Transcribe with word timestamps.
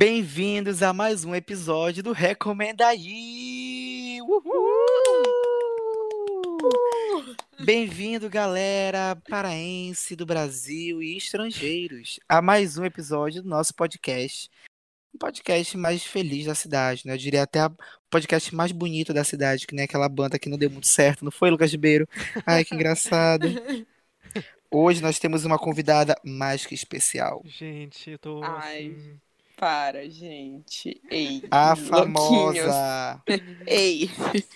Bem-vindos 0.00 0.80
a 0.80 0.92
mais 0.92 1.24
um 1.24 1.34
episódio 1.34 2.04
do 2.04 2.12
Recomenda 2.12 2.86
aí! 2.86 4.20
Uhul! 4.22 4.54
Bem-vindo, 7.58 8.30
galera 8.30 9.20
paraense 9.28 10.14
do 10.14 10.24
Brasil 10.24 11.02
e 11.02 11.16
estrangeiros, 11.16 12.20
a 12.28 12.40
mais 12.40 12.78
um 12.78 12.84
episódio 12.84 13.42
do 13.42 13.48
nosso 13.48 13.74
podcast. 13.74 14.48
Um 15.12 15.18
podcast 15.18 15.76
mais 15.76 16.04
feliz 16.04 16.46
da 16.46 16.54
cidade, 16.54 17.04
né? 17.04 17.14
Eu 17.14 17.18
diria 17.18 17.42
até 17.42 17.66
o 17.66 17.76
podcast 18.08 18.54
mais 18.54 18.70
bonito 18.70 19.12
da 19.12 19.24
cidade, 19.24 19.66
que 19.66 19.74
nem 19.74 19.84
aquela 19.84 20.08
banda 20.08 20.38
que 20.38 20.48
não 20.48 20.56
deu 20.56 20.70
muito 20.70 20.86
certo, 20.86 21.24
não 21.24 21.32
foi, 21.32 21.50
Lucas 21.50 21.72
Ribeiro? 21.72 22.08
Ai, 22.46 22.64
que 22.64 22.72
engraçado. 22.72 23.48
Hoje 24.70 25.02
nós 25.02 25.18
temos 25.18 25.44
uma 25.44 25.58
convidada 25.58 26.14
mais 26.24 26.64
que 26.64 26.76
especial. 26.76 27.42
Gente, 27.44 28.12
eu 28.12 28.18
tô. 28.20 28.44
Ai. 28.44 28.94
assim, 28.96 29.20
Para, 29.58 30.08
gente. 30.08 31.00
Ei. 31.10 31.42
A 31.50 31.76
louquinhos. 31.76 32.84
famosa. 32.96 33.24
Ei, 33.66 34.10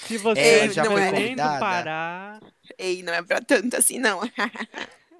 Se 0.06 0.18
você 0.18 0.40
Ei, 0.40 0.60
é 0.66 0.68
já 0.68 0.86
de 0.86 0.88
foi 0.88 1.04
Belém 1.10 1.38
do 1.38 1.50
convidada? 1.50 1.58
Pará, 1.58 2.40
ei, 2.78 3.02
não 3.02 3.12
é 3.12 3.22
pra 3.22 3.40
tanto 3.40 3.76
assim, 3.76 3.98
não. 3.98 4.20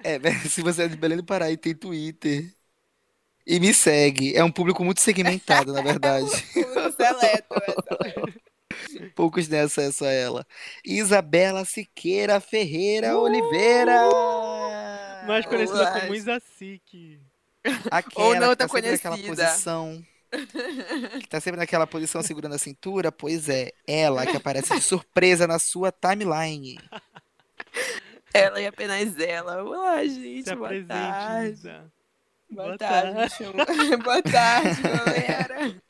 É, 0.05 0.19
se 0.49 0.63
você 0.63 0.85
é 0.85 0.89
de 0.89 0.97
Belém 0.97 1.17
do 1.19 1.25
Pará 1.25 1.51
e 1.51 1.57
tem 1.57 1.75
Twitter 1.75 2.53
e 3.47 3.61
me 3.61 3.75
segue, 3.75 4.37
é 4.37 4.45
um 4.45 4.53
público 4.53 4.85
muito 4.85 5.01
segmentado, 5.01 5.73
na 5.73 5.83
verdade. 5.83 6.31
Seleto, 6.97 7.55
é. 8.05 8.23
Poucos 9.15 9.49
têm 9.49 9.61
acesso 9.61 10.05
a 10.05 10.11
ela. 10.11 10.47
Isabela 10.85 11.65
Siqueira 11.65 12.41
Ferreira 12.41 13.17
Oliveira. 13.19 14.09
mais 15.21 15.47
conhecida 15.47 15.87
Olá. 15.87 15.91
como 15.91 16.15
Isacic. 16.15 17.21
Aquela 17.91 18.27
Ou 18.27 18.35
não 18.35 18.51
que 18.51 18.57
tá 18.57 18.65
naquela 18.67 19.17
conhecida. 19.17 19.29
posição. 19.47 20.05
Que 21.21 21.29
tá 21.29 21.41
sempre 21.41 21.61
naquela 21.61 21.87
posição 21.87 22.23
segurando 22.23 22.55
a 22.55 22.59
cintura. 22.59 23.13
Pois 23.13 23.49
é, 23.49 23.71
ela 23.87 24.27
que 24.27 24.37
aparece 24.37 24.75
de 24.75 24.81
surpresa 24.81 25.47
na 25.47 25.59
sua 25.59 25.93
timeline. 25.93 26.79
Ela 28.35 28.61
e 28.61 28.67
apenas 28.67 29.19
ela. 29.19 29.63
Olá, 29.63 30.05
gente. 30.07 30.49
Se 30.49 30.55
Boa 30.57 30.71
tarde. 30.87 31.51
Isa. 31.53 31.93
Boa, 32.51 32.67
Boa 32.69 32.79
tarde. 32.79 33.35
chamo- 33.37 33.53
Boa 34.03 34.23
tarde, 34.23 34.81
galera. 34.83 35.83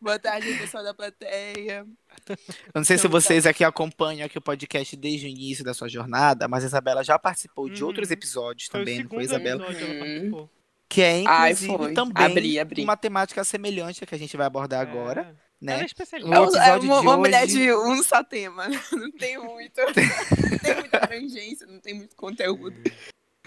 Boa 0.00 0.18
tarde, 0.18 0.54
pessoal 0.58 0.82
da 0.84 0.94
plateia. 0.94 1.86
Eu 2.28 2.36
não 2.74 2.84
sei 2.84 2.96
se 2.96 3.06
Então, 3.06 3.10
vocês 3.20 3.46
aqui 3.46 3.62
acompanham 3.62 4.24
aqui 4.26 4.38
o 4.38 4.42
podcast 4.42 4.96
desde 4.96 5.26
o 5.26 5.28
início 5.28 5.62
da 5.64 5.74
sua 5.74 5.88
jornada, 5.88 6.48
mas 6.48 6.64
a 6.64 6.66
Isabela 6.68 7.04
já 7.04 7.18
participou 7.18 7.68
de 7.68 7.82
Uhum. 7.82 7.88
outros 7.88 8.10
episódios 8.10 8.68
Foi 8.68 8.80
o 8.80 8.84
também, 8.84 9.02
não 9.02 9.10
foi, 9.10 9.22
Isabela? 9.24 9.64
episódio 9.70 10.48
que 10.88 11.02
é, 11.02 11.24
Ai, 11.26 11.50
inclusive, 11.52 11.76
foi. 11.76 11.94
também 11.94 12.24
Abri, 12.24 12.58
abri. 12.60 12.82
uma 12.84 12.96
temática 12.96 13.42
semelhante 13.44 14.02
à 14.04 14.06
que 14.06 14.14
a 14.14 14.18
gente 14.18 14.36
vai 14.36 14.46
abordar 14.46 14.80
agora, 14.80 15.22
É. 15.22 15.46
né? 15.60 15.72
Ela 15.72 15.74
é 15.74 15.80
No 15.80 15.86
especialista. 15.86 16.34
É, 16.34 16.68
é 16.68 16.70
uma, 16.72 16.78
de 16.80 16.86
uma 16.86 17.16
mulher 17.16 17.44
hoje- 17.44 17.52
de 17.58 17.72
um 17.72 18.02
só 18.02 18.22
tema. 18.22 18.66
Não 18.92 19.10
tem 19.12 19.38
muito. 19.38 19.80
Não 20.50 20.58
tem 20.58 20.74
muita 20.74 20.96
abrangência, 20.98 21.66
não 21.66 21.80
tem 21.80 21.94
muito 21.94 22.14
conteúdo. 22.16 22.76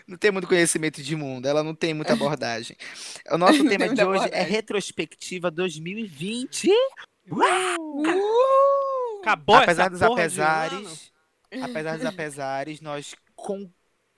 Não 0.08 0.18
tem 0.18 0.32
muito 0.32 0.48
conhecimento 0.48 1.04
de 1.04 1.16
mundo, 1.16 1.48
ela 1.48 1.62
não 1.64 1.76
tem 1.76 1.94
muita 1.94 2.14
abordagem. 2.14 2.76
O 3.30 3.38
nosso 3.38 3.64
tema 3.70 3.86
tem 3.86 3.94
de 3.94 4.04
hoje 4.04 4.24
é 4.24 4.26
abordagem. 4.26 4.52
retrospectiva 4.52 5.52
2020. 5.52 6.72
Uh! 7.32 9.20
Acabou 9.22 9.56
apesar 9.56 9.84
essa 9.84 9.90
dos 9.92 10.00
porra 10.00 10.28
de 10.28 10.40
ano. 10.42 10.50
apesares, 10.50 11.12
apesar 11.62 11.98
dos 11.98 12.06
apesares, 12.06 12.82
nós 12.82 13.16
com 13.36 13.70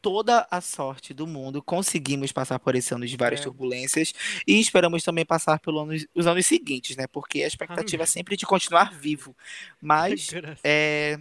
toda 0.01 0.47
a 0.51 0.61
sorte 0.61 1.13
do 1.13 1.27
mundo 1.27 1.61
conseguimos 1.63 2.31
passar 2.31 2.59
por 2.59 2.75
esse 2.75 2.93
ano 2.93 3.05
de 3.05 3.17
várias 3.17 3.39
É. 3.39 3.43
turbulências 3.43 4.13
e 4.47 4.59
esperamos 4.59 5.03
também 5.03 5.25
passar 5.25 5.59
pelos 5.59 5.81
anos, 5.83 6.07
os 6.15 6.27
anos 6.27 6.45
seguintes, 6.45 6.95
né? 6.97 7.07
Porque 7.07 7.43
a 7.43 7.47
expectativa 7.47 8.03
é 8.03 8.05
sempre 8.05 8.35
de 8.37 8.45
continuar 8.45 8.93
vivo. 8.93 9.35
Mas 9.81 10.35
é 10.63 11.19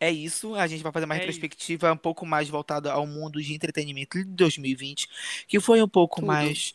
é 0.00 0.10
isso, 0.10 0.54
a 0.54 0.66
gente 0.66 0.82
vai 0.82 0.92
fazer 0.92 1.06
uma 1.06 1.14
É 1.14 1.18
retrospectiva 1.20 1.92
um 1.92 1.96
pouco 1.96 2.26
mais 2.26 2.48
voltada 2.48 2.92
ao 2.92 3.06
mundo 3.06 3.40
de 3.42 3.54
entretenimento 3.54 4.18
de 4.18 4.24
2020, 4.24 5.08
que 5.48 5.58
foi 5.60 5.82
um 5.82 5.88
pouco 5.88 6.20
Tudo. 6.20 6.26
mais 6.26 6.74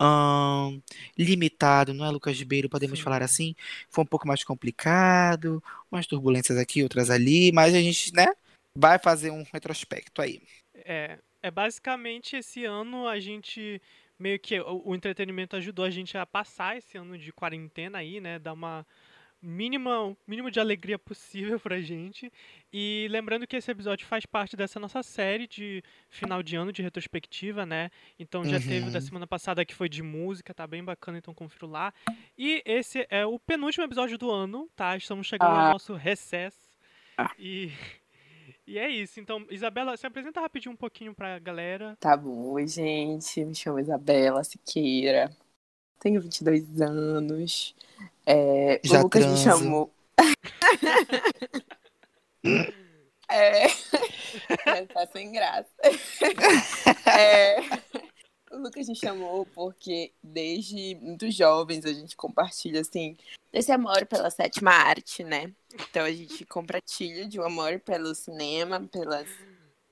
ahn, 0.00 0.80
limitado, 1.18 1.94
não 1.94 2.04
é, 2.06 2.10
Lucas 2.10 2.38
Ribeiro? 2.38 2.68
Podemos 2.68 2.98
Sim. 2.98 3.04
falar 3.04 3.22
assim? 3.22 3.54
Foi 3.90 4.04
um 4.04 4.06
pouco 4.06 4.26
mais 4.28 4.44
complicado, 4.44 5.62
umas 5.90 6.06
turbulências 6.06 6.58
aqui, 6.58 6.82
outras 6.82 7.10
ali, 7.10 7.52
mas 7.52 7.74
a 7.74 7.80
gente, 7.80 8.12
né, 8.14 8.26
vai 8.76 8.98
fazer 8.98 9.30
um 9.30 9.44
retrospecto 9.52 10.22
aí. 10.22 10.40
É, 10.74 11.18
é 11.42 11.50
basicamente 11.50 12.36
esse 12.36 12.64
ano 12.64 13.06
a 13.06 13.18
gente 13.20 13.80
meio 14.18 14.38
que 14.38 14.58
o, 14.60 14.82
o 14.90 14.94
entretenimento 14.94 15.56
ajudou 15.56 15.84
a 15.84 15.90
gente 15.90 16.16
a 16.16 16.24
passar 16.24 16.76
esse 16.76 16.96
ano 16.96 17.18
de 17.18 17.32
quarentena 17.32 17.98
aí, 17.98 18.20
né? 18.20 18.38
Dar 18.38 18.52
uma 18.52 18.86
mínima, 19.44 20.00
o 20.04 20.16
mínimo 20.24 20.52
de 20.52 20.60
alegria 20.60 20.96
possível 20.96 21.58
pra 21.58 21.80
gente. 21.80 22.32
E 22.72 23.08
lembrando 23.10 23.44
que 23.46 23.56
esse 23.56 23.68
episódio 23.70 24.06
faz 24.06 24.24
parte 24.24 24.56
dessa 24.56 24.78
nossa 24.78 25.02
série 25.02 25.48
de 25.48 25.82
final 26.08 26.42
de 26.44 26.54
ano 26.54 26.72
de 26.72 26.80
retrospectiva, 26.80 27.66
né? 27.66 27.90
Então 28.18 28.44
já 28.44 28.60
teve 28.60 28.88
o 28.88 28.92
da 28.92 28.98
Uhum. 29.00 29.04
semana 29.04 29.26
passada 29.26 29.64
que 29.64 29.74
foi 29.74 29.88
de 29.88 30.00
música, 30.02 30.54
tá 30.54 30.64
bem 30.64 30.84
bacana, 30.84 31.18
então 31.18 31.34
confiro 31.34 31.66
lá. 31.66 31.92
E 32.38 32.62
esse 32.64 33.04
é 33.10 33.26
o 33.26 33.36
penúltimo 33.38 33.84
episódio 33.84 34.16
do 34.16 34.30
ano, 34.30 34.70
tá? 34.76 34.96
Estamos 34.96 35.26
chegando 35.26 35.50
ao 35.50 35.56
Ah. 35.66 35.72
nosso 35.72 35.94
recesso. 35.94 36.70
Ah. 37.18 37.32
E 37.36 37.66
e 38.72 38.78
é 38.78 38.88
isso. 38.88 39.20
Então, 39.20 39.44
Isabela, 39.50 39.94
se 39.98 40.06
apresenta 40.06 40.40
rapidinho 40.40 40.72
um 40.72 40.76
pouquinho 40.76 41.14
pra 41.14 41.38
galera. 41.38 41.94
Tá 42.00 42.16
bom, 42.16 42.52
oi, 42.52 42.66
gente. 42.66 43.44
Me 43.44 43.54
chamo 43.54 43.78
Isabela 43.78 44.42
Siqueira. 44.42 45.30
Tenho 46.00 46.22
22 46.22 46.80
anos. 46.80 47.76
É, 48.24 48.80
Já 48.82 49.00
o 49.00 49.02
Lucas 49.02 49.26
me 49.26 49.36
chamou. 49.36 49.92
é... 53.28 53.66
Tá 54.86 55.06
sem 55.12 55.32
graça. 55.32 55.68
É, 57.04 57.56
O 58.52 58.58
Lucas 58.58 58.86
me 58.86 58.94
chamou 58.94 59.46
porque 59.46 60.12
desde 60.22 60.94
muito 60.96 61.30
jovens 61.30 61.86
a 61.86 61.92
gente 61.92 62.14
compartilha 62.14 62.82
assim 62.82 63.16
esse 63.52 63.72
amor 63.72 64.06
pela 64.06 64.30
sétima 64.30 64.70
arte, 64.70 65.24
né? 65.24 65.52
Então 65.74 66.04
a 66.04 66.12
gente 66.12 66.44
compartilha 66.44 67.26
de 67.26 67.40
um 67.40 67.44
amor 67.44 67.80
pelo 67.80 68.14
cinema, 68.14 68.80
pelas 68.92 69.26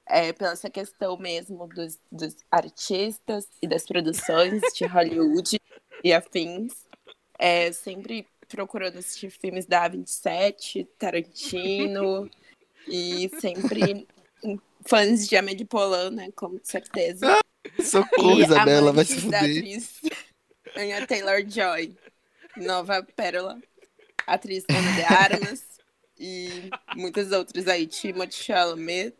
é, 0.07 0.33
pela 0.33 0.53
essa 0.53 0.69
questão 0.69 1.17
mesmo 1.17 1.67
dos, 1.69 1.99
dos 2.11 2.37
artistas 2.51 3.47
e 3.63 3.67
das 3.67 3.87
produções 3.87 4.61
de 4.75 4.85
Hollywood 4.85 5.59
e 6.03 6.13
afins. 6.13 6.85
É, 7.39 7.73
sempre 7.73 8.27
procurando 8.49 8.99
assistir 8.99 9.31
filmes 9.31 9.65
da 9.65 9.89
27, 9.89 10.85
Tarantino, 10.99 12.29
e 12.87 13.31
sempre 13.41 14.07
fãs 14.87 15.29
de 15.29 15.37
Amélie 15.37 15.65
Poulain, 15.65 16.11
né? 16.11 16.31
Com 16.33 16.59
certeza. 16.63 17.39
Socorro, 17.83 18.39
E 18.41 18.45
Isabela, 18.45 18.93
vai 18.93 19.05
se 19.05 19.21
fuder. 19.21 19.65
Anya 20.77 21.07
Taylor-Joy, 21.07 21.97
nova 22.57 23.03
pérola, 23.03 23.61
atriz 24.27 24.65
Ana 24.69 24.93
de 24.93 25.03
Armas 25.03 25.65
e 26.19 26.71
muitas 26.97 27.33
outras 27.33 27.67
aí, 27.67 27.87
Timothée 27.87 28.33
Chalamet, 28.45 29.15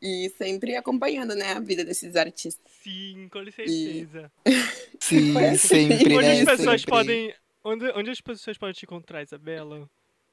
e 0.00 0.28
sempre 0.36 0.76
acompanhando, 0.76 1.34
né, 1.34 1.52
a 1.52 1.60
vida 1.60 1.84
desses 1.84 2.16
artistas. 2.16 2.72
Sim, 2.82 3.28
com 3.30 3.44
certeza. 3.50 4.32
Sim, 5.00 5.32
Foi 5.32 5.44
assim. 5.46 5.88
sempre, 5.88 6.16
Onde 6.16 6.26
né? 6.26 6.40
as 6.40 6.44
pessoas 6.44 6.80
Sempre. 6.80 6.90
podem. 6.90 7.34
Onde, 7.64 7.90
onde 7.92 8.10
as 8.10 8.20
pessoas 8.20 8.58
podem 8.58 8.74
te 8.74 8.84
encontrar, 8.84 9.22
Isabela? 9.22 9.88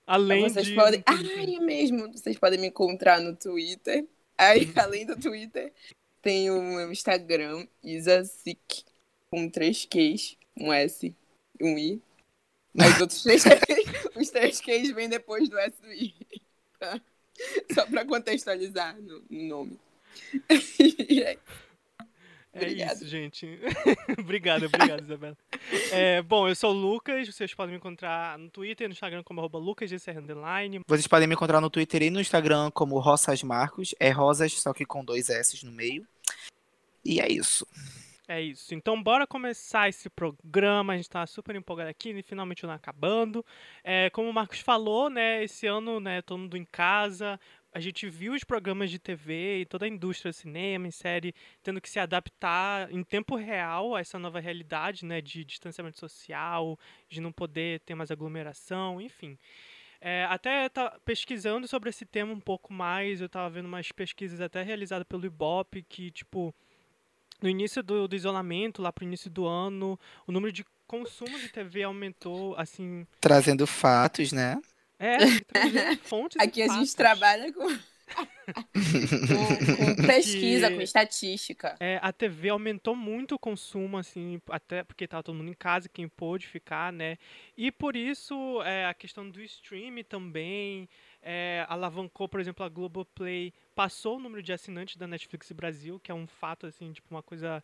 Além 0.06 0.50
vocês 0.50 0.66
de. 0.66 0.76
podem. 0.76 1.04
Ai, 1.06 1.56
é 1.56 1.60
mesmo. 1.60 2.12
Vocês 2.12 2.38
podem 2.40 2.60
me 2.60 2.68
encontrar 2.68 3.20
no 3.22 3.36
Twitter. 3.36 4.08
Aí, 4.36 4.72
além 4.76 5.06
do 5.06 5.16
Twitter, 5.16 5.72
tem 6.22 6.50
o 6.50 6.62
meu 6.62 6.92
Instagram, 6.92 7.68
Isasic, 7.84 8.84
com 9.30 9.50
três 9.50 9.86
Qs, 9.86 10.38
um 10.58 10.72
S 10.74 11.16
um 11.62 11.78
I. 11.78 12.02
Mas 12.74 12.96
os 12.96 13.02
outros 13.02 13.24
três 13.24 13.44
os 14.16 14.30
três 14.30 14.62
Qs 14.62 14.92
vêm 14.92 15.10
depois 15.10 15.50
do 15.50 15.58
S 15.58 15.76
e 15.80 15.86
do 15.86 15.94
I. 15.94 16.16
tá? 16.80 17.02
Só 17.74 17.86
pra 17.86 18.06
contextualizar 18.06 19.00
no, 19.02 19.24
no 19.30 19.44
nome. 19.44 19.80
E 21.10 21.22
é 21.22 21.38
É 22.52 22.58
Obrigada. 22.58 22.94
isso, 22.94 23.08
gente. 23.08 23.60
obrigado, 24.18 24.66
obrigado, 24.66 25.04
Isabela. 25.04 25.38
É, 25.92 26.22
bom, 26.22 26.48
eu 26.48 26.56
sou 26.56 26.74
o 26.74 26.78
Lucas, 26.78 27.28
vocês 27.28 27.54
podem 27.54 27.74
me 27.74 27.78
encontrar 27.78 28.40
no 28.40 28.50
Twitter 28.50 28.86
e 28.86 28.88
no 28.88 28.94
Instagram 28.94 29.22
como 29.24 29.40
arroba. 29.40 29.60
Vocês 30.88 31.08
podem 31.08 31.28
me 31.28 31.36
encontrar 31.36 31.62
no 31.62 31.70
Twitter 31.70 32.04
e 32.04 32.10
no 32.10 32.20
Instagram 32.20 32.72
como 32.72 33.00
Roças 33.00 33.44
Marcos. 33.44 33.94
É 34.00 34.10
Rosas, 34.10 34.54
só 34.54 34.74
que 34.74 34.86
com 34.86 35.06
dois 35.06 35.30
S 35.30 35.64
no 35.64 35.72
meio. 35.72 36.08
E 37.06 37.20
é 37.20 37.32
isso. 37.32 37.68
É 38.28 38.40
isso. 38.40 38.76
Então, 38.76 39.02
bora 39.02 39.26
começar 39.26 39.90
esse 39.90 40.08
programa. 40.08 40.94
A 40.94 40.96
gente 40.96 41.10
tá 41.10 41.26
super 41.26 41.56
empolgado 41.56 41.90
aqui, 41.90 42.12
e 42.12 42.22
finalmente 42.22 42.64
o 42.64 42.68
ano 42.68 42.76
acabando. 42.76 43.44
É, 43.84 44.12
como 44.12 44.30
o 44.30 44.34
Marcos 44.34 44.60
falou, 44.60 45.10
né, 45.10 45.44
esse 45.44 45.66
ano, 45.66 46.00
né, 46.00 46.22
todo 46.22 46.38
mundo 46.38 46.56
em 46.56 46.66
casa, 46.66 47.40
a 47.72 47.80
gente 47.80 48.10
viu 48.10 48.34
os 48.34 48.44
programas 48.44 48.90
de 48.90 48.98
TV 48.98 49.60
e 49.60 49.66
toda 49.66 49.86
a 49.86 49.88
indústria 49.88 50.34
cinema 50.34 50.88
e 50.88 50.92
série 50.92 51.36
tendo 51.62 51.80
que 51.80 51.90
se 51.90 52.00
adaptar 52.00 52.92
em 52.92 53.04
tempo 53.04 53.36
real 53.36 53.96
a 53.96 54.00
essa 54.00 54.18
nova 54.18 54.40
realidade, 54.40 55.06
né, 55.06 55.22
de 55.22 55.46
distanciamento 55.46 56.00
social, 56.00 56.78
de 57.08 57.22
não 57.22 57.32
poder 57.32 57.80
ter 57.82 57.94
mais 57.96 58.10
aglomeração, 58.10 59.00
enfim. 59.00 59.38
É, 60.02 60.26
até 60.30 60.70
tá 60.70 60.98
pesquisando 61.04 61.68
sobre 61.68 61.90
esse 61.90 62.06
tema 62.06 62.32
um 62.32 62.40
pouco 62.40 62.74
mais, 62.74 63.20
eu 63.20 63.28
estava 63.28 63.50
vendo 63.50 63.66
umas 63.66 63.92
pesquisas 63.92 64.40
até 64.40 64.64
realizadas 64.64 65.06
pelo 65.08 65.26
Ibope, 65.26 65.84
que, 65.84 66.10
tipo, 66.10 66.56
no 67.42 67.50
início 67.50 67.84
do, 67.84 68.08
do 68.08 68.16
isolamento, 68.16 68.82
lá 68.82 68.92
pro 68.92 69.04
início 69.04 69.30
do 69.30 69.46
ano, 69.46 70.00
o 70.26 70.32
número 70.32 70.52
de 70.54 70.66
consumo 70.88 71.38
de 71.38 71.50
TV 71.50 71.84
aumentou, 71.84 72.56
assim... 72.58 73.06
Trazendo 73.20 73.68
fatos, 73.68 74.32
né? 74.32 74.60
É, 75.00 75.18
fontes 76.04 76.38
Aqui 76.40 76.62
a 76.62 76.68
fatos. 76.68 76.82
gente 76.82 76.96
trabalha 76.96 77.54
com... 77.54 77.68
com, 78.10 79.96
com 79.96 80.08
pesquisa, 80.08 80.68
Que- 80.70 80.76
com 80.76 80.82
estatística. 80.82 81.76
É, 81.80 82.00
a 82.02 82.12
TV 82.12 82.50
aumentou 82.50 82.96
muito 82.96 83.36
o 83.36 83.40
consumo, 83.40 83.98
assim, 83.98 84.42
até 84.50 84.84
porque 84.84 85.08
tava 85.08 85.22
todo 85.24 85.36
mundo 85.36 85.52
em 85.52 85.54
casa, 85.54 85.88
quem 85.88 86.08
pôde 86.08 86.48
ficar, 86.48 86.92
né? 86.92 87.18
E 87.56 87.72
por 87.72 87.96
isso 87.96 88.62
é, 88.64 88.86
a 88.86 88.94
questão 88.96 89.30
do 89.30 89.40
stream 89.44 90.04
também 90.04 90.90
é, 91.22 91.66
alavancou, 91.70 92.28
por 92.28 92.40
exemplo, 92.40 92.66
a 92.66 92.70
Globoplay 92.70 93.54
passou 93.76 94.18
o 94.18 94.20
número 94.20 94.42
de 94.42 94.52
assinantes 94.52 94.98
da 94.98 95.06
Netflix 95.08 95.52
Brasil, 95.52 96.00
que 96.00 96.12
é 96.12 96.16
um 96.16 96.26
fato, 96.28 96.66
assim, 96.66 96.92
tipo, 96.92 97.08
uma 97.14 97.22
coisa 97.24 97.64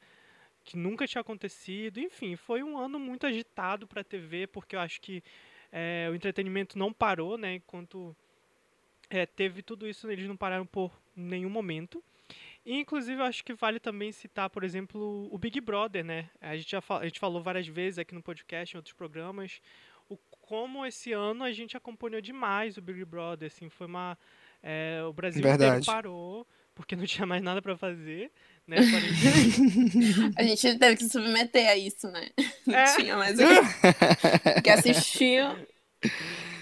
que 0.63 0.77
nunca 0.77 1.07
tinha 1.07 1.21
acontecido. 1.21 1.99
Enfim, 1.99 2.35
foi 2.35 2.61
um 2.63 2.77
ano 2.77 2.99
muito 2.99 3.25
agitado 3.25 3.87
para 3.87 4.01
a 4.01 4.03
TV, 4.03 4.45
porque 4.47 4.75
eu 4.75 4.79
acho 4.79 5.01
que 5.01 5.23
é, 5.71 6.07
o 6.11 6.15
entretenimento 6.15 6.77
não 6.77 6.93
parou, 6.93 7.37
né? 7.37 7.55
Enquanto 7.55 8.15
é, 9.09 9.25
teve 9.25 9.61
tudo 9.61 9.87
isso, 9.87 10.09
eles 10.09 10.27
não 10.27 10.37
pararam 10.37 10.65
por 10.65 10.91
nenhum 11.15 11.49
momento. 11.49 12.03
E, 12.65 12.79
inclusive, 12.79 13.21
eu 13.21 13.25
acho 13.25 13.43
que 13.43 13.53
vale 13.53 13.79
também 13.79 14.11
citar, 14.11 14.49
por 14.49 14.63
exemplo, 14.63 15.29
o 15.31 15.37
Big 15.37 15.61
Brother, 15.61 16.03
né? 16.03 16.29
A 16.41 16.57
gente 16.57 16.71
já 16.71 16.81
a 16.89 17.05
gente 17.05 17.19
falou 17.19 17.41
várias 17.43 17.67
vezes 17.67 17.99
aqui 17.99 18.15
no 18.15 18.23
podcast, 18.23 18.75
em 18.75 18.77
outros 18.77 18.93
programas, 18.93 19.61
o 20.09 20.17
como 20.41 20.85
esse 20.85 21.11
ano 21.11 21.43
a 21.43 21.51
gente 21.51 21.77
acompanhou 21.77 22.21
demais 22.21 22.77
o 22.77 22.81
Big 22.81 23.03
Brother, 23.05 23.47
assim, 23.47 23.69
foi 23.69 23.87
uma... 23.87 24.17
é, 24.61 25.03
o 25.07 25.13
Brasil 25.13 25.41
parou, 25.85 26.47
porque 26.75 26.95
não 26.95 27.05
tinha 27.07 27.25
mais 27.25 27.41
nada 27.41 27.61
para 27.61 27.75
fazer, 27.77 28.31
né? 28.67 28.77
A 30.37 30.43
gente 30.43 30.77
teve 30.77 30.97
que 30.97 31.03
se 31.03 31.09
submeter 31.09 31.67
a 31.69 31.75
isso, 31.77 32.09
né? 32.11 32.29
Não 32.67 32.75
É. 32.77 32.95
tinha 32.95 33.15
mais 33.15 33.37
o 33.39 33.43
que- 33.43 34.61
que 34.61 34.69
assistir. 34.69 35.39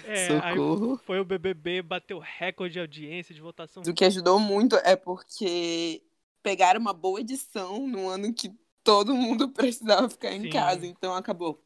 É, 0.06 0.26
aí 0.42 0.56
Socorro. 0.56 0.98
foi 1.04 1.18
o 1.18 1.24
BBB, 1.24 1.80
bateu 1.82 2.18
recorde 2.18 2.74
de 2.74 2.80
audiência, 2.80 3.34
de 3.34 3.40
votação. 3.40 3.82
O 3.86 3.94
que 3.94 4.04
ajudou 4.04 4.38
muito 4.38 4.76
é 4.76 4.94
porque 4.96 6.02
pegaram 6.42 6.78
uma 6.80 6.92
boa 6.92 7.20
edição 7.20 7.86
no 7.86 8.06
ano 8.08 8.32
que 8.34 8.52
todo 8.82 9.14
mundo 9.14 9.48
precisava 9.48 10.08
ficar 10.10 10.30
em 10.32 10.42
Sim. 10.42 10.50
casa. 10.50 10.86
Então 10.86 11.14
acabou 11.14 11.62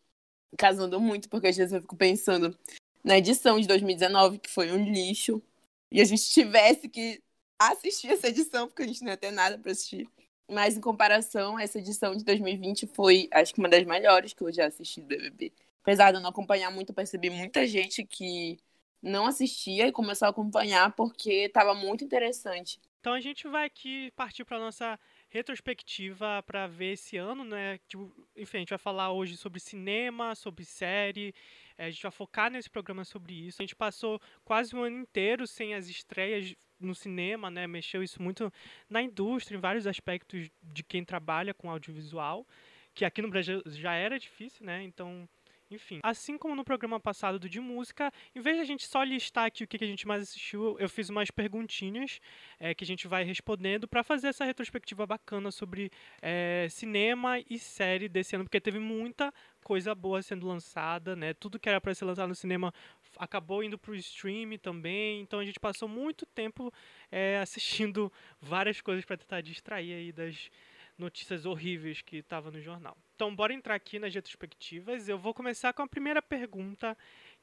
casando 0.56 1.00
muito, 1.00 1.28
porque 1.28 1.48
às 1.48 1.56
vezes 1.56 1.72
eu 1.72 1.80
fico 1.80 1.96
pensando 1.96 2.56
na 3.02 3.18
edição 3.18 3.60
de 3.60 3.66
2019, 3.66 4.38
que 4.38 4.48
foi 4.50 4.70
um 4.70 4.84
lixo, 4.84 5.42
e 5.90 6.00
a 6.00 6.04
gente 6.04 6.28
tivesse 6.30 6.88
que 6.88 7.20
assistir 7.58 8.08
essa 8.08 8.28
edição, 8.28 8.69
porque 8.69 8.82
a 8.82 8.87
gente 8.87 9.02
não 9.02 9.10
ia 9.10 9.16
ter 9.16 9.31
nada 9.31 9.58
pra 9.58 9.72
assistir. 9.72 10.08
Mas 10.50 10.76
em 10.76 10.81
comparação, 10.81 11.58
essa 11.58 11.78
edição 11.78 12.16
de 12.16 12.25
2020 12.25 12.87
foi, 12.87 13.28
acho 13.32 13.52
que 13.52 13.60
uma 13.60 13.69
das 13.69 13.84
melhores 13.84 14.32
que 14.32 14.43
eu 14.43 14.52
já 14.52 14.66
assisti 14.66 15.00
do 15.00 15.06
BBB. 15.06 15.52
Apesar 15.82 16.10
de 16.10 16.19
eu 16.19 16.22
não 16.22 16.31
acompanhar 16.31 16.70
muito, 16.70 16.90
eu 16.90 16.94
percebi 16.94 17.31
muita 17.31 17.66
gente 17.66 18.05
que 18.05 18.58
não 19.02 19.26
assistia 19.26 19.87
e 19.87 19.93
começou 19.93 20.26
a 20.26 20.31
acompanhar 20.31 20.93
porque 20.94 21.31
estava 21.46 21.75
muito 21.75 22.05
interessante. 22.05 22.81
Então 23.00 23.12
a 23.12 23.20
gente 23.20 23.46
vai 23.46 23.66
aqui 23.66 24.11
partir 24.16 24.44
para 24.44 24.58
nossa 24.58 24.99
retrospectiva 25.28 26.43
para 26.46 26.66
ver 26.66 26.94
esse 26.94 27.16
ano, 27.16 27.44
né? 27.44 27.78
Tipo, 27.87 28.12
enfim, 28.37 28.58
a 28.58 28.61
gente 28.61 28.70
vai 28.70 28.78
falar 28.78 29.12
hoje 29.12 29.37
sobre 29.37 29.61
cinema, 29.61 30.34
sobre 30.34 30.64
série. 30.64 31.34
Eh, 31.78 31.86
A 31.86 31.90
gente 31.90 32.02
vai 32.02 32.10
focar 32.10 32.50
nesse 32.50 32.69
programa 32.69 33.04
sobre 33.04 33.32
isso. 33.34 33.62
A 33.62 33.64
gente 33.64 33.76
passou 33.76 34.20
quase 34.44 34.75
um 34.76 34.82
ano 34.82 34.98
inteiro 34.98 35.46
sem 35.46 35.75
as 35.75 35.88
estreias 35.88 36.54
no 36.78 36.94
cinema, 36.94 37.50
né? 37.50 37.66
Mexeu 37.66 38.02
isso 38.02 38.20
muito 38.22 38.52
na 38.88 39.02
indústria, 39.02 39.56
em 39.56 39.60
vários 39.60 39.86
aspectos 39.86 40.50
de 40.62 40.82
quem 40.82 41.04
trabalha 41.04 41.54
com 41.54 41.70
audiovisual, 41.70 42.46
que 42.94 43.04
aqui 43.04 43.22
no 43.22 43.30
Brasil 43.30 43.62
já 43.66 43.94
era 43.94 44.19
difícil, 44.19 44.66
né? 44.66 44.82
Então, 44.82 45.28
enfim. 45.70 46.00
Assim 46.02 46.38
como 46.38 46.54
no 46.54 46.64
programa 46.64 46.98
passado 46.98 47.38
do 47.38 47.48
de 47.48 47.60
música, 47.60 48.12
em 48.34 48.40
vez 48.40 48.56
de 48.56 48.62
a 48.62 48.64
gente 48.64 48.86
só 48.86 49.02
listar 49.02 49.46
aqui 49.46 49.64
o 49.64 49.68
que 49.68 49.82
a 49.82 49.86
gente 49.86 50.06
mais 50.06 50.22
assistiu, 50.22 50.76
eu 50.78 50.88
fiz 50.88 51.08
umas 51.08 51.30
perguntinhas 51.30 52.20
é, 52.58 52.74
que 52.74 52.84
a 52.84 52.86
gente 52.86 53.06
vai 53.06 53.22
respondendo 53.24 53.86
para 53.86 54.02
fazer 54.02 54.28
essa 54.28 54.44
retrospectiva 54.44 55.06
bacana 55.06 55.50
sobre 55.50 55.90
é, 56.22 56.66
cinema 56.70 57.38
e 57.48 57.58
série 57.58 58.08
desse 58.08 58.34
ano, 58.34 58.44
porque 58.44 58.60
teve 58.60 58.78
muita 58.78 59.32
coisa 59.62 59.94
boa 59.94 60.22
sendo 60.22 60.46
lançada, 60.46 61.14
né? 61.14 61.34
Tudo 61.34 61.58
que 61.58 61.68
era 61.68 61.80
para 61.80 61.94
ser 61.94 62.06
lançado 62.06 62.28
no 62.28 62.34
cinema 62.34 62.72
acabou 63.18 63.62
indo 63.62 63.78
pro 63.78 63.94
stream 63.94 64.56
também, 64.58 65.20
então 65.20 65.38
a 65.38 65.44
gente 65.44 65.60
passou 65.60 65.88
muito 65.88 66.24
tempo 66.24 66.72
é, 67.10 67.38
assistindo 67.42 68.10
várias 68.40 68.80
coisas 68.80 69.04
para 69.04 69.16
tentar 69.16 69.42
distrair 69.42 69.92
aí 69.92 70.12
das 70.12 70.50
notícias 70.98 71.46
horríveis 71.46 72.02
que 72.02 72.16
estavam 72.18 72.50
no 72.52 72.60
jornal. 72.60 72.96
Então, 73.14 73.34
bora 73.34 73.52
entrar 73.54 73.74
aqui 73.74 73.98
nas 73.98 74.14
retrospectivas. 74.14 75.08
Eu 75.08 75.18
vou 75.18 75.34
começar 75.34 75.72
com 75.72 75.82
a 75.82 75.88
primeira 75.88 76.20
pergunta, 76.22 76.96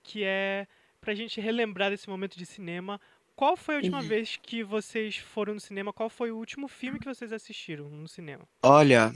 que 0.03 0.23
é 0.23 0.67
pra 1.01 1.15
gente 1.15 1.39
relembrar 1.41 1.89
desse 1.91 2.09
momento 2.09 2.37
de 2.37 2.45
cinema. 2.45 2.99
Qual 3.35 3.57
foi 3.57 3.75
a 3.75 3.77
última 3.77 4.01
Uhum. 4.01 4.07
vez 4.07 4.37
que 4.37 4.63
vocês 4.63 5.17
foram 5.17 5.53
no 5.55 5.59
cinema? 5.59 5.93
Qual 5.93 6.09
foi 6.09 6.31
o 6.31 6.37
último 6.37 6.67
filme 6.67 6.99
que 6.99 7.05
vocês 7.05 7.31
assistiram 7.33 7.89
no 7.89 8.07
cinema? 8.07 8.47
Olha, 8.63 9.13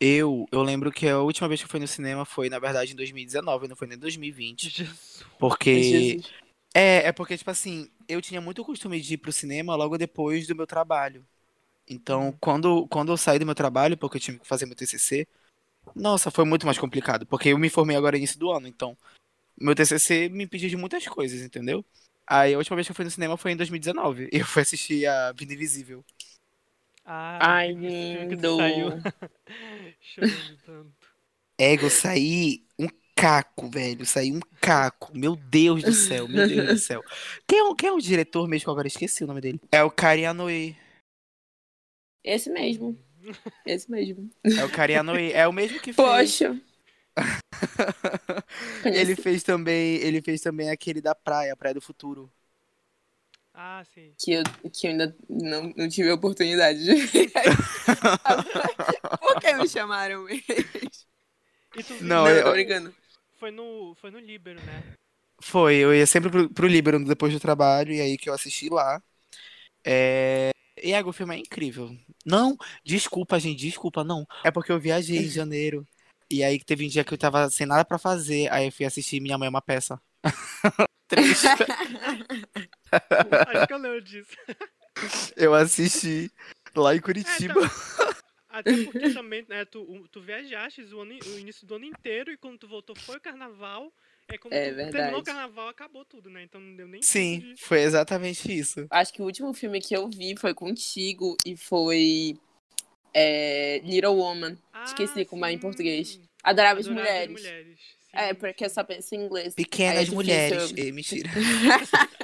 eu, 0.00 0.46
eu 0.52 0.62
lembro 0.62 0.92
que 0.92 1.08
a 1.08 1.20
última 1.20 1.48
vez 1.48 1.60
que 1.60 1.66
eu 1.66 1.70
fui 1.70 1.80
no 1.80 1.88
cinema 1.88 2.24
foi, 2.24 2.48
na 2.50 2.58
verdade, 2.58 2.92
em 2.92 2.96
2019, 2.96 3.68
não 3.68 3.76
foi 3.76 3.88
nem 3.88 3.96
em 3.96 4.00
2020. 4.00 4.70
Jesus. 4.70 5.24
Porque. 5.38 5.82
Jesus. 5.82 6.32
É, 6.74 7.08
é 7.08 7.12
porque, 7.12 7.36
tipo 7.38 7.50
assim, 7.50 7.90
eu 8.08 8.22
tinha 8.22 8.40
muito 8.40 8.64
costume 8.64 9.00
de 9.00 9.14
ir 9.14 9.18
pro 9.18 9.32
cinema 9.32 9.74
logo 9.76 9.98
depois 9.98 10.46
do 10.46 10.54
meu 10.56 10.66
trabalho. 10.66 11.26
Então, 11.90 12.36
quando, 12.40 12.86
quando 12.88 13.12
eu 13.12 13.16
saí 13.16 13.38
do 13.38 13.46
meu 13.46 13.54
trabalho, 13.54 13.96
porque 13.96 14.16
eu 14.18 14.20
tinha 14.20 14.38
que 14.38 14.46
fazer 14.46 14.66
meu 14.66 14.74
TCC, 14.76 15.26
nossa, 15.94 16.30
foi 16.30 16.44
muito 16.44 16.66
mais 16.66 16.78
complicado. 16.78 17.26
Porque 17.26 17.48
eu 17.50 17.58
me 17.58 17.70
formei 17.70 17.96
agora 17.96 18.12
no 18.12 18.18
início 18.18 18.38
do 18.38 18.50
ano, 18.50 18.66
então, 18.66 18.96
meu 19.58 19.74
TCC 19.74 20.28
me 20.28 20.44
impediu 20.44 20.68
de 20.68 20.76
muitas 20.76 21.06
coisas, 21.08 21.40
entendeu? 21.40 21.84
Aí 22.26 22.52
a 22.54 22.58
última 22.58 22.76
vez 22.76 22.86
que 22.86 22.90
eu 22.92 22.94
fui 22.94 23.04
no 23.06 23.10
cinema 23.10 23.36
foi 23.38 23.52
em 23.52 23.56
2019. 23.56 24.28
Eu 24.32 24.44
fui 24.44 24.60
assistir 24.62 25.06
a 25.06 25.32
Vida 25.32 25.54
Invisível. 25.54 26.04
Ah, 27.04 27.38
Ai, 27.40 27.72
lindo. 27.72 28.56
saiu 28.58 28.90
chorando 30.00 30.58
tanto. 30.66 30.92
Ego, 31.58 31.86
eu 31.86 31.90
saí 31.90 32.62
um 32.78 32.86
caco, 33.16 33.68
velho. 33.70 34.04
Saí 34.04 34.30
um 34.30 34.40
caco. 34.60 35.16
Meu 35.16 35.34
Deus 35.34 35.82
do 35.82 35.92
céu, 35.92 36.28
meu 36.28 36.46
Deus 36.46 36.68
do 36.68 36.76
céu. 36.76 37.02
Quem 37.46 37.58
é, 37.58 37.62
o- 37.64 37.74
quem 37.74 37.88
é 37.88 37.92
o 37.92 37.98
diretor 37.98 38.46
mesmo? 38.46 38.64
que 38.64 38.68
eu 38.68 38.72
Agora 38.72 38.86
esqueci 38.86 39.24
o 39.24 39.26
nome 39.26 39.40
dele. 39.40 39.60
É 39.72 39.82
o 39.82 39.90
Karianoi. 39.90 40.76
Esse 42.24 42.50
mesmo. 42.50 42.98
Esse 43.66 43.90
mesmo. 43.90 44.30
É 44.44 44.64
o 44.64 44.70
Karianoi. 44.70 45.32
É 45.32 45.46
o 45.46 45.52
mesmo 45.52 45.78
que 45.80 45.92
fez. 45.92 45.96
Poxa. 45.96 46.56
Ele 48.84 49.16
fez 49.16 49.42
também, 49.42 49.96
ele 49.96 50.22
fez 50.22 50.40
também 50.40 50.70
aquele 50.70 51.00
da 51.00 51.14
praia, 51.14 51.56
Praia 51.56 51.74
do 51.74 51.80
Futuro. 51.80 52.30
Ah, 53.54 53.82
sim. 53.92 54.12
Que 54.16 54.34
eu, 54.34 54.42
que 54.72 54.86
eu 54.86 54.90
ainda 54.92 55.16
não, 55.28 55.72
não 55.76 55.88
tive 55.88 56.10
a 56.10 56.14
oportunidade 56.14 56.78
de 56.84 56.94
ver. 56.94 57.30
Por 59.20 59.40
que 59.40 59.52
me 59.54 59.68
chamaram? 59.68 60.28
E 60.28 60.36
viu- 60.46 62.02
Não, 62.02 62.24
Não, 62.24 62.28
eu- 62.28 62.44
tô 62.44 62.52
brincando. 62.52 62.94
foi 63.38 63.50
no 63.50 63.94
foi 64.00 64.10
no 64.10 64.18
Libero, 64.18 64.60
né? 64.64 64.82
Foi, 65.40 65.76
eu 65.76 65.94
ia 65.94 66.06
sempre 66.06 66.30
pro, 66.30 66.48
pro 66.50 66.66
Líbano 66.66 67.04
depois 67.04 67.32
do 67.32 67.40
trabalho, 67.40 67.92
e 67.92 68.00
aí 68.00 68.16
que 68.18 68.28
eu 68.28 68.34
assisti 68.34 68.68
lá. 68.68 69.02
É... 69.84 70.50
E 70.82 70.92
Ego, 70.92 71.10
o 71.10 71.12
filme 71.12 71.34
é 71.36 71.38
incrível. 71.38 71.90
Não, 72.24 72.56
desculpa, 72.84 73.38
gente, 73.38 73.58
desculpa, 73.60 74.04
não. 74.04 74.26
É 74.44 74.50
porque 74.50 74.72
eu 74.72 74.78
viajei 74.80 75.18
em 75.18 75.28
janeiro. 75.28 75.86
E 76.30 76.44
aí 76.44 76.58
teve 76.62 76.84
um 76.84 76.88
dia 76.88 77.04
que 77.04 77.12
eu 77.14 77.18
tava 77.18 77.48
sem 77.50 77.66
nada 77.66 77.84
pra 77.84 77.98
fazer, 77.98 78.52
aí 78.52 78.66
eu 78.66 78.72
fui 78.72 78.84
assistir 78.84 79.20
Minha 79.20 79.38
Mãe 79.38 79.46
é 79.46 79.50
uma 79.50 79.62
Peça. 79.62 80.00
Triste. 81.08 81.46
Acho 83.46 83.66
que 83.66 83.72
eu 83.72 83.78
lembro 83.78 84.02
disso. 84.02 84.30
Eu 85.36 85.54
assisti 85.54 86.30
lá 86.74 86.94
em 86.94 86.98
É, 86.98 87.00
Curitiba. 87.00 87.54
então, 87.60 87.70
até 88.58 88.76
porque 88.78 89.08
também, 89.10 89.44
né, 89.48 89.64
tu, 89.64 90.06
tu 90.10 90.20
viajaste 90.20 90.82
o, 90.82 91.00
ano, 91.00 91.14
o 91.34 91.38
início 91.38 91.66
do 91.66 91.74
ano 91.76 91.84
inteiro 91.84 92.30
e 92.32 92.36
quando 92.36 92.58
tu 92.58 92.68
voltou 92.68 92.94
foi 92.96 93.16
o 93.16 93.20
carnaval. 93.20 93.92
É 94.28 94.36
como 94.36 94.54
É 94.54 94.64
tu 94.70 94.74
terminou 94.74 94.92
verdade. 94.92 95.20
o 95.20 95.22
carnaval, 95.22 95.68
acabou 95.68 96.04
tudo, 96.04 96.28
né? 96.28 96.42
Então 96.42 96.60
não 96.60 96.76
deu 96.76 96.86
nem 96.86 97.00
tempo 97.00 97.12
Sim, 97.12 97.38
de- 97.40 97.56
foi 97.62 97.80
exatamente 97.80 98.52
isso. 98.52 98.86
Acho 98.90 99.12
que 99.12 99.22
o 99.22 99.24
último 99.24 99.54
filme 99.54 99.80
que 99.80 99.96
eu 99.96 100.08
vi 100.08 100.36
foi 100.36 100.52
contigo 100.52 101.36
e 101.46 101.56
foi 101.56 102.36
é, 103.14 103.78
Little 103.84 104.16
Woman. 104.16 104.56
Esqueci 104.84 105.24
como 105.24 105.44
é 105.46 105.52
em 105.52 105.56
sim. 105.56 105.60
português. 105.60 106.20
Adoráveis 106.42 106.86
Adoráveis 106.86 106.88
Mulheres. 106.88 107.40
Mulheres. 107.42 107.80
Sim, 108.10 108.16
É, 108.16 108.34
porque 108.34 108.64
eu 108.64 108.68
sim. 108.68 108.74
só 108.74 108.84
penso 108.84 109.14
em 109.14 109.24
inglês. 109.24 109.52
É 109.54 109.56
Pequenas 109.56 110.00
difícil. 110.00 110.16
mulheres. 110.16 110.74
Eh, 110.76 110.92
mentira. 110.92 111.30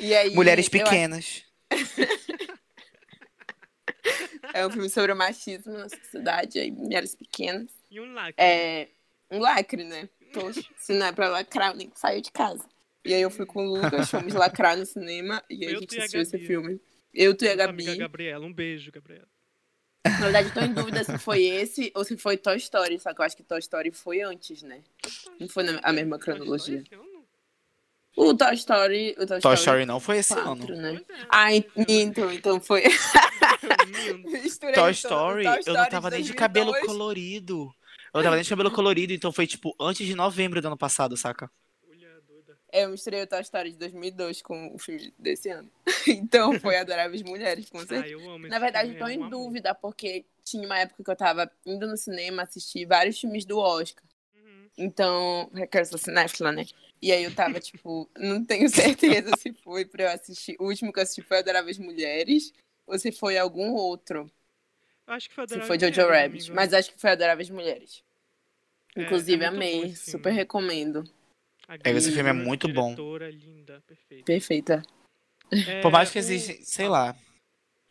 E 0.00 0.14
aí, 0.14 0.34
Mulheres 0.34 0.66
eu 0.66 0.70
pequenas. 0.70 1.42
É 4.58 4.66
um 4.66 4.70
filme 4.70 4.88
sobre 4.90 5.12
o 5.12 5.16
machismo 5.16 5.72
na 5.72 5.88
sociedade, 5.88 6.58
aí, 6.58 6.70
mulheres 6.70 7.14
pequenas. 7.14 7.70
E 7.90 8.00
um 8.00 8.12
lacre. 8.12 8.34
É 8.36 8.88
um 9.30 9.38
lacre, 9.38 9.84
né? 9.84 10.08
Poxa, 10.32 10.62
se 10.76 10.92
não 10.94 11.06
é 11.06 11.12
pra 11.12 11.28
lacrar, 11.28 11.70
eu 11.72 11.76
nem 11.76 11.90
saio 11.94 12.20
de 12.20 12.30
casa. 12.32 12.66
E 13.04 13.14
aí 13.14 13.22
eu 13.22 13.30
fui 13.30 13.46
com 13.46 13.66
o 13.66 13.76
Lucas, 13.76 14.10
fomos 14.10 14.34
lacrar 14.34 14.76
no 14.76 14.84
cinema 14.84 15.42
e 15.48 15.64
aí 15.64 15.70
a 15.70 15.74
Eu, 15.74 15.80
gente 15.80 15.88
tu 15.88 15.94
e 15.94 15.98
a 15.98 16.00
assistiu 16.02 16.20
esse 16.22 16.38
filme. 16.38 16.80
Eu, 17.14 17.34
tu 17.36 17.44
e 17.44 17.48
a 17.48 17.54
Gabi. 17.56 17.84
amiga 17.84 17.96
Gabriela. 17.96 18.44
Um 18.44 18.52
beijo, 18.52 18.90
Gabriela. 18.92 19.26
Na 20.04 20.18
verdade, 20.18 20.48
eu 20.48 20.54
tô 20.54 20.60
em 20.60 20.72
dúvida 20.74 21.04
se 21.04 21.16
foi 21.18 21.44
esse 21.44 21.92
ou 21.94 22.04
se 22.04 22.16
foi 22.16 22.36
Toy 22.36 22.56
Story, 22.56 22.98
só 22.98 23.14
que 23.14 23.20
eu 23.20 23.24
acho 23.24 23.36
que 23.36 23.42
Toy 23.42 23.58
Story 23.60 23.90
foi 23.92 24.20
antes, 24.22 24.62
né? 24.62 24.82
Não 25.38 25.48
foi 25.48 25.62
na- 25.62 25.80
a 25.82 25.92
mesma 25.92 26.18
cronologia. 26.18 26.82
O 28.18 28.34
Toy 28.34 28.54
Story. 28.54 29.12
O 29.12 29.26
Toy, 29.26 29.26
Toy 29.26 29.38
Story 29.38 29.56
Story 29.56 29.86
não 29.86 30.00
foi 30.00 30.18
esse 30.18 30.34
4, 30.34 30.50
ano. 30.50 30.82
né? 30.82 31.00
É. 31.08 31.26
Ah, 31.28 31.54
então, 31.54 32.32
então 32.32 32.60
foi. 32.60 32.82
Toy 34.74 34.90
Story, 34.90 35.44
Toy 35.44 35.52
eu 35.66 35.74
não 35.74 35.82
Story 35.84 35.90
tava 35.90 36.10
nem 36.10 36.22
de 36.22 36.32
2002. 36.32 36.34
cabelo 36.34 36.74
colorido. 36.84 37.72
Eu 38.12 38.18
não 38.18 38.22
tava 38.24 38.34
nem 38.34 38.42
de 38.42 38.50
cabelo 38.50 38.70
colorido, 38.72 39.12
então 39.12 39.30
foi 39.30 39.46
tipo 39.46 39.72
antes 39.80 40.04
de 40.04 40.16
novembro 40.16 40.60
do 40.60 40.66
ano 40.66 40.76
passado, 40.76 41.16
saca? 41.16 41.48
É, 42.72 42.84
Eu 42.84 42.90
misturei 42.90 43.22
o 43.22 43.26
Toy 43.26 43.40
Story 43.40 43.70
de 43.70 43.78
2002 43.78 44.42
com 44.42 44.74
o 44.74 44.78
filme 44.78 45.14
desse 45.16 45.48
ano. 45.50 45.70
Então 46.08 46.58
foi 46.58 46.76
Adoráveis 46.76 47.22
Mulheres, 47.22 47.70
com 47.70 47.78
certeza. 47.78 48.02
Ah, 48.02 48.08
eu 48.08 48.18
amo 48.30 48.46
esse 48.46 48.48
Na 48.48 48.58
verdade, 48.58 48.94
eu 48.94 48.98
tô 48.98 49.06
é 49.06 49.14
em 49.14 49.30
dúvida, 49.30 49.74
porque 49.74 50.24
tinha 50.42 50.66
uma 50.66 50.78
época 50.78 51.04
que 51.04 51.10
eu 51.10 51.16
tava 51.16 51.48
indo 51.64 51.86
no 51.86 51.96
cinema 51.96 52.42
assistir 52.42 52.84
vários 52.84 53.20
filmes 53.20 53.44
do 53.44 53.58
Oscar. 53.58 54.02
Uhum. 54.34 54.68
Então, 54.76 55.50
eu 55.54 55.68
quero 55.68 55.86
ser 55.86 55.98
cinéfila, 55.98 56.50
né? 56.50 56.66
E 57.00 57.12
aí 57.12 57.22
eu 57.22 57.34
tava, 57.34 57.60
tipo, 57.60 58.10
não 58.16 58.44
tenho 58.44 58.68
certeza 58.70 59.30
se 59.38 59.52
foi 59.52 59.84
pra 59.84 60.04
eu 60.04 60.10
assistir. 60.10 60.56
O 60.58 60.64
último 60.66 60.92
que 60.92 60.98
eu 60.98 61.02
assisti 61.02 61.22
foi 61.22 61.38
Adoráveis 61.38 61.78
Mulheres, 61.78 62.52
ou 62.86 62.98
se 62.98 63.12
foi 63.12 63.38
algum 63.38 63.72
outro. 63.72 64.30
Eu 65.06 65.14
acho 65.14 65.28
que 65.28 65.34
foi 65.34 65.46
Se 65.46 65.54
Adoráveis 65.54 65.80
foi 65.80 65.88
Jojo 65.92 66.06
Mulheres, 66.08 66.22
Rabbit. 66.22 66.42
amigo. 66.44 66.56
Mas 66.56 66.74
acho 66.74 66.92
que 66.92 67.00
foi 67.00 67.10
Adoráveis 67.10 67.50
Mulheres. 67.50 68.02
É, 68.96 69.02
Inclusive, 69.02 69.44
é 69.44 69.48
bom 69.50 69.56
amei. 69.56 69.94
Super 69.96 70.30
recomendo. 70.32 71.04
A 71.68 71.74
É, 71.84 71.90
esse 71.92 72.10
filme 72.12 72.30
é 72.30 72.32
muito 72.32 72.66
bom. 72.68 72.94
linda, 73.30 73.82
perfeita. 73.86 74.24
Perfeita. 74.24 74.82
Por 75.82 75.90
mais 75.92 76.10
que 76.10 76.18
É, 76.18 76.20
existe, 76.20 76.52
o- 76.62 76.64
sei 76.64 76.88
lá. 76.88 77.16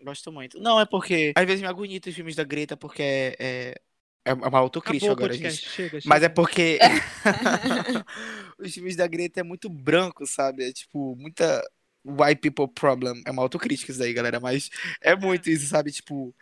Gosto 0.01 0.31
muito. 0.31 0.59
Não, 0.59 0.79
é 0.79 0.85
porque 0.85 1.33
às 1.35 1.45
vezes 1.45 1.61
me 1.61 1.67
agonita 1.67 2.09
os 2.09 2.15
filmes 2.15 2.35
da 2.35 2.43
Greta 2.43 2.75
porque 2.77 3.01
é, 3.39 3.79
é, 4.27 4.31
é 4.31 4.33
uma 4.33 4.59
autocrítica 4.59 5.11
Acabou 5.11 5.25
agora, 5.25 5.33
podcast, 5.37 5.65
gente. 5.65 5.75
chega, 5.75 5.99
Mas 6.05 6.17
é 6.17 6.25
chega. 6.25 6.33
porque 6.33 6.79
os 8.59 8.73
filmes 8.73 8.95
da 8.95 9.07
Greta 9.07 9.39
é 9.39 9.43
muito 9.43 9.69
branco, 9.69 10.25
sabe? 10.27 10.67
É 10.67 10.73
tipo, 10.73 11.15
muita 11.15 11.63
white 12.05 12.41
people 12.41 12.67
problem. 12.67 13.21
É 13.25 13.31
uma 13.31 13.41
autocrítica 13.41 13.91
isso 13.91 13.99
daí, 13.99 14.13
galera. 14.13 14.39
Mas 14.39 14.69
é 15.01 15.15
muito 15.15 15.49
isso, 15.49 15.67
sabe? 15.67 15.91
Tipo, 15.91 16.35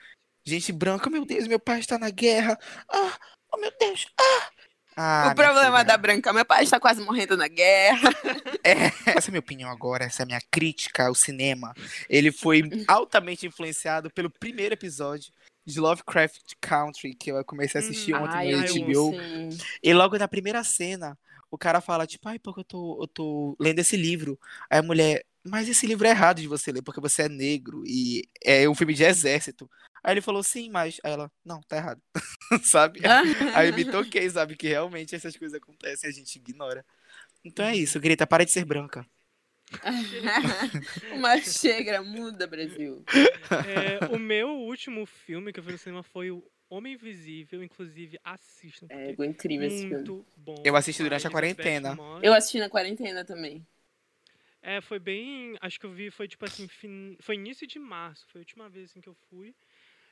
gente 0.43 0.71
branca, 0.71 1.09
meu 1.09 1.25
Deus, 1.25 1.47
meu 1.47 1.59
pai 1.59 1.79
está 1.79 1.97
na 1.97 2.09
guerra. 2.09 2.57
Ah, 2.91 3.17
oh 3.53 3.57
meu 3.57 3.71
Deus. 3.79 4.07
Ah! 4.19 4.49
Ah, 4.97 5.31
o 5.33 5.35
problema 5.35 5.79
filha. 5.79 5.83
da 5.83 5.97
Branca, 5.97 6.31
meu 6.31 6.45
pai 6.45 6.63
está 6.63 6.79
quase 6.79 7.01
morrendo 7.01 7.35
na 7.35 7.49
guerra. 7.49 8.09
Essa 8.63 9.27
é 9.27 9.29
a 9.29 9.31
minha 9.31 9.41
opinião 9.41 9.69
agora, 9.69 10.05
essa 10.05 10.21
é 10.21 10.23
a 10.23 10.25
minha 10.25 10.39
crítica 10.49 11.07
ao 11.07 11.13
cinema. 11.13 11.73
Ele 12.09 12.31
foi 12.31 12.61
altamente 12.87 13.45
influenciado 13.45 14.09
pelo 14.09 14.29
primeiro 14.29 14.73
episódio 14.73 15.33
de 15.65 15.79
Lovecraft 15.79 16.53
Country, 16.61 17.13
que 17.15 17.31
eu 17.31 17.43
comecei 17.43 17.79
a 17.79 17.83
assistir 17.83 18.13
Uhum. 18.13 18.23
ontem 18.23 18.37
Ai, 18.37 18.51
no 18.51 18.65
eu 18.65 18.75
HBO. 18.75 19.17
E 19.81 19.93
logo 19.93 20.17
na 20.17 20.27
primeira 20.27 20.63
cena, 20.63 21.17
o 21.49 21.57
cara 21.57 21.81
fala, 21.81 22.05
tipo, 22.05 22.27
ai, 22.29 22.37
porque 22.37 22.59
eu 22.59 22.63
tô, 22.65 23.01
eu 23.01 23.07
tô 23.07 23.57
lendo 23.59 23.79
esse 23.79 23.97
livro. 23.97 24.39
Aí 24.69 24.79
a 24.79 24.83
mulher, 24.83 25.25
mas 25.43 25.67
esse 25.67 25.87
livro 25.87 26.05
é 26.05 26.11
errado 26.11 26.41
de 26.41 26.47
você 26.47 26.71
ler, 26.71 26.81
porque 26.81 27.01
você 27.01 27.23
é 27.23 27.29
negro 27.29 27.83
e 27.85 28.27
é 28.43 28.69
um 28.69 28.75
filme 28.75 28.93
de 28.93 29.03
exército. 29.03 29.69
Aí 30.03 30.13
ele 30.13 30.21
falou, 30.21 30.43
sim, 30.43 30.69
mas. 30.69 30.99
Aí 31.03 31.11
ela, 31.13 31.31
não, 31.43 31.61
tá 31.61 31.77
errado. 31.77 32.01
sabe? 32.63 33.01
Aí 33.55 33.71
me 33.71 33.85
toquei, 33.85 34.29
sabe? 34.29 34.55
Que 34.55 34.67
realmente 34.67 35.15
essas 35.15 35.35
coisas 35.35 35.57
acontecem 35.57 36.09
e 36.09 36.11
a 36.11 36.15
gente 36.15 36.35
ignora. 36.35 36.85
Então 37.43 37.65
é 37.65 37.75
isso, 37.75 37.99
Greta, 37.99 38.27
para 38.27 38.45
de 38.45 38.51
ser 38.51 38.65
branca. 38.65 39.05
Uma 41.13 41.37
chega, 41.41 42.01
muda, 42.01 42.47
Brasil. 42.47 43.03
É, 43.67 43.99
o 44.13 44.19
meu 44.19 44.49
último 44.49 45.05
filme 45.05 45.51
que 45.51 45.59
eu 45.59 45.63
vi 45.63 45.71
no 45.71 45.77
cinema 45.77 46.03
foi 46.03 46.31
o 46.31 46.43
Homem 46.69 46.93
Invisível, 46.93 47.63
inclusive 47.63 48.19
assistam. 48.23 48.87
É, 48.89 49.11
é 49.11 49.25
incrível 49.25 49.67
esse 49.67 49.87
filme. 49.87 50.03
muito 50.03 50.25
bom. 50.37 50.55
Eu 50.63 50.75
assisti 50.75 51.03
durante 51.03 51.27
a 51.27 51.29
quarentena. 51.29 51.97
Eu 52.21 52.33
assisti 52.33 52.59
na 52.59 52.69
quarentena 52.69 53.23
também. 53.23 53.65
É, 54.61 54.81
foi 54.81 54.97
bem. 54.99 55.55
Acho 55.61 55.79
que 55.79 55.85
eu 55.85 55.91
vi, 55.91 56.09
foi 56.09 56.27
tipo 56.27 56.43
assim, 56.45 56.67
fin- 56.67 57.17
foi 57.21 57.35
início 57.35 57.67
de 57.67 57.77
março, 57.77 58.25
foi 58.31 58.39
a 58.39 58.43
última 58.43 58.67
vez 58.67 58.89
assim, 58.89 59.01
que 59.01 59.09
eu 59.09 59.15
fui. 59.29 59.53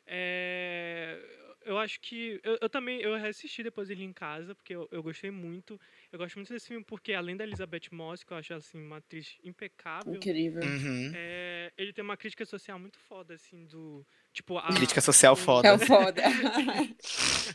É, 0.05 1.19
eu 1.65 1.77
acho 1.77 1.99
que. 2.01 2.39
Eu, 2.43 2.57
eu 2.61 2.69
também. 2.69 2.99
Eu 3.01 3.15
reassisti 3.17 3.63
depois 3.63 3.89
ele 3.89 4.03
em 4.03 4.11
casa, 4.13 4.53
porque 4.53 4.75
eu, 4.75 4.87
eu 4.91 5.01
gostei 5.01 5.31
muito. 5.31 5.79
Eu 6.11 6.19
gosto 6.19 6.35
muito 6.35 6.51
desse 6.51 6.67
filme 6.67 6.83
porque, 6.83 7.13
além 7.13 7.35
da 7.37 7.43
Elizabeth 7.43 7.89
Moss, 7.91 8.23
que 8.23 8.31
eu 8.33 8.37
acho 8.37 8.53
assim, 8.53 8.77
uma 8.81 8.97
atriz 8.97 9.37
impecável. 9.43 10.13
Incrível. 10.15 10.63
Uhum. 10.63 11.11
é, 11.15 11.71
ele 11.77 11.93
tem 11.93 12.03
uma 12.03 12.17
crítica 12.17 12.45
social 12.45 12.77
muito 12.77 12.99
foda, 12.99 13.33
assim, 13.33 13.65
do. 13.65 14.05
Tipo, 14.33 14.57
a, 14.57 14.67
Crítica 14.75 14.99
social 15.01 15.33
o- 15.33 15.37
foda. 15.37 15.67
É 15.67 15.73
o 15.73 15.79
foda. 15.79 16.21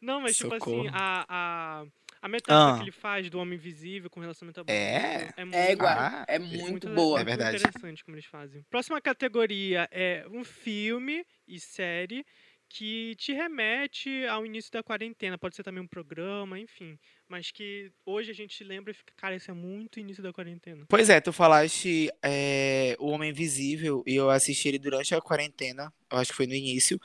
Não, 0.00 0.20
mas 0.20 0.36
tipo 0.36 0.52
assim, 0.54 0.64
Socorro. 0.64 0.90
a, 0.92 1.24
a, 1.28 1.86
a 2.20 2.28
metáfora 2.28 2.74
Ah. 2.74 2.76
que 2.78 2.84
ele 2.84 2.92
faz 2.92 3.28
do 3.30 3.38
homem 3.38 3.56
invisível 3.58 4.08
com 4.10 4.20
relacionamento 4.20 4.64
É? 4.66 4.96
abusivo 4.96 5.32
é 5.36 5.44
muito 5.44 5.56
É 5.56 5.72
igual. 5.72 5.88
Ah, 5.98 6.24
é 6.28 6.34
é 6.36 6.38
muito 6.38 6.88
le- 6.88 6.94
boa. 6.94 7.20
É 7.20 7.24
verdade. 7.24 7.56
interessante 7.56 8.04
como 8.04 8.16
eles 8.16 8.26
fazem. 8.26 8.64
Próxima 8.70 9.00
categoria 9.00 9.88
é 9.90 10.24
um 10.30 10.44
filme 10.44 11.24
e 11.46 11.58
série 11.60 12.24
que 12.68 13.14
te 13.14 13.32
remete 13.32 14.26
ao 14.26 14.44
início 14.44 14.72
da 14.72 14.82
quarentena. 14.82 15.38
Pode 15.38 15.54
ser 15.54 15.62
também 15.62 15.80
um 15.80 15.86
programa, 15.86 16.58
enfim. 16.58 16.98
Mas 17.28 17.52
que 17.52 17.92
hoje 18.04 18.32
a 18.32 18.34
gente 18.34 18.62
lembra 18.64 18.90
e 18.90 18.94
fica, 18.94 19.12
cara, 19.16 19.36
isso 19.36 19.48
é 19.48 19.54
muito 19.54 20.00
início 20.00 20.20
da 20.20 20.32
quarentena. 20.32 20.84
Pois 20.88 21.08
é, 21.08 21.20
tu 21.20 21.32
falaste 21.32 22.10
é, 22.20 22.96
O 22.98 23.06
Homem 23.10 23.30
Invisível 23.30 24.02
e 24.04 24.16
eu 24.16 24.28
assisti 24.30 24.66
ele 24.66 24.80
durante 24.80 25.14
a 25.14 25.20
quarentena, 25.20 25.92
eu 26.10 26.18
acho 26.18 26.32
que 26.32 26.36
foi 26.36 26.48
no 26.48 26.54
início, 26.54 27.00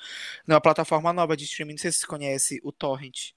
numa 0.47 0.59
plataforma 0.59 1.13
nova 1.13 1.37
de 1.37 1.43
streaming, 1.43 1.73
não 1.73 1.77
sei 1.77 1.91
se 1.91 1.99
você 1.99 2.07
conhece, 2.07 2.59
o 2.63 2.71
Torrent. 2.71 3.33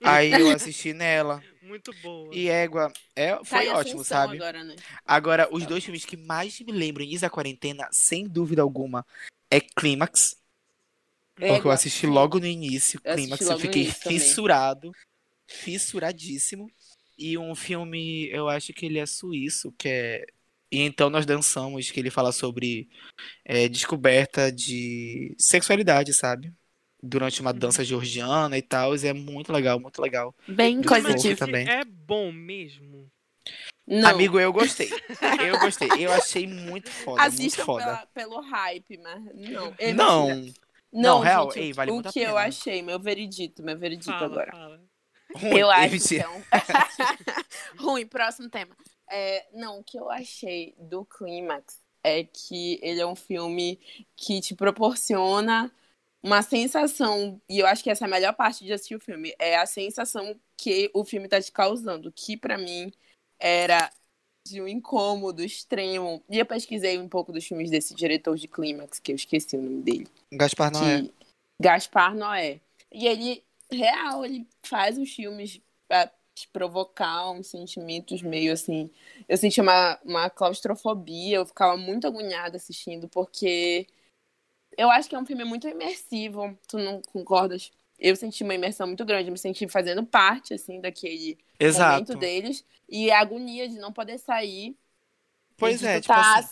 Aí 0.04 0.32
eu 0.32 0.50
assisti 0.50 0.92
nela. 0.92 1.42
Muito 1.62 1.92
boa. 2.02 2.34
E 2.34 2.48
égua, 2.48 2.92
é, 3.16 3.34
Tá 3.34 3.44
foi 3.44 3.66
em 3.66 3.70
ótimo, 3.70 4.04
sabe? 4.04 4.36
Agora, 4.36 4.64
né? 4.64 4.76
Agora, 5.04 5.48
os 5.50 5.66
dois 5.66 5.82
filmes 5.82 6.04
que 6.04 6.16
mais 6.16 6.60
me 6.60 6.72
lembram 6.72 7.04
início 7.04 7.22
da 7.22 7.30
quarentena, 7.30 7.88
sem 7.90 8.28
dúvida 8.28 8.62
alguma, 8.62 9.04
é 9.50 9.60
Clímax, 9.60 10.36
porque 11.36 11.66
eu 11.66 11.70
assisti 11.70 12.06
logo 12.06 12.38
no 12.38 12.46
início, 12.46 13.00
Eu 13.02 13.14
Clímax, 13.14 13.40
eu 13.46 13.58
fiquei 13.58 13.82
início 13.82 14.02
também. 14.02 14.18
fissurado, 14.18 14.92
fissuradíssimo. 15.46 16.70
E 17.18 17.38
um 17.38 17.54
filme, 17.54 18.28
eu 18.30 18.48
acho 18.48 18.72
que 18.72 18.86
ele 18.86 18.98
é 18.98 19.06
suíço, 19.06 19.72
que 19.72 19.88
é 19.88 20.26
E 20.70 20.80
Então 20.80 21.08
Nós 21.10 21.26
Dançamos, 21.26 21.90
que 21.90 22.00
ele 22.00 22.10
fala 22.10 22.32
sobre 22.32 22.88
é, 23.44 23.68
descoberta 23.68 24.50
de 24.50 25.34
sexualidade, 25.38 26.12
sabe? 26.12 26.52
Durante 27.06 27.40
uma 27.42 27.50
Uhum. 27.52 27.58
dança 27.58 27.84
georgiana 27.84 28.56
e 28.56 28.62
tal, 28.62 28.96
e 28.96 29.06
é 29.06 29.12
muito 29.12 29.52
legal, 29.52 29.78
muito 29.78 30.00
legal. 30.00 30.34
Bem 30.48 30.80
coisa 30.82 31.12
de. 31.14 31.36
Também. 31.36 31.68
É 31.68 31.84
bom 31.84 32.32
mesmo. 32.32 33.10
Não. 33.86 34.08
Amigo, 34.08 34.40
eu 34.40 34.50
gostei. 34.52 34.88
Eu 35.46 35.58
gostei. 35.60 35.88
Eu 35.98 36.10
achei 36.12 36.46
muito 36.46 36.90
foda, 36.90 37.20
muito 37.20 37.34
Assistam 37.34 37.64
foda. 37.66 37.84
pela- 37.84 38.06
pelo 38.14 38.40
hype, 38.40 38.96
mas 39.02 39.22
não. 39.34 39.74
Não. 39.94 40.28
Não, 40.34 40.52
Não, 41.02 41.20
real, 41.20 41.50
gente, 41.50 41.60
ei, 41.64 41.72
vale 41.74 41.90
o 41.90 41.94
muito 41.94 42.08
a 42.08 42.12
que 42.12 42.20
eu 42.20 42.38
achei, 42.38 42.80
meu 42.80 42.98
veredito, 43.00 43.62
meu 43.62 43.76
veredito 43.76 44.06
Fala, 44.10 44.24
agora. 44.26 44.50
fala. 44.52 44.80
ruim. 45.36 45.58
Eu 45.58 45.70
acho 45.70 46.14
um... 46.14 46.42
Ruim, 47.78 48.06
próximo 48.06 48.48
tema. 48.48 48.74
É, 49.10 49.44
não, 49.52 49.80
o 49.80 49.84
que 49.84 49.98
eu 49.98 50.10
achei 50.10 50.74
do 50.78 51.04
Clímax 51.04 51.80
é 52.02 52.24
que 52.24 52.78
ele 52.82 53.00
é 53.00 53.06
um 53.06 53.16
filme 53.16 53.78
que 54.16 54.40
te 54.40 54.54
proporciona 54.54 55.70
uma 56.24 56.40
sensação, 56.40 57.38
e 57.46 57.58
eu 57.58 57.66
acho 57.66 57.84
que 57.84 57.90
essa 57.90 58.06
é 58.06 58.08
a 58.08 58.10
melhor 58.10 58.32
parte 58.32 58.64
de 58.64 58.72
assistir 58.72 58.94
o 58.94 59.00
filme, 59.00 59.34
é 59.38 59.56
a 59.58 59.66
sensação 59.66 60.34
que 60.56 60.90
o 60.94 61.04
filme 61.04 61.28
tá 61.28 61.38
te 61.38 61.52
causando, 61.52 62.10
que 62.10 62.34
pra 62.34 62.56
mim 62.56 62.90
era 63.38 63.90
de 64.48 64.62
um 64.62 64.66
incômodo 64.66 65.44
extremo. 65.44 66.24
E 66.30 66.38
eu 66.38 66.46
pesquisei 66.46 66.98
um 66.98 67.10
pouco 67.10 67.30
dos 67.30 67.44
filmes 67.44 67.70
desse 67.70 67.94
diretor 67.94 68.38
de 68.38 68.48
Clímax, 68.48 68.98
que 68.98 69.12
eu 69.12 69.16
esqueci 69.16 69.54
o 69.54 69.60
nome 69.60 69.82
dele 69.82 70.08
Gaspar 70.32 70.72
Noé. 70.72 71.02
que 71.02 71.12
Gaspar 71.60 72.14
Noé. 72.14 72.58
E 72.90 73.06
ele, 73.06 73.44
real, 73.70 74.24
ele 74.24 74.46
faz 74.62 74.96
os 74.96 75.12
filmes 75.12 75.60
pra 75.86 76.10
te 76.34 76.48
provocar 76.48 77.32
uns 77.32 77.48
sentimentos 77.48 78.22
meio 78.22 78.50
assim. 78.54 78.90
Eu 79.28 79.36
senti 79.36 79.60
uma, 79.60 80.00
uma 80.02 80.30
claustrofobia, 80.30 81.36
eu 81.36 81.46
ficava 81.46 81.76
muito 81.76 82.06
agoniada 82.06 82.56
assistindo, 82.56 83.08
porque 83.08 83.86
eu 84.78 84.90
acho 84.90 85.08
que 85.08 85.14
é 85.14 85.18
um 85.18 85.26
filme 85.26 85.44
muito 85.44 85.68
imersivo. 85.68 86.56
Tu 86.68 86.78
não 86.78 87.00
concordas? 87.02 87.72
Eu 87.98 88.16
senti 88.16 88.42
uma 88.44 88.54
imersão 88.54 88.86
muito 88.86 89.04
grande, 89.04 89.30
me 89.30 89.38
senti 89.38 89.68
fazendo 89.68 90.04
parte, 90.04 90.54
assim, 90.54 90.80
daquele 90.80 91.38
Exato. 91.58 92.12
momento 92.12 92.14
deles. 92.16 92.64
E 92.88 93.10
a 93.10 93.20
agonia 93.20 93.68
de 93.68 93.76
não 93.78 93.92
poder 93.92 94.18
sair 94.18 94.76
Pois 95.56 95.82
é, 95.82 96.00
tipo 96.00 96.06
tá 96.06 96.20
assim. 96.20 96.48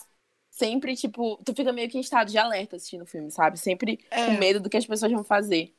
sempre, 0.49 0.95
tipo, 0.95 1.37
tu 1.43 1.53
fica 1.55 1.71
meio 1.73 1.89
que 1.89 1.97
em 1.97 2.01
estado 2.01 2.29
de 2.31 2.37
alerta 2.37 2.75
assistindo 2.75 3.03
o 3.03 3.05
filme, 3.05 3.31
sabe? 3.31 3.57
Sempre 3.59 3.99
É. 4.11 4.25
com 4.25 4.31
medo 4.33 4.59
do 4.59 4.69
que 4.69 4.77
as 4.77 4.85
pessoas 4.85 5.11
vão 5.11 5.23
fazer. 5.23 5.73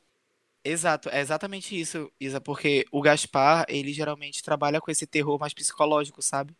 Exato, 0.67 1.11
é 1.11 1.21
exatamente 1.21 1.79
isso, 1.79 2.11
Isa, 2.19 2.41
porque 2.41 2.87
o 2.91 3.03
Gaspar, 3.03 3.67
ele 3.69 3.93
geralmente 3.93 4.43
trabalha 4.43 4.81
com 4.81 4.91
esse 4.91 5.07
terror 5.07 5.39
mais 5.39 5.53
psicológico, 5.53 6.23
sabe? 6.23 6.57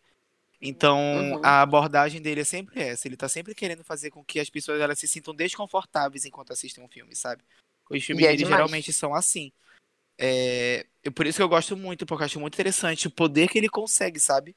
Então, 0.67 0.97
Uhum. 1.33 1.41
a 1.43 1.61
abordagem 1.61 2.21
dele 2.21 2.41
é 2.41 2.43
sempre 2.43 2.81
essa, 2.81 3.07
ele 3.07 3.15
tá 3.15 3.29
sempre 3.29 3.53
querendo 3.53 3.83
fazer 3.83 4.09
com 4.09 4.23
que 4.23 4.39
as 4.39 4.49
pessoas 4.49 4.81
elas 4.81 4.97
se 4.97 5.07
sintam 5.07 5.33
desconfortáveis 5.35 6.25
enquanto 6.25 6.51
assistem 6.51 6.83
um 6.83 6.87
filme, 6.87 7.15
sabe? 7.15 7.43
Os 7.89 8.03
filmes 8.03 8.25
é 8.25 8.27
dele 8.29 8.37
demais. 8.39 8.53
geralmente 8.55 8.91
são 8.91 9.13
assim. 9.13 9.51
É, 10.17 10.85
eu- 11.03 11.11
por 11.11 11.27
isso 11.27 11.37
que 11.37 11.43
eu 11.43 11.49
gosto 11.49 11.75
muito, 11.77 12.05
porque 12.05 12.23
eu 12.23 12.25
acho 12.25 12.39
muito 12.39 12.53
interessante 12.55 13.07
o 13.07 13.11
poder 13.11 13.47
que 13.49 13.57
ele 13.57 13.69
consegue, 13.69 14.19
sabe? 14.19 14.55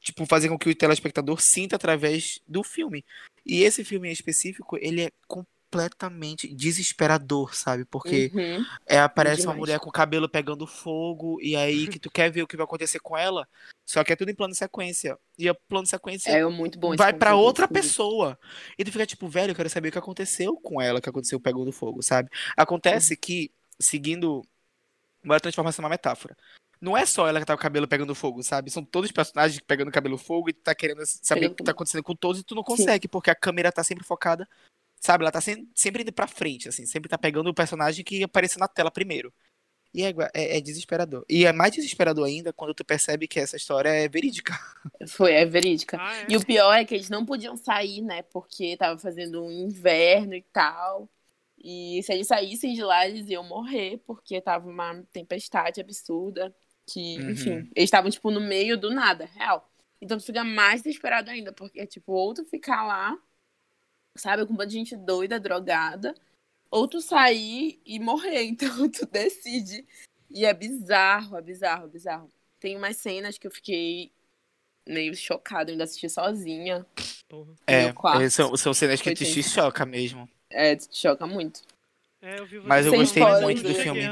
Tipo, 0.00 0.26
fazer 0.26 0.48
com 0.48 0.58
que 0.58 0.68
o 0.68 0.74
telespectador 0.74 1.40
sinta 1.40 1.76
através 1.76 2.40
do 2.46 2.62
filme. 2.62 3.04
E 3.46 3.62
esse 3.62 3.84
filme 3.84 4.08
em 4.08 4.12
específico, 4.12 4.76
ele 4.78 5.02
é 5.02 5.10
completamente 5.70 6.52
desesperador, 6.52 7.54
sabe? 7.54 7.84
Porque 7.84 8.30
Uhum. 8.34 8.64
é, 8.86 8.98
aparece 8.98 9.46
uma 9.46 9.54
mulher 9.54 9.78
com 9.78 9.88
o 9.88 9.92
cabelo 9.92 10.28
pegando 10.28 10.66
fogo, 10.66 11.38
e 11.40 11.54
aí 11.54 11.86
que 11.86 11.98
tu 11.98 12.10
quer 12.10 12.30
ver 12.30 12.42
o 12.42 12.46
que 12.46 12.56
vai 12.56 12.64
acontecer 12.64 12.98
com 12.98 13.16
ela, 13.16 13.46
só 13.86 14.02
que 14.02 14.12
é 14.12 14.16
tudo 14.16 14.30
em 14.30 14.34
plano 14.34 14.52
de 14.52 14.58
sequência. 14.58 15.16
E 15.38 15.48
o 15.48 15.54
plano 15.54 15.84
de 15.84 15.90
sequência 15.90 16.30
É 16.30 16.44
muito 16.44 16.78
bom 16.78 16.94
vai 16.96 17.12
pra 17.12 17.30
conceito, 17.30 17.46
outra 17.46 17.68
pessoa. 17.68 18.38
E 18.76 18.84
tu 18.84 18.90
fica 18.90 19.06
tipo, 19.06 19.28
velho, 19.28 19.52
eu 19.52 19.54
quero 19.54 19.70
saber 19.70 19.88
o 19.88 19.92
que 19.92 19.98
aconteceu 19.98 20.56
com 20.56 20.82
ela, 20.82 20.98
o 20.98 21.02
que 21.02 21.08
aconteceu 21.08 21.38
pegando 21.38 21.70
fogo, 21.70 22.02
sabe? 22.02 22.28
Acontece 22.56 23.16
que, 23.16 23.50
seguindo. 23.78 24.44
Bora 25.22 25.38
transformar 25.38 25.70
isso 25.70 25.82
numa 25.82 25.90
metáfora. 25.90 26.34
Não 26.80 26.96
é 26.96 27.04
só 27.04 27.28
ela 27.28 27.38
que 27.38 27.44
tá 27.44 27.52
com 27.52 27.60
o 27.60 27.62
cabelo 27.62 27.86
pegando 27.86 28.14
fogo, 28.14 28.42
sabe? 28.42 28.70
São 28.70 28.82
todos 28.82 29.10
os 29.10 29.12
personagens 29.12 29.60
pegando 29.60 29.90
cabelo 29.92 30.16
fogo 30.16 30.48
e 30.48 30.52
tu 30.54 30.62
tá 30.62 30.74
querendo 30.74 31.02
saber 31.04 31.48
o 31.48 31.54
que 31.54 31.62
tá 31.62 31.72
acontecendo 31.72 32.02
com 32.02 32.14
todos 32.16 32.40
e 32.40 32.42
tu 32.42 32.54
não 32.54 32.62
consegue, 32.62 33.06
porque 33.06 33.28
a 33.30 33.34
câmera 33.34 33.70
tá 33.70 33.84
sempre 33.84 34.02
focada, 34.02 34.48
sabe? 35.00 35.24
Ela 35.24 35.32
tá 35.32 35.40
sem- 35.40 35.68
sempre 35.74 36.02
indo 36.02 36.12
pra 36.12 36.26
frente, 36.28 36.68
assim, 36.68 36.86
sempre 36.86 37.08
tá 37.08 37.18
pegando 37.18 37.50
o 37.50 37.54
personagem 37.54 38.04
que 38.04 38.22
apareceu 38.22 38.60
na 38.60 38.68
tela 38.68 38.90
primeiro. 38.90 39.32
E 39.92 40.04
é, 40.04 40.10
é- 40.34 40.58
é 40.58 40.60
desesperador. 40.60 41.24
E 41.28 41.46
é 41.46 41.52
mais 41.52 41.72
desesperador 41.72 42.26
ainda 42.26 42.52
quando 42.52 42.74
tu 42.74 42.84
percebe 42.84 43.26
que 43.28 43.40
essa 43.40 43.56
história 43.56 43.88
é 43.88 44.08
verídica. 44.08 44.52
Foi, 45.08 45.32
é 45.32 45.44
verídica. 45.46 45.96
Ah, 46.00 46.16
é? 46.16 46.26
E 46.28 46.36
o 46.36 46.44
pior 46.44 46.72
é 46.74 46.84
que 46.84 46.94
eles 46.94 47.08
não 47.08 47.24
podiam 47.24 47.56
sair, 47.56 48.02
né? 48.02 48.22
Porque 48.22 48.76
tava 48.76 48.98
fazendo 48.98 49.42
um 49.42 49.50
inverno 49.50 50.34
e 50.34 50.42
tal. 50.52 51.08
E 51.58 52.02
se 52.02 52.12
eles 52.12 52.26
saíssem 52.26 52.74
de 52.74 52.82
lá, 52.82 53.06
eles 53.08 53.28
iam 53.28 53.42
morrer, 53.44 53.98
porque 54.06 54.40
tava 54.40 54.68
uma 54.68 55.02
tempestade 55.12 55.80
absurda. 55.80 56.54
Que, 56.86 57.18
Uhum. 57.18 57.30
enfim, 57.30 57.50
eles 57.74 57.84
estavam, 57.88 58.10
tipo, 58.10 58.30
no 58.30 58.40
meio 58.40 58.76
do 58.78 58.90
nada, 58.90 59.26
real. 59.26 59.70
Então 60.00 60.18
tu 60.18 60.24
fica 60.24 60.42
mais 60.44 60.82
desesperado 60.82 61.30
ainda, 61.30 61.52
porque, 61.52 61.86
tipo, 61.86 62.12
ou 62.12 62.32
tu 62.34 62.44
ficar 62.44 62.84
lá, 62.86 63.16
sabe, 64.16 64.46
com 64.46 64.52
um 64.52 64.56
monte 64.56 64.68
de 64.68 64.74
gente 64.74 64.96
doida, 64.96 65.40
drogada, 65.40 66.14
ou 66.70 66.86
tu 66.86 67.00
sair 67.00 67.80
e 67.84 67.98
morrer. 67.98 68.42
Então 68.50 68.88
tu 68.88 69.06
decide. 69.06 69.86
E 70.28 70.44
é 70.44 70.54
bizarro, 70.54 71.36
é 71.36 71.42
bizarro, 71.42 71.86
é 71.86 71.88
bizarro. 71.88 72.28
Tem 72.58 72.76
umas 72.76 72.96
cenas 72.96 73.38
que 73.38 73.46
eu 73.46 73.50
fiquei 73.50 74.12
meio 74.88 75.14
chocada, 75.16 75.70
eu 75.70 75.74
ainda 75.74 75.84
assisti 75.84 76.08
sozinha. 76.08 76.86
Porra. 77.28 77.54
É, 77.66 77.92
são, 78.30 78.56
são 78.56 78.74
cenas 78.74 79.00
que 79.00 79.14
te, 79.14 79.24
te 79.24 79.42
choca 79.42 79.86
mesmo. 79.86 80.28
É, 80.50 80.76
te 80.76 80.96
choca 80.96 81.26
muito. 81.26 81.62
É, 82.20 82.38
eu 82.38 82.46
vi 82.46 82.60
Mas 82.60 82.86
eu 82.86 82.92
gostei 82.92 83.22
muito 83.40 83.62
do 83.62 83.74
filme. 83.74 84.02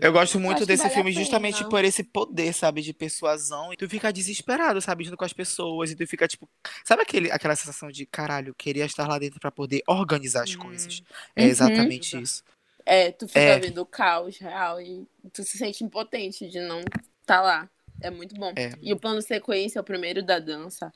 Eu 0.00 0.12
gosto 0.12 0.38
muito 0.40 0.60
que 0.60 0.66
desse 0.66 0.82
vale 0.84 0.94
filme 0.94 1.12
pena. 1.12 1.24
justamente 1.24 1.64
por 1.68 1.84
esse 1.84 2.02
poder, 2.04 2.52
sabe, 2.52 2.82
de 2.82 2.92
persuasão. 2.92 3.72
E 3.72 3.76
tu 3.76 3.88
fica 3.88 4.12
desesperado, 4.12 4.80
sabe, 4.80 5.04
junto 5.04 5.16
com 5.16 5.24
as 5.24 5.32
pessoas. 5.32 5.90
E 5.90 5.96
tu 5.96 6.06
fica, 6.06 6.26
tipo. 6.28 6.48
Sabe 6.84 7.02
aquele, 7.02 7.30
aquela 7.30 7.54
sensação 7.56 7.90
de 7.90 8.06
caralho, 8.06 8.54
queria 8.54 8.84
estar 8.84 9.06
lá 9.08 9.18
dentro 9.18 9.40
pra 9.40 9.50
poder 9.50 9.82
organizar 9.86 10.42
as 10.44 10.54
Hum. 10.54 10.58
coisas? 10.58 11.02
É 11.36 11.42
Uhum. 11.42 11.48
exatamente 11.48 12.20
isso. 12.20 12.42
É, 12.84 13.12
tu 13.12 13.28
fica 13.28 13.40
É. 13.40 13.58
vendo 13.60 13.78
o 13.80 13.86
caos 13.86 14.38
real 14.38 14.80
e 14.80 15.06
tu 15.32 15.44
se 15.44 15.56
sente 15.56 15.84
impotente 15.84 16.48
de 16.48 16.60
não 16.60 16.80
estar 17.20 17.40
lá. 17.40 17.68
É 18.00 18.10
muito 18.10 18.34
bom. 18.34 18.52
É. 18.56 18.72
E 18.82 18.92
o 18.92 18.96
plano 18.98 19.22
sequência, 19.22 19.80
o 19.80 19.84
primeiro 19.84 20.22
da 20.22 20.38
dança, 20.40 20.92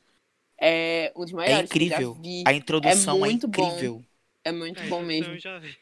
é 0.61 1.13
um 1.15 1.21
dos 1.25 1.33
É 1.33 1.37
maiores 1.37 1.71
que 1.71 1.79
eu 1.79 1.83
incrível. 1.83 2.15
já 2.17 2.21
vi. 2.23 2.43
A 2.47 2.53
introdução 2.53 3.17
é, 3.17 3.21
muito 3.21 3.47
bom. 3.49 3.69
incrível. 3.69 4.05
É 4.45 4.53
muito 4.53 4.81
É, 4.81 4.83
bom 4.89 4.97
então 4.99 5.03
mesmo. 5.03 5.35
Eu 5.35 5.39
já 5.39 5.59
vi. 5.59 5.77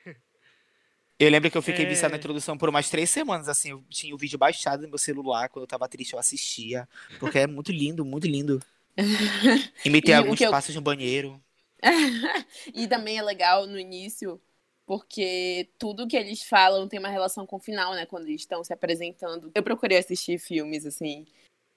Eu 1.25 1.31
lembro 1.31 1.51
que 1.51 1.57
eu 1.57 1.63
fiquei 1.63 1.85
É. 1.85 1.89
viciado 1.89 2.13
na 2.13 2.19
introdução 2.19 2.57
por 2.59 2.69
umas 2.69 2.89
três 2.91 3.09
semanas, 3.11 3.49
assim. 3.49 3.71
Eu 3.71 3.83
tinha 3.89 4.15
o 4.15 4.19
vídeo 4.19 4.39
baixado 4.39 4.83
no 4.83 4.89
meu 4.89 4.99
celular. 4.99 5.49
Quando 5.49 5.65
eu 5.65 5.69
tava 5.69 5.89
triste, 5.89 6.13
eu 6.13 6.19
assistia. 6.19 6.89
Porque 7.19 7.39
é 7.39 7.47
muito 7.47 7.73
lindo, 7.73 8.05
muito 8.05 8.27
lindo. 8.27 8.61
Imitei 9.85 10.15
E 10.15 10.17
o 10.17 10.19
alguns 10.21 10.41
eu- 10.41 10.51
passos 10.51 10.75
no 10.75 10.81
banheiro. 10.81 11.41
e 12.75 12.87
também 12.87 13.19
é 13.19 13.23
legal 13.23 13.67
no 13.67 13.79
início, 13.79 14.41
porque 14.87 15.69
tudo 15.79 16.07
que 16.07 16.17
eles 16.17 16.43
falam 16.43 16.89
tem 16.89 16.99
uma 16.99 17.09
relação 17.09 17.47
com 17.47 17.57
o 17.57 17.61
final, 17.61 17.95
né? 17.95 18.07
Quando 18.07 18.27
eles 18.29 18.41
estão 18.43 18.63
se 18.65 18.73
apresentando. 18.73 19.51
Eu 19.55 19.63
procurei 19.63 19.99
assistir 19.99 20.39
filmes, 20.39 20.87
assim, 20.87 21.27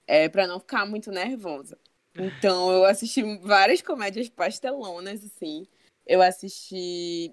é, 0.06 0.28
para 0.28 0.46
não 0.46 0.58
ficar 0.60 0.86
muito 0.86 1.10
nervosa. 1.10 1.78
Então, 2.16 2.72
eu 2.72 2.84
assisti 2.84 3.22
várias 3.38 3.80
comédias 3.82 4.28
pastelonas, 4.28 5.22
assim. 5.24 5.66
Eu 6.06 6.22
assisti. 6.22 7.32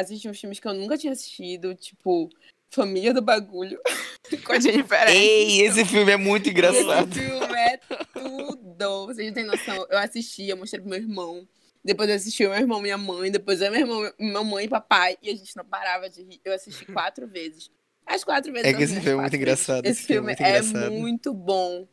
Assisti 0.00 0.28
uns 0.28 0.40
filmes 0.40 0.58
que 0.60 0.66
eu 0.68 0.74
nunca 0.74 0.96
tinha 0.98 1.12
assistido, 1.12 1.74
tipo 1.74 2.28
Família 2.70 3.12
do 3.12 3.20
Bagulho, 3.22 3.80
com 4.44 4.52
a 4.52 4.60
Jennifer. 4.60 5.08
Ei, 5.08 5.60
esse 5.62 5.84
filme 5.84 6.12
é 6.12 6.16
muito 6.16 6.48
engraçado. 6.48 7.10
Esse 7.10 7.20
filme 7.20 7.54
é 7.54 7.76
tudo. 8.12 9.06
Vocês 9.06 9.26
não 9.26 9.34
têm 9.34 9.44
noção. 9.44 9.86
Eu 9.90 9.98
assisti, 9.98 10.48
eu 10.48 10.56
mostrei 10.56 10.80
pro 10.80 10.90
meu 10.90 10.98
irmão. 10.98 11.46
Depois 11.84 12.08
eu 12.08 12.14
assisti 12.16 12.46
o 12.46 12.50
meu 12.50 12.58
irmão, 12.58 12.80
minha 12.80 12.98
mãe. 12.98 13.30
Depois 13.30 13.60
eu, 13.60 13.70
meu 13.70 13.80
irmão, 13.80 14.12
minha 14.18 14.44
mãe 14.44 14.64
e 14.66 14.68
papai. 14.68 15.16
E 15.22 15.30
a 15.30 15.34
gente 15.34 15.56
não 15.56 15.64
parava 15.64 16.08
de 16.08 16.22
rir. 16.22 16.40
Eu 16.44 16.52
assisti 16.52 16.84
quatro 16.86 17.26
vezes. 17.26 17.70
As 18.06 18.22
quatro 18.22 18.52
vezes. 18.52 18.68
É 18.68 18.74
que 18.74 18.82
esse 18.82 18.94
filme 18.94 19.10
é 19.10 19.14
muito 19.16 19.30
vezes. 19.30 19.34
engraçado, 19.42 19.84
Esse 19.86 20.00
esse 20.00 20.06
filme 20.06 20.34
filme 20.36 20.50
é 20.50 20.56
é 20.56 20.62
muito 20.62 20.68
engraçado. 20.70 20.92
muito 20.92 21.34
bom. 21.34 21.88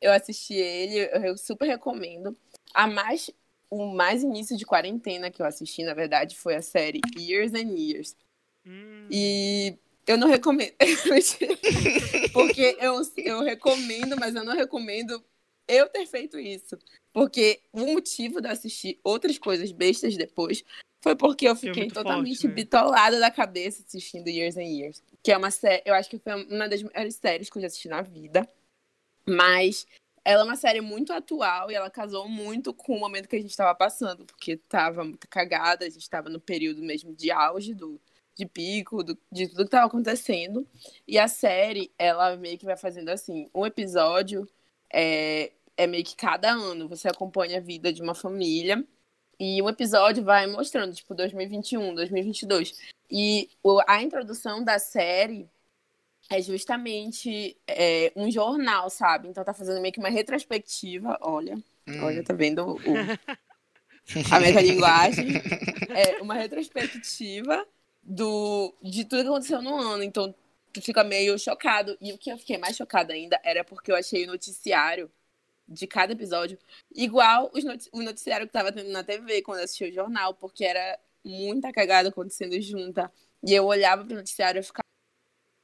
Eu 0.00 0.12
assisti 0.12 0.54
ele, 0.54 1.10
eu 1.26 1.36
super 1.36 1.66
recomendo. 1.66 2.36
A 2.74 2.86
mais, 2.86 3.30
o 3.72 3.86
mais 3.86 4.22
início 4.22 4.54
de 4.54 4.66
quarentena 4.66 5.30
que 5.30 5.40
eu 5.40 5.46
assisti, 5.46 5.82
na 5.82 5.94
verdade, 5.94 6.36
foi 6.36 6.54
a 6.54 6.60
série 6.60 7.00
Years 7.18 7.54
and 7.54 7.72
Years. 7.74 8.14
Hum, 8.66 9.08
E 9.10 9.78
eu 10.06 10.18
não 10.18 10.28
recomendo. 10.28 10.74
Porque 12.34 12.76
eu, 12.78 13.00
eu 13.16 13.40
recomendo, 13.40 14.14
mas 14.20 14.34
eu 14.34 14.44
não 14.44 14.54
recomendo 14.54 15.24
eu 15.66 15.88
ter 15.88 16.06
feito 16.06 16.38
isso. 16.38 16.76
Porque 17.14 17.62
o 17.72 17.86
motivo 17.86 18.42
de 18.42 18.48
eu 18.48 18.52
assistir 18.52 19.00
outras 19.02 19.38
coisas 19.38 19.72
bestas 19.72 20.18
depois 20.18 20.62
foi 21.02 21.16
porque 21.16 21.48
eu 21.48 21.56
fiquei 21.56 21.84
muito 21.84 21.94
totalmente 21.94 22.36
forte, 22.36 22.48
né? 22.48 22.54
bitolada 22.54 23.18
da 23.18 23.30
cabeça 23.30 23.82
assistindo 23.86 24.28
Years 24.28 24.56
and 24.56 24.64
Years. 24.64 25.02
Que 25.22 25.32
é 25.32 25.36
uma 25.36 25.50
série, 25.50 25.82
eu 25.86 25.94
acho 25.94 26.10
que 26.10 26.18
foi 26.18 26.44
uma 26.44 26.68
das 26.68 26.82
melhores 26.82 27.14
séries 27.16 27.48
que 27.48 27.56
eu 27.56 27.62
já 27.62 27.66
assisti 27.68 27.88
na 27.88 28.02
vida. 28.02 28.48
Mas 29.26 29.86
ela 30.24 30.42
é 30.42 30.44
uma 30.44 30.56
série 30.56 30.80
muito 30.80 31.12
atual 31.12 31.70
e 31.70 31.74
ela 31.74 31.90
casou 31.90 32.28
muito 32.28 32.72
com 32.72 32.96
o 32.96 33.00
momento 33.00 33.28
que 33.28 33.36
a 33.36 33.40
gente 33.40 33.50
estava 33.50 33.74
passando, 33.74 34.24
porque 34.24 34.56
tava 34.56 35.04
muito 35.04 35.28
cagada, 35.28 35.84
a 35.84 35.90
gente 35.90 36.02
estava 36.02 36.28
no 36.28 36.40
período 36.40 36.82
mesmo 36.82 37.14
de 37.14 37.30
auge 37.30 37.74
do, 37.74 38.00
de 38.34 38.46
pico, 38.46 39.02
do- 39.02 39.18
de 39.30 39.48
tudo 39.48 39.56
que 39.58 39.62
estava 39.64 39.86
acontecendo. 39.86 40.66
E 41.06 41.18
a 41.18 41.28
série, 41.28 41.92
ela 41.98 42.36
meio 42.36 42.56
que 42.58 42.64
vai 42.64 42.76
fazendo 42.76 43.08
assim, 43.08 43.48
um 43.54 43.66
episódio 43.66 44.48
é, 44.92 45.52
é 45.76 45.86
meio 45.86 46.04
que 46.04 46.16
cada 46.16 46.50
ano 46.52 46.88
você 46.88 47.08
acompanha 47.08 47.58
a 47.58 47.60
vida 47.60 47.92
de 47.92 48.02
uma 48.02 48.14
família 48.14 48.84
e 49.40 49.60
um 49.62 49.68
episódio 49.68 50.22
vai 50.22 50.46
mostrando, 50.46 50.94
tipo, 50.94 51.14
2021, 51.14 51.94
2022. 51.94 52.78
E 53.10 53.50
a 53.86 54.02
introdução 54.02 54.62
da 54.62 54.78
série 54.78 55.48
é 56.30 56.40
justamente 56.40 57.56
é, 57.66 58.12
um 58.16 58.30
jornal, 58.30 58.88
sabe? 58.90 59.28
Então 59.28 59.44
tá 59.44 59.54
fazendo 59.54 59.80
meio 59.80 59.92
que 59.92 60.00
uma 60.00 60.08
retrospectiva, 60.10 61.18
olha, 61.20 61.56
Hum. 61.86 62.00
olha, 62.04 62.22
tá 62.22 62.32
vendo 62.32 62.64
o, 62.64 62.78
a 64.30 64.40
metalinguagem? 64.40 65.28
É 65.94 66.22
uma 66.22 66.34
retrospectiva 66.34 67.66
do, 68.02 68.74
de 68.82 69.04
tudo 69.04 69.22
que 69.22 69.28
aconteceu 69.28 69.62
no 69.62 69.76
ano. 69.76 70.02
Então, 70.02 70.34
tu 70.72 70.80
fica 70.80 71.04
meio 71.04 71.38
chocado. 71.38 71.96
E 72.00 72.12
o 72.12 72.18
que 72.18 72.30
eu 72.30 72.38
fiquei 72.38 72.58
mais 72.58 72.76
chocada 72.76 73.12
ainda 73.12 73.40
era 73.44 73.64
porque 73.64 73.90
eu 73.92 73.96
achei 73.96 74.24
o 74.24 74.28
noticiário 74.28 75.10
de 75.68 75.86
cada 75.86 76.12
episódio 76.12 76.58
igual 76.94 77.50
o 77.92 78.02
noticiário 78.02 78.46
que 78.46 78.52
tava 78.52 78.72
tendo 78.72 78.90
na 78.90 79.02
TV 79.04 79.42
quando 79.42 79.58
eu 79.58 79.64
assisti 79.64 79.84
o 79.84 79.92
jornal, 79.92 80.34
porque 80.34 80.64
era 80.64 80.98
muita 81.24 81.72
cagada 81.72 82.08
acontecendo 82.10 82.60
junta. 82.60 83.10
E 83.44 83.54
eu 83.54 83.64
olhava 83.66 84.04
pro 84.04 84.14
noticiário 84.16 84.60
e 84.60 84.62
ficava, 84.62 84.86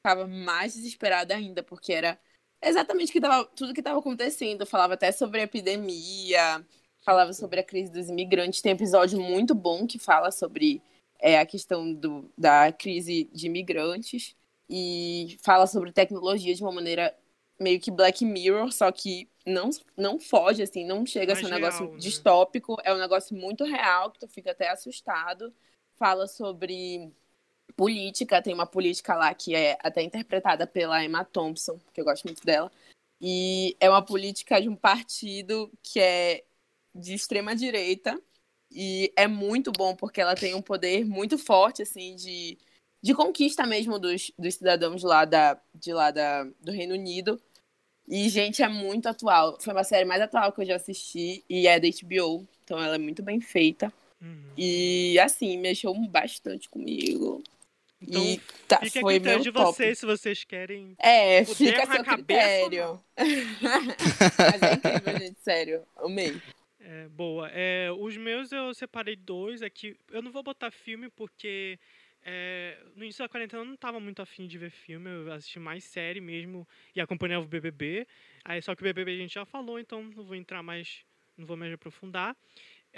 ficava 0.08 0.26
mais 0.26 0.74
desesperada 0.74 1.34
ainda, 1.34 1.62
porque 1.62 1.92
era 1.92 2.18
exatamente 2.62 3.12
que 3.12 3.20
tava, 3.20 3.44
tudo 3.44 3.74
que 3.74 3.80
estava 3.80 3.98
acontecendo. 3.98 4.62
Eu 4.62 4.66
falava 4.66 4.94
até 4.94 5.12
sobre 5.12 5.40
a 5.40 5.44
epidemia, 5.44 6.64
falava 7.04 7.32
sobre 7.32 7.60
a 7.60 7.64
crise 7.64 7.92
dos 7.92 8.08
imigrantes. 8.08 8.62
Tem 8.62 8.72
episódio 8.72 9.20
muito 9.20 9.54
bom 9.54 9.86
que 9.86 9.98
fala 9.98 10.30
sobre 10.30 10.82
é, 11.20 11.38
a 11.38 11.44
questão 11.44 11.92
do, 11.92 12.30
da 12.36 12.72
crise 12.72 13.28
de 13.32 13.46
imigrantes 13.46 14.34
e 14.68 15.36
fala 15.42 15.66
sobre 15.66 15.92
tecnologia 15.92 16.54
de 16.54 16.62
uma 16.62 16.72
maneira 16.72 17.14
meio 17.60 17.80
que 17.80 17.90
Black 17.90 18.24
Mirror, 18.24 18.72
só 18.72 18.90
que 18.92 19.28
não, 19.44 19.70
não 19.96 20.18
foge, 20.18 20.62
assim, 20.62 20.86
não 20.86 21.04
chega 21.04 21.34
Mais 21.34 21.38
a 21.38 21.48
ser 21.48 21.52
um 21.52 21.54
negócio 21.54 21.80
real, 21.80 21.94
né? 21.94 21.98
distópico, 21.98 22.76
é 22.84 22.94
um 22.94 22.98
negócio 22.98 23.36
muito 23.36 23.64
real, 23.64 24.10
que 24.10 24.20
tu 24.20 24.28
fica 24.28 24.52
até 24.52 24.70
assustado. 24.70 25.52
Fala 25.96 26.28
sobre 26.28 27.12
política, 27.76 28.42
tem 28.42 28.54
uma 28.54 28.66
política 28.66 29.14
lá 29.14 29.32
que 29.34 29.54
é 29.54 29.78
até 29.80 30.02
interpretada 30.02 30.66
pela 30.66 31.02
Emma 31.04 31.24
Thompson, 31.24 31.78
que 31.92 32.00
eu 32.00 32.04
gosto 32.04 32.24
muito 32.24 32.44
dela. 32.44 32.70
E 33.20 33.76
é 33.80 33.88
uma 33.88 34.02
política 34.02 34.60
de 34.60 34.68
um 34.68 34.76
partido 34.76 35.70
que 35.82 36.00
é 36.00 36.44
de 36.94 37.14
extrema 37.14 37.54
direita 37.54 38.20
e 38.70 39.12
é 39.16 39.26
muito 39.26 39.72
bom 39.72 39.94
porque 39.94 40.20
ela 40.20 40.34
tem 40.34 40.54
um 40.54 40.62
poder 40.62 41.04
muito 41.04 41.38
forte 41.38 41.82
assim 41.82 42.14
de, 42.14 42.58
de 43.02 43.14
conquista 43.14 43.66
mesmo 43.66 43.98
dos, 43.98 44.32
dos 44.38 44.54
cidadãos 44.54 45.02
lá 45.02 45.24
da, 45.24 45.60
de 45.74 45.92
lá 45.92 46.10
da, 46.10 46.44
do 46.60 46.72
Reino 46.72 46.94
Unido. 46.94 47.40
E, 48.10 48.28
gente, 48.30 48.62
é 48.62 48.68
muito 48.68 49.06
atual. 49.06 49.58
Foi 49.60 49.72
uma 49.72 49.84
série 49.84 50.06
mais 50.06 50.22
atual 50.22 50.50
que 50.50 50.62
eu 50.62 50.66
já 50.66 50.76
assisti 50.76 51.44
e 51.48 51.66
é 51.66 51.78
da 51.78 51.86
HBO, 51.88 52.46
então 52.64 52.82
ela 52.82 52.94
é 52.94 52.98
muito 52.98 53.22
bem 53.22 53.38
feita. 53.38 53.92
Uhum. 54.20 54.52
E, 54.56 55.18
assim, 55.18 55.58
mexeu 55.58 55.94
bastante 56.08 56.70
comigo. 56.70 57.42
Então, 58.00 58.22
e 58.22 58.40
tá, 58.68 58.78
fica 58.78 59.00
foi 59.00 59.14
critério 59.14 59.38
meu 59.38 59.44
de 59.44 59.52
top. 59.52 59.72
vocês 59.72 59.98
se 59.98 60.06
vocês 60.06 60.44
querem. 60.44 60.94
É, 60.98 61.44
fica 61.44 61.82
a 61.82 61.86
na 61.86 61.94
seu 61.96 62.04
cabeça, 62.04 62.40
critério. 62.40 63.00
Mas 64.38 64.62
é 64.62 64.74
incrível, 64.74 65.18
gente, 65.18 65.40
sério. 65.40 65.82
Amei. 65.96 66.40
É, 66.80 67.08
boa. 67.08 67.50
É, 67.52 67.90
os 67.90 68.16
meus 68.16 68.52
eu 68.52 68.72
separei 68.72 69.16
dois 69.16 69.62
aqui. 69.62 69.96
Eu 70.10 70.22
não 70.22 70.30
vou 70.30 70.42
botar 70.42 70.70
filme 70.70 71.10
porque 71.10 71.78
é, 72.22 72.78
no 72.94 73.02
início 73.02 73.24
da 73.24 73.28
quarentena 73.28 73.62
eu 73.62 73.66
não 73.66 73.76
tava 73.76 73.98
muito 73.98 74.22
afim 74.22 74.46
de 74.46 74.58
ver 74.58 74.70
filme. 74.70 75.10
Eu 75.10 75.32
assisti 75.32 75.58
mais 75.58 75.82
série 75.84 76.20
mesmo 76.20 76.66
e 76.94 77.00
acompanhava 77.00 77.44
o 77.44 77.48
BBB. 77.48 78.06
Aí, 78.44 78.62
só 78.62 78.74
que 78.74 78.82
o 78.82 78.84
BBB 78.84 79.12
a 79.12 79.16
gente 79.16 79.34
já 79.34 79.44
falou, 79.44 79.78
então 79.78 80.02
não 80.02 80.24
vou 80.24 80.36
entrar 80.36 80.62
mais, 80.62 81.04
não 81.36 81.46
vou 81.46 81.56
mais 81.56 81.72
aprofundar. 81.72 82.36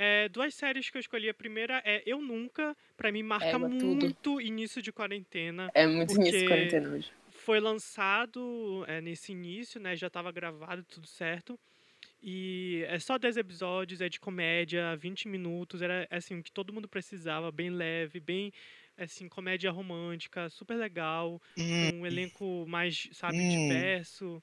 É, 0.03 0.31
duas 0.31 0.55
séries 0.55 0.89
que 0.89 0.97
eu 0.97 1.01
escolhi. 1.01 1.29
A 1.29 1.35
primeira 1.35 1.83
é 1.85 2.03
Eu 2.07 2.23
Nunca. 2.23 2.75
Pra 2.97 3.13
mim, 3.13 3.23
marca 3.23 3.49
Égua, 3.49 3.69
tudo. 3.69 4.07
muito 4.07 4.41
início 4.41 4.81
de 4.81 4.91
quarentena. 4.91 5.71
É 5.75 5.87
muito 5.87 6.15
início 6.15 6.41
de 6.41 6.49
quarentena 6.49 6.89
hoje. 6.89 7.13
Foi 7.29 7.61
lançado 7.61 8.83
é, 8.89 9.03
nesse 9.03 9.33
início, 9.33 9.79
né? 9.79 9.95
Já 9.95 10.07
estava 10.07 10.33
gravado, 10.33 10.83
tudo 10.85 11.07
certo. 11.07 11.61
E 12.23 12.83
é 12.89 12.99
só 12.99 13.19
10 13.19 13.37
episódios, 13.37 14.01
é 14.01 14.09
de 14.09 14.19
comédia, 14.19 14.97
20 14.97 15.29
minutos, 15.29 15.83
era 15.83 16.09
assim, 16.11 16.39
o 16.39 16.43
que 16.43 16.51
todo 16.51 16.73
mundo 16.73 16.89
precisava, 16.89 17.53
bem 17.53 17.69
leve, 17.69 18.21
bem 18.21 18.51
assim, 18.97 19.29
comédia 19.29 19.71
romântica, 19.71 20.49
super 20.49 20.77
legal, 20.77 21.41
Hum, 21.59 22.01
um 22.01 22.07
elenco 22.07 22.65
mais, 22.67 23.09
sabe, 23.13 23.37
Hum. 23.39 23.49
diverso 23.51 24.43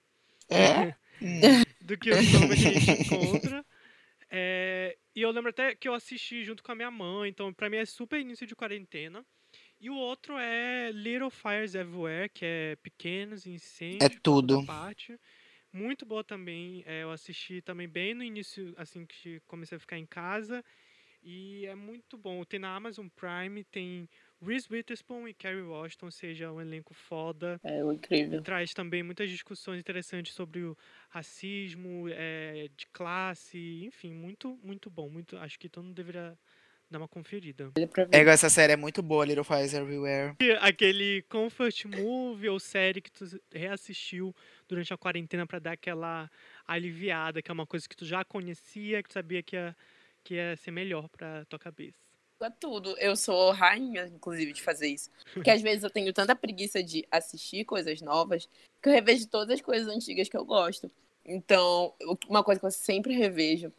é? 0.49 0.95
Hum. 1.19 1.41
do 1.81 1.97
que 1.97 2.11
o 2.11 2.13
que 2.13 2.35
a 2.53 2.55
gente 2.55 2.91
encontra. 2.91 3.65
É, 4.29 4.97
e 5.15 5.21
eu 5.21 5.31
lembro 5.31 5.49
até 5.49 5.75
que 5.75 5.87
eu 5.87 5.93
assisti 5.93 6.43
junto 6.43 6.61
com 6.61 6.71
a 6.71 6.75
minha 6.75 6.91
mãe, 6.91 7.29
então 7.29 7.53
pra 7.53 7.69
mim 7.69 7.77
é 7.77 7.85
super 7.85 8.19
início 8.19 8.45
de 8.45 8.55
quarentena. 8.55 9.25
E 9.79 9.89
o 9.89 9.95
outro 9.95 10.37
é 10.37 10.91
Little 10.91 11.29
Fires 11.29 11.75
Everywhere, 11.75 12.29
que 12.29 12.43
é 12.43 12.75
Pequenos 12.77 13.45
Incêndios. 13.45 14.03
É 14.03 14.09
tudo. 14.09 14.65
parte. 14.65 15.19
Muito 15.71 16.05
boa 16.05 16.23
também. 16.23 16.83
é, 16.87 17.03
eu 17.03 17.11
assisti 17.11 17.61
também 17.61 17.87
bem 17.87 18.13
no 18.13 18.23
início, 18.23 18.73
assim 18.77 19.05
que 19.05 19.39
comecei 19.41 19.75
a 19.75 19.79
ficar 19.79 19.97
em 19.97 20.05
casa. 20.05 20.63
E 21.21 21.65
é 21.65 21.75
muito 21.75 22.17
bom. 22.17 22.43
Tem 22.43 22.59
na 22.59 22.75
Amazon 22.75 23.07
Prime, 23.09 23.63
tem 23.65 24.09
Reese 24.41 24.67
Witherspoon 24.69 25.27
e 25.27 25.33
Kerry 25.33 25.61
Washington, 25.61 26.11
seja, 26.11 26.51
um 26.51 26.61
elenco 26.61 26.93
foda. 26.93 27.59
É 27.63 27.79
incrível. 27.81 28.41
Traz 28.41 28.71
também 28.73 29.01
muitas 29.01 29.29
discussões 29.29 29.79
interessantes 29.79 30.33
sobre 30.33 30.61
o 30.61 30.77
racismo, 31.09 32.07
é, 32.09 32.69
de 32.75 32.85
classe, 32.87 33.83
enfim, 33.83 34.13
muito, 34.13 34.59
muito 34.63 34.89
bom. 34.89 35.09
Muito, 35.09 35.37
acho 35.37 35.57
que 35.57 35.67
todo 35.67 35.85
mundo 35.85 35.95
deveria 35.95 36.37
dar 36.89 36.99
uma 36.99 37.07
conferida. 37.07 37.69
Ver. 37.75 37.89
É, 38.11 38.21
essa 38.21 38.49
série 38.49 38.73
é 38.73 38.77
muito 38.77 39.01
boa, 39.01 39.25
Little 39.25 39.43
Fires 39.43 39.73
Everywhere. 39.73 40.35
Aquele 40.61 41.23
comfort 41.23 41.85
movie 41.85 42.49
ou 42.49 42.59
série 42.59 43.01
que 43.01 43.11
tu 43.11 43.25
reassistiu 43.51 44.33
durante 44.67 44.93
a 44.93 44.97
quarentena 44.97 45.45
pra 45.45 45.59
dar 45.59 45.73
aquela 45.73 46.29
aliviada, 46.65 47.41
que 47.41 47.51
é 47.51 47.53
uma 47.53 47.67
coisa 47.67 47.87
que 47.89 47.95
tu 47.95 48.05
já 48.05 48.23
conhecia, 48.23 49.01
que 49.01 49.09
tu 49.09 49.13
sabia 49.13 49.41
que 49.43 49.55
ia, 49.55 49.75
que 50.23 50.35
ia 50.35 50.55
ser 50.55 50.71
melhor 50.71 51.09
pra 51.09 51.43
tua 51.45 51.59
cabeça. 51.59 52.06
É 52.39 52.49
tudo. 52.49 52.95
Eu 52.99 53.15
sou 53.15 53.51
rainha, 53.51 54.05
inclusive, 54.07 54.53
de 54.53 54.61
fazer 54.61 54.87
isso. 54.87 55.09
Porque 55.33 55.49
às 55.49 55.61
vezes 55.61 55.83
eu 55.83 55.89
tenho 55.89 56.13
tanta 56.13 56.35
preguiça 56.35 56.83
de 56.83 57.05
assistir 57.09 57.65
coisas 57.65 58.01
novas 58.01 58.47
que 58.81 58.89
eu 58.89 58.93
revejo 58.93 59.27
todas 59.27 59.55
as 59.55 59.61
coisas 59.61 59.87
antigas 59.87 60.29
que 60.29 60.37
eu 60.37 60.45
gosto. 60.45 60.91
Então, 61.25 61.93
uma 62.29 62.43
coisa 62.43 62.59
que 62.59 62.65
eu 62.65 62.71
sempre 62.71 63.13
revejo 63.15 63.71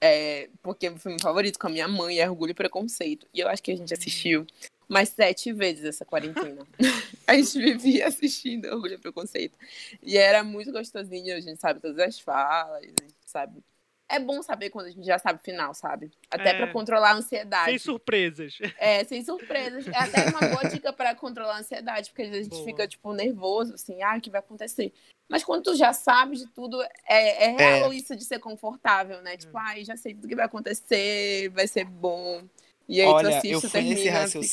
é 0.00 0.48
porque 0.62 0.88
o 0.88 0.98
filme 0.98 1.20
favorito 1.20 1.58
com 1.58 1.66
a 1.66 1.70
minha 1.70 1.88
mãe 1.88 2.18
é 2.18 2.28
Orgulho 2.28 2.50
e 2.50 2.54
Preconceito. 2.54 3.26
E 3.32 3.40
eu 3.40 3.48
acho 3.48 3.62
que 3.62 3.70
a 3.70 3.76
gente 3.76 3.92
assistiu 3.92 4.46
mais 4.88 5.10
sete 5.10 5.52
vezes 5.52 5.84
essa 5.84 6.04
quarentena. 6.04 6.66
a 7.26 7.34
gente 7.34 7.58
vivia 7.58 8.08
assistindo 8.08 8.66
Orgulho 8.66 8.94
e 8.94 8.98
Preconceito. 8.98 9.58
E 10.02 10.16
era 10.16 10.42
muito 10.42 10.72
gostosinho, 10.72 11.36
a 11.36 11.40
gente 11.40 11.60
sabe 11.60 11.80
todas 11.80 11.98
as 11.98 12.18
falas, 12.18 12.82
a 12.82 12.82
gente 12.82 13.14
sabe. 13.24 13.62
É 14.08 14.20
bom 14.20 14.40
saber 14.42 14.70
quando 14.70 14.86
a 14.86 14.90
gente 14.90 15.04
já 15.04 15.18
sabe 15.18 15.40
o 15.40 15.44
final, 15.44 15.74
sabe? 15.74 16.12
Até 16.30 16.50
É. 16.50 16.54
pra 16.54 16.72
controlar 16.72 17.10
a 17.10 17.14
ansiedade. 17.14 17.70
Sem 17.70 17.78
surpresas. 17.78 18.58
É, 18.78 19.02
sem 19.04 19.24
surpresas. 19.24 19.86
É 19.88 19.96
até 19.98 20.30
uma 20.30 20.40
boa 20.40 20.62
dica 20.70 20.92
pra 20.92 21.14
controlar 21.14 21.56
a 21.56 21.58
ansiedade, 21.58 22.10
porque 22.10 22.22
às 22.22 22.28
vezes 22.28 22.40
a 22.42 22.44
gente 22.44 22.58
Boa. 22.58 22.64
fica, 22.64 22.86
tipo, 22.88 23.12
nervoso, 23.12 23.74
assim, 23.74 24.02
ah, 24.02 24.16
o 24.16 24.20
que 24.20 24.30
vai 24.30 24.38
acontecer? 24.40 24.92
Mas 25.28 25.42
quando 25.42 25.64
tu 25.64 25.74
já 25.74 25.92
sabe 25.92 26.36
de 26.36 26.46
tudo, 26.46 26.80
é, 27.08 27.46
é 27.46 27.56
real 27.56 27.92
isso 27.92 28.14
de 28.14 28.24
ser 28.24 28.38
confortável, 28.38 29.20
né? 29.22 29.36
Tipo, 29.36 29.58
ai, 29.58 29.84
já 29.84 29.96
sei 29.96 30.14
tudo 30.14 30.28
que 30.28 30.36
vai 30.36 30.46
acontecer, 30.46 31.48
vai 31.50 31.66
ser 31.66 31.84
bom. 31.84 32.44
E 32.88 33.00
aí 33.00 33.08
tu 33.08 33.12
Olha, 33.12 33.38
assiste, 33.38 33.52
eu 33.52 33.60
tu 33.60 33.68
fui 33.68 33.80
nesse 33.80 34.04
termina, 34.04 34.28
fica... 34.28 34.48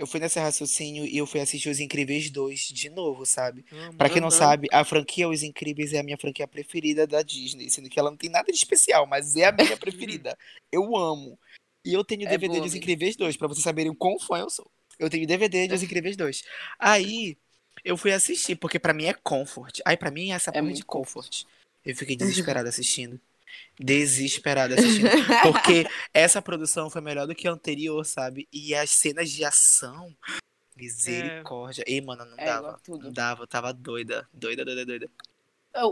Eu 0.00 0.06
fui 0.06 0.18
nesse 0.18 0.38
raciocínio 0.38 1.04
e 1.04 1.18
eu 1.18 1.26
fui 1.26 1.40
assistir 1.40 1.68
Os 1.68 1.78
Incríveis 1.78 2.30
2 2.30 2.58
de 2.68 2.88
novo, 2.88 3.26
sabe? 3.26 3.66
Amo. 3.70 3.98
Pra 3.98 4.08
quem 4.08 4.18
não 4.18 4.30
sabe, 4.30 4.66
a 4.72 4.82
franquia 4.82 5.28
Os 5.28 5.42
Incríveis 5.42 5.92
é 5.92 5.98
a 5.98 6.02
minha 6.02 6.16
franquia 6.16 6.48
preferida 6.48 7.06
da 7.06 7.20
Disney, 7.20 7.68
sendo 7.68 7.90
que 7.90 8.00
ela 8.00 8.10
não 8.10 8.16
tem 8.16 8.30
nada 8.30 8.50
de 8.50 8.56
especial, 8.56 9.06
mas 9.06 9.36
é 9.36 9.44
a 9.44 9.52
minha 9.52 9.76
preferida. 9.76 10.38
Eu 10.72 10.96
amo. 10.96 11.38
E 11.84 11.92
eu 11.92 12.02
tenho 12.02 12.26
É 12.26 12.30
DVD 12.30 12.60
boa. 12.60 12.74
Incríveis 12.74 13.14
2, 13.14 13.36
pra 13.36 13.46
vocês 13.46 13.62
saberem 13.62 13.92
o 13.92 13.94
quão 13.94 14.18
fã 14.18 14.38
eu 14.38 14.48
sou. 14.48 14.70
Eu 14.98 15.10
tenho 15.10 15.26
DVD 15.26 15.68
dos 15.68 15.82
Incríveis 15.84 16.16
2. 16.16 16.44
Aí, 16.78 17.36
eu 17.84 17.94
fui 17.94 18.10
assistir, 18.10 18.56
porque 18.56 18.78
pra 18.78 18.94
mim 18.94 19.04
é 19.04 19.12
comfort. 19.12 19.80
Aí, 19.84 19.98
pra 19.98 20.10
mim, 20.10 20.30
é 20.30 20.34
essa 20.34 20.50
É 20.50 20.62
porra 20.62 20.72
de 20.72 20.82
comfort. 20.82 21.44
Eu 21.84 21.94
fiquei 21.94 22.16
desesperado 22.16 22.70
assistindo. 22.70 23.20
Desesperado 23.78 24.74
assistindo. 24.74 25.08
Porque 25.42 25.86
essa 26.12 26.42
produção 26.42 26.90
foi 26.90 27.00
melhor 27.00 27.26
do 27.26 27.34
que 27.34 27.48
a 27.48 27.52
anterior, 27.52 28.04
sabe? 28.04 28.48
E 28.52 28.74
as 28.74 28.90
cenas 28.90 29.30
de 29.30 29.44
ação. 29.44 30.14
Misericórdia. 30.76 31.84
Ei, 31.86 32.00
mano, 32.00 32.24
não 32.24 32.38
É, 32.38 32.46
dava. 32.46 32.80
Não 32.88 33.12
dava, 33.12 33.42
eu 33.42 33.46
tava 33.46 33.72
doida. 33.72 34.28
Doida, 34.32 34.64
doida, 34.64 34.84
doida. 34.86 35.10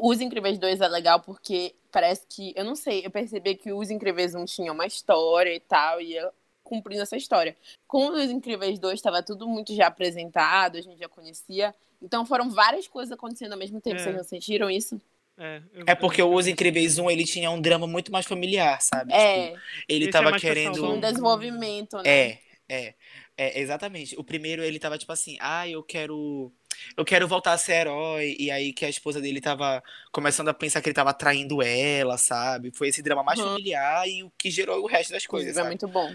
Os 0.03 0.21
Incríveis 0.21 0.59
2 0.59 0.81
é 0.81 0.89
legal 0.89 1.21
porque 1.21 1.75
parece 1.93 2.27
que, 2.29 2.53
eu 2.57 2.65
não 2.65 2.75
sei, 2.75 3.07
eu 3.07 3.11
percebi 3.11 3.55
que 3.55 3.73
os 3.73 3.91
Incríveis 3.91 4.35
1 4.35 4.45
tinha 4.45 4.73
uma 4.73 4.87
história 4.87 5.55
e 5.55 5.61
tal, 5.61 6.01
e 6.01 6.13
ia 6.15 6.33
cumprindo 6.65 7.03
essa 7.03 7.17
história. 7.17 7.57
Com 7.87 8.09
os 8.09 8.31
Incríveis 8.31 8.79
2 8.79 8.95
estava 8.95 9.23
tudo 9.23 9.47
muito 9.49 9.75
já 9.75 9.87
apresentado, 9.87 10.77
a 10.77 10.81
gente 10.81 10.99
já 10.99 11.09
conhecia. 11.09 11.75
Então 12.03 12.27
foram 12.27 12.51
várias 12.51 12.89
coisas 12.89 13.13
acontecendo 13.13 13.53
ao 13.53 13.59
mesmo 13.59 13.81
tempo. 13.81 13.97
É. 13.97 14.03
Vocês 14.03 14.17
não 14.17 14.25
sentiram 14.25 14.71
isso? 14.71 15.01
É, 15.39 15.63
eu- 15.73 15.85
É 15.87 15.95
porque 15.95 16.21
o 16.21 16.35
Os 16.35 16.47
Incríveis 16.47 16.99
1, 16.99 17.11
ele 17.11 17.25
tinha 17.25 17.51
um 17.51 17.61
drama 17.61 17.87
muito 17.87 18.11
mais 18.11 18.27
familiar, 18.27 18.81
sabe? 18.83 19.13
É, 19.13 19.51
Tipo, 19.51 19.61
ele 19.89 20.01
Esse 20.01 20.09
é 20.09 20.13
tava 20.13 20.31
pra 20.31 20.41
querendo. 20.41 20.85
um 20.85 21.01
desenvolvimento, 21.01 21.97
né? 22.03 22.11
É, 22.11 22.39
é, 22.69 22.95
é, 23.37 23.61
exatamente. 23.61 24.17
O 24.19 24.25
primeiro 24.25 24.63
ele 24.63 24.79
tava 24.79 24.99
tipo 24.99 25.13
assim, 25.13 25.37
ah, 25.41 25.69
eu 25.69 25.83
quero. 25.83 26.53
Eu 26.97 27.05
quero 27.05 27.27
voltar 27.27 27.53
a 27.53 27.59
ser 27.59 27.73
herói. 27.75 28.37
E 28.39 28.51
aí 28.51 28.73
que 28.73 28.85
a 28.85 28.89
esposa 28.89 29.21
dele 29.21 29.41
tava 29.41 29.83
começando 30.13 30.49
a 30.49 30.55
pensar 30.55 30.81
que 30.81 30.89
ele 30.89 30.95
tava 30.95 31.15
traindo 31.15 31.63
ela, 31.63 32.19
sabe? 32.19 32.71
Foi 32.77 32.89
esse 32.89 33.03
drama 33.03 33.23
mais 33.23 33.39
Uhum. 33.39 33.47
familiar 33.47 34.09
e 34.09 34.23
o 34.25 34.31
que 34.39 34.51
gerou 34.51 34.83
o 34.83 34.87
resto 34.87 35.13
das 35.13 35.27
coisas, 35.27 35.51
Inclusive, 35.51 35.67
é 35.67 35.69
muito 35.69 35.89
bom. 35.89 36.15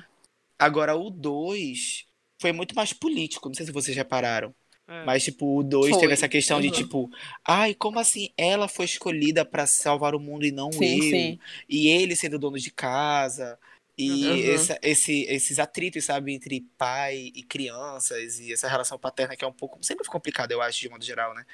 Agora, 0.59 0.95
o 0.95 1.09
2 1.09 2.05
foi 2.41 2.51
muito 2.51 2.75
mais 2.75 2.93
político. 2.93 3.47
Não 3.49 3.55
sei 3.55 3.65
se 3.65 3.71
vocês 3.71 3.95
repararam. 3.95 4.53
É. 4.87 5.05
Mas, 5.05 5.23
tipo, 5.23 5.57
o 5.59 5.63
2 5.63 5.91
Foi. 5.91 6.01
teve 6.01 6.13
essa 6.13 6.27
questão 6.29 6.59
de, 6.61 6.67
Uhum. 6.67 6.73
tipo, 6.73 7.09
ai, 7.45 7.73
como 7.73 7.99
assim 7.99 8.29
ela 8.37 8.67
foi 8.67 8.85
escolhida 8.85 9.45
pra 9.45 9.65
salvar 9.67 10.15
o 10.15 10.19
mundo 10.19 10.45
e 10.45 10.51
não 10.51 10.69
Sim, 10.71 11.01
eu? 11.01 11.09
sim. 11.09 11.39
E 11.69 11.87
ele 11.87 12.15
sendo 12.15 12.39
dono 12.39 12.57
de 12.57 12.71
casa. 12.71 13.57
E 13.97 14.41
Uhum. 14.43 14.53
essa- 14.53 14.79
esse- 14.81 15.25
esses 15.29 15.59
atritos, 15.59 16.03
sabe, 16.05 16.33
entre 16.33 16.61
pai 16.77 17.31
e 17.35 17.43
crianças. 17.43 18.39
E 18.39 18.51
essa 18.51 18.67
relação 18.67 18.97
paterna 18.97 19.35
que 19.35 19.43
é 19.45 19.47
um 19.47 19.53
pouco. 19.53 19.77
Sempre 19.83 20.03
foi 20.05 20.11
complicado, 20.11 20.51
eu 20.51 20.61
acho, 20.61 20.79
de 20.79 20.89
modo 20.89 21.03
geral, 21.05 21.33
né? 21.35 21.45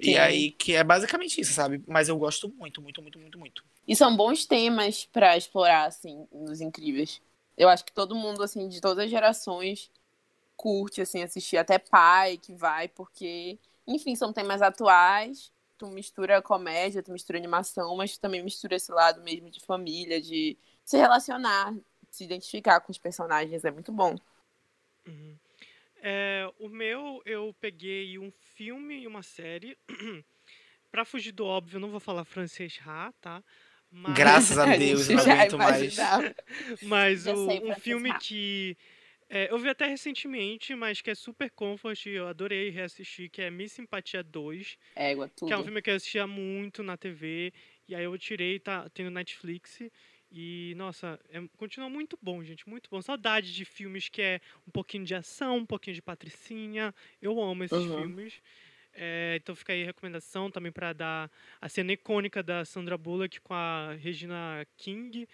E 0.00 0.10
Sim. 0.10 0.18
aí, 0.18 0.50
que 0.52 0.74
é 0.74 0.84
basicamente 0.84 1.40
isso, 1.40 1.52
sabe? 1.52 1.82
Mas 1.86 2.08
eu 2.08 2.16
gosto 2.16 2.48
muito, 2.56 2.80
muito, 2.80 3.02
muito, 3.02 3.18
muito, 3.18 3.38
muito. 3.38 3.64
E 3.86 3.96
são 3.96 4.16
bons 4.16 4.46
temas 4.46 5.04
pra 5.06 5.36
explorar, 5.36 5.86
assim, 5.86 6.26
nos 6.32 6.60
Incríveis. 6.60 7.20
Eu 7.56 7.68
acho 7.68 7.84
que 7.84 7.92
todo 7.92 8.14
mundo, 8.14 8.42
assim, 8.42 8.68
de 8.68 8.80
todas 8.80 9.04
as 9.04 9.10
gerações 9.10 9.90
curte, 10.58 11.00
assim, 11.00 11.22
assistir. 11.22 11.56
Até 11.56 11.78
pai 11.78 12.36
que 12.36 12.52
vai, 12.52 12.88
porque, 12.88 13.58
enfim, 13.86 14.14
são 14.14 14.32
temas 14.32 14.60
atuais 14.60 15.50
tu 15.78 15.86
mistura 15.86 16.42
comédia, 16.42 17.02
tu 17.02 17.12
mistura 17.12 17.38
animação, 17.38 17.96
mas 17.96 18.14
tu 18.14 18.20
também 18.20 18.42
mistura 18.42 18.74
esse 18.74 18.90
lado 18.90 19.22
mesmo 19.22 19.48
de 19.48 19.60
família, 19.60 20.20
de 20.20 20.58
se 20.84 20.96
relacionar, 20.96 21.72
se 22.10 22.24
identificar 22.24 22.80
com 22.80 22.90
os 22.90 22.98
personagens. 22.98 23.64
É 23.64 23.70
muito 23.70 23.92
bom. 23.92 24.16
Uhum. 25.06 25.36
É, 26.02 26.50
o 26.58 26.68
meu, 26.68 27.22
eu 27.24 27.54
peguei 27.60 28.18
um 28.18 28.30
filme 28.54 29.00
e 29.00 29.06
uma 29.06 29.22
série. 29.22 29.78
pra 30.90 31.04
fugir 31.04 31.32
do 31.32 31.46
óbvio, 31.46 31.78
não 31.78 31.90
vou 31.90 32.00
falar 32.00 32.24
francês 32.24 32.76
Ra, 32.78 33.12
tá? 33.20 33.42
Mas... 33.90 34.14
Graças 34.14 34.58
a 34.58 34.66
Deus, 34.76 35.08
não 35.08 35.20
aguento 35.20 35.58
mais. 35.58 35.96
Mas 36.82 37.26
o, 37.26 37.34
um 37.34 37.74
filme 37.76 38.12
que 38.18 38.76
é, 39.30 39.50
eu 39.52 39.58
vi 39.58 39.68
até 39.68 39.86
recentemente, 39.86 40.74
mas 40.74 41.02
que 41.02 41.10
é 41.10 41.14
super 41.14 41.50
comfort, 41.50 42.06
eu 42.06 42.26
adorei 42.26 42.70
reassistir, 42.70 43.30
que 43.30 43.42
é 43.42 43.50
Miss 43.50 43.72
Simpatia 43.72 44.22
2. 44.22 44.78
Égua, 44.96 45.28
tudo. 45.28 45.48
Que 45.48 45.52
é 45.52 45.58
um 45.58 45.62
filme 45.62 45.82
que 45.82 45.90
eu 45.90 45.96
assistia 45.96 46.26
muito 46.26 46.82
na 46.82 46.96
TV, 46.96 47.52
e 47.86 47.94
aí 47.94 48.04
eu 48.04 48.16
tirei, 48.18 48.58
tá, 48.58 48.88
tem 48.88 49.04
no 49.04 49.10
Netflix. 49.10 49.82
E, 50.30 50.74
nossa, 50.76 51.18
é, 51.30 51.42
continua 51.56 51.88
muito 51.90 52.18
bom, 52.20 52.42
gente, 52.42 52.68
muito 52.68 52.88
bom. 52.90 53.02
Saudade 53.02 53.54
de 53.54 53.64
filmes 53.64 54.08
que 54.08 54.22
é 54.22 54.40
um 54.66 54.70
pouquinho 54.70 55.04
de 55.04 55.14
ação, 55.14 55.58
um 55.58 55.66
pouquinho 55.66 55.94
de 55.94 56.02
patricinha. 56.02 56.94
Eu 57.20 57.40
amo 57.40 57.64
esses 57.64 57.78
uhum. 57.78 58.02
filmes. 58.02 58.34
É, 58.94 59.38
então 59.40 59.54
fica 59.54 59.72
aí 59.72 59.82
a 59.82 59.86
recomendação 59.86 60.50
também 60.50 60.72
para 60.72 60.92
dar 60.92 61.30
a 61.60 61.68
cena 61.68 61.92
icônica 61.92 62.42
da 62.42 62.64
Sandra 62.64 62.98
Bullock 62.98 63.40
com 63.40 63.54
a 63.54 63.94
Regina 63.94 64.66
King 64.76 65.28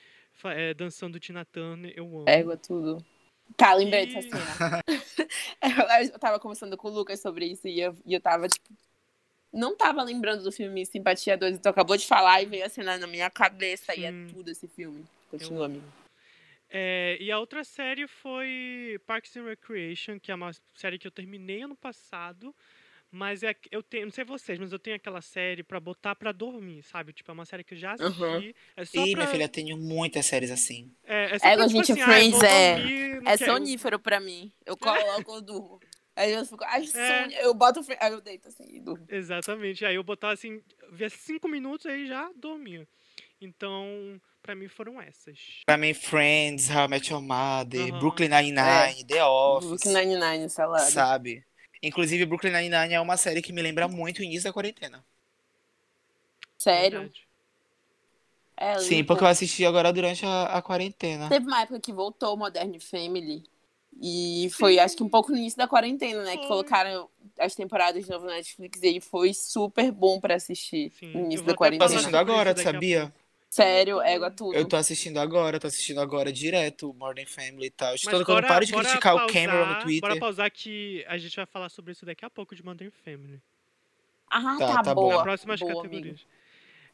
é, 0.44 0.74
dançando 0.74 1.18
Tina 1.18 1.44
Turner. 1.44 1.92
Eu 1.96 2.07
amo. 2.07 2.28
Égua, 2.28 2.57
tudo. 2.57 3.04
Tá, 3.57 3.74
lembrei 3.74 4.07
dessa 4.07 4.22
cena. 4.22 4.83
eu 6.12 6.18
tava 6.18 6.40
conversando 6.40 6.76
com 6.76 6.88
o 6.88 6.90
Lucas 6.90 7.20
sobre 7.20 7.46
isso 7.46 7.68
e 7.68 7.80
eu, 7.80 7.96
e 8.04 8.14
eu 8.14 8.20
tava, 8.20 8.48
tipo, 8.48 8.68
não 9.52 9.76
tava 9.76 10.02
lembrando 10.02 10.42
do 10.42 10.50
filme 10.50 10.85
Simpatia 10.85 11.37
2, 11.37 11.57
então 11.57 11.70
acabou 11.70 11.96
de 11.96 12.07
falar 12.07 12.42
e 12.42 12.46
veio 12.46 12.64
a 12.64 12.68
cena 12.68 12.98
na 12.98 13.07
minha 13.07 13.30
cabeça 13.30 13.92
Sim. 13.94 14.00
e 14.00 14.04
é 14.04 14.12
tudo 14.33 14.50
esse 14.50 14.66
filme. 14.66 15.04
Continua, 15.30 15.66
amigo. 15.66 15.87
É, 16.68 17.16
e 17.20 17.30
a 17.30 17.38
outra 17.38 17.62
série 17.62 18.09
foi 18.09 19.00
Parks 19.07 19.37
and 19.37 19.44
Recreation, 19.44 20.18
que 20.18 20.33
é 20.33 20.35
uma 20.35 20.50
série 20.74 20.98
que 20.98 21.07
eu 21.07 21.12
terminei 21.12 21.62
ano 21.62 21.76
passado. 21.76 22.52
Mas 23.14 23.44
é, 23.44 23.55
eu 23.70 23.81
tenho, 23.81 24.07
não 24.07 24.12
sei 24.12 24.24
vocês, 24.24 24.59
mas 24.59 24.72
eu 24.72 24.79
tenho 24.79 24.96
aquela 24.96 25.22
série 25.22 25.62
pra 25.62 25.79
botar 25.79 26.16
pra 26.16 26.33
dormir, 26.33 26.83
sabe? 26.83 27.12
Tipo, 27.12 27.31
é 27.31 27.35
uma 27.35 27.44
série 27.44 27.62
que 27.62 27.74
eu 27.74 27.79
já 27.79 27.92
assisti. 27.92 28.20
Uhum. 28.20 28.53
É 28.77 28.85
só 28.85 29.07
Ih, 29.07 29.12
pra... 29.12 29.22
minha 29.22 29.29
filha, 29.29 29.48
tenho 29.48 29.77
muitas 29.77 30.27
séries 30.27 30.50
assim. 30.50 30.92
É, 31.05 31.37
é, 31.37 31.38
só 31.38 31.46
é 31.46 31.57
pra, 31.57 31.68
tipo, 31.68 31.85
gente, 31.85 31.92
assim, 31.92 32.03
Friends 32.03 32.42
ah, 32.42 32.46
é, 32.48 32.77
dormir, 32.77 33.22
é 33.24 33.37
sonífero 33.37 33.98
pra 34.00 34.18
mim. 34.18 34.53
Eu 34.66 34.77
coloco, 34.77 35.33
eu 35.33 35.40
durmo. 35.40 35.81
Aí 36.16 36.33
eu 36.33 36.44
fico, 36.44 36.64
ai, 36.64 36.85
é. 36.92 37.46
eu 37.46 37.55
boto, 37.55 37.81
aí 38.00 38.12
eu 38.12 38.20
deito 38.20 38.48
assim 38.48 38.64
e 38.68 38.81
durmo. 38.81 39.07
Exatamente. 39.09 39.85
Aí 39.85 39.94
eu 39.94 40.03
botava 40.03 40.33
assim, 40.33 40.61
via 40.90 41.09
cinco 41.09 41.46
minutos 41.46 41.87
aí 41.87 42.09
já 42.09 42.29
dormia. 42.35 42.85
Então, 43.40 44.20
pra 44.42 44.57
mim 44.57 44.66
foram 44.66 45.00
essas. 45.00 45.38
Pra 45.66 45.77
mim, 45.77 45.94
Friends, 45.94 46.68
How 46.68 46.87
I 46.87 46.88
Met 46.88 47.12
Your 47.12 47.22
Mother, 47.22 47.92
uhum. 47.92 47.98
Brooklyn 48.00 48.29
Nine-Nine, 48.29 49.03
é. 49.03 49.05
The 49.07 49.24
Office. 49.24 49.68
Brooklyn 49.68 49.92
Nine-Nine, 49.92 50.50
salada. 50.50 50.90
Sabe? 50.90 51.44
Inclusive, 51.85 52.25
Brooklyn 52.25 52.51
Nine-Nine 52.51 52.94
é 52.94 53.01
uma 53.01 53.16
série 53.16 53.42
que 53.42 53.53
me 53.53 53.61
lembra 53.61 53.87
muito 53.87 54.20
o 54.20 54.25
início 54.25 54.44
da 54.44 54.53
quarentena. 54.53 55.05
Sério? 56.57 57.12
É, 58.57 58.79
Sim, 58.79 59.05
porque 59.05 59.23
eu 59.23 59.29
assisti 59.29 59.66
agora 59.66 59.92
durante 59.92 60.25
a, 60.25 60.44
a, 60.44 60.62
quarentena. 60.62 61.29
Teve 61.29 61.47
uma 61.47 61.61
época 61.61 61.81
que 61.81 61.92
voltou 61.92 62.35
o 62.35 62.37
Modern 62.37 62.79
Family. 62.81 63.44
E 64.01 64.49
foi, 64.53 64.75
Sim. 64.75 64.81
acho 64.81 64.97
que 64.97 65.03
um 65.03 65.09
pouco 65.09 65.31
no 65.31 65.37
início 65.37 65.59
da 65.59 65.68
quarentena, 65.68 66.23
né? 66.23 66.33
Foi. 66.33 66.40
Que 66.40 66.49
colocaram 66.49 67.09
as 67.38 67.55
temporadas 67.55 68.05
de 68.05 68.11
novo 68.11 68.25
na 68.25 68.33
Netflix 68.33 68.81
e 68.83 69.01
foi 69.01 69.35
super 69.35 69.92
bom 69.92 70.20
pra 70.20 70.37
assistir 70.37 70.92
Sim. 70.99 71.12
no 71.12 71.20
início 71.20 71.44
da 71.44 71.55
quarentena. 71.55 71.85
Eu 71.85 71.88
tô 71.88 71.94
assistindo 71.94 72.16
agora, 72.16 72.57
sabia? 72.57 73.12
Sério, 73.55 74.01
égua 74.01 74.33
tudo. 74.33 74.57
Eu 74.57 74.67
tô 74.67 74.75
assistindo 74.75 75.19
agora, 75.19 75.61
tô 75.61 75.69
assistindo 75.69 76.01
agora 76.01 76.33
direto 76.33 76.93
Modern 76.95 77.25
Family 77.25 77.67
e 77.67 77.71
tal. 77.71 77.95
Estou 77.95 78.25
quando 78.25 78.43
eu 78.43 78.49
paro 78.49 78.67
de 78.67 78.73
criticar 78.73 79.14
pausar, 79.14 79.27
o 79.27 79.33
Cameron 79.33 79.67
no 79.67 79.79
Twitter. 79.79 80.01
Bora 80.01 80.19
pausar 80.19 80.51
que 80.51 81.05
a 81.07 81.17
gente 81.17 81.37
vai 81.37 81.47
falar 81.47 81.69
sobre 81.69 81.93
isso 81.93 82.05
daqui 82.05 82.25
a 82.25 82.31
pouco 82.31 82.57
de 82.57 82.64
Modern 82.64 82.90
Family. 83.05 83.40
Ah, 84.29 84.57
tá, 84.59 84.67
tá, 84.67 84.83
tá 84.83 84.95
boa. 84.97 85.19
Na 85.19 85.23
próximas 85.23 85.61
boa, 85.61 85.73
categorias. 85.73 86.05
Amigo. 86.05 86.34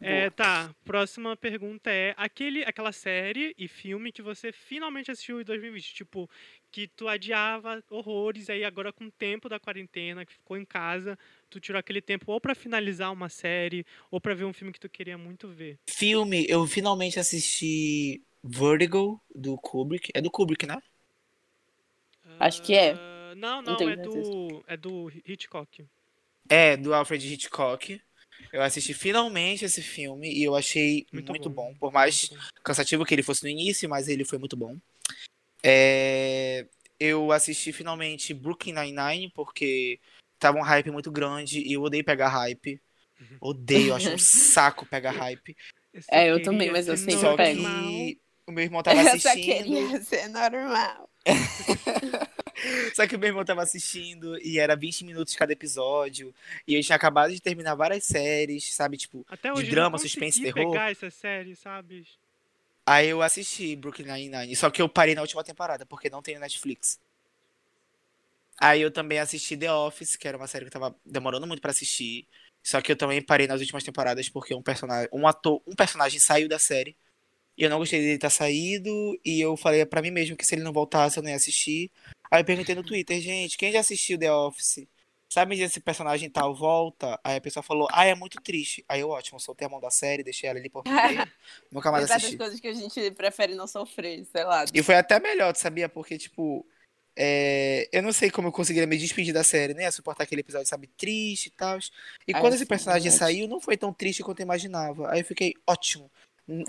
É, 0.01 0.31
tá, 0.31 0.75
próxima 0.85 1.37
pergunta 1.37 1.91
é 1.91 2.15
aquele, 2.17 2.65
aquela 2.65 2.91
série 2.91 3.55
e 3.59 3.69
filme 3.69 4.11
que 4.11 4.23
você 4.23 4.51
finalmente 4.51 5.11
assistiu 5.11 5.41
em 5.41 5.45
2020, 5.45 5.93
tipo, 5.93 6.29
que 6.73 6.89
tu 6.89 7.07
adiava 7.07 7.85
horrores, 7.91 8.49
aí 8.49 8.65
agora 8.65 8.93
com 8.93 9.05
o 9.05 9.11
tempo 9.11 9.47
da 9.47 9.61
quarentena, 9.61 10.25
que 10.25 10.33
ficou 10.33 10.57
em 10.57 10.65
casa, 10.65 11.19
tu 11.51 11.61
tirou 11.61 11.79
aquele 11.79 12.01
tempo 12.01 12.33
ou 12.33 12.41
para 12.41 12.55
finalizar 12.55 13.13
uma 13.13 13.29
série, 13.29 13.85
ou 14.11 14.19
para 14.21 14.35
ver 14.35 14.45
um 14.45 14.55
filme 14.55 14.73
que 14.73 14.81
tu 14.81 14.89
queria 14.89 15.19
muito 15.19 15.49
ver. 15.49 15.79
Filme, 15.87 16.47
eu 16.49 16.67
finalmente 16.67 17.21
assisti 17.21 18.23
Vertigo, 18.43 19.21
do 19.35 19.57
Kubrick. 19.59 20.11
É 20.15 20.21
do 20.21 20.31
Kubrick, 20.31 20.67
né? 20.67 20.81
Acho 22.39 22.63
que 22.63 22.75
é. 22.75 22.95
Uh, 22.95 23.35
não, 23.37 23.61
não, 23.61 23.77
não 23.77 23.91
é, 23.91 23.97
do, 23.97 24.65
é 24.67 24.77
do 24.77 25.13
Hitchcock. 25.27 25.85
É, 26.49 26.77
do 26.77 26.95
Alfred 26.95 27.35
Hitchcock. 27.35 28.01
Eu 28.53 28.63
assisti 28.63 28.95
finalmente 28.95 29.65
esse 29.65 29.83
filme 29.83 30.33
e 30.33 30.43
eu 30.43 30.57
achei 30.57 31.07
muito, 31.13 31.31
muito 31.31 31.51
bom. 31.51 31.73
bom. 31.73 31.79
Por 31.79 31.93
mais 31.93 32.31
cansativo 32.63 33.05
que 33.05 33.15
ele 33.15 33.23
fosse 33.23 33.43
no 33.43 33.49
início, 33.49 33.89
mas 33.89 34.09
ele 34.09 34.25
foi 34.25 34.39
muito 34.39 34.57
bom. 34.57 34.77
É... 35.63 36.67
Eu 36.99 37.33
assisti 37.33 37.73
finalmente 37.73 38.35
Brooklyn 38.35 38.75
Nine-Nine 38.75 39.31
porque 39.35 39.99
tava 40.39 40.59
um 40.59 40.63
hype 40.63 40.91
muito 40.91 41.11
grande 41.11 41.61
e 41.61 41.73
eu 41.73 41.83
odeio 41.83 42.05
pegar 42.05 42.29
hype. 42.29 42.81
Uhum. 43.21 43.37
Odeio, 43.41 43.95
acho 43.95 44.11
um 44.11 44.19
saco 44.19 44.87
pegar 44.87 45.13
hype. 45.13 45.57
É, 46.11 46.31
eu 46.31 46.43
também, 46.43 46.71
mas 46.71 46.89
eu 46.89 46.97
sempre 46.97 47.19
Só 47.19 47.37
pego. 47.37 47.63
Que 47.63 48.21
o 48.47 48.53
meu 48.53 48.65
irmão 48.65 48.83
tava 48.83 49.01
assistindo. 49.01 49.39
Eu 49.39 49.45
só 49.45 49.63
queria 49.63 50.03
ser 50.03 50.29
normal. 50.29 51.11
Só 52.95 53.07
que 53.07 53.17
o 53.17 53.19
meu 53.19 53.29
irmão 53.29 53.45
tava 53.45 53.63
assistindo 53.63 54.39
e 54.41 54.59
era 54.59 54.77
20 54.77 55.05
minutos 55.05 55.35
cada 55.35 55.53
episódio. 55.53 56.35
E 56.67 56.75
eu 56.75 56.83
tinha 56.83 56.97
acabado 56.97 57.33
de 57.33 57.41
terminar 57.41 57.75
várias 57.75 58.05
séries, 58.05 58.73
sabe? 58.75 58.97
Tipo, 58.97 59.25
Até 59.29 59.53
de 59.53 59.71
drama, 59.71 59.99
suspense, 59.99 60.41
terror. 60.43 60.73
pegar 60.73 60.91
essa 60.91 61.11
série, 61.11 61.57
sabe? 61.57 62.07
Aí 62.87 63.09
eu 63.09 63.23
assisti 63.23 63.77
Brooklyn 63.77 64.07
Nine-Nine. 64.07 64.57
Só 64.57 64.71
que 64.71 64.83
eu 64.83 64.89
parei 64.89 65.15
na 65.15 65.23
última 65.23 65.45
temporada, 65.45 65.87
porque 65.87 66.11
não 66.11 66.23
tem 66.23 66.39
Netflix. 66.39 66.99
Aí 68.59 68.83
eu 68.83 68.91
também 68.91 69.19
assisti 69.19 69.57
The 69.57 69.73
Office, 69.73 70.17
que 70.17 70.29
era 70.29 70.37
uma 70.37 70.47
série 70.47 70.65
que 70.65 70.69
eu 70.69 70.81
tava 70.81 70.95
demorando 71.05 71.47
muito 71.47 71.63
para 71.63 71.71
assistir. 71.71 72.27
Só 72.63 72.81
que 72.81 72.93
eu 72.93 72.97
também 72.97 73.23
parei 73.23 73.47
nas 73.47 73.61
últimas 73.61 73.83
temporadas 73.83 74.29
porque 74.29 74.55
um 74.55 74.63
personagem, 74.63 75.09
um 75.13 75.27
ator, 75.27 75.63
um 75.67 75.75
personagem 75.75 76.21
saiu 76.21 76.49
da 76.49 76.59
série. 76.59 76.95
E 77.57 77.63
eu 77.65 77.71
não 77.71 77.79
gostei 77.79 78.01
dele 78.01 78.15
estar 78.15 78.29
saído. 78.29 78.91
E 79.25 79.41
eu 79.41 79.57
falei 79.57 79.85
para 79.87 80.03
mim 80.03 80.11
mesmo 80.11 80.37
que 80.37 80.45
se 80.45 80.55
ele 80.55 80.63
não 80.63 80.73
voltasse, 80.73 81.17
eu 81.17 81.23
não 81.23 81.31
ia 81.31 81.37
assistir. 81.37 81.91
Aí 82.31 82.41
eu 82.41 82.45
perguntei 82.45 82.75
no 82.75 82.85
Twitter, 82.85 83.21
gente, 83.21 83.59
quem 83.59 83.73
já 83.73 83.81
assistiu 83.81 84.19
The 84.19 84.33
Office? 84.33 84.87
Sabe 85.29 85.57
se 85.57 85.63
esse 85.63 85.81
personagem 85.81 86.29
tal 86.29 86.53
volta? 86.53 87.19
Aí 87.23 87.37
a 87.37 87.41
pessoa 87.41 87.63
falou, 87.63 87.87
ah, 87.93 88.05
é 88.05 88.17
muito 88.17 88.41
triste. 88.41 88.85
Aí 88.89 89.01
eu, 89.01 89.11
ótimo, 89.11 89.39
soltei 89.39 89.65
a 89.65 89.71
mão 89.71 89.81
da 89.81 89.91
série, 89.91 90.25
deixei 90.25 90.51
ela 90.51 90.59
ali 90.59 90.69
por 90.69 90.83
nunca 91.71 91.93
mais 91.93 92.11
assisti. 92.11 92.37
das 92.37 92.39
coisas 92.39 92.61
que 92.61 92.67
a 92.67 92.73
gente 92.73 93.13
prefere 93.13 93.55
não 93.55 93.69
sofrer, 93.69 94.25
sei 94.25 94.43
lá. 94.43 94.65
E 94.75 94.83
foi 94.83 94.97
até 94.97 95.21
melhor, 95.21 95.55
sabia? 95.55 95.89
Porque, 95.89 96.19
tipo, 96.19 96.67
é... 97.17 97.89
eu 97.93 98.03
não 98.03 98.13
sei 98.13 98.29
como 98.29 98.49
eu 98.49 98.53
conseguiria 98.53 98.89
me 98.89 98.99
despedir 98.99 99.33
da 99.33 99.45
série, 99.45 99.73
né? 99.73 99.89
Suportar 99.93 100.25
aquele 100.25 100.41
episódio, 100.41 100.67
sabe, 100.67 100.89
triste 100.89 101.47
e 101.47 101.51
tal. 101.51 101.79
E 102.27 102.35
quando 102.35 102.55
esse 102.55 102.67
personagem 102.67 103.13
saiu, 103.13 103.47
não 103.47 103.61
foi 103.61 103.77
tão 103.77 103.93
triste 103.93 104.25
quanto 104.25 104.41
eu 104.41 104.45
imaginava. 104.45 105.13
Aí 105.13 105.21
eu 105.21 105.25
fiquei, 105.25 105.55
ótimo. 105.65 106.11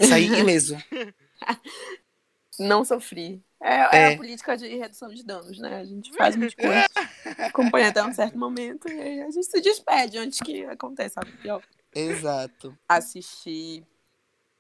Saí 0.07 0.27
ileso. 0.27 0.77
não 2.59 2.85
sofri. 2.85 3.43
É, 3.61 3.75
é, 3.75 3.89
é, 3.91 4.13
a 4.13 4.17
política 4.17 4.57
de 4.57 4.75
redução 4.75 5.09
de 5.09 5.23
danos, 5.23 5.59
né? 5.59 5.77
A 5.77 5.85
gente 5.85 6.11
faz 6.13 6.35
muitas 6.35 6.55
coisas, 6.55 6.87
acompanha 7.37 7.89
até 7.89 8.03
um 8.03 8.11
certo 8.11 8.37
momento 8.37 8.89
e 8.89 8.99
aí 8.99 9.21
a 9.21 9.29
gente 9.29 9.45
se 9.45 9.61
despede 9.61 10.17
antes 10.17 10.39
que 10.39 10.65
aconteça 10.65 11.19
algo 11.19 11.37
pior. 11.37 11.63
Exato. 11.93 12.75
Assisti 12.89 13.85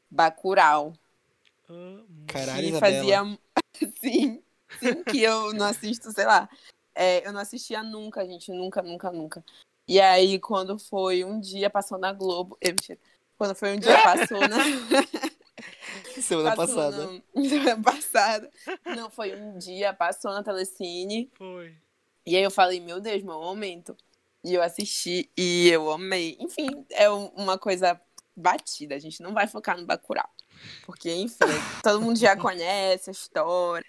Bacurau. 0.09 0.93
Caralho, 2.27 2.73
que 2.73 2.79
fazia 2.79 3.23
sim, 3.99 4.43
sim, 4.79 5.03
que 5.05 5.23
eu 5.23 5.51
não 5.53 5.65
assisto, 5.65 6.11
sei 6.11 6.25
lá. 6.25 6.47
É, 6.93 7.25
eu 7.25 7.33
não 7.33 7.39
assistia 7.39 7.81
nunca, 7.81 8.23
gente, 8.25 8.51
nunca, 8.51 8.81
nunca, 8.81 9.11
nunca. 9.11 9.43
E 9.87 9.99
aí, 9.99 10.39
quando 10.39 10.77
foi 10.77 11.23
um 11.23 11.39
dia, 11.39 11.69
passou 11.69 11.97
na 11.97 12.13
Globo. 12.13 12.57
Eu, 12.61 12.75
quando 13.37 13.55
foi 13.55 13.75
um 13.75 13.79
dia, 13.79 13.97
passou 14.03 14.39
na. 14.47 14.57
Semana 16.21 16.55
passada. 16.55 17.07
No... 17.35 17.45
Semana 17.49 17.83
passada. 17.83 18.51
Não, 18.85 19.09
foi 19.09 19.35
um 19.35 19.57
dia, 19.57 19.93
passou 19.93 20.31
na 20.31 20.43
Telecine. 20.43 21.31
Foi. 21.37 21.73
E 22.25 22.35
aí 22.35 22.43
eu 22.43 22.51
falei, 22.51 22.79
meu 22.79 22.99
Deus, 22.99 23.21
meu 23.23 23.39
momento. 23.39 23.95
E 24.43 24.53
eu 24.53 24.61
assisti 24.61 25.29
e 25.37 25.69
eu 25.69 25.91
amei. 25.91 26.37
Enfim, 26.39 26.85
é 26.91 27.09
uma 27.09 27.57
coisa 27.57 27.99
batida. 28.35 28.95
A 28.95 28.99
gente 28.99 29.21
não 29.21 29.33
vai 29.33 29.47
focar 29.47 29.77
no 29.77 29.85
Bacurau. 29.85 30.29
Porque, 30.85 31.13
enfim, 31.13 31.45
todo 31.83 32.01
mundo 32.01 32.17
já 32.17 32.35
conhece 32.37 33.09
a 33.09 33.13
história. 33.13 33.85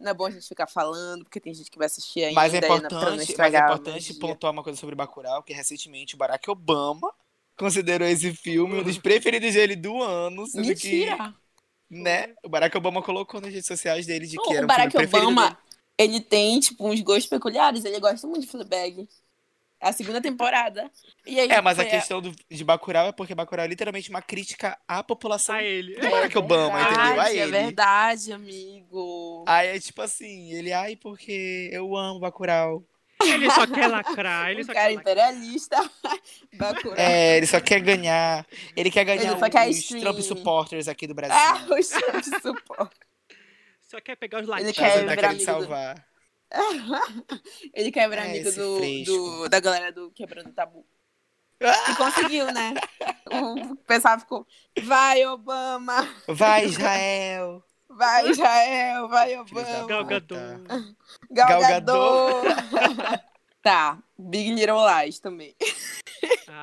Não 0.00 0.10
é 0.10 0.14
bom 0.14 0.26
a 0.26 0.30
gente 0.30 0.48
ficar 0.48 0.66
falando, 0.66 1.24
porque 1.24 1.38
tem 1.38 1.54
gente 1.54 1.70
que 1.70 1.78
vai 1.78 1.86
assistir 1.86 2.24
ainda. 2.24 2.34
Mas 2.34 2.52
é 2.52 2.58
importante, 2.58 3.34
mas 3.38 3.54
é 3.54 3.58
importante 3.58 4.14
pontuar 4.14 4.52
uma 4.52 4.62
coisa 4.62 4.78
sobre 4.78 4.96
Bacurau, 4.96 5.42
que 5.42 5.52
recentemente 5.52 6.14
o 6.14 6.18
Barack 6.18 6.50
Obama 6.50 7.14
considerou 7.56 8.06
esse 8.08 8.34
filme 8.34 8.80
um 8.80 8.82
dos 8.84 8.98
preferidos 8.98 9.54
dele 9.54 9.76
do 9.76 10.02
ano. 10.02 10.46
Sendo 10.46 10.68
Mentira! 10.68 11.16
Que, 11.90 11.90
né? 11.90 12.34
O 12.44 12.48
Barack 12.48 12.76
Obama 12.76 13.02
colocou 13.02 13.40
nas 13.40 13.52
redes 13.52 13.66
sociais 13.68 14.06
dele 14.06 14.26
de 14.26 14.38
que 14.40 14.54
Não, 14.54 14.54
era 14.54 14.64
o 14.64 14.66
o 14.66 14.68
Barack 14.68 14.90
filme 14.90 14.92
preferido 14.92 15.32
Obama, 15.32 15.50
dele. 15.50 15.58
ele 15.98 16.20
tem, 16.20 16.60
tipo, 16.60 16.86
uns 16.88 17.00
gostos 17.00 17.26
peculiares. 17.28 17.84
Ele 17.84 18.00
gosta 18.00 18.26
muito 18.26 18.42
de 18.42 18.50
Fleabag. 18.50 19.08
É 19.80 19.88
a 19.88 19.92
segunda 19.92 20.20
temporada. 20.22 20.90
E 21.26 21.40
aí, 21.40 21.48
É, 21.48 21.60
mas 21.60 21.78
a 21.78 21.84
questão 21.84 22.20
do, 22.22 22.32
de 22.50 22.64
Bacurau 22.64 23.08
é 23.08 23.12
porque 23.12 23.34
Bacurau 23.34 23.64
é 23.64 23.68
literalmente 23.68 24.10
uma 24.10 24.22
crítica 24.22 24.78
à 24.88 25.02
população 25.02 25.56
A 25.56 25.62
ele. 25.62 25.94
do 25.96 26.08
Barack 26.08 26.36
Obama, 26.38 26.80
entendeu? 26.82 27.20
A 27.20 27.28
verdade, 27.28 27.38
É 27.38 27.42
ele. 27.42 27.50
verdade, 27.50 28.32
amigo. 28.32 29.44
Aí 29.44 29.68
é 29.76 29.80
tipo 29.80 30.00
assim, 30.02 30.52
ele, 30.52 30.72
ai, 30.72 30.96
porque 30.96 31.68
eu 31.72 31.96
amo 31.96 32.20
Bacurau. 32.20 32.84
Ele 33.26 33.50
só 33.50 33.66
quer 33.66 33.86
lacrar, 33.88 34.50
ele 34.50 34.62
o 34.62 34.64
só 34.64 34.72
cara 34.72 34.88
quer 34.88 34.94
imperialista. 34.94 35.76
É, 36.96 37.36
ele 37.38 37.46
só 37.46 37.60
quer 37.60 37.80
ganhar. 37.80 38.46
Ele 38.76 38.90
quer 38.90 39.04
ganhar 39.04 39.22
Ele 39.36 39.50
quer 39.50 39.68
os 39.68 39.76
stream. 39.78 40.02
Trump 40.02 40.20
supporters 40.20 40.86
aqui 40.88 41.06
do 41.06 41.14
Brasil. 41.14 41.36
Ah, 41.36 41.66
o 41.70 41.82
chefe 41.82 42.30
de 42.30 42.40
suporte. 42.40 42.96
Só 43.82 44.00
quer 44.00 44.16
pegar 44.16 44.38
os 44.38 44.42
Ele 44.44 44.50
latinos. 44.50 44.76
Mas 44.78 44.92
quer 44.92 44.98
ele 44.98 45.06
tá 45.08 45.14
querendo 45.16 45.30
amigo 45.30 45.42
do- 45.42 45.44
salvar. 45.44 46.06
Ele 47.74 47.90
quer 47.90 48.08
virar 48.10 48.26
É, 48.26 48.30
amigo 48.30 48.52
do, 48.52 49.04
do- 49.04 49.48
da 49.48 49.58
galera 49.60 49.90
do 49.90 50.10
Quebrando 50.10 50.50
o 50.50 50.52
Tabu. 50.52 50.86
Ah! 51.62 51.90
E 51.90 51.96
conseguiu, 51.96 52.46
né? 52.52 52.74
O 53.32 53.76
pessoal 53.86 54.20
ficou, 54.20 54.46
vai, 54.82 55.24
Obama! 55.24 56.06
Vai, 56.28 56.66
Israel! 56.66 57.64
Vai, 57.96 58.28
Israel! 58.30 59.08
Vai, 59.08 59.38
Obama! 59.38 59.86
Gal 59.86 60.04
puta. 60.04 60.04
Gadot. 60.04 60.94
Gal 61.30 61.48
Gal 61.48 61.60
Gadot. 61.60 63.22
tá, 63.62 63.98
Big 64.18 64.52
Little 64.52 64.78
Lies 64.86 65.18
também. 65.18 65.54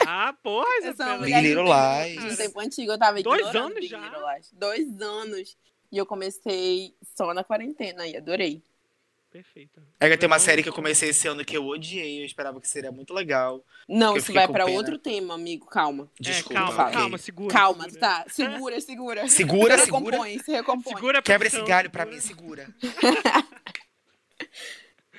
Ah, 0.07 0.33
porra, 0.41 0.67
Isabela. 0.83 1.25
Big 1.25 1.41
Little 1.41 1.65
Lies. 1.65 2.33
Um 2.33 2.35
tempo 2.35 2.59
antigo, 2.59 2.91
eu 2.91 2.97
tava 2.97 3.21
Dois 3.21 3.55
anos 3.55 3.75
Big 3.75 3.87
já? 3.87 4.39
Dois 4.53 5.01
anos. 5.01 5.57
E 5.91 5.97
eu 5.97 6.05
comecei 6.05 6.93
só 7.15 7.33
na 7.33 7.43
quarentena 7.43 8.05
e 8.07 8.15
adorei. 8.15 8.63
Perfeita. 9.31 9.83
É 9.99 10.09
que 10.09 10.17
tem 10.17 10.25
uma 10.25 10.39
série 10.39 10.63
que 10.63 10.69
eu 10.69 10.73
comecei 10.73 11.09
esse 11.09 11.27
ano 11.27 11.45
que 11.45 11.55
eu 11.55 11.65
odiei, 11.67 12.21
eu 12.21 12.25
esperava 12.25 12.59
que 12.59 12.67
seria 12.67 12.91
muito 12.91 13.13
legal. 13.13 13.63
Não, 13.87 14.17
isso 14.17 14.33
vai 14.33 14.47
pena. 14.47 14.65
outro 14.65 14.97
tema, 14.97 15.35
amigo. 15.35 15.67
Calma. 15.67 16.09
Desculpa. 16.19 16.53
é, 16.53 16.63
calma, 16.63 16.75
fala. 16.75 16.91
calma, 16.91 17.17
segura. 17.19 17.53
Calma, 17.53 17.83
segura. 17.83 17.99
tá? 17.99 18.25
Segura, 18.29 18.81
segura. 18.81 19.27
Segura, 19.27 19.77
se 19.77 19.85
segura. 19.85 20.17
recompõe, 20.17 20.39
se 20.39 20.51
recompõe. 20.51 20.93
Segura 20.95 21.19
a 21.19 21.21
Quebra 21.21 21.47
esse 21.47 21.61
galho 21.61 21.91
pra 21.91 22.05
segura. 22.19 22.65
mim, 22.65 22.75
segura. 22.75 23.45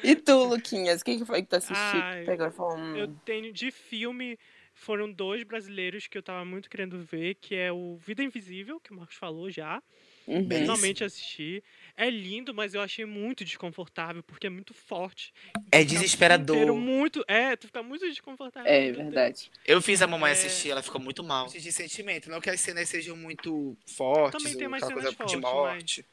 E 0.03 0.16
tu, 0.16 0.44
Luquinhas, 0.44 1.03
o 1.03 1.05
que, 1.05 1.25
foi 1.25 1.42
que 1.42 1.49
tu 1.49 1.57
assistiu? 1.57 1.77
Ai, 1.77 2.25
Pegou 2.25 2.51
falou, 2.51 2.79
hum, 2.79 2.96
Eu 2.96 3.09
tenho 3.25 3.53
de 3.53 3.70
filme, 3.70 4.38
foram 4.73 5.12
dois 5.12 5.42
brasileiros 5.44 6.07
que 6.07 6.16
eu 6.16 6.23
tava 6.23 6.44
muito 6.44 6.70
querendo 6.70 6.99
ver, 7.03 7.35
que 7.35 7.55
é 7.55 7.70
o 7.70 7.96
Vida 7.99 8.23
Invisível, 8.23 8.81
que 8.81 8.92
o 8.92 8.96
Marcos 8.96 9.16
falou 9.16 9.51
já. 9.51 9.83
Uhum. 10.31 10.49
Finalmente 10.49 11.05
assisti. 11.05 11.62
É 11.97 12.09
lindo, 12.09 12.55
mas 12.55 12.75
eu 12.75 12.81
achei 12.81 13.05
muito 13.05 13.45
desconfortável, 13.45 14.23
porque 14.23 14.47
é 14.47 14.51
muito 14.51 14.73
forte. 14.73 15.33
É 15.71 15.85
desesperador. 15.85 16.57
inteiro 16.57 16.77
muito, 16.77 17.25
é, 17.29 17.57
tu 17.57 17.66
fica 17.66 17.83
muito 17.83 18.07
desconfortável. 18.09 18.71
É 18.71 18.90
verdade. 18.93 19.51
Eu 19.66 19.83
fiz 19.83 20.01
a 20.01 20.07
mamãe 20.07 20.31
É. 20.31 20.33
assistir, 20.33 20.71
ela 20.71 20.83
ficou 20.83 21.01
muito 21.01 21.23
mal. 21.23 21.47
De 21.49 21.73
sentimento, 21.73 22.31
não 22.31 22.40
que 22.40 22.49
as 22.49 22.61
cenas 22.61 22.88
sejam 22.88 23.16
muito 23.16 23.77
fortes, 23.87 24.43
Também 24.43 24.57
tem 24.57 24.69
mais 24.69 24.83
cenas 24.83 24.95
coisa 24.95 25.11
de 25.11 25.16
fortes, 25.16 25.40
morte. 25.40 26.07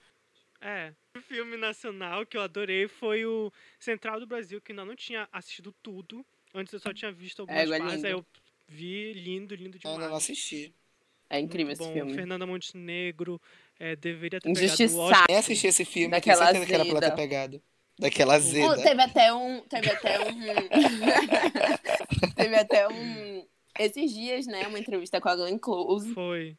É. 0.60 0.92
O 1.16 1.22
filme 1.22 1.56
nacional 1.56 2.26
que 2.26 2.36
eu 2.36 2.42
adorei 2.42 2.88
foi 2.88 3.26
o 3.26 3.52
Central 3.80 4.20
do 4.20 4.26
Brasil, 4.28 4.60
que 4.60 4.72
ainda 4.72 4.84
não 4.84 4.96
tinha 4.96 5.28
assistido 5.32 5.74
tudo. 5.84 6.26
Antes 6.54 6.74
eu 6.74 6.80
só 6.80 6.94
tinha 6.94 7.12
visto 7.12 7.42
algumas 7.42 7.62
Égua, 7.62 7.76
é 7.76 7.80
partes, 7.80 7.96
lindo. 7.96 8.08
aí 8.08 8.14
eu 8.14 8.26
vi 8.68 9.14
lindo, 9.14 9.56
lindo 9.56 9.78
Eu 9.78 9.80
demais. 9.80 9.98
ainda 9.98 10.10
não 10.10 10.18
assisti. 10.18 10.74
É 11.30 11.40
incrível 11.40 11.68
Muito 11.68 11.82
esse 11.82 11.90
bom. 11.90 11.94
filme. 11.94 12.14
Fernanda 12.14 12.46
Montenegro 12.46 13.40
é, 13.80 13.96
deveria 13.96 14.40
ter 14.40 14.50
Injustiçado. 14.50 15.10
pegado 15.10 15.26
o 15.32 15.36
assisti 15.38 15.68
esse 15.68 15.86
filme, 15.86 16.10
Daquela 16.12 16.48
tenho 16.52 16.66
certeza 16.66 16.66
que 16.66 16.74
era 16.74 16.84
pra 16.86 16.92
ela 17.08 17.16
ter 17.16 17.16
pegado. 17.22 17.62
Daquela 18.00 18.34
Oh, 18.34 18.38
azeda. 18.38 18.84
teve 18.84 19.02
até 19.02 19.34
um. 19.34 19.62
Teve 19.62 19.90
até 19.92 20.20
um. 20.20 20.36
teve 22.36 22.56
até 22.56 22.88
um. 22.88 23.46
Esses 23.80 24.12
dias, 24.13 24.46
né? 24.48 24.68
Uma 24.68 24.80
entrevista 24.80 25.20
com 25.22 25.30
a 25.30 25.36
Glenn 25.36 25.58
Close. 25.58 26.13
Foi. 26.13 26.56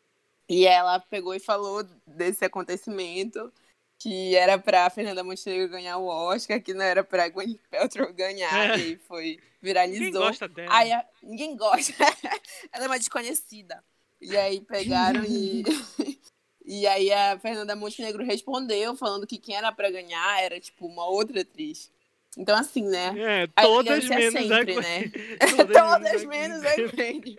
E 0.48 0.66
ela 0.66 0.98
pegou 0.98 1.34
e 1.34 1.40
falou 1.40 1.84
desse 2.06 2.44
acontecimento. 2.44 3.52
Que 4.00 4.36
era 4.36 4.56
pra 4.56 4.88
Fernanda 4.90 5.24
Montenegro 5.24 5.68
ganhar 5.70 5.98
o 5.98 6.06
Oscar, 6.06 6.62
que 6.62 6.72
não 6.72 6.84
era 6.84 7.02
pra 7.02 7.28
Gwen 7.28 7.58
Paltrow 7.68 8.12
ganhar. 8.12 8.70
É. 8.70 8.76
E 8.78 8.96
foi. 8.96 9.24
Ninguém 9.24 9.40
Viralizou. 9.60 10.22
gosta 10.22 10.46
dela. 10.48 10.68
Aí 10.72 10.92
a- 10.92 11.04
ninguém 11.20 11.56
gosta. 11.56 11.92
Ela 12.72 12.84
é 12.84 12.86
uma 12.86 12.98
desconhecida. 12.98 13.82
E 14.20 14.36
aí 14.36 14.60
pegaram 14.60 15.24
e. 15.24 15.64
E 16.70 16.86
aí 16.86 17.10
a 17.10 17.38
Fernanda 17.38 17.74
Montenegro 17.74 18.22
respondeu, 18.22 18.94
falando 18.94 19.26
que 19.26 19.38
quem 19.38 19.56
era 19.56 19.72
pra 19.72 19.90
ganhar 19.90 20.42
era, 20.42 20.60
tipo, 20.60 20.86
uma 20.86 21.06
outra 21.06 21.40
atriz. 21.40 21.90
Então, 22.36 22.54
assim, 22.54 22.82
né? 22.82 23.14
É, 23.16 23.48
A 23.56 23.62
todas 23.62 24.04
elegância 24.04 24.16
menos 24.18 24.52
a 24.52 24.58
sempre, 24.58 24.74
Gwen. 24.74 24.82
né? 24.82 25.10
Todas, 25.56 25.76
Todas 25.76 26.24
menos 26.24 26.64
a 26.64 26.70
a. 26.70 26.76
Gwen. 26.76 27.38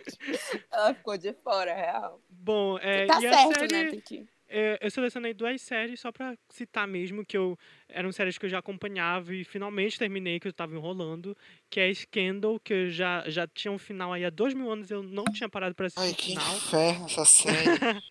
Ela 0.72 0.94
ficou 0.94 1.16
de 1.16 1.32
fora, 1.44 1.72
real. 1.72 2.20
Bom, 2.28 2.76
é, 2.78 3.06
tá 3.06 3.20
e 3.22 3.26
a 3.28 3.32
certo, 3.32 3.60
série, 3.60 3.72
né? 3.72 3.90
Tem 3.92 4.00
que... 4.00 4.26
é, 4.50 4.78
eu 4.82 4.90
selecionei 4.90 5.32
duas 5.32 5.62
séries 5.62 6.00
só 6.00 6.10
pra 6.10 6.36
citar 6.48 6.86
mesmo, 6.86 7.24
que 7.24 7.36
eu 7.36 7.56
eram 7.88 8.10
séries 8.10 8.36
que 8.36 8.46
eu 8.46 8.50
já 8.50 8.58
acompanhava 8.58 9.32
e 9.34 9.44
finalmente 9.44 9.98
terminei, 9.98 10.40
que 10.40 10.48
eu 10.48 10.52
tava 10.52 10.74
enrolando, 10.74 11.36
que 11.70 11.78
é 11.78 11.94
Scandal, 11.94 12.58
que 12.58 12.72
eu 12.72 12.90
já, 12.90 13.24
já 13.28 13.46
tinha 13.46 13.70
um 13.70 13.78
final 13.78 14.12
aí 14.12 14.24
há 14.24 14.30
dois 14.30 14.52
mil 14.52 14.70
anos, 14.70 14.90
eu 14.90 15.02
não 15.02 15.24
tinha 15.24 15.48
parado 15.48 15.74
pra 15.74 15.86
assistir 15.86 16.02
Ai, 16.02 16.14
que 16.14 16.30
final. 16.30 16.56
inferno 16.56 17.06
essa 17.06 17.24
série. 17.24 17.52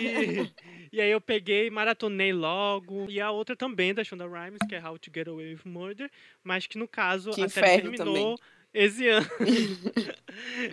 E, 0.00 0.96
e 0.96 1.00
aí 1.00 1.10
eu 1.10 1.20
peguei, 1.20 1.68
maratonei 1.68 2.32
logo. 2.32 3.06
E 3.10 3.20
a 3.20 3.32
outra 3.32 3.56
também 3.56 3.92
da 3.92 4.04
Shonda 4.04 4.26
Rhimes, 4.26 4.60
que 4.68 4.76
é 4.76 4.82
How 4.82 4.96
to 4.96 5.10
Get 5.12 5.26
Away 5.26 5.54
with 5.54 5.60
Murder, 5.64 6.08
mas 6.42 6.68
que 6.68 6.78
no 6.78 6.86
caso 6.86 7.32
Que 7.32 7.42
a 7.42 7.48
série 7.48 7.82
terminou 7.82 8.38
esse 8.74 9.06
ano. 9.08 9.26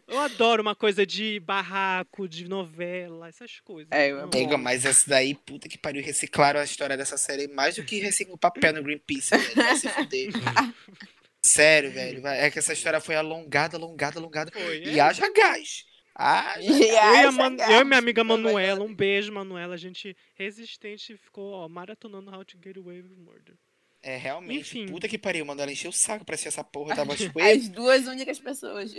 eu 0.08 0.20
adoro 0.20 0.62
uma 0.62 0.76
coisa 0.76 1.06
de 1.06 1.40
barraco, 1.40 2.28
de 2.28 2.48
novela, 2.48 3.28
essas 3.30 3.60
coisas. 3.60 3.92
É, 3.92 4.12
eu. 4.12 4.30
Ega, 4.34 4.58
mas 4.58 4.86
essa 4.86 5.10
daí, 5.10 5.36
puta 5.36 5.70
que 5.70 5.78
pariu, 5.78 6.04
reciclaram 6.04 6.60
a 6.60 6.64
história 6.64 6.98
dessa 6.98 7.18
série 7.18 7.48
mais 7.48 7.76
do 7.76 7.84
que 7.84 8.00
reciclam 8.00 8.36
o 8.36 8.40
papel 8.40 8.74
no 8.74 8.84
Greenpeace, 8.84 9.30
velho. 9.38 9.56
Vai 9.56 9.76
se 9.78 9.88
fuder. 9.90 10.30
Sério, 11.44 11.92
velho. 11.92 12.26
É 12.28 12.52
que 12.52 12.60
essa 12.60 12.74
história 12.74 13.00
foi 13.00 13.16
alongada, 13.16 13.76
alongada, 13.78 14.20
alongada. 14.20 14.52
Foi, 14.52 14.84
E 14.84 15.00
é. 15.00 15.02
haja 15.02 15.32
gás. 15.34 15.86
Ah, 16.14 16.56
E 16.60 16.68
Eu 16.68 17.32
e, 17.32 17.32
Man- 17.32 17.56
eu 17.72 17.82
e 17.82 17.84
minha 17.84 17.98
amiga 17.98 18.24
Manuela, 18.24 18.84
um 18.84 18.94
beijo, 18.94 19.32
Manuela. 19.32 19.74
A 19.74 19.78
gente 19.78 20.16
resistente 20.36 21.18
ficou 21.18 21.54
ó, 21.54 21.68
maratonando 21.70 22.30
How 22.30 22.46
to 22.46 22.58
Get 22.64 22.78
Away 22.78 23.02
with 23.02 23.16
Murder. 23.18 23.56
É 24.04 24.18
realmente. 24.18 24.80
Enfim. 24.80 24.88
Puta 24.88 25.08
que 25.08 25.18
pariu, 25.18 25.46
mano. 25.46 25.62
Ela 25.62 25.72
encheu 25.72 25.92
o 25.92 25.94
saco 25.94 26.26
pra 26.26 26.34
assistir 26.34 26.48
essa 26.48 26.64
porra. 26.64 26.96
Tava 26.96 27.16
tipo, 27.16 27.40
As 27.44 27.70
duas 27.70 28.08
únicas 28.08 28.40
pessoas. 28.40 28.92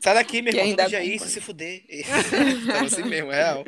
sai 0.00 0.14
daqui, 0.14 0.42
meu 0.42 0.52
que 0.52 0.58
irmão. 0.58 0.74
acompanha. 0.74 1.02
isso, 1.02 1.26
se 1.28 1.40
fuder. 1.40 1.82
tava 2.66 2.84
assim 2.84 3.04
mesmo, 3.04 3.30
real. 3.30 3.64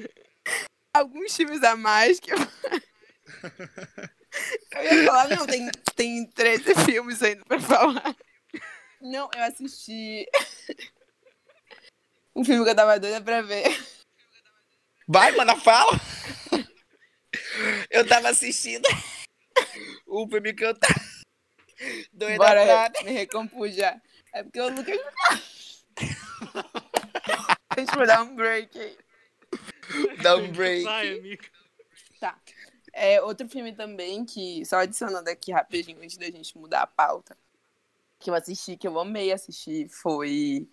Alguns 0.93 1.35
filmes 1.35 1.63
a 1.63 1.75
mais 1.75 2.21
que 2.21 2.33
eu. 2.33 2.37
eu 4.77 4.83
ia 4.83 5.05
falar, 5.07 5.29
não, 5.29 5.47
tem, 5.47 5.71
tem 5.97 6.27
13 6.27 6.75
filmes 6.85 7.23
ainda 7.23 7.45
pra 7.47 7.59
falar. 7.59 8.15
Não, 9.01 9.31
eu 9.35 9.43
assisti. 9.45 10.27
um 12.37 12.45
filme 12.45 12.63
que 12.65 12.71
eu 12.71 12.77
tava 12.77 13.01
doida 13.01 13.21
pra 13.23 13.41
ver. 13.43 13.65
Vai, 15.09 15.33
mana, 15.33 15.57
fala. 15.57 15.99
Eu 17.91 18.07
tava 18.07 18.29
assistindo 18.29 18.87
o 20.23 20.29
filme 20.29 20.55
que 20.55 20.65
eu 20.65 20.75
tava 20.75 20.95
doida 22.13 22.39
Bora 22.39 22.91
pra... 22.91 23.03
me 23.05 23.11
recompor 23.11 23.69
já. 23.71 24.01
É 24.33 24.43
porque 24.43 24.61
o 24.61 24.69
Lucas. 24.69 24.99
Deixa 27.75 27.97
eu 27.97 28.07
dar 28.07 28.23
um 28.23 28.37
break 28.37 28.79
aí. 28.79 28.97
Dá 30.23 30.37
um 30.37 30.51
break. 30.53 30.85
Vai, 30.85 31.19
amiga. 31.19 31.45
Tá. 32.21 32.39
É, 32.93 33.21
outro 33.21 33.49
filme 33.49 33.75
também 33.75 34.25
que, 34.25 34.65
só 34.65 34.77
adicionando 34.77 35.29
aqui 35.29 35.51
rapidinho 35.51 35.99
antes 36.01 36.17
da 36.17 36.27
gente 36.27 36.57
mudar 36.57 36.83
a 36.83 36.87
pauta, 36.87 37.37
que 38.21 38.31
eu 38.31 38.35
assisti, 38.35 38.77
que 38.77 38.87
eu 38.87 38.99
amei 38.99 39.33
assistir, 39.33 39.89
foi 39.89 40.69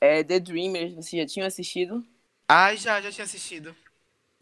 é, 0.00 0.22
The 0.22 0.38
Dreamers. 0.38 0.94
Você 0.94 1.16
já 1.18 1.26
tinha 1.26 1.46
assistido? 1.46 2.06
Ai, 2.48 2.76
já, 2.76 3.00
já 3.00 3.10
tinha 3.10 3.24
assistido. 3.24 3.74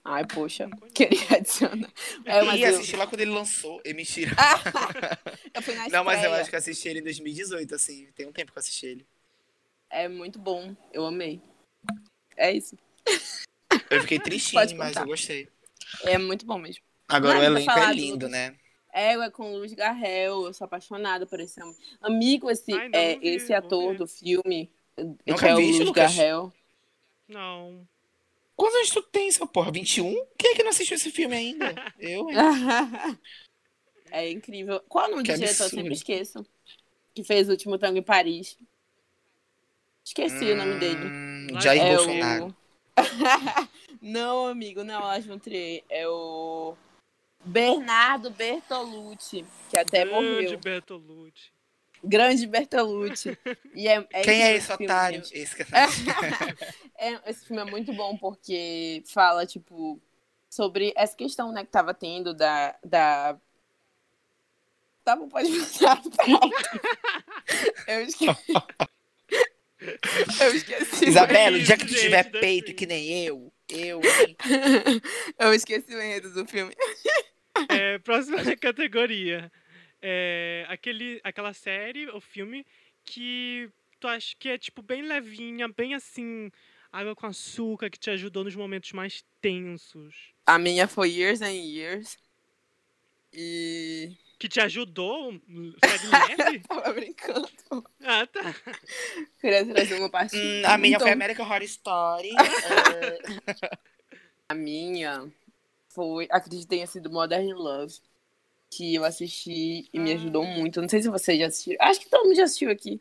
Ai, 0.04 0.26
poxa, 0.26 0.68
queria 0.94 1.36
adicionar. 1.36 1.92
É, 2.24 2.42
mas 2.42 2.58
e 2.58 2.62
eu, 2.62 2.74
assisti 2.74 2.96
lá 2.96 3.06
quando 3.06 3.20
ele 3.20 3.30
lançou. 3.30 3.80
E 3.84 3.94
mentira. 3.94 4.34
eu 5.54 5.62
fui 5.62 5.74
na 5.74 5.88
Não, 5.88 6.04
mas 6.04 6.16
eu 6.16 6.24
estreia. 6.24 6.40
acho 6.40 6.50
que 6.50 6.56
assisti 6.56 6.88
ele 6.88 6.98
em 7.00 7.04
2018, 7.04 7.74
assim. 7.74 8.08
Tem 8.14 8.26
um 8.26 8.32
tempo 8.32 8.50
que 8.50 8.58
eu 8.58 8.60
assisti 8.60 8.86
ele. 8.86 9.06
É 9.88 10.08
muito 10.08 10.38
bom, 10.38 10.74
eu 10.92 11.06
amei. 11.06 11.40
É 12.36 12.50
isso. 12.50 12.76
Eu 13.90 14.00
fiquei 14.00 14.18
tristinho, 14.18 14.76
mas 14.76 14.96
eu 14.96 15.06
gostei. 15.06 15.48
É 16.04 16.18
muito 16.18 16.46
bom 16.46 16.58
mesmo. 16.58 16.82
Agora 17.08 17.34
Nada 17.34 17.44
o 17.44 17.58
elenco 17.58 17.70
é 17.70 17.86
do 17.86 17.92
lindo, 17.92 18.26
Lucas. 18.26 18.30
né? 18.30 18.56
É, 18.92 19.12
é 19.14 19.30
com 19.30 19.52
Luiz 19.52 19.72
Garrel, 19.72 20.46
eu 20.46 20.54
sou 20.54 20.64
apaixonada 20.64 21.26
por 21.26 21.40
esse 21.40 21.62
homem. 21.62 21.76
Amigo, 22.00 22.50
esse, 22.50 22.72
Ai, 22.72 22.90
é, 22.92 23.14
não 23.14 23.20
vi, 23.20 23.28
esse 23.28 23.52
ator 23.52 23.96
do 23.96 24.06
filme, 24.06 24.70
Nunca 25.26 25.38
que 25.38 25.46
é 25.46 25.54
o 25.54 25.56
Luiz? 25.56 25.90
Garrel. 25.90 26.52
Não. 27.28 27.86
Quantos 28.62 28.76
anos 28.76 28.90
tu 28.90 29.02
tem, 29.02 29.28
seu 29.32 29.44
porra? 29.44 29.72
21? 29.72 30.24
Quem 30.38 30.52
é 30.52 30.54
que 30.54 30.62
não 30.62 30.70
assistiu 30.70 30.94
esse 30.94 31.10
filme 31.10 31.34
ainda? 31.34 31.74
Eu, 31.98 32.30
hein? 32.30 32.36
é 34.12 34.30
incrível. 34.30 34.80
Qual 34.88 35.04
é 35.04 35.08
o 35.08 35.10
nome 35.10 35.24
Que 35.24 35.32
do 35.32 35.38
diretor? 35.38 35.62
Eu 35.62 35.64
absurdo. 35.64 35.82
sempre 35.82 35.94
esqueço. 35.94 36.46
Que 37.12 37.24
fez 37.24 37.48
o 37.48 37.50
último 37.50 37.76
tango 37.76 37.98
em 37.98 38.02
Paris. 38.04 38.56
Esqueci 40.04 40.44
o 40.52 40.56
nome 40.56 40.78
dele. 40.78 41.06
Hum, 41.06 41.60
Jair 41.60 41.82
É 41.82 41.96
Bolsonaro. 41.96 42.46
o... 42.46 42.54
não, 44.00 44.46
amigo, 44.46 44.84
não, 44.84 45.00
Lars 45.00 45.26
von 45.26 45.40
Trier. 45.40 45.82
É 45.88 46.06
o 46.06 46.76
Bernardo 47.44 48.30
Bertolucci, 48.30 49.44
que 49.70 49.76
até 49.76 50.04
Grande 50.04 50.14
morreu. 50.14 50.58
Bertolucci. 50.60 51.50
Grande 52.04 52.46
Bertolucci. 52.46 53.38
E 53.74 53.88
é, 53.88 54.06
é 54.12 54.22
Quem 54.22 54.42
é 54.42 54.56
esse 54.56 54.66
filme, 54.68 54.84
otário? 54.84 55.22
Esse 55.32 55.56
que... 55.56 55.64
É, 56.98 57.30
esse 57.30 57.46
filme 57.46 57.62
é 57.62 57.64
muito 57.64 57.92
bom 57.92 58.16
porque 58.16 59.02
fala, 59.06 59.46
tipo, 59.46 60.00
sobre 60.48 60.92
essa 60.94 61.16
questão, 61.16 61.50
né, 61.50 61.64
que 61.64 61.70
tava 61.70 61.94
tendo 61.94 62.34
da. 62.34 62.76
da... 62.84 63.36
Tá 65.02 65.16
bom, 65.16 65.28
pode 65.28 65.50
passar. 65.58 66.00
Eu 67.88 68.02
esqueci. 68.02 68.52
Eu 70.40 70.54
esqueci. 70.54 71.08
Isabela, 71.08 71.56
o 71.56 71.60
dia 71.60 71.76
que 71.76 71.86
tu 71.86 71.92
gente, 71.92 72.02
tiver 72.02 72.30
peito 72.30 72.72
que 72.72 72.86
nem 72.86 73.26
eu, 73.26 73.52
eu, 73.68 74.00
hein? 74.00 74.36
Eu 75.36 75.52
esqueci 75.52 75.92
o 75.92 76.00
enredo 76.00 76.30
do 76.32 76.46
filme. 76.46 76.72
É, 77.68 77.98
próxima 77.98 78.38
categoria. 78.56 79.50
É, 80.02 80.66
aquele, 80.68 81.20
aquela 81.22 81.54
série 81.54 82.08
ou 82.08 82.20
filme 82.20 82.66
que 83.04 83.70
tu 84.00 84.08
acha 84.08 84.34
que 84.38 84.48
é 84.48 84.58
tipo 84.58 84.82
bem 84.82 85.02
levinha, 85.02 85.68
bem 85.68 85.94
assim, 85.94 86.50
água 86.92 87.14
com 87.14 87.26
açúcar, 87.26 87.88
que 87.88 87.98
te 87.98 88.10
ajudou 88.10 88.44
nos 88.44 88.56
momentos 88.56 88.92
mais 88.92 89.24
tensos. 89.40 90.34
A 90.44 90.58
minha 90.58 90.88
foi 90.88 91.10
Years 91.10 91.40
and 91.40 91.52
Years. 91.52 92.18
E. 93.32 94.16
Que 94.38 94.48
te 94.48 94.60
ajudou? 94.60 95.40
Tava 96.68 96.92
brincando. 96.92 97.48
ah, 98.02 98.26
tá. 98.26 98.54
Queria 99.40 99.64
trazer 99.64 99.94
uma 99.94 100.10
parte. 100.10 100.36
Hum, 100.36 100.62
a 100.66 100.76
minha 100.76 100.96
Então, 100.96 101.06
foi 101.06 101.12
American 101.12 101.46
Horror 101.46 101.62
Story. 101.62 102.30
É, 102.30 103.18
A 104.48 104.54
minha 104.54 105.32
foi. 105.88 106.28
Acredito 106.30 106.62
que 106.62 106.68
tenha 106.68 106.86
sido 106.86 107.10
Modern 107.10 107.52
Love. 107.52 107.94
Que 108.74 108.94
eu 108.94 109.04
assisti 109.04 109.86
e 109.92 109.98
me 109.98 110.12
Ah. 110.12 110.14
ajudou 110.14 110.44
muito. 110.44 110.80
Não 110.80 110.88
sei 110.88 111.02
se 111.02 111.08
você 111.10 111.36
já 111.36 111.46
assistiu. 111.46 111.76
Acho 111.80 112.00
que 112.00 112.08
todo 112.08 112.24
mundo 112.24 112.36
já 112.36 112.44
assistiu 112.44 112.70
aqui. 112.70 113.00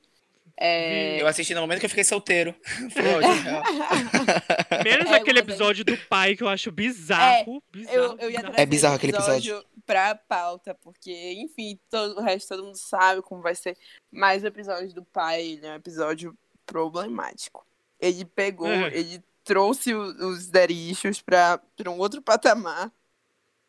É... 0.64 1.20
eu 1.20 1.26
assisti 1.28 1.56
no 1.56 1.62
momento 1.62 1.80
que 1.80 1.86
eu 1.86 1.90
fiquei 1.90 2.04
solteiro. 2.04 2.54
Real. 2.94 3.64
Menos 4.84 5.10
É, 5.12 5.16
aquele 5.16 5.40
episódio 5.40 5.84
do 5.84 5.98
pai 6.08 6.36
que 6.36 6.44
eu 6.44 6.48
acho 6.50 6.72
bizarro. 6.72 7.64
bizarro, 7.72 7.96
Eu, 7.98 8.18
eu 8.20 8.30
ia 8.30 8.38
bizarro. 8.40 8.54
É 8.58 8.66
bizarro 8.66 8.96
aquele 8.96 9.16
episódio. 9.16 9.66
pra 9.86 10.14
pauta, 10.16 10.76
porque, 10.84 11.12
enfim, 11.34 11.80
todo, 11.90 12.18
o 12.20 12.22
resto 12.22 12.50
todo 12.50 12.64
mundo 12.66 12.78
sabe 12.78 13.22
como 13.22 13.42
vai 13.42 13.56
ser. 13.56 13.76
Mas 14.12 14.44
o 14.44 14.48
episódio 14.48 14.94
do 14.94 15.04
pai, 15.04 15.42
ele 15.42 15.66
é 15.66 15.72
um 15.72 15.76
episódio 15.76 16.38
problemático. 16.66 17.66
Ele 18.00 18.26
pegou, 18.26 18.68
É. 18.68 18.88
ele 18.96 19.22
trouxe 19.44 19.94
os 19.96 20.48
daddy 20.48 20.92
issues 20.92 21.22
pra, 21.22 21.60
pra 21.76 21.90
um 21.90 21.98
outro 21.98 22.22
patamar. 22.22 22.92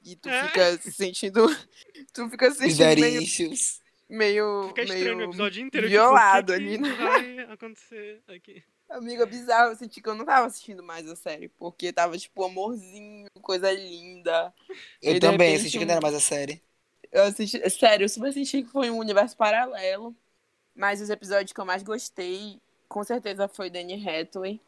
E 0.05 0.17
tu 0.17 0.29
É. 0.29 0.49
fica 0.49 0.79
se 0.79 0.93
sentindo. 0.93 1.47
Tu 2.13 2.29
fica 2.29 2.51
se 2.51 2.71
sentindo 2.71 3.01
meio, 3.01 3.23
meio, 4.09 4.69
Fica 4.69 4.83
estranho 4.83 5.15
o 5.15 5.17
meio 5.17 5.29
episódio 5.31 5.63
inteiro. 5.65 5.89
violado 5.89 6.53
o 6.53 6.55
ali, 6.55 6.79
né? 6.79 6.95
vai 6.95 7.39
acontecer 7.51 8.23
aqui? 8.29 8.63
Amiga, 8.91 9.25
bizarro. 9.25 9.71
Eu 9.73 9.77
senti 9.77 10.03
que 10.03 10.09
eu 10.09 10.15
não 10.15 10.25
tava 10.25 10.47
assistindo 10.47 10.83
mais 10.83 11.09
a 11.09 11.17
série. 11.17 11.49
Porque 11.49 11.93
tava, 11.93 12.19
tipo, 12.19 12.45
amorzinho, 12.45 13.27
coisa 13.41 13.73
linda. 13.73 14.53
Eu 15.03 15.15
E, 15.15 15.21
também 15.21 15.49
repente, 15.49 15.61
assisti 15.61 15.79
que 15.79 15.85
não 15.87 15.93
era 15.93 16.01
mais 16.01 16.15
a 16.15 16.21
série. 16.21 16.63
Eu 17.11 17.23
assisti, 17.25 17.71
sério, 17.71 18.05
eu 18.05 18.09
super 18.09 18.33
senti 18.33 18.63
que 18.63 18.71
foi 18.71 18.91
um 18.91 18.99
universo 18.99 19.37
paralelo. 19.37 20.15
Mas 20.75 21.01
os 21.01 21.11
episódios 21.11 21.53
que 21.53 21.61
eu 21.61 21.65
mais 21.67 21.83
gostei, 21.83 22.59
com 22.89 23.03
certeza, 23.05 23.49
foi 23.49 23.71
Danny 23.71 23.95
Hathaway. 24.07 24.61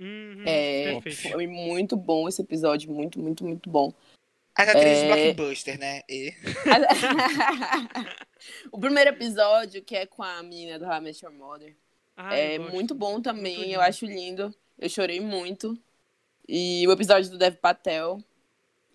Uhum, 0.00 0.44
É, 0.46 1.00
perfeito. 1.00 1.32
foi 1.32 1.46
muito 1.46 1.96
bom 1.96 2.28
esse 2.28 2.40
episódio, 2.40 2.90
muito, 2.92 3.18
muito, 3.18 3.44
muito 3.44 3.68
bom. 3.68 3.92
As 4.58 4.68
atrizes 4.68 5.04
É. 5.04 5.32
blockbuster, 5.32 5.78
né? 5.78 6.02
E... 6.08 6.34
o 8.72 8.80
primeiro 8.80 9.10
episódio, 9.10 9.80
que 9.82 9.94
é 9.94 10.04
com 10.04 10.20
a 10.22 10.42
menina 10.42 10.80
do 10.80 10.84
How 10.84 10.94
I 10.94 11.00
Met 11.00 11.24
Your 11.24 11.32
Mother, 11.32 11.76
Ah, 12.16 12.36
é 12.36 12.58
muito 12.58 12.92
bom 12.92 13.22
também, 13.22 13.56
Muito 13.58 13.70
eu 13.70 13.80
acho 13.80 14.04
lindo. 14.04 14.52
Eu 14.76 14.88
chorei 14.88 15.20
muito. 15.20 15.78
E 16.48 16.84
o 16.88 16.92
episódio 16.92 17.30
do 17.30 17.38
Dev 17.38 17.54
Patel, 17.54 18.18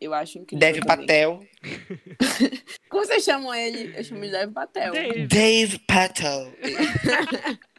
eu 0.01 0.13
acho 0.13 0.37
incrível. 0.37 0.59
Dev 0.59 0.83
também. 0.83 1.07
Patel. 1.07 1.47
Como 2.89 3.05
vocês 3.05 3.23
chamam 3.23 3.55
ele? 3.55 3.97
Eu 3.97 4.03
chamo 4.03 4.19
de 4.21 4.31
Dev 4.31 4.51
Patel. 4.51 4.91
Dave. 4.91 5.27
Dave 5.27 5.79
Patel. 5.79 6.53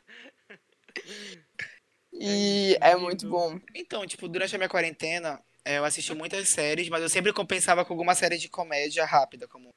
E 2.16 2.78
É 2.80 2.92
é 2.92 2.96
muito 2.96 3.28
bom. 3.28 3.58
Então, 3.74 4.06
tipo, 4.06 4.28
durante 4.28 4.54
a 4.54 4.58
minha 4.58 4.68
quarentena, 4.68 5.42
eh, 5.64 5.78
eu 5.78 5.84
assisti 5.84 6.14
muitas 6.14 6.48
séries, 6.48 6.88
mas 6.88 7.02
eu 7.02 7.08
sempre 7.08 7.32
compensava 7.32 7.84
com 7.84 7.92
alguma 7.92 8.14
série 8.14 8.36
de 8.38 8.48
comédia 8.48 9.04
rápida, 9.04 9.48
como 9.48 9.68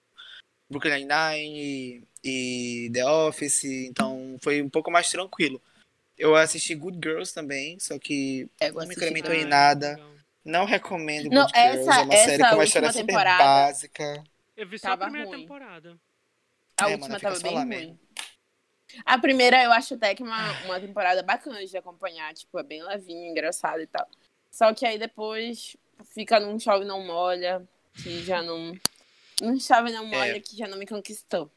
Brooklyn 0.70 1.06
Nine-Nine 1.06 2.04
e, 2.24 2.88
e 2.88 2.92
The 2.92 3.06
Office, 3.06 3.64
então 3.64 4.38
foi 4.42 4.62
um 4.62 4.70
pouco 4.70 4.92
mais 4.92 5.10
tranquilo. 5.10 5.62
Eu 6.18 6.36
assisti 6.36 6.74
Good 6.76 7.00
Girls 7.02 7.34
também, 7.34 7.80
só 7.80 7.98
que 8.00 8.50
É, 8.60 8.70
eu 8.70 8.74
não 8.74 8.86
me 8.88 8.94
incrementou 8.94 9.34
em 9.34 9.46
nada. 9.46 9.92
legal. 9.92 10.12
Não 10.44 10.66
recomendo 10.66 11.30
Não, 11.30 11.44
Good 11.44 11.60
Girls, 11.60 11.90
essa- 11.90 12.00
é 12.00 12.04
uma 12.04 12.16
série 12.16 12.44
com 12.44 12.56
uma 12.56 12.64
história 12.64 12.92
super 12.92 13.06
temporada- 13.06 13.44
básica. 13.44 14.24
Eu 14.56 14.68
vi 14.68 14.80
só 14.80 14.88
Tava 14.90 15.04
a 15.04 15.08
primeira 15.08 15.28
ruim. 15.30 15.42
temporada. 15.42 15.98
A 16.80 16.84
É, 16.90 16.92
última 16.94 17.08
mano, 17.10 17.20
tava 17.20 17.40
bem 17.40 17.54
ruim. 17.56 17.66
mesmo. 17.66 18.00
A 19.06 19.18
primeira 19.20 19.64
eu 19.64 19.72
acho 19.72 19.94
até 19.96 20.16
que 20.16 20.24
uma, 20.24 20.52
uma 20.64 20.80
temporada 20.80 21.22
bacana 21.22 21.64
de 21.66 21.78
acompanhar, 21.78 22.34
tipo, 22.34 22.58
é 22.58 22.64
bem 22.64 22.82
levinha, 22.84 23.30
engraçada 23.30 23.82
e 23.84 23.88
tal. 23.88 24.08
Só 24.58 24.74
que 24.74 24.88
aí 24.88 24.97
depois 24.97 25.78
fica 26.16 26.39
num 26.39 26.60
chove 26.60 26.84
não 26.84 27.05
molha, 27.05 27.62
que 28.01 28.24
já 28.24 28.41
não. 28.41 28.76
Num 29.39 29.60
chove 29.60 29.91
não 29.91 30.03
molha, 30.08 30.38
É. 30.38 30.39
que 30.39 30.58
já 30.58 30.68
não 30.68 30.80
me 30.80 30.88
conquistou. 30.88 31.47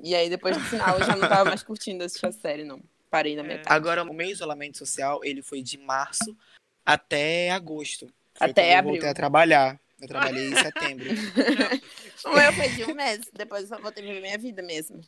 E 0.00 0.14
aí 0.14 0.30
depois 0.30 0.56
do 0.56 0.62
final 0.62 1.00
eu 1.00 1.04
já 1.04 1.16
não 1.16 1.28
tava 1.28 1.46
mais 1.46 1.64
curtindo 1.64 2.04
assistir 2.04 2.26
a 2.26 2.30
série, 2.32 2.62
não. 2.62 2.80
Parei 3.10 3.34
na 3.34 3.42
É. 3.42 3.46
metade. 3.46 3.74
Agora, 3.74 4.04
o 4.04 4.14
meu 4.14 4.28
isolamento 4.30 4.78
social, 4.78 5.20
ele 5.24 5.42
foi 5.42 5.60
de 5.62 5.76
março 5.78 6.36
até 6.84 7.50
agosto. 7.50 8.06
Foi 8.34 8.50
Até 8.50 8.74
eu 8.74 8.78
abril. 8.78 8.92
voltei 8.92 9.08
a 9.10 9.14
trabalhar. 9.14 9.80
Eu 10.00 10.06
trabalhei 10.06 10.46
em 10.46 10.54
setembro. 10.54 11.06
O 12.24 12.30
meu 12.34 12.52
foi 12.52 12.68
de 12.70 12.84
um 12.84 12.94
mês, 12.94 13.20
depois 13.32 13.62
eu 13.62 13.68
só 13.68 13.78
voltei 13.82 14.02
a 14.02 14.06
viver 14.06 14.20
minha 14.20 14.38
vida 14.38 14.62
mesmo. 14.62 15.00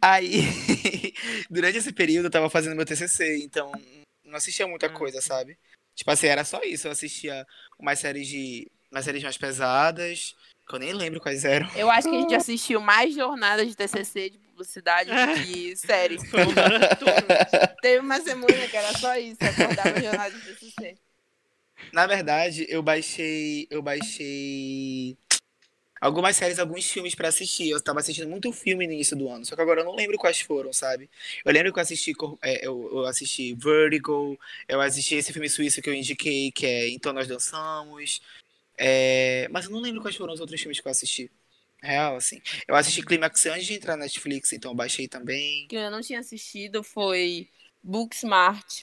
Aí, 0.00 0.42
durante 1.50 1.78
esse 1.78 1.92
período, 1.92 2.26
eu 2.26 2.30
tava 2.30 2.48
fazendo 2.48 2.76
meu 2.76 2.86
TCC, 2.86 3.38
então 3.42 3.70
não 4.24 4.36
assistia 4.36 4.66
muita 4.66 4.86
Ah, 4.86 4.90
coisa, 4.90 5.20
sabe? 5.20 5.58
Tipo 5.94 6.10
assim, 6.10 6.26
era 6.26 6.44
só 6.44 6.60
isso. 6.62 6.86
Eu 6.86 6.92
assistia 6.92 7.46
umas 7.78 7.98
séries 7.98 8.26
de. 8.26 8.70
umas 8.90 9.04
séries 9.04 9.22
mais 9.22 9.38
pesadas, 9.38 10.34
que 10.68 10.74
eu 10.74 10.78
nem 10.78 10.92
lembro 10.92 11.20
quais 11.20 11.44
eram. 11.44 11.68
Eu 11.76 11.90
acho 11.90 12.08
que 12.08 12.16
a 12.16 12.20
gente 12.20 12.34
assistiu 12.34 12.80
mais 12.80 13.14
jornadas 13.14 13.68
de 13.68 13.76
TCC 13.76 14.30
de 14.30 14.38
publicidade 14.38 15.10
do 15.10 15.44
que 15.44 15.76
série. 15.76 16.18
Foi 16.26 16.42
uma 16.42 16.54
maratona. 16.54 17.76
Teve 17.80 18.00
uma 18.00 18.20
semana 18.20 18.68
que 18.68 18.76
era 18.76 18.96
só 18.98 19.16
isso, 19.16 19.38
acordava 19.40 20.00
jornada 20.00 20.30
de 20.30 20.54
TCC. 20.54 20.96
Na 21.92 22.06
verdade, 22.06 22.66
eu 22.68 22.82
baixei. 22.82 23.66
Eu 23.70 23.82
baixei. 23.82 25.18
Algumas 26.04 26.36
séries, 26.36 26.58
alguns 26.58 26.84
filmes 26.84 27.14
pra 27.14 27.28
assistir. 27.28 27.70
Eu 27.70 27.80
tava 27.80 28.00
assistindo 28.00 28.28
muito 28.28 28.52
filme 28.52 28.86
no 28.86 28.92
início 28.92 29.16
do 29.16 29.26
ano, 29.26 29.42
só 29.46 29.56
que 29.56 29.62
agora 29.62 29.80
eu 29.80 29.86
não 29.86 29.94
lembro 29.94 30.18
quais 30.18 30.38
foram, 30.38 30.70
sabe? 30.70 31.08
Eu 31.42 31.50
lembro 31.50 31.72
que 31.72 31.78
eu 31.78 31.82
assisti, 31.82 32.12
é, 32.42 32.66
eu, 32.66 32.90
eu 32.92 33.06
assisti 33.06 33.54
Vertigo, 33.54 34.38
eu 34.68 34.82
assisti 34.82 35.14
esse 35.14 35.32
filme 35.32 35.48
suíço 35.48 35.80
que 35.80 35.88
eu 35.88 35.94
indiquei, 35.94 36.52
que 36.52 36.66
é 36.66 36.90
Então 36.90 37.10
Nós 37.14 37.26
Dançamos. 37.26 38.20
É, 38.76 39.48
mas 39.50 39.64
eu 39.64 39.70
não 39.70 39.80
lembro 39.80 40.02
quais 40.02 40.14
foram 40.14 40.34
os 40.34 40.40
outros 40.40 40.60
filmes 40.60 40.78
que 40.78 40.86
eu 40.86 40.92
assisti. 40.92 41.30
Real, 41.82 42.16
assim. 42.16 42.42
Eu 42.68 42.74
assisti 42.74 43.02
Clímax 43.02 43.46
antes 43.46 43.66
de 43.66 43.72
entrar 43.72 43.96
na 43.96 44.04
Netflix, 44.04 44.52
então 44.52 44.72
eu 44.72 44.76
baixei 44.76 45.08
também. 45.08 45.66
que 45.68 45.76
eu 45.76 45.90
não 45.90 46.02
tinha 46.02 46.18
assistido 46.20 46.82
foi 46.82 47.48
Booksmart, 47.82 48.82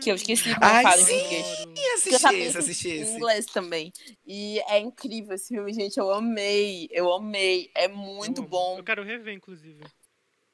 que 0.00 0.10
eu 0.10 0.14
esqueci 0.14 0.54
como 0.54 0.64
Ai, 0.66 0.82
fala 0.82 1.00
em 1.00 1.04
sim! 1.04 1.12
português. 1.18 1.46
E 1.46 1.66
Porque 1.66 1.80
eu 1.80 1.94
assisti 1.94 2.18
sabia 2.18 2.44
esse, 2.46 2.58
assisti 2.58 2.88
Em 2.88 3.00
esse. 3.02 3.12
inglês 3.12 3.46
também. 3.46 3.92
E 4.26 4.60
é 4.68 4.78
incrível 4.78 5.34
esse 5.34 5.48
filme, 5.48 5.72
gente. 5.72 5.96
Eu 5.98 6.12
amei. 6.12 6.88
Eu 6.90 7.12
amei. 7.12 7.70
É 7.74 7.88
muito 7.88 8.42
eu 8.42 8.46
bom. 8.46 8.78
Eu 8.78 8.84
quero 8.84 9.02
rever, 9.02 9.34
inclusive. 9.34 9.82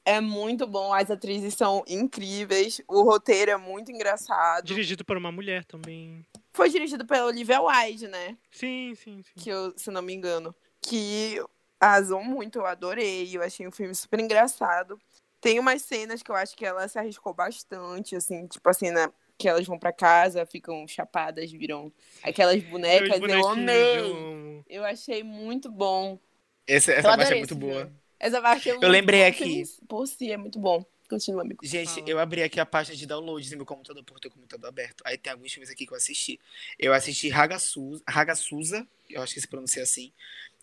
É 0.05 0.21
muito 0.21 0.67
bom. 0.67 0.93
As 0.93 1.11
atrizes 1.11 1.55
são 1.55 1.85
incríveis. 1.89 2.81
O 2.89 3.03
roteiro 3.03 3.51
é 3.51 3.57
muito 3.57 3.91
engraçado. 3.93 4.65
Dirigido 4.65 5.05
por 5.05 5.17
uma 5.17 5.33
mulher 5.33 5.65
também. 5.65 6.25
Foi 6.53 6.69
dirigido 6.71 7.07
pela 7.07 7.27
Olivia 7.27 7.61
Wilde, 7.61 8.09
né? 8.09 8.37
Sim, 8.51 8.95
sim, 8.95 9.23
sim. 9.23 9.33
que 9.37 9.49
eu, 9.51 9.73
se 9.77 9.91
não 9.91 10.03
me 10.03 10.13
engano, 10.15 10.55
que 10.83 11.41
arrasou 11.81 12.23
muito, 12.25 12.59
eu 12.59 12.67
adorei, 12.67 13.37
eu 13.37 13.43
achei 13.43 13.67
um 13.69 13.71
filme 13.71 13.95
super 13.95 14.19
engraçado. 14.19 14.99
Tem 15.41 15.59
umas 15.59 15.83
cenas 15.83 16.23
que 16.23 16.31
eu 16.31 16.35
acho 16.35 16.57
que 16.57 16.65
ela 16.65 16.87
se 16.89 16.99
arriscou 16.99 17.33
bastante, 17.33 18.17
assim, 18.17 18.47
tipo 18.47 18.69
a 18.69 18.73
cena 18.73 19.13
que 19.37 19.49
elas 19.49 19.67
vão 19.67 19.79
pra 19.79 19.93
casa, 19.93 20.45
ficam 20.45 20.87
chapadas, 20.89 21.51
viram 21.53 21.93
aquelas 22.23 22.63
bonecas. 22.65 23.21
Eu 23.21 23.49
amei. 23.49 23.99
Eu, 24.01 24.65
eu 24.69 24.85
achei 24.85 25.23
muito 25.23 25.71
bom. 25.71 26.19
Essa, 26.67 26.93
essa 26.93 27.17
parte 27.17 27.33
é 27.33 27.37
muito 27.37 27.55
boa. 27.55 27.91
Essa 28.19 28.43
parte 28.43 28.69
é 28.69 28.73
muito 28.73 28.85
Eu 28.85 28.91
lembrei 28.91 29.25
aqui. 29.25 29.63
Por 29.89 30.07
si, 30.09 30.33
é 30.33 30.37
muito 30.37 30.59
bom. 30.59 30.85
Continua, 31.09 31.43
amigo. 31.43 31.65
Gente, 31.65 31.95
Fala. 31.95 32.11
eu 32.11 32.19
abri 32.19 32.43
aqui 32.43 32.61
a 32.61 32.67
página 32.67 32.95
de 32.95 33.07
downloads 33.07 33.51
no 33.53 33.59
meu 33.59 33.67
computador, 33.67 34.05
porque 34.05 34.17
eu 34.17 34.21
tenho 34.21 34.33
o 34.33 34.35
computador 34.35 34.69
aberto. 34.69 35.03
Aí 35.07 35.17
tem 35.17 35.33
alguns 35.33 35.51
filmes 35.51 35.71
aqui 35.71 35.87
que 35.87 35.93
eu 35.93 35.97
assisti. 35.97 36.39
Eu 36.79 36.93
assisti 36.93 37.33
Hagasusa, 37.33 38.03
Hagasusa 38.07 38.87
eu 39.09 39.23
acho 39.23 39.33
que 39.33 39.41
se 39.41 39.49
pronuncia 39.49 39.83
assim, 39.83 40.13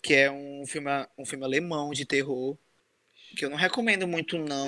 que 0.03 0.13
é 0.13 0.29
um 0.29 0.63
filme, 0.67 0.89
um 1.17 1.25
filme 1.25 1.43
alemão 1.43 1.91
de 1.91 2.05
terror, 2.05 2.55
que 3.35 3.45
eu 3.45 3.49
não 3.49 3.57
recomendo 3.57 4.07
muito, 4.07 4.37
não. 4.37 4.67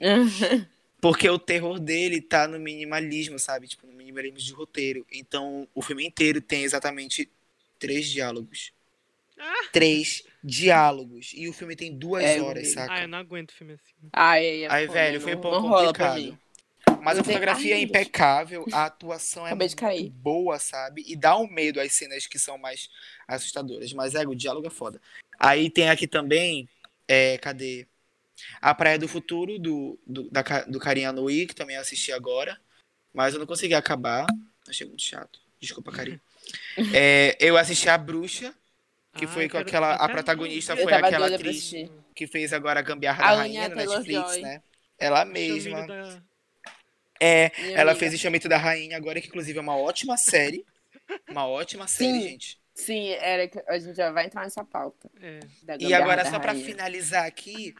porque 1.00 1.28
o 1.28 1.38
terror 1.38 1.78
dele 1.78 2.20
tá 2.20 2.46
no 2.46 2.58
minimalismo, 2.58 3.38
sabe? 3.38 3.68
Tipo, 3.68 3.86
no 3.86 3.92
minimalismo 3.92 4.38
de 4.38 4.52
roteiro. 4.52 5.06
Então, 5.12 5.66
o 5.74 5.82
filme 5.82 6.06
inteiro 6.06 6.40
tem 6.40 6.62
exatamente 6.62 7.30
três 7.78 8.08
diálogos. 8.08 8.72
Ah. 9.38 9.68
Três 9.72 10.24
diálogos. 10.44 11.32
E 11.34 11.48
o 11.48 11.52
filme 11.52 11.74
tem 11.74 11.96
duas 11.96 12.24
é, 12.24 12.40
horas, 12.40 12.72
saca? 12.72 12.92
Ah, 12.92 13.02
eu 13.02 13.08
não 13.08 13.18
aguento 13.18 13.52
filme 13.52 13.74
assim. 13.74 14.08
Ai, 14.12 14.64
ai, 14.64 14.66
ai 14.66 14.86
velho, 14.86 15.20
foi 15.20 15.34
um 15.34 15.40
pouco 15.40 15.68
complicado. 15.68 16.38
Mas 17.02 17.18
a 17.18 17.24
fotografia 17.24 17.76
é 17.76 17.80
impecável, 17.80 18.66
a 18.72 18.86
atuação 18.86 19.46
é 19.46 19.54
muito 19.54 20.10
boa, 20.12 20.58
sabe? 20.58 21.04
E 21.06 21.16
dá 21.16 21.36
um 21.36 21.48
medo 21.48 21.80
às 21.80 21.92
cenas 21.92 22.26
que 22.26 22.38
são 22.38 22.58
mais 22.58 22.90
assustadoras. 23.26 23.92
Mas 23.92 24.14
é, 24.14 24.26
o 24.26 24.34
diálogo 24.34 24.66
é 24.66 24.70
foda. 24.70 25.00
Aí 25.38 25.70
tem 25.70 25.88
aqui 25.88 26.06
também, 26.06 26.68
é, 27.10 27.36
cadê? 27.38 27.88
A 28.60 28.72
Praia 28.72 28.96
do 28.96 29.08
Futuro, 29.08 29.58
do, 29.58 29.98
do, 30.06 30.30
da, 30.30 30.42
do 30.68 30.78
Carinha 30.78 31.12
Nui, 31.12 31.44
que 31.44 31.54
também 31.54 31.76
assisti 31.76 32.12
agora. 32.12 32.56
Mas 33.12 33.34
eu 33.34 33.40
não 33.40 33.46
consegui 33.46 33.74
acabar. 33.74 34.26
Achei 34.68 34.86
muito 34.86 35.02
chato. 35.02 35.40
Desculpa, 35.58 35.90
Carinha. 35.90 36.22
é, 36.94 37.36
eu 37.40 37.56
assisti 37.56 37.88
A 37.88 37.98
Bruxa, 37.98 38.54
que 39.16 39.26
foi 39.26 39.48
com 39.48 39.58
aquela. 39.58 39.94
A 39.94 40.08
protagonista 40.08 40.76
foi 40.76 40.92
aquela 40.92 41.26
atriz 41.26 41.72
que 42.14 42.28
fez 42.28 42.52
agora 42.52 42.78
a 42.78 42.82
Gambiarra 42.82 43.24
a 43.24 43.30
da 43.30 43.36
Rainha 43.38 43.68
na 43.68 43.74
Netflix, 43.74 44.30
Joy. 44.30 44.42
né? 44.42 44.62
Ela 44.96 45.24
mesma. 45.24 45.86
Da... 45.86 46.22
É, 47.18 47.50
Minha 47.58 47.76
ela 47.76 47.90
amiga. 47.90 47.96
fez 47.96 48.14
o 48.14 48.18
Chamito 48.18 48.48
da 48.48 48.56
Rainha 48.56 48.96
agora, 48.96 49.20
que 49.20 49.26
inclusive 49.26 49.58
é 49.58 49.60
uma 49.60 49.76
ótima 49.76 50.16
série. 50.16 50.64
Uma 51.28 51.46
ótima 51.46 51.88
série, 51.88 52.12
Sim. 52.12 52.28
gente. 52.28 52.59
Sim, 52.80 53.10
era, 53.10 53.50
a 53.68 53.78
gente 53.78 53.96
já 53.96 54.10
vai 54.10 54.26
entrar 54.26 54.42
nessa 54.42 54.64
pauta. 54.64 55.10
É. 55.20 55.40
E 55.78 55.92
agora, 55.92 56.24
só 56.24 56.38
para 56.38 56.54
finalizar 56.54 57.26
aqui, 57.26 57.74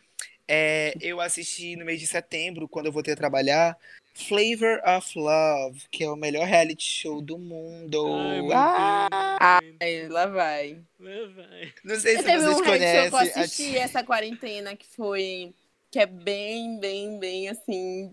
é, 0.46 0.94
eu 1.00 1.20
assisti 1.20 1.76
no 1.76 1.84
mês 1.84 2.00
de 2.00 2.06
setembro, 2.06 2.68
quando 2.68 2.86
eu 2.86 2.92
voltei 2.92 3.14
a 3.14 3.16
trabalhar, 3.16 3.78
Flavor 4.12 4.80
of 4.84 5.18
Love, 5.18 5.82
que 5.90 6.04
é 6.04 6.10
o 6.10 6.16
melhor 6.16 6.46
reality 6.46 6.84
show 6.84 7.22
do 7.22 7.38
mundo. 7.38 8.04
Ai, 8.52 9.08
ah, 9.40 9.60
Ai, 9.80 10.08
lá 10.08 10.26
vai. 10.26 10.78
Lá 10.98 11.26
vai. 11.34 11.72
Não 11.84 11.98
sei 11.98 12.16
se 12.16 12.22
vocês 12.24 12.46
um 12.46 12.64
conhecem. 12.64 13.10
Eu 13.10 13.16
assisti 13.16 13.78
a... 13.78 13.82
essa 13.82 14.04
quarentena 14.04 14.76
que 14.76 14.86
foi. 14.86 15.54
Que 15.90 16.00
é 16.00 16.06
bem, 16.06 16.78
bem, 16.78 17.18
bem 17.18 17.48
assim. 17.48 18.12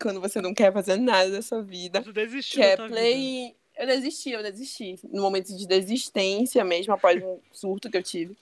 Quando 0.00 0.20
você 0.20 0.40
não 0.40 0.52
quer 0.52 0.72
fazer 0.72 0.96
nada 0.96 1.30
da 1.30 1.42
sua 1.42 1.62
vida. 1.62 2.02
Tu 2.02 2.12
desistiu 2.12 2.60
que 2.60 2.66
é 2.66 2.76
play. 2.76 3.46
Vida. 3.46 3.63
Eu 3.76 3.86
desisti, 3.86 4.30
eu 4.30 4.42
desisti. 4.42 4.98
No 5.04 5.22
momento 5.22 5.56
de 5.56 5.66
desistência 5.66 6.64
mesmo, 6.64 6.92
após 6.92 7.22
um 7.22 7.40
surto 7.52 7.90
que 7.90 7.96
eu 7.96 8.02
tive. 8.02 8.36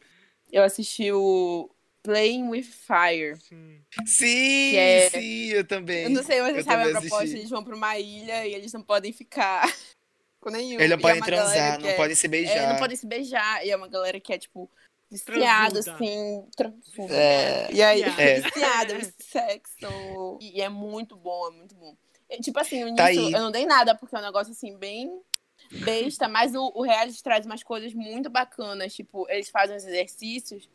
Eu 0.51 0.63
assisti 0.63 1.11
o 1.11 1.71
Playing 2.03 2.49
with 2.49 2.65
Fire. 2.65 3.37
Sim, 3.41 3.81
sim, 4.05 4.77
é... 4.77 5.09
sim 5.09 5.47
eu 5.47 5.65
também. 5.65 6.05
Eu 6.05 6.11
não 6.11 6.23
sei, 6.23 6.43
mas 6.43 6.57
você 6.57 6.63
sabe 6.65 6.91
a 6.91 7.01
proposta, 7.01 7.37
eles 7.37 7.49
vão 7.49 7.65
pra 7.65 7.75
uma 7.75 7.99
ilha 7.99 8.47
e 8.47 8.55
eles 8.55 8.73
não 8.73 8.83
podem 8.83 9.13
ficar 9.13 9.63
com 10.41 10.51
nenhum. 10.51 10.79
Eles 10.79 10.91
não 10.91 10.99
podem 10.99 11.23
transar, 11.23 11.81
não 11.81 11.89
é... 11.89 11.95
podem 11.95 12.17
se 12.17 12.29
beijar. 12.29 12.57
É, 12.57 12.69
não 12.73 12.79
podem 12.79 12.97
se 12.97 13.07
beijar. 13.07 13.65
E 13.65 13.71
é 13.71 13.77
uma 13.77 13.89
galera 13.89 14.21
que 14.21 14.33
é, 14.33 14.39
tipo, 14.39 14.69
viciada, 15.11 15.79
assim, 15.79 16.45
transuda. 16.57 17.15
É. 17.15 17.73
E 17.73 17.83
aí, 17.83 18.03
é. 18.03 18.41
viciada, 18.43 18.99
sexo. 19.19 20.39
E 20.41 20.61
é 20.61 20.69
muito 20.69 21.17
bom, 21.17 21.49
é 21.49 21.51
muito 21.53 21.75
bom. 21.75 21.97
Tipo 22.41 22.59
assim, 22.59 22.85
no 22.85 22.95
tá 22.95 23.13
início 23.13 23.33
tá 23.33 23.39
eu 23.39 23.45
não 23.45 23.51
dei 23.51 23.67
nada, 23.67 23.95
porque 23.95 24.15
é 24.15 24.19
um 24.19 24.23
negócio, 24.23 24.53
assim, 24.53 24.77
bem 24.77 25.21
besta, 25.71 26.29
mas 26.29 26.55
o, 26.55 26.73
o 26.75 26.83
reality 26.83 27.23
traz 27.23 27.47
umas 27.47 27.63
coisas 27.63 27.95
muito 27.95 28.29
bacanas. 28.29 28.95
Tipo, 28.95 29.27
eles 29.31 29.49
fazem 29.49 29.77
os 29.77 29.85
exercícios 29.85 30.69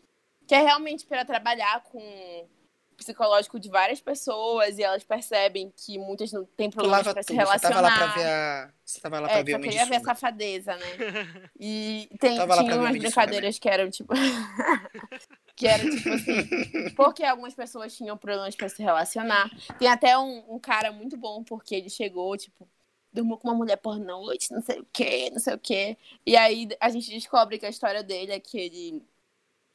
que 0.47 0.55
é 0.55 0.61
realmente 0.61 1.05
para 1.05 1.25
trabalhar 1.25 1.83
com 1.83 1.99
o 1.99 2.47
psicológico 2.95 3.59
de 3.59 3.69
várias 3.69 3.99
pessoas 3.99 4.77
e 4.79 4.83
elas 4.83 5.03
percebem 5.03 5.71
que 5.75 5.99
muitas 5.99 6.31
não 6.31 6.45
têm 6.45 6.69
problemas 6.69 7.03
para 7.03 7.21
se 7.21 7.33
relacionar. 7.33 7.59
Você 7.59 7.81
tava 7.81 7.81
lá 7.81 7.95
pra 7.95 8.07
ver 8.15 8.27
a... 8.27 8.71
Você 8.83 9.01
tava 9.01 9.19
lá 9.19 9.27
pra 9.27 9.37
é, 9.37 9.43
ver 9.43 9.55
o 9.55 9.61
queria 9.61 9.85
ver 9.85 9.97
a 9.97 9.99
safadeza, 9.99 10.75
né? 10.77 10.85
E 11.59 12.09
tem, 12.19 12.35
tinha 12.35 12.75
umas 12.77 12.97
brincadeiras 12.97 13.59
que 13.59 13.67
eram 13.69 13.89
tipo... 13.89 14.13
que 15.57 15.67
eram 15.67 15.89
tipo 15.89 16.09
assim... 16.09 16.89
Porque 16.95 17.25
algumas 17.25 17.55
pessoas 17.55 17.93
tinham 17.93 18.15
problemas 18.15 18.55
para 18.55 18.69
se 18.69 18.81
relacionar. 18.81 19.49
Tem 19.79 19.87
até 19.87 20.17
um, 20.17 20.55
um 20.55 20.59
cara 20.59 20.91
muito 20.91 21.17
bom, 21.17 21.43
porque 21.43 21.75
ele 21.75 21.89
chegou, 21.89 22.37
tipo, 22.37 22.69
dormiu 23.11 23.37
com 23.37 23.47
uma 23.47 23.57
mulher 23.57 23.77
por 23.77 23.97
noite, 23.97 24.51
não 24.51 24.61
sei 24.61 24.79
o 24.79 24.87
quê, 24.93 25.29
não 25.31 25.39
sei 25.39 25.55
o 25.55 25.59
quê. 25.59 25.97
E 26.25 26.37
aí 26.37 26.69
a 26.79 26.89
gente 26.89 27.09
descobre 27.09 27.57
que 27.57 27.65
a 27.65 27.69
história 27.69 28.03
dele 28.03 28.31
é 28.31 28.39
que 28.39 28.57
ele 28.57 29.03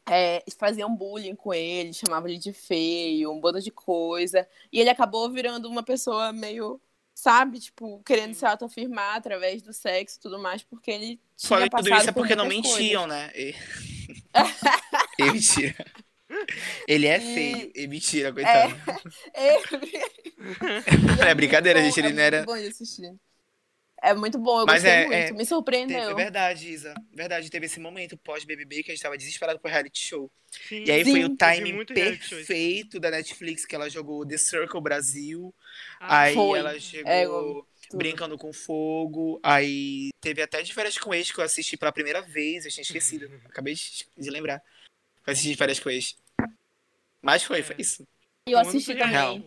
é, 0.08 0.44
faziam 0.56 0.94
bullying 0.94 1.34
com 1.34 1.52
ele, 1.52 1.92
chamavam 1.92 2.28
ele 2.28 2.38
de 2.38 2.52
feio, 2.52 3.32
um 3.32 3.40
bando 3.40 3.60
de 3.60 3.72
coisa. 3.72 4.48
E 4.72 4.80
ele 4.80 4.90
acabou 4.90 5.28
virando 5.30 5.68
uma 5.68 5.82
pessoa 5.82 6.32
meio, 6.32 6.80
sabe, 7.12 7.58
tipo, 7.58 8.00
querendo 8.04 8.34
se 8.34 8.46
autoafirmar 8.46 9.16
através 9.16 9.62
do 9.62 9.72
sexo 9.72 10.18
e 10.18 10.20
tudo 10.20 10.38
mais, 10.38 10.62
porque 10.62 10.92
ele 10.92 11.20
tinha 11.36 11.48
Fora 11.48 11.68
tudo 11.68 11.92
isso 11.92 12.08
é 12.08 12.12
porque 12.12 12.36
não 12.36 12.46
mentiam, 12.46 13.08
coisas. 13.08 13.08
né? 13.08 13.32
E... 13.34 13.54
e 15.18 15.24
mentira. 15.32 15.86
Ele 16.88 17.06
é 17.06 17.20
feio. 17.20 17.72
E, 17.74 17.86
mentira, 17.86 18.32
coitado. 18.32 18.74
É, 19.34 19.54
é... 21.26 21.30
é 21.30 21.34
brincadeira, 21.34 21.80
gente. 21.82 22.00
Ele 22.00 22.08
é 22.08 22.12
não 22.12 22.22
era. 22.22 22.44
Bom 22.44 22.56
de 22.56 22.66
assistir. 22.66 23.14
É 24.02 24.12
muito 24.12 24.36
bom, 24.36 24.60
eu 24.60 24.66
Mas 24.66 24.82
gostei 24.82 24.92
é, 24.92 25.06
muito, 25.06 25.14
é, 25.14 25.32
me 25.32 25.46
surpreendeu. 25.46 26.10
É 26.10 26.14
verdade, 26.14 26.68
Isa. 26.68 26.92
Verdade, 27.14 27.48
teve 27.48 27.66
esse 27.66 27.78
momento 27.78 28.16
pós-BBB 28.16 28.82
que 28.82 28.90
a 28.90 28.94
gente 28.94 29.02
tava 29.02 29.16
desesperado 29.16 29.60
por 29.60 29.70
reality 29.70 30.00
show. 30.00 30.28
Sim, 30.68 30.82
e 30.84 30.90
aí 30.90 31.04
sim, 31.04 31.12
foi 31.12 31.24
o 31.24 31.36
timing 31.36 31.84
perfeito 31.84 32.98
da 32.98 33.12
Netflix 33.12 33.64
que 33.64 33.76
ela 33.76 33.88
jogou 33.88 34.26
The 34.26 34.36
Circle 34.38 34.80
Brasil. 34.80 35.54
Ah, 36.00 36.22
aí 36.22 36.34
foi. 36.34 36.58
ela 36.58 36.80
chegou 36.80 37.64
é, 37.92 37.96
brincando 37.96 38.36
com 38.36 38.52
fogo. 38.52 39.38
Aí 39.40 40.10
teve 40.20 40.42
até 40.42 40.62
de 40.62 40.74
férias 40.74 40.98
com 40.98 41.14
ex 41.14 41.30
que 41.30 41.38
eu 41.38 41.44
assisti 41.44 41.76
pela 41.76 41.92
primeira 41.92 42.20
vez. 42.20 42.64
Eu 42.64 42.72
tinha 42.72 42.82
esquecido. 42.82 43.30
Acabei 43.44 43.74
de 44.18 44.30
lembrar. 44.30 44.60
Eu 45.26 45.32
assisti 45.32 45.82
com 45.82 45.90
ex. 45.90 46.16
Mas 47.20 47.42
foi, 47.42 47.62
foi 47.62 47.76
isso. 47.78 48.06
E 48.48 48.52
eu 48.52 48.58
assisti 48.58 48.94
também. 48.94 49.10
Real. 49.10 49.40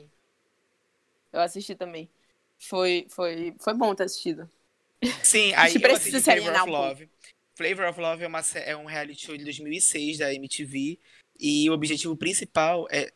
Eu 1.34 1.42
assisti 1.42 1.76
também. 1.76 2.10
Foi, 2.58 3.06
foi, 3.10 3.54
foi 3.60 3.74
bom 3.74 3.94
ter 3.94 4.04
assistido. 4.04 4.50
Sim, 5.22 5.54
aí 5.56 5.76
eu 5.76 5.96
assisti 5.96 6.22
Flavor 6.22 6.62
of 6.62 6.70
Love. 6.70 7.10
Flavor 7.56 7.86
of 7.86 8.00
Love 8.00 8.24
é, 8.24 8.28
uma, 8.28 8.42
é 8.56 8.76
um 8.76 8.86
reality 8.86 9.26
show 9.26 9.38
de 9.38 9.44
2006 9.44 10.20
da 10.20 10.34
MTV. 10.34 10.98
E 11.38 11.70
o 11.70 11.74
objetivo 11.74 12.16
principal 12.16 12.88
é, 12.90 13.12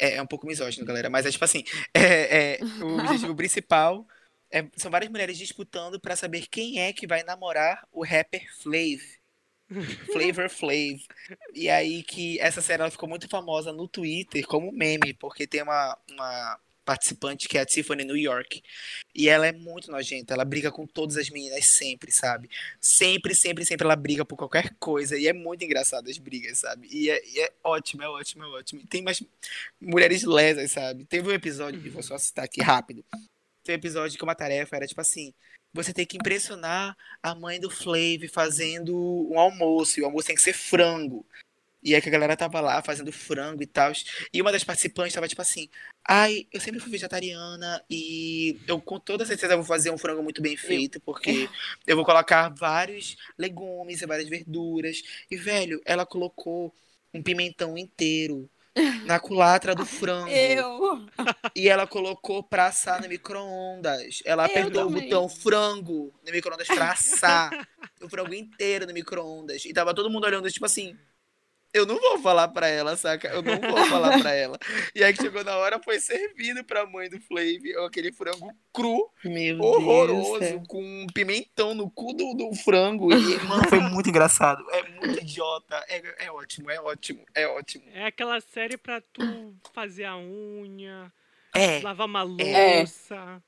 é, 0.00 0.16
é 0.16 0.22
um 0.22 0.26
pouco 0.26 0.46
misógino, 0.46 0.84
galera. 0.84 1.08
Mas 1.08 1.24
é 1.24 1.30
tipo 1.30 1.44
assim: 1.44 1.62
é, 1.94 2.54
é 2.54 2.64
o 2.82 2.98
objetivo 2.98 3.36
principal 3.36 4.06
é, 4.52 4.68
são 4.76 4.90
várias 4.90 5.10
mulheres 5.10 5.38
disputando 5.38 5.98
para 5.98 6.14
saber 6.14 6.46
quem 6.46 6.80
é 6.80 6.92
que 6.92 7.06
vai 7.06 7.22
namorar 7.22 7.88
o 7.90 8.04
rapper 8.04 8.46
Flav. 8.60 9.00
Flavor 10.12 10.48
Flav. 10.48 11.00
E 11.54 11.68
aí 11.68 12.02
que 12.02 12.38
essa 12.40 12.60
série 12.60 12.82
ela 12.82 12.90
ficou 12.90 13.08
muito 13.08 13.28
famosa 13.28 13.72
no 13.72 13.88
Twitter 13.88 14.46
como 14.46 14.72
meme, 14.72 15.14
porque 15.14 15.46
tem 15.46 15.62
uma, 15.62 15.96
uma 16.10 16.58
participante, 16.84 17.48
que 17.48 17.56
é 17.56 17.60
a 17.60 17.66
Tiffany 17.66 18.04
New 18.04 18.16
York. 18.16 18.62
E 19.14 19.28
ela 19.28 19.46
é 19.46 19.52
muito 19.52 19.90
nojenta, 19.90 20.34
ela 20.34 20.44
briga 20.44 20.70
com 20.70 20.86
todas 20.86 21.16
as 21.16 21.30
meninas 21.30 21.64
sempre, 21.66 22.10
sabe? 22.10 22.48
Sempre, 22.80 23.34
sempre, 23.34 23.64
sempre 23.64 23.84
ela 23.84 23.96
briga 23.96 24.24
por 24.24 24.36
qualquer 24.36 24.74
coisa. 24.78 25.16
E 25.16 25.26
é 25.26 25.32
muito 25.32 25.64
engraçado 25.64 26.08
as 26.08 26.18
brigas, 26.18 26.58
sabe? 26.58 26.88
E 26.90 27.10
é, 27.10 27.22
e 27.26 27.40
é 27.40 27.52
ótimo, 27.62 28.02
é 28.02 28.08
ótimo, 28.08 28.44
é 28.44 28.48
ótimo. 28.48 28.80
E 28.82 28.86
tem 28.86 29.02
mais 29.02 29.22
mulheres 29.80 30.24
lesas, 30.24 30.70
sabe? 30.72 31.04
Teve 31.04 31.28
um 31.28 31.32
episódio, 31.32 31.80
e 31.84 31.88
vou 31.88 32.02
só 32.02 32.18
citar 32.18 32.44
aqui 32.44 32.60
rápido. 32.60 33.04
Tem 33.64 33.74
um 33.74 33.78
episódio 33.78 34.18
que 34.18 34.24
uma 34.24 34.34
tarefa 34.34 34.76
era 34.76 34.86
tipo 34.86 35.00
assim: 35.00 35.32
você 35.72 35.92
tem 35.92 36.06
que 36.06 36.16
impressionar 36.16 36.96
a 37.22 37.34
mãe 37.34 37.58
do 37.60 37.70
Flav 37.70 38.28
fazendo 38.28 38.96
um 39.30 39.38
almoço, 39.38 39.98
e 39.98 40.02
o 40.02 40.06
almoço 40.06 40.26
tem 40.26 40.36
que 40.36 40.42
ser 40.42 40.52
frango. 40.52 41.24
E 41.82 41.94
aí 41.94 42.00
que 42.00 42.08
a 42.08 42.12
galera 42.12 42.36
tava 42.36 42.60
lá 42.60 42.80
fazendo 42.82 43.10
frango 43.10 43.62
e 43.62 43.66
tal. 43.66 43.92
E 44.32 44.40
uma 44.40 44.52
das 44.52 44.62
participantes 44.62 45.14
tava 45.14 45.26
tipo 45.26 45.42
assim: 45.42 45.68
Ai, 46.06 46.46
eu 46.52 46.60
sempre 46.60 46.78
fui 46.80 46.90
vegetariana 46.92 47.82
e 47.90 48.60
eu 48.68 48.80
com 48.80 49.00
toda 49.00 49.26
certeza 49.26 49.56
vou 49.56 49.64
fazer 49.64 49.90
um 49.90 49.98
frango 49.98 50.22
muito 50.22 50.40
bem 50.40 50.56
feito, 50.56 51.00
porque 51.00 51.48
eu 51.86 51.96
vou 51.96 52.04
colocar 52.04 52.48
vários 52.50 53.16
legumes 53.36 54.00
e 54.00 54.06
várias 54.06 54.28
verduras. 54.28 55.02
E, 55.30 55.36
velho, 55.36 55.80
ela 55.84 56.06
colocou 56.06 56.72
um 57.12 57.22
pimentão 57.22 57.76
inteiro 57.76 58.48
na 59.04 59.20
culatra 59.20 59.74
do 59.74 59.84
frango. 59.84 60.28
Eu. 60.28 61.06
E 61.54 61.68
ela 61.68 61.86
colocou 61.86 62.42
pra 62.42 62.66
assar 62.66 63.00
no 63.02 63.08
micro-ondas. 63.08 64.22
Ela 64.24 64.46
apertou 64.46 64.86
o 64.86 64.90
botão 64.90 65.28
frango 65.28 66.12
no 66.24 66.32
micro-ondas 66.32 66.66
pra 66.66 66.92
assar 66.92 67.50
o 68.00 68.08
frango 68.08 68.34
inteiro 68.34 68.86
no 68.86 68.92
micro-ondas. 68.92 69.64
E 69.64 69.72
tava 69.72 69.94
todo 69.94 70.10
mundo 70.10 70.24
olhando, 70.24 70.50
tipo 70.50 70.66
assim. 70.66 70.96
Eu 71.74 71.86
não 71.86 71.98
vou 71.98 72.18
falar 72.18 72.48
pra 72.48 72.68
ela, 72.68 72.96
saca? 72.96 73.28
Eu 73.28 73.40
não 73.42 73.58
vou 73.58 73.84
falar 73.86 74.20
pra 74.20 74.32
ela. 74.34 74.58
E 74.94 75.02
aí 75.02 75.12
que 75.14 75.22
chegou 75.22 75.42
na 75.42 75.56
hora, 75.56 75.80
foi 75.82 75.98
servido 75.98 76.62
pra 76.64 76.84
mãe 76.84 77.08
do 77.08 77.18
Flav 77.20 77.62
aquele 77.86 78.12
frango 78.12 78.52
cru, 78.72 79.10
Meu 79.24 79.58
horroroso, 79.58 80.62
com 80.68 80.82
um 80.82 81.06
pimentão 81.14 81.74
no 81.74 81.90
cu 81.90 82.12
do, 82.12 82.34
do 82.34 82.54
frango. 82.56 83.10
E, 83.14 83.38
mano, 83.48 83.66
foi 83.70 83.80
muito 83.80 84.10
engraçado. 84.10 84.62
É 84.70 84.82
muito 84.82 85.20
idiota. 85.22 85.82
É, 85.88 86.26
é 86.26 86.30
ótimo, 86.30 86.70
é 86.70 86.78
ótimo, 86.78 87.24
é 87.34 87.46
ótimo. 87.46 87.84
É 87.94 88.04
aquela 88.04 88.38
série 88.42 88.76
pra 88.76 89.00
tu 89.00 89.54
fazer 89.72 90.04
a 90.04 90.16
unha, 90.18 91.10
É, 91.54 91.80
lavar 91.80 92.06
uma 92.06 92.20
É. 92.38 92.78
louça. 92.80 93.42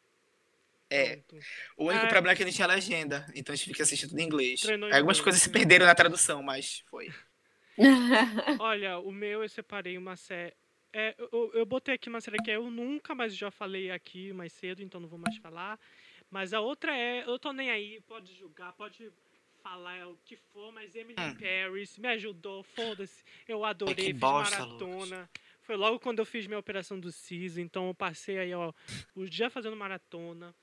É. 0.89 1.17
Pronto. 1.17 1.45
O 1.77 1.85
único 1.89 2.07
Ah. 2.07 2.09
problema 2.09 2.33
é 2.33 2.37
que 2.37 2.45
não 2.45 2.53
tinha 2.53 2.67
legenda, 2.69 3.27
então 3.35 3.53
a 3.53 3.57
gente 3.57 3.69
fica 3.69 3.83
assistindo 3.83 4.11
tudo 4.11 4.21
em 4.21 4.25
inglês. 4.25 4.63
Algumas 4.69 4.97
inglês, 4.99 5.21
coisas 5.21 5.43
se 5.43 5.49
né? 5.49 5.53
perderam 5.53 5.85
na 5.87 5.95
tradução, 5.95 6.43
mas 6.43 6.83
foi. 6.91 7.11
Olha, 8.61 8.99
o 8.99 9.11
meu 9.13 9.43
eu 9.43 9.49
separei 9.49 9.99
uma 9.99 10.17
série. 10.17 10.55
É, 10.93 11.15
eu, 11.19 11.51
eu 11.55 11.67
botei 11.67 11.95
aqui 11.95 12.09
uma 12.09 12.21
série 12.21 12.39
que 12.39 12.51
Eu 12.51 12.71
Nunca, 12.71 13.15
mas 13.15 13.37
já 13.37 13.51
falei 13.51 13.91
aqui 13.91 14.33
mais 14.33 14.53
cedo, 14.53 14.83
então 14.83 15.01
não 15.01 15.09
vou 15.09 15.19
mais 15.19 15.37
falar. 15.39 15.79
Mas 16.31 16.55
a 16.55 16.61
outra 16.61 16.97
é 16.97 17.25
Eu 17.27 17.39
Tô 17.39 17.53
Nem 17.53 17.71
Aí, 17.71 18.01
pode 18.03 18.33
julgar, 18.35 18.73
pode 18.75 19.11
falar 19.63 20.07
o 20.09 20.17
que 20.25 20.37
for, 20.37 20.71
mas 20.73 20.95
Emily 20.95 21.19
Hum. 21.19 21.35
Paris 21.35 21.99
me 21.99 22.09
ajudou, 22.09 22.63
foda-se. 22.63 23.25
Eu 23.49 23.65
adorei, 23.65 24.07
que 24.07 24.13
fiz 24.13 24.21
bosta, 24.21 24.59
maratona. 24.59 25.31
Foi 25.63 25.77
logo 25.77 25.99
quando 25.99 26.19
eu 26.19 26.27
fiz 26.27 26.47
minha 26.47 26.59
operação 26.59 27.01
do 27.01 27.11
CIS, 27.11 27.57
então 27.57 27.89
eu 27.89 27.95
passei 27.95 28.39
aí, 28.39 28.55
ó, 28.55 28.73
o 29.17 29.25
dia 29.25 29.49
fazendo 29.49 29.75
maratona. 29.75 30.55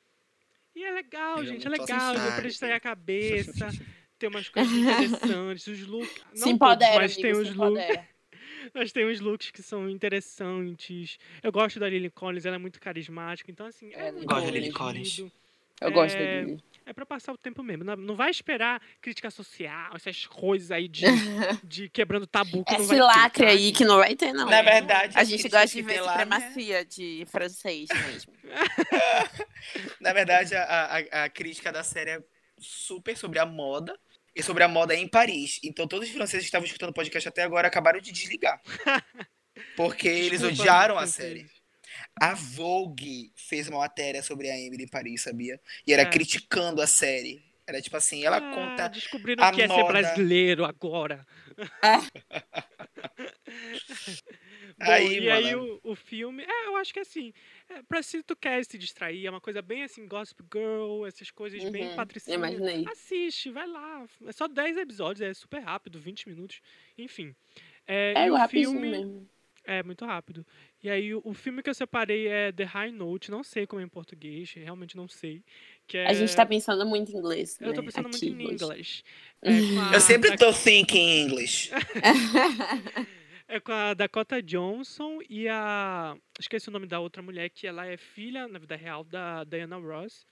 E 0.76 0.84
é 0.84 0.92
legal, 0.92 1.40
Eu 1.40 1.46
gente, 1.46 1.68
é 1.68 1.70
legal, 1.70 2.14
pra 2.14 2.48
distrair 2.48 2.74
a 2.74 2.80
cabeça. 2.80 3.68
Tem 4.22 4.30
umas 4.30 4.48
coisas 4.50 4.72
interessantes, 4.72 5.66
os 5.66 5.88
looks. 5.88 6.22
Não 6.30 6.36
se 6.36 6.40
todos, 6.44 6.54
empodera, 6.54 6.96
mas 7.02 7.16
tem 7.16 7.26
amigo, 7.32 7.42
os 7.42 7.48
se 7.48 7.54
looks. 7.56 8.00
Mas 8.76 8.92
tem 8.92 9.10
uns 9.10 9.20
looks 9.20 9.50
que 9.50 9.62
são 9.64 9.90
interessantes. 9.90 11.18
Eu 11.42 11.52
gosto 11.52 11.80
da 11.80 11.90
Lily 11.90 12.12
Collins, 12.12 12.46
ela 12.46 12.56
é 12.58 12.60
muito 12.60 12.80
carismática. 12.80 13.50
Então, 13.50 13.66
assim, 13.66 13.92
é, 13.94 14.10
É, 14.10 14.12
muito 14.12 14.28
Gosto 14.28 14.46
da 14.46 14.52
Lily. 14.52 14.72
Collins. 14.72 15.18
Eu 15.82 15.92
gosto 15.92 16.16
É, 16.16 16.44
dele. 16.46 16.64
É 16.86 16.94
pra 16.94 17.04
passar 17.06 17.34
o 17.34 17.38
tempo 17.38 17.64
mesmo. 17.64 17.84
Não, 17.84 17.96
não 17.96 18.16
vai 18.16 18.30
esperar 18.30 18.80
crítica 19.02 19.32
social, 19.32 19.94
essas 19.96 20.28
coisas 20.28 20.70
aí 20.72 20.88
de, 20.88 21.02
de 21.64 21.90
quebrando 21.90 22.28
tabu 22.28 22.64
que 22.64 22.72
não 22.78 22.86
vai 22.86 22.86
Esse 22.86 22.96
ter, 22.96 23.02
lacre 23.02 23.46
tá? 23.46 23.52
aí 23.52 23.72
que 23.72 23.84
não 23.84 23.98
vai 23.98 24.16
ter, 24.16 24.32
não. 24.32 24.46
Na 24.48 24.62
verdade, 24.62 25.18
A 25.18 25.24
gente 25.24 25.50
gosta 25.50 25.68
de 25.68 25.82
ver 25.82 25.94
tem 25.94 26.02
lá, 26.02 26.18
né? 26.18 26.24
supremacia 26.24 26.86
de 26.86 27.26
francês 27.32 27.90
mesmo. 28.08 28.32
Na 30.00 30.14
verdade, 30.14 30.56
a, 30.56 30.64
a, 30.64 31.24
a 31.24 31.30
crítica 31.30 31.72
da 31.72 31.84
série 31.84 32.12
é 32.12 32.24
super 32.60 33.18
sobre 33.18 33.40
a 33.40 33.46
moda 33.46 34.00
sobre 34.42 34.64
a 34.64 34.68
moda 34.68 34.96
em 34.96 35.08
Paris. 35.08 35.60
Então, 35.64 35.88
todos 35.88 36.08
os 36.08 36.14
franceses 36.16 36.46
que 36.46 36.50
estavam 36.50 36.66
escutando 36.66 36.92
o 36.92 36.94
podcast 36.94 37.28
até 37.28 37.44
agora 37.44 37.68
acabaram 37.68 38.00
de 38.00 38.12
desligar. 38.12 38.62
Porque 39.76 40.08
eles 40.08 40.42
odiaram 40.44 40.98
a 40.98 41.06
série. 41.08 41.46
A 42.20 42.34
Vogue 42.34 43.32
fez 43.36 43.68
uma 43.68 43.80
matéria 43.80 44.24
sobre 44.24 44.50
a 44.50 44.58
Emily 44.58 44.84
em 44.84 44.88
Paris, 44.88 45.24
sabia? 45.24 45.60
E 45.86 45.94
era 45.94 46.04
É. 46.04 46.06
criticando 46.06 46.82
a 46.82 46.88
série. 46.88 47.44
Era 47.68 47.82
tipo 47.82 47.96
assim, 47.96 48.24
ela 48.26 48.38
Ah, 48.38 48.56
conta 48.56 48.88
Descobriram 48.90 49.44
a 49.44 49.52
que 49.52 49.62
é 49.62 49.68
ser 49.68 49.74
moda. 49.74 49.88
brasileiro 49.88 50.66
agora. 50.66 51.26
Bom, 54.86 54.92
Aí, 54.92 55.20
e 55.20 55.30
aí 55.30 55.56
mano. 55.56 55.80
o, 55.84 55.92
o 55.92 55.96
filme. 55.96 56.44
É, 56.44 56.68
eu 56.68 56.76
acho 56.78 56.94
que 56.94 57.00
assim. 57.00 57.34
É, 57.70 57.82
pra 57.84 58.02
se 58.02 58.22
tu 58.24 58.36
quer 58.36 58.64
se 58.66 58.78
distrair, 58.78 59.26
é 59.26 59.30
uma 59.30 59.42
coisa 59.42 59.62
bem 59.62 59.84
assim, 59.84 60.08
Gossip 60.08 60.42
Girl, 60.52 61.06
essas 61.06 61.30
coisas 61.32 61.64
bem 61.70 61.84
Uhum, 61.86 61.96
patricinhas. 61.96 62.38
Imaginei. 62.38 62.86
Assiste, 62.92 63.52
vai 63.52 63.68
lá. 63.68 64.06
É 64.26 64.32
só 64.32 64.48
10 64.48 64.78
episódios, 64.78 65.22
é 65.22 65.34
super 65.34 65.60
rápido, 65.60 66.00
20 66.00 66.28
minutos. 66.28 66.62
Enfim. 66.98 67.36
É, 67.88 68.14
É 68.26 68.32
o 68.32 68.48
filme. 68.48 68.90
mesmo. 68.90 69.30
É, 69.64 69.84
muito 69.84 70.04
rápido. 70.06 70.44
E 70.82 70.90
aí, 70.90 71.14
o, 71.14 71.22
o 71.24 71.36
filme 71.36 71.62
que 71.62 71.70
eu 71.70 71.74
separei 71.76 72.28
é 72.28 72.52
The 72.52 72.64
High 72.64 72.92
Note, 72.92 73.30
não 73.30 73.44
sei 73.44 73.68
como 73.68 73.80
é 73.80 73.86
em 73.86 73.88
português, 73.88 74.52
realmente 74.54 74.98
não 74.98 75.08
sei. 75.08 75.44
Que 75.88 75.98
é... 76.00 76.08
A 76.08 76.14
gente 76.14 76.36
tá 76.36 76.44
pensando 76.48 76.84
muito 76.84 77.12
em 77.12 77.16
inglês. 77.16 77.60
Eu 77.62 77.72
tô 77.72 77.82
né, 77.82 77.86
pensando 77.86 78.10
muito 78.10 78.16
aqui 78.18 78.30
em 78.30 78.46
hoje. 78.46 78.56
inglês. 78.56 79.04
É, 79.44 79.50
a- 79.52 79.96
Eu 79.96 80.02
sempre 80.02 80.36
tô 80.38 80.52
thinking 80.54 81.22
English. 81.26 81.70
É 83.54 83.60
com 83.60 83.74
a 83.74 83.94
Dakota 83.94 84.42
Johnson 84.42 85.20
e 85.30 85.46
a. 85.50 86.16
Esqueci 86.40 86.70
o 86.70 86.72
nome 86.72 86.88
da 86.88 87.02
outra 87.02 87.22
mulher, 87.22 87.50
que 87.50 87.68
ela 87.68 87.86
é 87.86 87.98
filha, 87.98 88.48
na 88.48 88.58
vida 88.58 88.78
real, 88.78 89.04
da 89.04 89.44
Diana 89.44 89.76
Ross. 89.76 90.26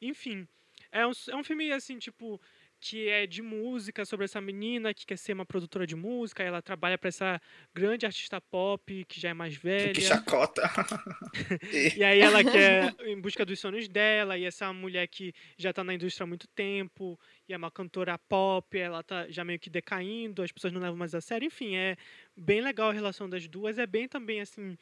Enfim, 0.00 0.46
é 0.92 1.04
um, 1.04 1.10
é 1.30 1.34
um 1.34 1.42
filme 1.42 1.72
assim, 1.72 1.98
tipo. 1.98 2.40
Que 2.86 3.08
é 3.08 3.26
de 3.26 3.40
música, 3.40 4.04
sobre 4.04 4.26
essa 4.26 4.42
menina 4.42 4.92
que 4.92 5.06
quer 5.06 5.16
ser 5.16 5.32
uma 5.32 5.46
produtora 5.46 5.86
de 5.86 5.96
música. 5.96 6.42
Ela 6.42 6.60
trabalha 6.60 6.98
pra 6.98 7.08
essa 7.08 7.40
grande 7.74 8.04
artista 8.04 8.42
pop, 8.42 9.06
que 9.06 9.18
já 9.18 9.30
é 9.30 9.32
mais 9.32 9.56
velha. 9.56 9.94
Que 9.94 10.02
chacota. 10.02 10.62
E 11.96 12.04
aí 12.04 12.20
ela 12.20 12.44
quer 12.44 12.94
em 13.08 13.18
busca 13.18 13.42
dos 13.44 13.58
sonhos 13.58 13.88
dela, 13.88 14.36
e 14.36 14.44
essa 14.44 14.70
mulher 14.70 15.06
que 15.08 15.32
já 15.56 15.72
tá 15.72 15.82
na 15.82 15.94
indústria 15.94 16.24
há 16.24 16.26
muito 16.26 16.46
tempo, 16.48 17.18
e 17.48 17.54
é 17.54 17.56
uma 17.56 17.70
cantora 17.70 18.18
pop, 18.18 18.78
ela 18.78 19.02
tá 19.02 19.26
já 19.30 19.44
meio 19.44 19.58
que 19.58 19.70
decaindo, 19.70 20.42
as 20.42 20.52
pessoas 20.52 20.72
não 20.72 20.80
levam 20.80 20.96
mais 20.96 21.14
a 21.14 21.22
sério. 21.22 21.46
Enfim, 21.46 21.76
é 21.76 21.96
bem 22.36 22.60
legal 22.60 22.90
a 22.90 22.92
relação 22.92 23.30
das 23.30 23.48
duas, 23.48 23.78
é 23.78 23.86
bem 23.86 24.06
também 24.06 24.42
assim. 24.42 24.76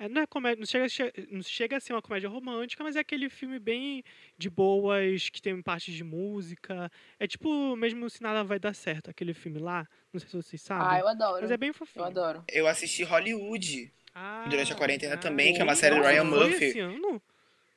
É, 0.00 0.08
não, 0.08 0.22
é 0.22 0.26
comédia, 0.26 0.58
não, 0.58 0.66
chega, 0.66 1.12
não 1.30 1.42
chega 1.42 1.76
a 1.76 1.80
ser 1.80 1.92
uma 1.92 2.02
comédia 2.02 2.28
romântica, 2.28 2.82
mas 2.82 2.96
é 2.96 3.00
aquele 3.00 3.28
filme 3.30 3.58
bem 3.58 4.02
de 4.38 4.48
boas, 4.50 5.28
que 5.28 5.40
tem 5.40 5.60
partes 5.62 5.94
de 5.94 6.02
música. 6.02 6.90
É 7.18 7.26
tipo 7.26 7.76
mesmo 7.76 8.08
se 8.10 8.20
nada 8.22 8.42
vai 8.42 8.58
dar 8.58 8.74
certo, 8.74 9.10
aquele 9.10 9.34
filme 9.34 9.58
lá. 9.60 9.86
Não 10.12 10.18
sei 10.18 10.28
se 10.28 10.36
vocês 10.36 10.62
Ah, 10.70 10.78
sabem. 10.80 11.00
eu 11.00 11.08
adoro. 11.08 11.42
mas 11.42 11.50
é 11.50 11.56
bem 11.56 11.72
fofinho. 11.72 12.02
Eu 12.02 12.06
adoro. 12.08 12.44
Eu 12.48 12.66
assisti 12.66 13.04
Hollywood. 13.04 13.92
Ah, 14.14 14.44
Durante 14.50 14.72
a 14.72 14.76
quarentena 14.76 15.10
verdade. 15.14 15.28
também, 15.30 15.54
que 15.54 15.60
é 15.60 15.64
uma 15.64 15.76
série 15.76 15.94
do 15.94 16.02
Ryan 16.02 16.26
foi 16.28 16.38
Murphy. 16.48 16.64
esse 16.64 16.80
ano? 16.80 17.22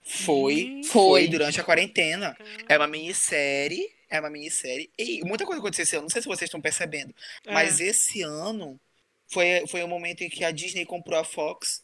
Foi, 0.01 0.81
foi 0.83 0.83
Foi. 0.83 1.27
durante 1.27 1.61
a 1.61 1.63
quarentena. 1.63 2.35
É 2.67 2.77
uma 2.77 2.87
minissérie. 2.87 3.87
É 4.09 4.19
uma 4.19 4.29
minissérie. 4.29 4.89
E 4.97 5.23
muita 5.25 5.45
coisa 5.45 5.59
aconteceu 5.59 5.83
esse 5.83 5.95
ano. 5.95 6.03
Não 6.03 6.09
sei 6.09 6.21
se 6.21 6.27
vocês 6.27 6.47
estão 6.47 6.59
percebendo. 6.61 7.13
É. 7.45 7.53
Mas 7.53 7.79
esse 7.79 8.21
ano 8.21 8.79
foi, 9.27 9.65
foi 9.67 9.83
o 9.83 9.87
momento 9.87 10.21
em 10.21 10.29
que 10.29 10.43
a 10.43 10.51
Disney 10.51 10.85
comprou 10.85 11.19
a 11.19 11.23
Fox 11.23 11.82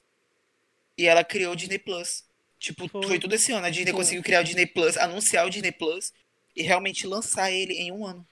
e 1.01 1.05
ela 1.07 1.23
criou 1.23 1.53
o 1.53 1.55
Disney 1.55 1.79
Plus. 1.79 2.23
Tipo, 2.59 2.87
Foi. 2.89 3.03
foi, 3.07 3.19
tudo 3.19 3.35
esse 3.35 3.51
ano. 3.53 3.65
A 3.65 3.69
Disney 3.69 3.91
Sim. 3.91 3.97
conseguiu 3.97 4.23
criar 4.23 4.41
o 4.41 4.43
Disney 4.43 4.65
Plus, 4.65 4.97
anunciar 4.97 5.45
o 5.45 5.49
Disney 5.49 5.71
Plus 5.71 6.11
e 6.55 6.61
realmente 6.61 7.07
lançar 7.07 7.49
ele 7.51 7.73
em 7.73 7.91
um 7.91 8.05
ano. 8.05 8.27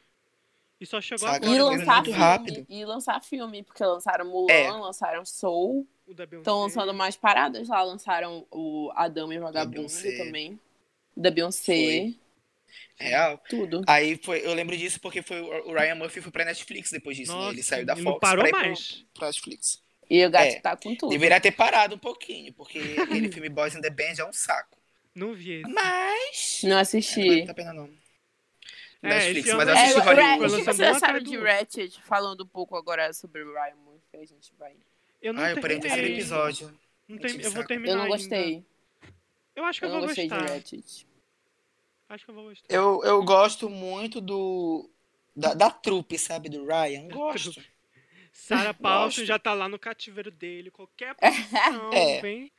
E 0.80 0.86
só 0.86 0.99
chegou? 1.01 1.28
E 1.28 1.32
agora, 1.32 1.45
Agora, 1.53 1.57
né? 1.57 1.78
lançar 1.80 1.93
muito 1.95 2.05
filme. 2.05 2.20
rápido. 2.20 2.65
E 2.70 2.86
lançar 2.86 3.24
filme, 3.24 3.63
porque 3.63 3.84
lançaram 3.84 4.26
Mulan, 4.30 4.53
É. 4.53 4.70
lançaram 4.72 5.26
Soul. 5.26 5.88
Estão 6.07 6.61
lançando 6.61 6.93
mais 6.93 7.15
paradas 7.15 7.68
lá. 7.68 7.82
Lançaram 7.84 8.45
o 8.51 8.91
Adão 8.95 9.32
e 9.34 9.39
o 9.39 9.41
Vagabundo 9.41 9.88
também. 10.18 10.59
Da 11.15 11.32
Beyoncé. 11.32 11.65
Foi. 11.74 12.15
Real. 12.99 13.38
Tudo. 13.49 13.82
Aí 13.88 14.20
foi, 14.24 14.45
eu 14.45 14.53
lembro 14.53 14.76
disso 14.78 14.99
porque 14.99 15.22
foi 15.22 15.39
o 15.41 15.74
Ryan 15.74 15.95
Murphy 15.95 16.22
foi 16.22 16.32
pra 16.32 16.45
Netflix 16.45 16.91
depois 16.91 17.15
disso, 17.18 17.32
né? 17.32 17.38
Nossa, 17.38 17.53
Ele 17.53 17.63
saiu 17.63 17.86
da 17.86 17.93
e 17.93 18.03
Fox 18.03 18.05
não 18.13 18.20
parou 18.20 18.47
pra 18.49 18.59
mais. 18.59 19.05
pra 19.13 19.28
Netflix. 19.28 19.82
E 20.10 20.26
o 20.26 20.30
gato 20.32 20.45
É. 20.45 20.60
tá 20.60 20.76
com 20.78 20.95
tudo. 20.95 21.10
Deveria 21.10 21.39
ter 21.41 21.51
parado 21.51 21.95
um 21.95 21.99
pouquinho, 21.99 22.53
porque 22.53 22.80
aquele 23.01 23.32
filme 23.32 23.49
Boys 23.49 23.76
in 23.76 23.82
the 23.82 23.89
Band 23.89 24.14
é 24.20 24.26
um 24.26 24.32
saco. 24.34 24.78
Não 25.14 25.34
vi 25.34 25.62
esse. 25.62 25.70
Mas. 25.72 26.60
Não 26.64 26.70
Não 26.72 26.78
assisti. 26.80 27.28
vale 27.28 27.49
a 27.49 27.53
pena, 27.53 27.74
não. 27.74 27.89
É, 29.03 29.10
Netflix, 29.10 29.47
ano 29.49 29.58
mas 29.58 29.68
eu 29.70 29.76
é- 29.76 29.78
assisti 29.84 29.99
É, 29.99 30.03
Hollywood. 30.03 30.55
O 30.55 30.64
que 30.64 30.70
acharam 30.70 30.95
atrás 30.97 31.24
de 31.24 31.38
Ratchet? 31.38 32.01
Falando 32.03 32.43
um 32.43 32.47
pouco 32.47 32.76
agora 32.76 33.14
sobre 33.14 33.43
o 33.43 33.53
Ryan 33.53 33.76
Murphy, 33.76 34.18
a 34.18 34.26
gente 34.26 34.53
vai. 34.58 34.74
Eu 35.22 35.34
não 35.34 35.43
Ah, 35.43 35.51
eu 35.51 35.60
parei 35.62 35.78
no 35.78 35.82
terceiro 35.84 36.08
episódio. 36.08 36.80
Não 37.08 37.18
tem- 37.18 37.41
eu 37.41 37.51
vou 37.51 37.66
terminar 37.66 37.91
Eu 37.93 37.97
não 37.97 38.03
ainda. 38.05 38.18
gostei. 38.18 38.64
Eu 39.55 39.64
acho 39.66 39.80
que 39.80 39.86
eu, 39.86 39.89
Eu 39.89 39.93
não 39.93 39.99
vou 40.01 40.08
gostei 40.08 40.28
de 40.28 40.36
gostar. 40.36 40.53
Ratchet. 40.53 41.08
Acho 42.10 42.26
que 42.26 42.32
eu 42.32 42.36
vou 42.36 42.43
gostar. 42.45 42.66
Eu, 42.74 43.01
eu 43.03 43.24
gosto 43.24 43.70
muito 43.70 44.22
do. 44.22 44.89
Da, 45.36 45.53
da 45.53 45.70
trupe, 45.70 46.18
sabe? 46.18 46.49
Do 46.49 46.66
Ryan. 46.66 47.08
Gosto. 47.10 47.62
Sarah 48.38 48.73
Paulson 48.75 49.25
já 49.25 49.39
tá 49.39 49.53
lá 49.53 49.67
no 49.67 49.79
cativeiro 49.79 50.29
dele. 50.29 50.69
Qualquer 50.69 51.15
posição, 51.15 51.91
É. 51.93 52.21
vem. 52.21 52.51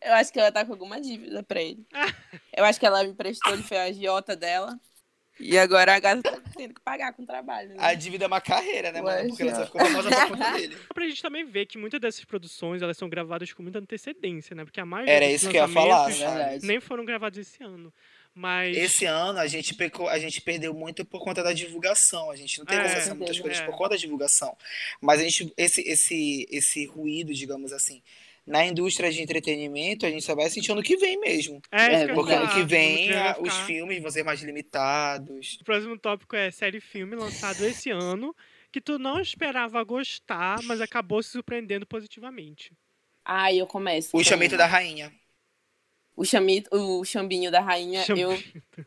Eu 0.00 0.12
acho 0.14 0.32
que 0.32 0.38
ela 0.38 0.52
tá 0.52 0.64
com 0.64 0.72
alguma 0.72 1.00
dívida 1.00 1.42
pra 1.42 1.60
ele. 1.60 1.84
Eu 2.54 2.64
acho 2.64 2.78
que 2.78 2.86
ela 2.86 3.02
me 3.02 3.10
emprestou, 3.10 3.52
ele 3.52 3.62
foi 3.62 3.78
a 3.78 3.84
agiota 3.84 4.36
dela. 4.36 4.78
E 5.40 5.56
agora 5.56 5.94
a 5.94 6.00
gata 6.00 6.20
tá 6.20 6.40
tendo 6.56 6.74
que 6.74 6.80
pagar 6.80 7.12
com 7.12 7.24
trabalho. 7.24 7.68
Né? 7.70 7.76
A 7.78 7.94
dívida 7.94 8.24
é 8.24 8.26
uma 8.26 8.40
carreira, 8.40 8.90
né, 8.90 9.00
mano? 9.00 9.28
Porque 9.28 9.42
ela 9.42 9.52
já. 9.52 9.56
só 9.58 9.66
ficou 9.66 9.80
famosa 9.80 10.10
por 10.10 10.28
conta 10.30 10.50
dele. 10.52 10.76
Pra 10.92 11.06
gente 11.06 11.22
também 11.22 11.44
ver 11.44 11.66
que 11.66 11.78
muitas 11.78 12.00
dessas 12.00 12.24
produções 12.24 12.82
elas 12.82 12.96
são 12.96 13.08
gravadas 13.08 13.52
com 13.52 13.62
muita 13.62 13.78
antecedência, 13.78 14.54
né? 14.56 14.64
Porque 14.64 14.80
a 14.80 14.84
maioria 14.84 15.14
Era 15.14 15.26
isso 15.26 15.48
que 15.48 15.56
eu 15.56 15.62
ia 15.62 15.68
falar, 15.68 16.08
né? 16.08 16.14
Verdade. 16.16 16.66
nem 16.66 16.80
foram 16.80 17.04
gravados 17.04 17.38
esse 17.38 17.62
ano. 17.62 17.92
Mas. 18.38 18.76
Esse 18.76 19.04
ano 19.04 19.40
a 19.40 19.48
gente, 19.48 19.74
pecou, 19.74 20.08
a 20.08 20.18
gente 20.18 20.40
perdeu 20.40 20.72
muito 20.72 21.04
por 21.04 21.20
conta 21.20 21.42
da 21.42 21.52
divulgação. 21.52 22.30
A 22.30 22.36
gente 22.36 22.56
não 22.58 22.64
tem 22.64 22.78
É, 22.78 22.82
como 22.82 22.92
acessar 22.94 23.16
muitas 23.16 23.36
é. 23.36 23.40
coisas 23.40 23.60
por 23.62 23.76
conta 23.76 23.90
da 23.90 23.96
divulgação. 23.96 24.56
Mas 25.00 25.20
a 25.20 25.24
gente, 25.24 25.52
esse, 25.56 25.80
esse, 25.82 26.46
esse 26.50 26.86
ruído, 26.86 27.34
digamos 27.34 27.72
assim, 27.72 28.00
na 28.46 28.64
indústria 28.64 29.10
de 29.10 29.20
entretenimento, 29.20 30.06
a 30.06 30.10
gente 30.10 30.24
só 30.24 30.36
vai 30.36 30.48
sentir 30.48 30.70
ano 30.70 30.82
que 30.84 30.96
vem 30.96 31.18
mesmo. 31.18 31.60
É, 31.72 31.76
isso 32.04 32.10
É, 32.10 32.14
Porque 32.14 32.32
ano 32.32 32.48
que 32.48 32.62
vem 32.62 33.12
a- 33.12 33.36
os 33.40 33.54
filmes 33.66 34.00
vão 34.00 34.10
ser 34.10 34.22
mais 34.22 34.40
limitados. 34.40 35.58
O 35.60 35.64
próximo 35.64 35.98
tópico 35.98 36.36
é 36.36 36.50
série 36.52 36.80
filme 36.80 37.16
lançado 37.16 37.64
esse 37.66 37.90
ano 37.90 38.34
que 38.70 38.80
tu 38.80 38.98
não 38.98 39.20
esperava 39.20 39.82
gostar, 39.82 40.62
mas 40.62 40.80
acabou 40.80 41.22
se 41.22 41.30
surpreendendo 41.30 41.86
positivamente. 41.86 42.72
Ai, 43.24 43.60
eu 43.60 43.66
começo. 43.66 44.16
O 44.16 44.20
uma. 44.20 44.48
da 44.56 44.66
rainha. 44.66 45.12
O, 46.20 46.24
chamito, 46.24 46.68
o 46.74 47.04
chambinho 47.04 47.50
da 47.50 47.60
rainha, 47.60 48.02
Cham- 48.04 48.16
eu 48.18 48.30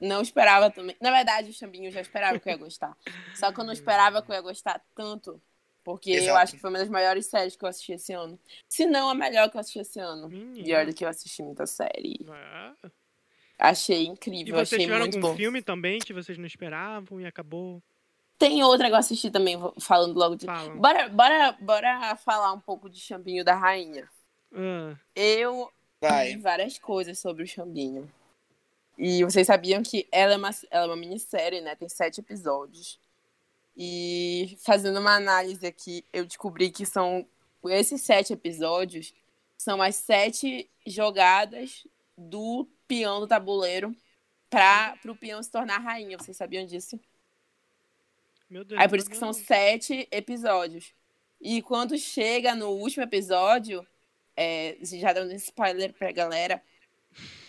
não 0.01 0.21
esperava 0.21 0.69
também. 0.69 0.95
Na 0.99 1.11
verdade, 1.11 1.49
o 1.49 1.53
chambinho 1.53 1.85
eu 1.87 1.91
já 1.91 2.01
esperava 2.01 2.37
que 2.37 2.49
eu 2.49 2.51
ia 2.51 2.57
gostar. 2.57 2.95
Só 3.33 3.51
que 3.51 3.59
eu 3.59 3.63
não 3.63 3.71
esperava 3.73 4.21
que 4.21 4.29
eu 4.31 4.35
ia 4.35 4.41
gostar 4.41 4.83
tanto. 4.93 5.41
Porque 5.83 6.11
eu 6.11 6.15
Exato. 6.23 6.37
acho 6.37 6.53
que 6.53 6.59
foi 6.59 6.69
uma 6.69 6.77
das 6.79 6.89
maiores 6.89 7.25
séries 7.25 7.55
que 7.55 7.63
eu 7.65 7.69
assisti 7.69 7.93
esse 7.93 8.13
ano. 8.13 8.37
Se 8.67 8.85
não 8.85 9.09
a 9.09 9.15
melhor 9.15 9.49
que 9.49 9.55
eu 9.57 9.61
assisti 9.61 9.79
esse 9.79 9.99
ano. 9.99 10.27
Menino. 10.29 10.67
E 10.67 10.73
olha 10.75 10.93
que 10.93 11.03
eu 11.03 11.09
assisti 11.09 11.41
muita 11.41 11.65
série. 11.65 12.19
É. 12.83 12.89
Achei 13.57 14.03
E 14.03 14.07
incrível, 14.07 14.55
vocês 14.55 14.73
achei 14.73 14.79
tiveram 14.79 15.01
muito 15.01 15.15
algum 15.17 15.29
bom. 15.29 15.35
filme 15.35 15.61
também 15.61 15.99
que 15.99 16.13
vocês 16.13 16.37
não 16.37 16.45
esperavam 16.45 17.19
e 17.21 17.25
acabou? 17.25 17.81
Tem 18.37 18.63
outra 18.63 18.87
que 18.87 18.93
eu 18.93 18.97
assisti 18.97 19.29
também, 19.29 19.55
falando 19.79 20.17
logo 20.17 20.35
de. 20.35 20.45
Fala. 20.47 20.75
Bora, 20.75 21.09
bora, 21.09 21.51
bora 21.61 22.15
falar 22.17 22.51
um 22.53 22.59
pouco 22.59 22.89
de 22.89 22.99
Chambinho 22.99 23.45
da 23.45 23.55
Rainha. 23.55 24.09
Ah, 24.53 24.95
Eu 25.15 25.71
Vai. 26.01 26.35
várias 26.37 26.79
coisas 26.79 27.19
sobre 27.19 27.43
o 27.43 27.47
Chambinho. 27.47 28.11
E 28.97 29.23
vocês 29.23 29.47
sabiam 29.47 29.81
que 29.83 30.07
ela 30.11 30.33
é 30.33 30.37
uma, 30.37 30.49
ela 30.69 30.85
é 30.85 30.87
uma 30.87 30.95
minissérie, 30.95 31.61
né? 31.61 31.75
Tem 31.75 31.87
sete 31.87 32.19
episódios. 32.19 32.99
E 33.77 34.57
fazendo 34.59 34.99
uma 34.99 35.15
análise 35.15 35.65
aqui, 35.65 36.03
eu 36.11 36.25
descobri 36.25 36.69
que 36.69 36.85
são 36.85 37.25
esses 37.65 38.01
sete 38.01 38.33
episódios 38.33 39.13
são 39.57 39.81
as 39.81 39.95
sete 39.95 40.67
jogadas 40.85 41.85
do 42.17 42.67
peão 42.87 43.19
do 43.19 43.27
tabuleiro 43.27 43.95
para 44.49 44.97
o 45.07 45.15
peão 45.15 45.41
se 45.41 45.51
tornar 45.51 45.77
rainha. 45.77 46.17
Vocês 46.17 46.35
sabiam 46.35 46.65
disso? 46.65 46.99
meu 48.51 48.65
Deus. 48.65 48.81
Aí 48.81 48.87
por 48.89 48.97
isso 48.97 49.09
que 49.09 49.15
são 49.15 49.31
sete 49.31 50.07
episódios. 50.11 50.93
E 51.39 51.61
quando 51.61 51.97
chega 51.97 52.53
no 52.53 52.69
último 52.69 53.03
episódio, 53.03 53.87
é, 54.35 54.77
já 54.81 55.13
dando 55.13 55.33
spoiler 55.33 55.93
pra 55.93 56.11
galera, 56.11 56.61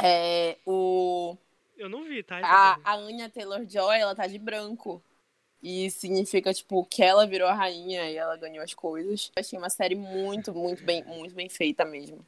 é, 0.03 0.57
o, 0.67 1.37
Eu 1.77 1.89
não 1.89 2.05
vi, 2.05 2.23
tá? 2.23 2.41
a, 2.43 2.79
a 2.85 2.95
Anya 2.95 3.29
Taylor-Joy, 3.31 3.99
ela 3.99 4.15
tá 4.15 4.27
de 4.27 4.39
branco. 4.39 5.03
E 5.63 5.89
significa, 5.93 6.53
tipo, 6.53 6.85
que 6.85 7.05
ela 7.05 7.25
virou 7.25 7.47
a 7.47 7.55
rainha 7.55 8.11
e 8.11 8.17
ela 8.17 8.37
ganhou 8.37 8.65
as 8.65 8.75
coisas. 8.75 9.31
Eu 9.37 9.41
achei 9.41 9.57
uma 9.57 9.71
série 9.71 9.95
muito, 9.95 10.53
muito 10.53 10.83
bem, 10.83 11.05
muito 11.05 11.35
bem 11.37 11.49
feita 11.49 11.85
mesmo. 11.85 12.27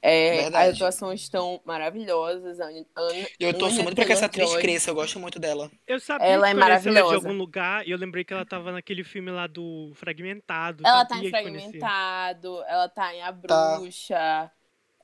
É, 0.00 0.42
Verdade. 0.42 0.68
as 0.70 0.74
atuações 0.76 1.20
estão 1.22 1.60
maravilhosas. 1.64 2.60
A 2.60 2.66
Anya, 2.66 2.86
Anya, 2.96 3.28
Eu 3.40 3.52
torço 3.52 3.74
Anya 3.74 3.82
muito 3.84 3.96
pra 3.96 4.04
que 4.04 4.12
essa 4.12 4.26
atriz 4.26 4.44
Taylor-Joy- 4.46 4.62
cresça, 4.62 4.90
eu 4.90 4.94
gosto 4.94 5.18
muito 5.18 5.38
dela. 5.38 5.70
Eu 5.86 5.98
sabia 5.98 6.26
ela 6.26 6.46
que 6.46 6.50
é 6.52 6.54
conhecia 6.54 6.72
ela 6.72 6.78
de 6.80 6.88
maravilhosa. 6.90 7.14
algum 7.28 7.38
lugar 7.38 7.86
e 7.86 7.90
eu 7.90 7.98
lembrei 7.98 8.24
que 8.24 8.32
ela 8.32 8.46
tava 8.46 8.70
naquele 8.72 9.02
filme 9.02 9.30
lá 9.30 9.46
do 9.46 9.92
Fragmentado. 9.94 10.82
Ela 10.86 11.04
tá 11.04 11.16
em 11.16 11.30
conhecia. 11.30 11.40
Fragmentado, 11.42 12.62
ela 12.68 12.88
tá 12.88 13.14
em 13.14 13.22
A 13.22 13.32
Tá. 13.32 13.76
Bruxa, 13.78 14.50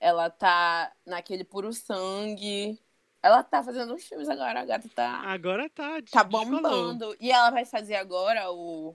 ela 0.00 0.30
tá 0.30 0.92
naquele 1.06 1.44
Puro 1.44 1.72
Sangue. 1.72 2.78
Ela 3.22 3.42
tá 3.42 3.62
fazendo 3.64 3.94
uns 3.94 4.04
filmes 4.04 4.28
agora, 4.28 4.60
a 4.60 4.64
gata 4.66 4.86
tá, 4.94 5.22
Agora 5.24 5.68
tá. 5.70 5.94
tá 6.12 6.22
descolou. 6.22 6.44
bombando. 6.60 7.16
E 7.18 7.32
ela 7.32 7.50
vai 7.50 7.64
fazer 7.64 7.94
agora 7.96 8.50
o 8.52 8.94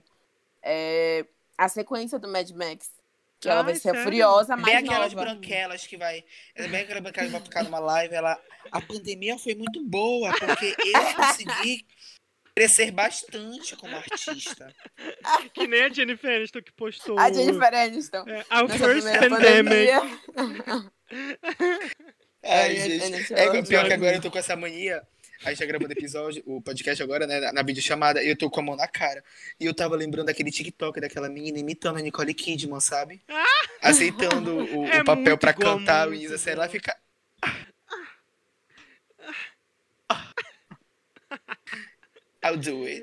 é, 0.62 1.26
a 1.58 1.68
sequência 1.68 2.18
do 2.18 2.28
Mad 2.28 2.48
Max. 2.52 2.90
Que 3.40 3.48
ela 3.48 3.60
Ai, 3.60 3.64
vai 3.64 3.74
ser 3.74 3.80
sério? 3.80 4.02
Furiosa 4.02 4.54
Bem 4.56 4.64
mais 4.66 4.84
aquelas 4.84 5.12
nova. 5.14 5.24
branquelas 5.24 5.86
que 5.86 5.96
vai. 5.96 6.22
é 6.54 6.68
Bem 6.68 6.82
aquela 6.82 7.00
branquela 7.00 7.26
que 7.26 7.32
vai 7.32 7.40
ficar 7.40 7.62
numa 7.64 7.78
live, 7.78 8.14
ela. 8.14 8.38
A 8.70 8.80
pandemia 8.82 9.38
foi 9.38 9.54
muito 9.54 9.82
boa, 9.84 10.30
porque 10.38 10.76
eu 10.84 11.14
consegui 11.14 11.86
crescer 12.54 12.90
bastante 12.90 13.74
como 13.76 13.96
artista. 13.96 14.74
Que 15.54 15.66
nem 15.66 15.82
a 15.84 15.88
Jennifer 15.88 16.36
Aniston 16.36 16.60
que 16.62 16.72
postou. 16.72 17.18
A 17.18 17.32
Jennifer 17.32 17.74
Aniston. 17.74 18.24
É, 18.28 18.44
Our 18.60 18.68
first 18.68 19.06
pandemic. 19.08 19.30
pandemia. 19.30 20.00
Ai, 22.44 22.76
É, 22.76 22.80
gente. 22.98 23.34
É, 23.34 23.62
pior 23.62 23.62
que 23.84 23.88
já- 23.88 23.94
agora 23.94 24.16
eu 24.16 24.20
tô 24.20 24.30
com 24.30 24.38
essa 24.38 24.54
mania. 24.56 25.02
A 25.42 25.48
gente 25.50 25.58
tá 25.58 25.66
gravando 25.66 25.92
episódio, 25.92 26.42
o 26.44 26.60
podcast 26.60 27.02
agora, 27.02 27.26
né? 27.26 27.40
Na, 27.40 27.52
na 27.54 27.62
videochamada, 27.62 28.22
e 28.22 28.28
eu 28.28 28.36
tô 28.36 28.50
com 28.50 28.60
a 28.60 28.62
mão 28.62 28.76
na 28.76 28.86
cara. 28.86 29.24
E 29.58 29.64
eu 29.64 29.72
tava 29.72 29.96
lembrando 29.96 30.26
daquele 30.26 30.50
TikTok 30.50 31.00
daquela 31.00 31.30
menina 31.30 31.58
imitando 31.58 31.96
a 31.98 32.02
Nicole 32.02 32.34
Kidman, 32.34 32.80
sabe? 32.80 33.22
Aceitando 33.80 34.50
o, 34.58 34.82
o 34.82 34.86
É 34.86 35.02
papel 35.02 35.24
muito 35.24 35.38
pra 35.38 35.54
cantar 35.54 36.08
o 36.08 36.14
Isa, 36.14 36.36
sei 36.36 36.54
lá, 36.54 36.68
fica. 36.68 36.94
I'll 42.44 42.56
do 42.56 42.84
it. 42.84 43.02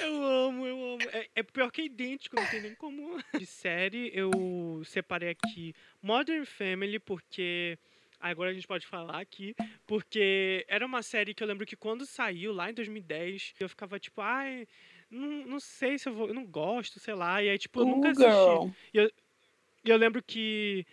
Eu 0.00 0.24
amo, 0.24 0.66
eu 0.66 0.92
amo. 0.94 1.10
É, 1.12 1.28
é 1.36 1.42
pior 1.42 1.70
que 1.70 1.82
é 1.82 1.84
idêntico, 1.84 2.36
não 2.36 2.46
tem 2.46 2.62
nem 2.62 2.74
como. 2.74 3.22
De 3.38 3.44
série, 3.44 4.10
eu 4.14 4.82
separei 4.86 5.28
aqui 5.30 5.74
Modern 6.02 6.46
Family, 6.46 6.98
porque. 6.98 7.78
Agora 8.20 8.50
a 8.50 8.52
gente 8.52 8.66
pode 8.66 8.86
falar 8.86 9.18
aqui, 9.20 9.54
porque 9.86 10.64
era 10.68 10.84
uma 10.84 11.02
série 11.02 11.32
que 11.34 11.42
eu 11.42 11.46
lembro 11.48 11.66
que 11.66 11.76
quando 11.76 12.04
saiu, 12.04 12.52
lá 12.52 12.70
em 12.70 12.74
2010, 12.74 13.54
eu 13.58 13.68
ficava 13.68 13.98
tipo, 13.98 14.20
ai, 14.20 14.66
não, 15.10 15.46
não 15.46 15.60
sei 15.60 15.98
se 15.98 16.08
eu 16.08 16.14
vou, 16.14 16.28
eu 16.28 16.34
não 16.34 16.46
gosto, 16.46 17.00
sei 17.00 17.14
lá, 17.14 17.42
e 17.42 17.48
aí, 17.48 17.58
tipo, 17.58 17.80
eu 17.80 17.86
nunca 17.86 18.08
Uh, 18.10 18.10
assisti. 18.10 18.76
E 18.92 19.90
eu 19.90 19.96
lembro 19.96 20.22
que 20.22 20.86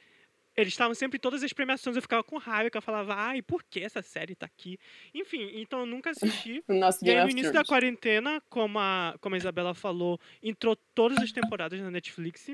eles 0.55 0.73
estavam 0.73 0.95
sempre 0.95 1.17
em 1.17 1.19
todas 1.19 1.43
as 1.43 1.53
premiações, 1.53 1.95
eu 1.95 2.01
ficava 2.01 2.23
com 2.23 2.37
raiva, 2.37 2.69
que 2.71 2.77
eu 2.77 2.81
falava, 2.81 3.13
ai, 3.13 3.43
por 3.43 3.63
que 3.63 3.79
essa 3.79 4.01
série 4.01 4.33
tá 4.33 4.47
aqui? 4.47 4.79
Enfim, 5.13 5.51
então 5.53 5.81
eu 5.81 5.85
nunca 5.85 6.09
assisti. 6.09 6.63
O 6.67 6.73
nosso 6.73 7.05
E 7.05 7.11
aí, 7.11 7.23
no 7.23 7.29
início 7.29 7.53
da 7.53 7.63
quarentena, 7.63 8.41
como 8.49 8.79
a, 8.79 9.15
como 9.21 9.35
a 9.35 9.37
Isabela 9.37 9.75
falou, 9.75 10.19
entrou 10.41 10.75
todas 10.95 11.19
as 11.19 11.31
temporadas 11.31 11.79
na 11.79 11.91
Netflix. 11.91 12.49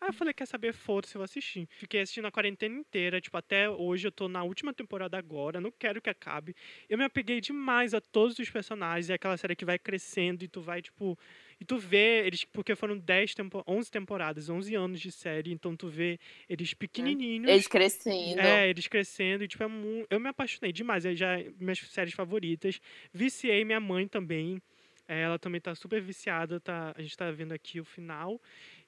Aí 0.00 0.08
eu 0.08 0.12
falei, 0.14 0.32
quer 0.32 0.46
saber, 0.46 0.72
foda-se, 0.72 1.14
eu 1.14 1.18
vou 1.18 1.24
assistir. 1.24 1.68
Fiquei 1.72 2.00
assistindo 2.00 2.24
a 2.24 2.30
quarentena 2.30 2.74
inteira, 2.74 3.20
tipo, 3.20 3.36
até 3.36 3.68
hoje 3.68 4.08
eu 4.08 4.12
tô 4.12 4.28
na 4.28 4.42
última 4.42 4.72
temporada 4.72 5.18
agora, 5.18 5.60
não 5.60 5.70
quero 5.70 6.00
que 6.00 6.08
acabe. 6.08 6.56
Eu 6.88 6.96
me 6.96 7.04
apeguei 7.04 7.38
demais 7.40 7.92
a 7.92 8.00
todos 8.00 8.38
os 8.38 8.48
personagens, 8.48 9.10
é 9.10 9.14
aquela 9.14 9.36
série 9.36 9.54
que 9.54 9.64
vai 9.64 9.78
crescendo 9.78 10.42
e 10.42 10.48
tu 10.48 10.62
vai, 10.62 10.80
tipo... 10.80 11.18
E 11.60 11.64
tu 11.66 11.76
vê 11.76 12.26
eles, 12.26 12.42
porque 12.42 12.74
foram 12.74 12.96
10 12.96 13.34
tempo, 13.34 13.62
11 13.66 13.90
temporadas, 13.90 14.48
11 14.48 14.74
anos 14.74 14.98
de 14.98 15.12
série, 15.12 15.52
então 15.52 15.76
tu 15.76 15.88
vê 15.88 16.18
eles 16.48 16.72
pequenininhos. 16.72 17.50
Eles 17.50 17.66
crescendo. 17.66 18.40
É, 18.40 18.70
eles 18.70 18.86
crescendo 18.88 19.44
e, 19.44 19.48
tipo, 19.48 19.62
é 19.62 19.66
mu... 19.66 20.06
eu 20.08 20.18
me 20.18 20.30
apaixonei 20.30 20.72
demais. 20.72 21.04
É 21.04 21.14
já 21.14 21.36
minhas 21.58 21.78
séries 21.80 22.14
favoritas. 22.14 22.80
Viciei 23.12 23.62
minha 23.66 23.78
mãe 23.78 24.08
também. 24.08 24.62
É, 25.06 25.20
Ela 25.22 25.38
também 25.38 25.60
tá 25.60 25.74
super 25.74 26.00
viciada. 26.00 26.58
Tá... 26.58 26.94
A 26.96 27.02
gente 27.02 27.14
tá 27.14 27.30
vendo 27.30 27.52
aqui 27.52 27.78
o 27.78 27.84
final. 27.84 28.40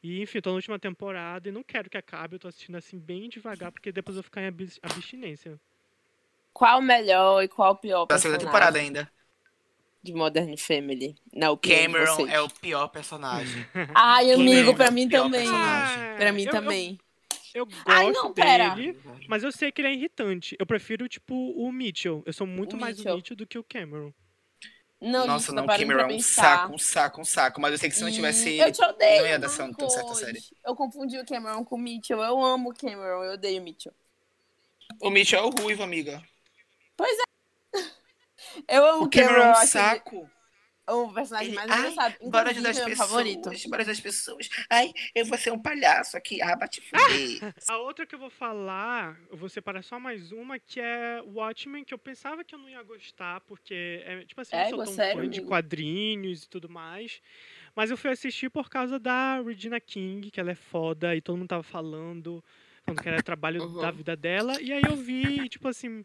E, 0.03 0.21
enfim, 0.21 0.41
tô 0.41 0.51
na 0.51 0.57
última 0.57 0.79
temporada 0.79 1.49
e 1.49 1.53
não 1.53 1.63
quero 1.63 1.89
que 1.89 1.97
acabe. 1.97 2.35
Eu 2.37 2.41
tô 2.41 2.49
assistindo 2.49 2.77
assim 2.77 2.99
bem 2.99 3.29
devagar, 3.29 3.71
porque 3.71 3.93
depois 3.93 4.17
eu 4.17 4.23
vou 4.23 4.25
ficar 4.25 4.43
em 4.43 4.47
abs- 4.49 4.81
abstinência. 4.83 5.61
Qual 6.53 6.79
o 6.81 6.83
melhor 6.83 7.43
e 7.43 7.49
qual 7.49 7.73
o 7.73 7.77
pior 7.77 8.07
Da 8.07 8.19
segunda 8.19 8.39
personagem 8.39 8.39
temporada 8.39 8.79
ainda. 8.79 9.11
de 10.03 10.13
Modern 10.13 10.57
Family? 10.57 11.15
De 11.33 11.57
Cameron 11.69 12.27
é 12.27 12.41
o 12.41 12.49
pior 12.51 12.89
personagem. 12.89 13.65
Ai, 13.95 14.33
amigo, 14.33 14.71
é 14.71 14.75
pra 14.75 14.91
o 14.91 14.93
mim 14.93 15.09
também. 15.09 15.41
personagem. 15.43 16.17
Pra 16.17 16.33
mim 16.33 16.43
eu, 16.45 16.51
também. 16.51 16.99
Eu, 17.55 17.61
eu 17.61 17.67
gosto 17.67 17.89
Ai, 17.89 18.11
não, 18.11 18.33
pera. 18.35 18.71
dele, 18.71 18.99
mas 19.29 19.43
eu 19.45 19.53
sei 19.53 19.71
que 19.71 19.81
ele 19.81 19.89
é 19.89 19.95
irritante. 19.95 20.57
Eu 20.59 20.67
prefiro, 20.67 21.09
tipo, 21.09 21.35
o 21.35 21.71
Mitchell. 21.71 22.23
Eu 22.27 22.33
sou 22.33 22.47
muito 22.47 22.77
O 22.77 22.81
mais 22.81 22.97
o 22.97 22.99
Mitchell. 22.99 23.17
Mitchell 23.17 23.37
do 23.37 23.47
que 23.47 23.59
o 23.59 23.65
Cameron. 23.65 24.13
Não, 25.05 25.27
Nossa, 25.27 25.47
gente, 25.47 25.57
não, 25.57 25.67
Cameron 25.67 26.05
pra 26.05 26.13
é 26.13 26.17
um 26.17 26.21
saco, 26.21 26.75
um 26.75 26.79
saco, 26.79 27.21
um 27.21 27.25
saco. 27.25 27.61
Mas 27.61 27.73
eu 27.73 27.79
sei 27.79 27.89
que 27.91 27.97
se 27.97 28.05
não 28.05 28.11
tivesse 28.13 28.49
ele, 28.51 28.63
Eu 28.63 28.73
te 28.73 28.85
odeio, 28.85 29.23
não 29.23 29.29
ia 29.29 29.39
dar 29.39 29.49
tão- 29.49 29.73
tão 29.75 29.91
certo 29.91 30.05
a 30.05 30.09
Marcos. 30.11 30.21
série. 30.25 30.43
Eu 30.65 30.77
confundi 30.77 31.19
o 31.19 31.27
Cameron 31.27 31.65
com 31.65 31.75
o 31.75 31.79
Mitchell. 31.79 32.23
Eu 32.23 32.41
amo 32.41 32.71
o 32.71 32.75
Cameron, 32.75 33.25
eu 33.25 33.33
odeio 33.33 33.61
o 33.61 33.65
Mitchell. 33.65 33.93
o 35.01 35.11
Mitchell 35.11 35.41
é 35.41 35.43
o 35.43 35.51
ruivo, 35.51 35.83
amiga. 35.83 36.23
Eu 38.69 38.85
amo 38.87 39.03
O 39.03 39.07
o 39.07 39.11
Cameron 39.11 39.29
Cameron, 39.35 39.49
é 39.49 39.63
um 39.63 39.67
saco. 39.67 40.31
O 40.89 41.13
personagem 41.13 41.49
Ele- 41.49 41.57
mais 41.57 41.71
Ai, 41.71 41.79
engraçado. 41.91 42.17
Bora 42.31 42.51
ajudar 42.51 42.71
as 42.71 42.77
meu 42.79 42.87
pessoas. 42.89 43.09
favorito. 43.09 43.43
Bora 43.43 43.55
ajudar 43.83 43.93
as 43.93 44.01
pessoas. 44.01 44.49
Ai, 44.71 44.93
eu 45.15 45.25
vou 45.27 45.39
ser 45.39 45.53
um 45.53 45.59
palhaço 45.59 46.17
aqui. 46.17 46.43
Ah, 46.43 46.57
bate 46.57 46.81
fuder. 47.41 47.55
A 47.69 47.79
outra 47.79 48.05
que 48.07 48.15
eu 48.15 48.19
vou 48.19 48.31
falar, 48.31 49.19
eu 49.31 49.37
vou 49.37 49.49
separar 49.49 49.83
só 49.83 49.99
mais 50.01 50.33
uma, 50.33 50.59
que 50.59 50.81
é 50.81 51.23
Watchmen, 51.27 51.85
que 51.85 51.95
eu 51.95 51.99
pensava 51.99 52.43
que 52.45 52.55
eu 52.55 52.59
não 52.59 52.69
ia 52.69 52.83
gostar, 52.83 53.41
porque, 53.43 54.03
é, 54.05 54.25
tipo 54.25 54.41
assim, 54.41 54.57
eu 54.57 54.61
É, 54.61 54.63
não 54.65 54.71
sou 54.71 54.85
tão 54.87 54.95
sério, 54.95 55.23
fã 55.23 55.29
de 55.29 55.39
amigo? 55.39 55.49
quadrinhos 55.49 56.43
e 56.45 56.49
tudo 56.49 56.69
mais. 56.69 57.21
Mas 57.75 57.91
eu 57.91 57.97
fui 57.97 58.11
assistir 58.11 58.51
por 58.51 58.69
causa 58.69 58.99
da 58.99 59.41
Regina 59.41 59.81
King, 59.81 60.31
que 60.31 60.39
ela 60.41 60.51
é 60.51 60.55
foda, 60.55 61.15
e 61.17 61.21
todo 61.21 61.37
mundo 61.39 61.49
tava 61.49 61.63
falando, 61.63 62.45
falando 62.85 63.01
que 63.03 63.09
era 63.09 63.23
trabalho 63.23 63.63
Uhum. 63.63 63.81
da 63.81 63.91
vida 63.91 64.15
dela. 64.17 64.61
E 64.61 64.73
aí 64.73 64.83
eu 64.87 64.97
vi, 64.97 65.49
tipo 65.49 65.69
assim, 65.69 66.05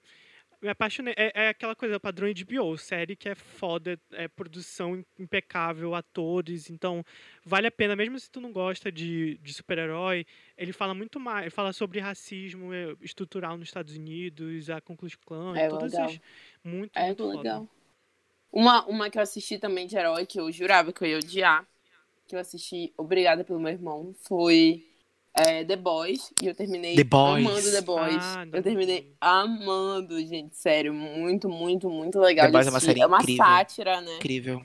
Me 0.60 0.70
apaixonei. 0.70 1.14
É, 1.16 1.46
é 1.46 1.50
aquela 1.50 1.76
coisa, 1.76 2.00
padrão 2.00 2.28
HBO, 2.28 2.78
série 2.78 3.16
que 3.16 3.30
é 3.30 3.36
foda, 3.36 4.00
é 4.12 4.28
produção 4.28 5.06
impecável, 5.20 5.94
atores, 5.94 6.70
então 6.70 7.04
vale 7.46 7.68
a 7.68 7.72
pena, 7.72 7.96
mesmo 7.96 8.20
se 8.20 8.30
tu 8.30 8.42
não 8.42 8.52
gosta 8.52 8.92
de, 8.92 9.38
de 9.38 9.54
super-herói, 9.54 10.26
ele 10.58 10.74
fala 10.74 10.96
muito 10.96 11.20
mais, 11.20 11.44
ele 11.44 11.52
fala 11.52 11.72
sobre 11.72 12.00
racismo 12.00 12.74
é, 12.74 12.96
estrutural 13.02 13.56
nos 13.56 13.68
Estados 13.68 13.96
Unidos, 13.96 14.70
a 14.70 14.82
Ku 14.82 14.98
Klux 14.98 15.16
Klan, 15.16 15.56
É 15.56 15.68
todas 15.68 15.94
legal. 15.94 16.12
Muito, 16.64 16.98
É 16.98 17.06
muito 17.06 17.24
foda. 17.24 17.38
legal. 17.38 17.70
Uma, 18.52 18.86
uma 18.88 19.10
que 19.12 19.20
eu 19.20 19.22
assisti 19.22 19.60
também 19.60 19.86
de 19.86 19.96
herói, 19.96 20.26
que 20.26 20.40
eu 20.40 20.52
jurava 20.52 20.92
que 20.92 21.04
eu 21.04 21.08
ia 21.08 21.18
odiar, 21.18 21.68
que 22.28 22.36
eu 22.36 22.40
assisti, 22.40 22.92
obrigada 22.98 23.44
pelo 23.44 23.60
meu 23.60 23.72
irmão, 23.72 24.16
foi 24.24 24.84
é, 25.38 25.64
The 25.64 25.76
Boys. 25.76 26.32
E 26.42 26.48
eu 26.48 26.56
terminei 26.56 26.96
The 26.96 27.04
Boys. 27.04 27.46
amando 27.46 27.72
The 27.72 27.82
Boys. 27.82 28.18
Ah, 28.24 28.46
eu 28.52 28.64
terminei 28.64 29.16
amando, 29.22 30.20
gente, 30.26 30.56
sério. 30.58 30.94
Muito, 30.94 31.48
muito, 31.50 31.90
muito 31.90 32.20
legal 32.20 32.48
The 32.48 32.52
Boys 32.52 32.68
é 32.68 32.70
uma 32.70 32.80
série 32.80 33.02
É 33.02 33.06
uma 33.06 33.20
incrível. 33.22 33.46
sátira, 33.46 34.02
né? 34.02 34.16
Incrível. 34.18 34.62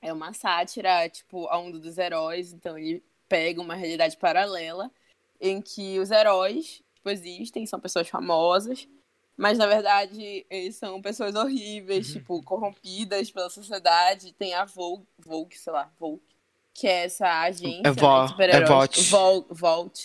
É 0.00 0.12
uma 0.12 0.32
sátira, 0.32 1.08
tipo, 1.08 1.46
a 1.48 1.58
onda 1.58 1.78
dos 1.78 1.98
heróis. 1.98 2.52
Então 2.52 2.76
ele 2.78 3.02
pega 3.28 3.60
uma 3.60 3.74
realidade 3.74 4.16
paralela 4.16 4.90
em 5.40 5.60
que 5.60 5.98
os 5.98 6.10
heróis 6.10 6.82
tipo, 6.94 7.10
existem, 7.10 7.66
são 7.66 7.80
pessoas 7.80 8.08
famosas, 8.08 8.86
mas 9.36 9.58
na 9.58 9.66
verdade 9.66 10.46
eles 10.48 10.76
são 10.76 11.00
pessoas 11.02 11.34
horríveis, 11.34 12.08
Uhum. 12.08 12.12
tipo, 12.12 12.42
corrompidas 12.44 13.30
pela 13.30 13.50
sociedade. 13.50 14.32
Tem 14.34 14.54
a 14.54 14.64
Vogue, 14.64 15.04
Vogue 15.18 15.56
sei 15.58 15.72
lá, 15.72 15.90
Vogue, 15.98 16.22
que 16.74 16.86
é 16.86 17.04
essa 17.04 17.42
agência 17.42 17.82
É 17.84 17.90
Vo- 17.90 18.18
né, 18.18 18.24
de 18.24 18.30
super-heróis. 18.30 18.62
é 18.62 18.66
Volt. 18.74 18.98
Vol- 19.10 19.46
Volt. 19.50 20.00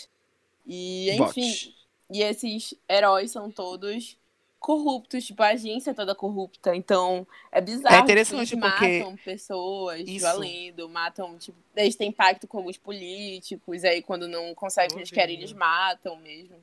E, 0.65 1.11
enfim, 1.11 1.47
Vote. 1.49 1.75
e 2.11 2.21
esses 2.21 2.73
heróis 2.89 3.31
são 3.31 3.49
todos 3.49 4.17
corruptos, 4.59 5.23
tipo, 5.25 5.41
a 5.43 5.49
agência 5.49 5.91
é 5.91 5.93
toda 5.93 6.13
corrupta. 6.13 6.75
Então, 6.75 7.25
é 7.51 7.61
bizarro. 7.61 7.95
É 7.95 7.97
que 7.99 8.03
interessante 8.03 8.53
eles 8.53 8.59
porque- 8.69 8.99
matam 8.99 9.15
pessoas 9.17 10.01
Isso. 10.07 10.25
valendo, 10.25 10.89
matam, 10.89 11.37
tipo, 11.37 11.57
eles 11.75 11.95
têm 11.95 12.11
pacto 12.11 12.47
com 12.47 12.65
os 12.65 12.75
políticos, 12.77 13.83
aí 13.85 14.01
quando 14.01 14.27
não 14.27 14.53
conseguem 14.55 14.89
o 14.89 14.93
que 14.95 14.99
eles 14.99 15.11
querem, 15.11 15.35
eles 15.37 15.53
matam 15.53 16.17
mesmo. 16.17 16.57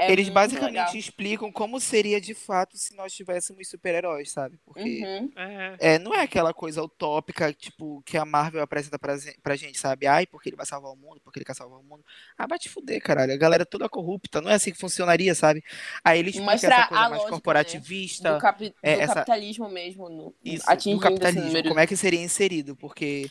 É 0.00 0.12
Eles 0.12 0.28
basicamente 0.28 0.74
legal. 0.76 0.94
explicam 0.94 1.50
como 1.50 1.80
seria 1.80 2.20
de 2.20 2.32
fato 2.32 2.78
se 2.78 2.94
nós 2.94 3.12
tivéssemos 3.12 3.66
super-heróis, 3.68 4.30
sabe? 4.30 4.56
Porque 4.64 5.02
Uhum. 5.04 5.32
É, 5.34 5.76
é, 5.94 5.98
não 5.98 6.14
é 6.14 6.20
aquela 6.22 6.54
coisa 6.54 6.80
utópica, 6.80 7.52
tipo, 7.52 8.00
que 8.06 8.16
a 8.16 8.24
Marvel 8.24 8.62
apresenta 8.62 8.96
pra, 8.96 9.16
pra 9.42 9.56
gente, 9.56 9.76
sabe? 9.76 10.06
Ai, 10.06 10.24
porque 10.24 10.50
ele 10.50 10.56
vai 10.56 10.64
salvar 10.64 10.92
o 10.92 10.96
mundo, 10.96 11.20
porque 11.24 11.40
ele 11.40 11.44
quer 11.44 11.54
salvar 11.56 11.80
o 11.80 11.82
mundo. 11.82 12.04
Ah, 12.38 12.46
vai 12.46 12.60
te 12.60 12.68
fuder, 12.68 13.02
caralho. 13.02 13.32
A 13.32 13.36
galera 13.36 13.62
é 13.64 13.66
toda 13.66 13.88
corrupta, 13.88 14.40
não 14.40 14.48
é 14.48 14.54
assim 14.54 14.70
que 14.70 14.78
funcionaria, 14.78 15.34
sabe? 15.34 15.64
Aí 16.04 16.20
ele 16.20 16.30
explica 16.30 16.52
Mostra 16.52 16.74
essa 16.74 16.84
a 16.84 16.88
coisa 16.88 17.08
mais 17.08 17.24
né? 17.24 17.28
corporativista. 17.30 18.34
Do, 18.34 18.40
capi- 18.40 18.74
é, 18.80 18.94
do 18.94 19.00
essa- 19.02 19.14
capitalismo 19.16 19.68
mesmo, 19.68 20.08
no, 20.08 20.32
Isso, 20.44 20.62
atingindo 20.70 21.00
do 21.00 21.02
capitalismo, 21.02 21.62
como 21.64 21.80
é 21.80 21.86
que 21.88 21.96
seria 21.96 22.22
inserido, 22.22 22.76
porque 22.76 23.28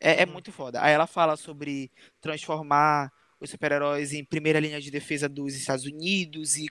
é, 0.00 0.22
é 0.22 0.26
Uhum. 0.26 0.32
muito 0.32 0.50
foda. 0.50 0.82
Aí 0.82 0.92
ela 0.92 1.06
fala 1.06 1.36
sobre 1.36 1.88
transformar 2.20 3.12
os 3.40 3.50
super-heróis 3.50 4.12
em 4.12 4.24
primeira 4.24 4.60
linha 4.60 4.80
de 4.80 4.90
defesa 4.90 5.28
dos 5.28 5.54
Estados 5.54 5.84
Unidos 5.86 6.56
e 6.56 6.68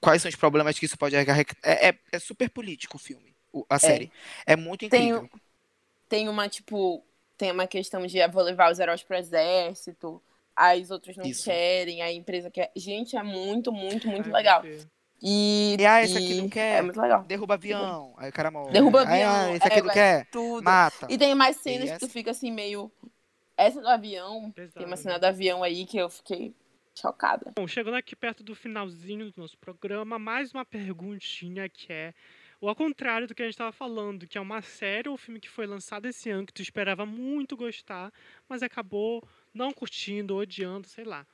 quais 0.00 0.20
são 0.22 0.28
os 0.28 0.34
problemas 0.36 0.78
que 0.78 0.84
isso 0.86 0.98
pode 0.98 1.16
acarretar. 1.16 1.56
É, 1.62 1.88
é, 1.90 1.98
é 2.12 2.18
super 2.18 2.50
político 2.50 2.96
o 2.96 3.00
filme, 3.00 3.34
a 3.70 3.78
série. 3.78 4.10
É, 4.46 4.56
muito 4.56 4.88
Tem 4.88 5.10
incrível. 5.10 5.30
tem 6.08 6.28
uma, 6.28 6.48
tipo, 6.48 7.04
tem 7.36 7.50
uma 7.52 7.66
questão 7.66 8.04
de 8.06 8.20
ah, 8.20 8.28
vou 8.28 8.42
levar 8.42 8.70
os 8.72 8.78
heróis 8.80 9.02
pro 9.02 9.16
exército, 9.16 10.22
aí 10.56 10.82
os 10.82 10.90
outros 10.90 11.16
não 11.16 11.26
Isso. 11.26 11.44
querem, 11.44 12.02
a 12.02 12.12
empresa 12.12 12.50
quer. 12.50 12.72
Gente, 12.76 13.16
é 13.16 13.22
muito, 13.22 13.72
muito, 13.72 14.08
muito 14.08 14.28
ai, 14.28 14.32
legal. 14.32 14.62
E, 14.66 14.88
E, 15.20 15.76
ah, 15.86 16.02
esse 16.02 16.16
aqui 16.18 16.34
não 16.34 16.48
quer. 16.48 16.78
É 16.78 16.82
muito 16.82 17.00
legal. 17.00 17.24
Derruba 17.24 17.54
avião, 17.54 18.14
aí 18.18 18.30
o 18.30 18.32
cara 18.32 18.50
morre. 18.50 18.72
Derruba 18.72 19.02
ah, 19.02 19.02
avião, 19.02 19.56
esse 19.56 19.66
aqui 19.66 19.78
é, 19.78 19.82
não 19.82 19.86
vai 19.86 19.94
quer, 19.94 20.26
Tudo. 20.30 20.64
mata. 20.64 21.06
E 21.10 21.18
tem 21.18 21.34
mais 21.34 21.56
cenas 21.58 21.90
E 21.90 21.92
que 21.92 21.98
tu 21.98 22.08
fica 22.08 22.30
assim, 22.32 22.50
meio. 22.52 22.90
Essa 23.58 23.80
do 23.80 23.88
avião, 23.88 24.52
tem 24.52 24.86
uma 24.86 24.94
Pesado. 24.94 24.96
cena 24.96 25.18
do 25.18 25.24
avião 25.24 25.64
aí 25.64 25.84
que 25.84 25.98
eu 25.98 26.08
fiquei 26.08 26.54
chocada. 26.94 27.52
Bom, 27.56 27.66
chegando 27.66 27.96
aqui 27.96 28.14
perto 28.14 28.44
do 28.44 28.54
finalzinho 28.54 29.32
do 29.32 29.40
nosso 29.40 29.58
programa, 29.58 30.16
mais 30.16 30.52
uma 30.54 30.64
perguntinha 30.64 31.68
que 31.68 31.92
é 31.92 32.14
o 32.60 32.68
ao 32.68 32.76
contrário 32.76 33.26
do 33.26 33.34
que 33.34 33.42
a 33.42 33.44
gente 33.44 33.54
estava 33.54 33.72
falando, 33.72 34.28
que 34.28 34.38
é 34.38 34.40
uma 34.40 34.62
série 34.62 35.08
ou 35.08 35.16
filme 35.16 35.40
que 35.40 35.48
foi 35.48 35.66
lançado 35.66 36.06
esse 36.06 36.30
ano 36.30 36.46
que 36.46 36.52
tu 36.52 36.62
esperava 36.62 37.04
muito 37.04 37.56
gostar, 37.56 38.12
mas 38.48 38.62
acabou 38.62 39.26
não 39.52 39.72
curtindo, 39.72 40.36
odiando, 40.36 40.86
sei 40.86 41.04
lá. 41.04 41.26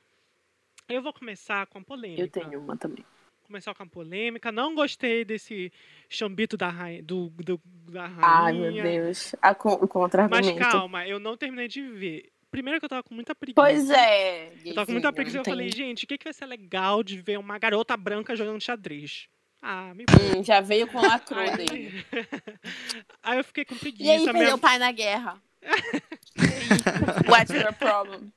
Eu 0.89 1.03
vou 1.03 1.13
começar 1.13 1.67
com 1.67 1.77
a 1.77 1.81
polêmica. 1.83 2.21
Eu 2.23 2.29
tenho 2.29 2.59
uma 2.59 2.75
também. 2.75 3.05
Começar 3.45 3.73
com 3.75 3.83
a 3.83 3.85
polêmica. 3.85 4.51
Não 4.51 4.73
gostei 4.73 5.23
desse 5.23 5.71
chambito 6.09 6.57
da 6.57 6.67
rainha, 6.69 7.03
do, 7.03 7.29
do- 7.37 7.61
da 7.91 8.07
rainha. 8.07 8.21
Ai, 8.27 8.53
meu 8.53 8.83
Deus. 8.83 9.35
A 9.41 9.51
o 9.51 9.79
Mas 9.81 9.89
contra-argumento. 9.89 10.57
calma, 10.59 11.07
eu 11.07 11.19
não 11.19 11.37
terminei 11.37 11.67
de 11.67 11.81
ver. 11.81 12.31
Primeiro 12.49 12.79
que 12.79 12.85
eu 12.85 12.89
tava 12.89 13.03
com 13.03 13.13
muita 13.13 13.35
preguiça. 13.35 13.61
Pois 13.61 13.89
é. 13.89 14.51
Eu 14.65 14.73
tava 14.73 14.85
com 14.87 14.93
muita 14.93 15.11
preguiça 15.13 15.37
e 15.37 15.39
eu 15.39 15.43
tem- 15.43 15.53
falei, 15.53 15.69
gente, 15.71 16.05
o 16.05 16.07
que, 16.07 16.17
que 16.17 16.23
vai 16.23 16.33
ser 16.33 16.45
legal 16.45 17.03
de 17.03 17.17
ver 17.21 17.37
uma 17.37 17.57
garota 17.59 17.95
branca 17.95 18.35
jogando 18.35 18.61
xadrez? 18.61 19.27
Ah, 19.61 19.93
me 19.93 20.05
Hum, 20.37 20.43
já 20.43 20.61
veio 20.61 20.87
com 20.87 20.99
lacrou 21.01 21.39
Aí- 21.41 21.55
dele. 21.57 22.05
Aí 23.21 23.37
eu 23.37 23.43
fiquei 23.43 23.65
com 23.65 23.73
E 23.73 23.75
aí, 23.75 23.79
preguiça. 23.79 24.23
perdeu 24.25 24.33
minha- 24.41 24.55
o 24.55 24.59
pai 24.59 24.77
na 24.79 24.91
guerra. 24.91 25.41
What's 27.29 27.53
your 27.53 27.73
problem? 27.73 28.31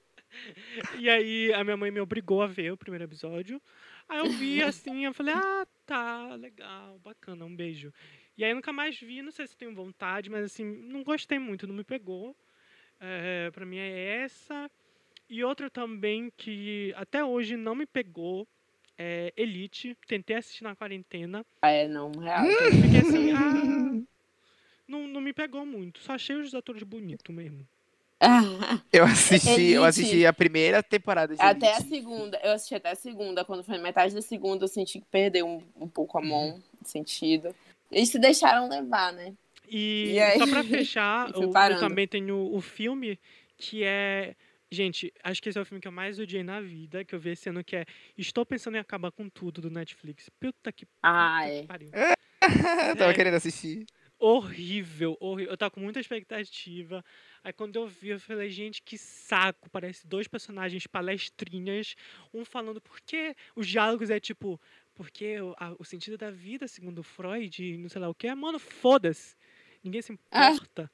E 0.99 1.09
aí 1.11 1.53
a 1.55 1.65
minha 1.65 1.77
mãe 1.77 1.91
me 1.91 2.01
obrigou 2.01 2.43
a 2.43 2.47
ver 2.47 2.73
o 2.73 2.77
primeiro 2.77 3.05
episódio. 3.05 3.61
Aí 4.09 4.19
eu 4.19 4.31
vi 4.31 4.63
assim, 4.63 5.05
eu 5.05 5.13
falei, 5.13 5.35
ah, 5.35 5.67
tá, 5.85 6.35
legal, 6.35 6.99
bacana, 7.01 7.45
um 7.45 7.55
beijo. 7.55 7.93
E 8.37 8.45
aí 8.45 8.51
eu 8.51 8.57
nunca 8.57 8.73
mais 8.73 8.99
vi, 8.99 9.21
não 9.21 9.31
sei 9.31 9.47
se 9.47 9.57
tenho 9.57 9.75
vontade, 9.75 10.31
mas 10.31 10.45
assim, 10.45 10.65
não 10.65 11.03
gostei 11.03 11.39
muito, 11.39 11.67
não 11.67 11.75
me 11.75 11.85
pegou. 11.85 12.35
É, 13.01 13.51
pra 13.51 13.67
mim 13.67 13.79
é 13.79 14.23
essa. 14.23 14.71
E 15.29 15.45
outra 15.45 15.69
também 15.69 16.33
que 16.37 16.93
até 16.97 17.23
hoje 17.23 17.57
não 17.57 17.75
me 17.75 17.85
pegou 17.85 18.49
é 18.97 19.33
Elite. 19.37 19.97
Tentei 20.07 20.37
assistir 20.37 20.65
na 20.65 20.75
quarentena. 20.75 21.45
É, 21.63 21.87
não, 21.87 22.11
real. 22.13 22.45
Fiquei 22.45 23.01
assim, 23.01 23.31
ah. 23.37 24.09
Não, 24.87 25.07
não 25.07 25.21
me 25.21 25.35
pegou 25.35 25.67
muito. 25.67 26.01
Só 26.01 26.15
achei 26.15 26.35
os 26.35 26.55
atores 26.55 26.83
bonitos 26.83 27.35
mesmo. 27.35 27.69
Eu 28.93 29.05
assisti, 29.05 29.49
eu 29.73 29.85
Elite. 29.85 30.01
assisti 30.01 30.27
a 30.27 30.33
primeira 30.33 30.83
temporada 30.83 31.35
de 31.37 31.41
Até 31.43 31.73
a 31.73 31.77
Elite. 31.77 31.89
segunda, 31.89 32.41
eu 32.43 32.53
assisti 32.53 32.75
até 32.75 32.91
a 32.91 32.95
segunda. 32.95 33.45
Quando 33.45 33.63
foi 33.63 33.79
metade 33.79 34.15
da 34.15 34.23
segunda, 34.23 34.65
eu 34.65 34.69
senti 34.69 34.99
que 35.01 35.07
perdeu 35.11 35.47
um, 35.47 35.63
um 35.85 35.89
pouco 35.89 36.19
a 36.19 36.23
mão, 36.23 36.61
de 36.83 36.89
sentido. 36.91 37.55
Eles 37.93 38.09
se 38.09 38.19
deixaram 38.19 38.69
levar, 38.69 39.13
né? 39.13 39.33
E, 39.69 40.13
E 40.15 40.21
aí? 40.21 40.39
só 40.39 40.47
pra 40.47 40.65
fechar, 40.65 41.31
eu, 41.37 41.43
eu 41.43 41.79
também 41.79 42.09
tenho 42.09 42.53
o 42.55 42.61
filme 42.61 43.19
que 43.57 43.85
é. 43.85 44.35
Gente, 44.71 45.13
acho 45.25 45.41
que 45.43 45.49
esse 45.49 45.59
é 45.59 45.63
o 45.63 45.65
filme 45.65 45.81
que 45.81 45.89
eu 45.89 45.93
mais 45.93 46.19
odiei 46.19 46.43
na 46.43 46.61
vida, 46.61 47.03
que 47.05 47.15
eu 47.15 47.19
vi 47.21 47.31
esse 47.31 47.49
ano, 47.49 47.65
que 47.65 47.75
é 47.77 47.87
Estou 48.19 48.45
Pensando 48.45 48.77
em 48.77 48.81
Acabar 48.81 49.11
com 49.11 49.27
Tudo, 49.29 49.63
do 49.63 49.71
Netflix. 49.71 50.29
Puta 50.39 50.71
que, 50.73 50.87
Ah, 51.03 51.39
puta 51.41 51.51
que 51.53 51.59
é. 51.59 51.63
pariu. 51.63 51.91
Eu 52.91 52.97
tava 52.97 53.11
É. 53.13 53.15
querendo 53.15 53.35
assistir. 53.35 53.87
Horrível, 54.19 55.17
horrível. 55.21 55.53
Eu 55.53 55.57
tava 55.57 55.71
com 55.71 55.81
muita 55.81 56.01
expectativa. 56.01 57.05
Aí 57.45 57.53
quando 57.53 57.77
eu 57.77 57.87
vi, 57.87 58.09
eu 58.11 58.21
falei, 58.21 58.51
gente, 58.51 58.83
que 58.83 58.99
saco. 58.99 59.71
Parece 59.71 60.07
dois 60.07 60.27
personagens 60.27 60.87
palestrinhas, 60.87 61.95
um 62.35 62.45
falando 62.45 62.81
porque 62.81 63.35
os 63.55 63.67
diálogos 63.67 64.11
é 64.11 64.19
tipo, 64.19 64.61
porque 64.95 65.41
o, 65.41 65.55
a- 65.59 65.75
o 65.79 65.85
sentido 65.85 66.19
da 66.19 66.31
vida, 66.31 66.67
segundo 66.67 67.03
Freud, 67.03 67.63
e 67.65 67.77
não 67.79 67.89
sei 67.89 68.01
lá 68.01 68.09
o 68.09 68.15
que, 68.15 68.33
mano, 68.35 68.59
foda-se. 68.59 69.37
Ninguém 69.85 70.03
se 70.03 70.19
Ah. 70.31 70.51
importa. 70.53 70.91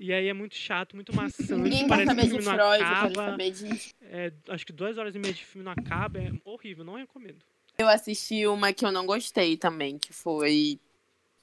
E 0.00 0.12
aí 0.12 0.26
é 0.26 0.32
muito 0.32 0.54
chato, 0.56 0.96
muito 0.96 1.14
maçante. 1.14 1.52
Ninguém 1.54 1.86
quer 1.86 2.06
saber 2.06 2.22
de 2.22 2.42
Freud, 2.42 2.82
acaba. 2.82 3.14
saber 3.14 3.50
de. 3.52 3.94
É, 4.00 4.32
acho 4.48 4.66
que 4.66 4.72
duas 4.72 4.96
horas 4.98 5.14
e 5.14 5.18
meia 5.18 5.32
de 5.34 5.44
filme 5.44 5.64
não 5.64 5.70
acaba. 5.72 6.18
É 6.18 6.32
horrível, 6.44 6.82
não 6.84 6.94
recomendo. 6.96 7.44
Eu 7.78 7.88
assisti 7.88 8.46
uma 8.46 8.72
que 8.72 8.84
eu 8.84 8.90
não 8.90 9.06
gostei 9.06 9.56
também, 9.56 9.98
que 9.98 10.12
foi 10.12 10.80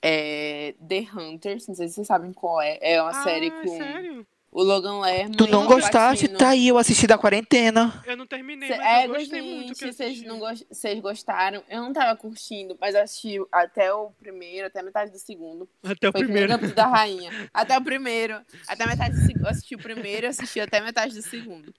é, 0.02 0.76
The 0.88 1.08
Hunters. 1.16 1.68
Não 1.68 1.76
sei 1.76 1.88
se 1.88 1.96
vocês 1.96 2.08
sabem 2.08 2.34
qual 2.34 2.62
é. 2.62 2.78
É 2.82 3.02
uma 3.02 3.24
série 3.24 3.48
ah, 3.48 3.62
com 3.62 3.78
sério? 3.78 4.28
o 4.52 4.64
Logan 4.64 5.00
Lerman. 5.00 5.38
Tu 5.38 5.48
não 5.48 5.66
gostaste? 5.66 6.26
Patino. 6.26 6.40
Tá 6.40 6.50
aí, 6.50 6.68
eu 6.68 6.78
assisti 6.78 7.06
da 7.06 7.18
quarentena. 7.18 8.04
Eu 8.06 8.18
não 8.18 8.26
terminei, 8.26 8.70
mas 8.70 8.80
é, 8.80 9.06
eu 9.06 9.10
gostei 9.10 9.42
gente, 9.42 9.56
muito 9.56 9.94
vocês 9.94 10.24
não 10.24 10.40
vocês 10.40 11.00
gostaram. 11.00 11.64
Eu 11.70 11.82
não 11.82 11.94
tava 11.94 12.16
curtindo, 12.16 12.78
mas 12.80 12.96
eu 12.96 13.04
assisti 13.04 13.38
até 13.52 13.94
o 13.94 14.12
primeiro, 14.12 14.68
até 14.68 14.80
a 14.80 14.84
metade 14.84 15.12
do 15.12 15.20
segundo. 15.20 15.70
Até 15.84 16.10
o 16.10 16.12
Foi 16.12 16.24
primeiro. 16.24 16.50
Gambito 16.50 16.76
da 16.76 16.88
Rainha. 16.88 17.32
Até 17.54 17.78
o 17.78 17.84
primeiro. 17.84 18.42
Até 18.68 18.84
a 18.84 18.88
metade 18.88 19.16
do 19.16 19.26
segundo. 19.26 19.44
Eu 19.44 19.50
assisti 19.50 19.76
o 19.76 19.80
primeiro 19.80 20.26
e 20.26 20.30
assisti 20.30 20.60
até 20.60 20.80
a 20.80 20.84
metade 20.84 21.14
do 21.14 21.22
segundo. 21.22 21.74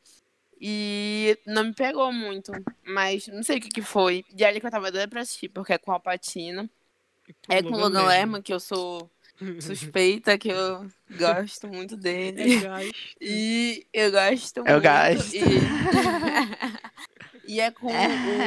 E 0.60 1.38
não 1.46 1.64
me 1.64 1.72
pegou 1.72 2.12
muito. 2.12 2.52
Mas 2.84 3.26
não 3.28 3.42
sei 3.42 3.58
o 3.58 3.60
que, 3.60 3.68
que 3.68 3.82
foi. 3.82 4.24
E 4.36 4.44
ali 4.44 4.60
que 4.60 4.66
eu 4.66 4.70
tava 4.70 4.92
doida 4.92 5.08
pra 5.08 5.22
assistir, 5.22 5.48
porque 5.48 5.72
é 5.72 5.78
com 5.78 5.90
o 5.90 5.94
Alpatino. 5.94 6.68
É 7.48 7.62
com 7.62 7.70
o 7.70 7.78
Logan 7.78 8.06
Lerman, 8.06 8.42
que 8.42 8.52
eu 8.52 8.60
sou 8.60 9.10
suspeita, 9.60 10.36
que 10.38 10.48
eu 10.48 10.86
gosto 11.18 11.68
muito 11.68 11.96
dele. 11.96 12.42
É. 12.66 12.90
E 13.20 13.86
eu 13.92 14.10
gosto 14.10 14.58
Eu 14.58 14.64
muito. 14.64 14.82
gosto. 14.82 15.34
E... 15.36 15.40
E 17.46 17.58
é 17.58 17.70
com 17.70 17.88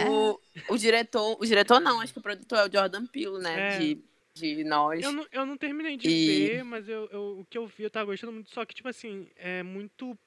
o, 0.09 0.39
o 0.69 0.77
diretor. 0.77 1.35
O 1.37 1.45
diretor 1.45 1.79
não, 1.81 1.99
acho 1.99 2.13
que 2.13 2.19
o 2.19 2.21
produtor 2.21 2.59
é 2.59 2.65
o 2.67 2.71
Jordan 2.71 3.05
Peele, 3.05 3.37
né? 3.39 3.75
É. 3.75 3.79
De, 3.79 4.01
de 4.33 4.63
nós. 4.63 5.03
Eu 5.03 5.11
não, 5.11 5.25
eu 5.29 5.45
não 5.45 5.57
terminei 5.57 5.97
de 5.97 6.07
E- 6.07 6.47
ver, 6.47 6.63
mas 6.63 6.87
eu, 6.87 7.09
eu- 7.11 7.39
o 7.41 7.45
que 7.49 7.57
eu 7.57 7.67
vi 7.67 7.83
eu 7.83 7.89
tava 7.89 8.05
gostando 8.05 8.31
muito. 8.31 8.49
Só 8.53 8.63
que, 8.63 8.73
tipo 8.73 8.87
assim, 8.87 9.27
é 9.35 9.61
muito 9.61 10.17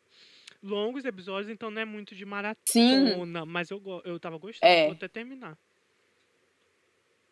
longos 0.63 1.07
episódios, 1.07 1.51
então 1.51 1.71
não 1.71 1.81
é 1.81 1.85
muito 1.87 2.15
de 2.15 2.25
maratona. 2.27 2.61
Sim. 2.67 3.15
Mas 3.47 3.71
eu, 3.71 3.81
eu 4.05 4.21
tava 4.21 4.37
gostando, 4.37 4.71
É. 4.71 4.85
vou 4.87 4.93
até 4.93 5.09
terminar. 5.09 5.57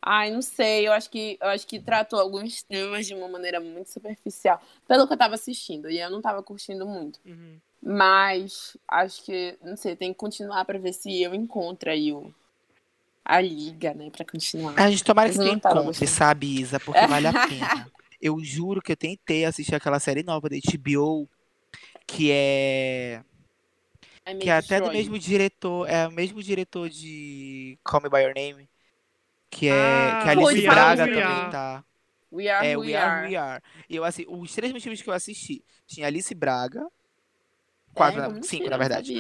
Ai, 0.07 0.31
não 0.31 0.43
sei. 0.43 0.87
Eu 0.87 0.93
acho 0.93 1.09
que 1.09 1.39
eu 1.41 1.49
acho 1.49 1.67
que 1.67 1.81
tratou 1.81 2.21
alguns 2.21 2.63
temas 2.63 3.07
de 3.07 3.15
uma 3.15 3.27
maneira 3.27 3.59
muito 3.59 3.91
superficial. 3.91 4.61
Pelo 4.87 5.07
que 5.07 5.15
eu 5.15 5.17
tava 5.17 5.35
assistindo. 5.35 5.89
E 5.91 5.99
eu 5.99 6.11
não 6.11 6.21
tava 6.21 6.43
curtindo 6.43 6.87
muito. 6.87 7.19
Uhum. 7.25 7.59
Mas 7.83 8.77
acho 8.87 9.25
que, 9.25 9.59
não 9.63 9.77
sei, 9.77 9.97
tem 9.97 10.13
que 10.13 10.19
continuar 10.19 10.65
pra 10.67 10.79
ver 10.79 10.93
se 10.93 11.23
eu 11.23 11.35
encontro 11.35 11.91
aí 11.91 12.13
o, 12.13 12.35
a 13.25 13.41
liga, 13.41 13.95
né? 13.95 14.11
Pra 14.11 14.27
continuar. 14.27 14.79
A 14.79 14.91
gente 14.91 15.05
tomara 15.05 15.29
Mas 15.29 15.39
que 15.39 15.45
tu 15.45 15.61
tava 15.61 15.81
encontre, 15.81 16.07
sabe, 16.07 16.61
Isa? 16.61 16.79
Porque 16.79 17.01
vale 17.09 17.27
a 17.27 17.47
pena. 17.47 17.91
Eu 18.21 18.39
juro 18.45 18.83
que 18.83 18.93
eu 18.93 18.97
tentei 18.97 19.47
assistir 19.47 19.75
aquela 19.75 19.99
série 19.99 20.23
nova 20.23 20.51
da 20.51 20.57
HBO, 20.57 21.27
que 22.07 22.31
é. 22.31 23.23
Ai, 24.27 24.35
Que 24.35 24.45
me 24.45 24.51
é 24.51 24.57
até 24.57 24.81
do 24.83 24.91
mesmo 24.91 25.19
diretor. 25.19 25.89
É 25.89 26.07
o 26.07 26.13
mesmo 26.13 26.43
diretor 26.43 26.91
de 26.91 27.79
Call 27.83 28.03
Me 28.03 28.11
By 28.11 28.21
Your 28.21 28.35
Name. 28.35 28.69
Que 29.55 29.69
é. 29.69 30.17
Ah, 30.17 30.17
que 30.17 30.29
a 30.29 30.33
Alice 30.33 30.61
We 30.61 30.67
Are 30.67 30.75
Braga 30.75 31.05
We 31.05 31.13
também 31.15 31.23
Are. 31.23 31.51
tá. 31.51 31.85
We 32.31 32.49
are 32.49 32.65
É, 32.65 32.77
who 32.77 32.83
We 32.83 32.95
Are 32.95 33.11
Who 33.11 33.21
We 33.29 33.37
Are. 33.37 33.63
E 33.89 33.97
eu, 33.97 34.05
assim, 34.05 34.25
os 34.29 34.53
três 34.55 34.73
motivos 34.73 35.01
que 35.03 35.09
eu 35.09 35.15
assisti. 35.15 35.65
Tinha 35.87 36.07
Alice 36.07 36.35
Braga. 36.35 36.83
Quatro, 37.95 38.21
É, 38.21 38.29
mentira, 38.29 38.47
cinco, 38.49 38.71
na 38.71 38.77
verdade. 38.77 39.15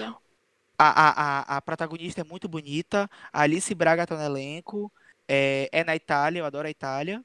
A, 0.79 0.89
a, 0.89 1.41
a, 1.55 1.57
a 1.57 1.63
protagonista 1.63 2.21
é 2.23 2.25
muito 2.25 2.49
bonita. 2.49 3.09
A 3.33 3.43
Alice 3.43 3.73
Braga 3.75 4.07
tá 4.07 4.17
no 4.17 4.23
elenco. 4.23 4.93
É, 5.29 5.69
é 5.73 5.85
na 5.85 5.95
Itália, 5.97 6.41
eu 6.41 6.45
adoro 6.45 6.67
a 6.67 6.71
Itália. 6.71 7.25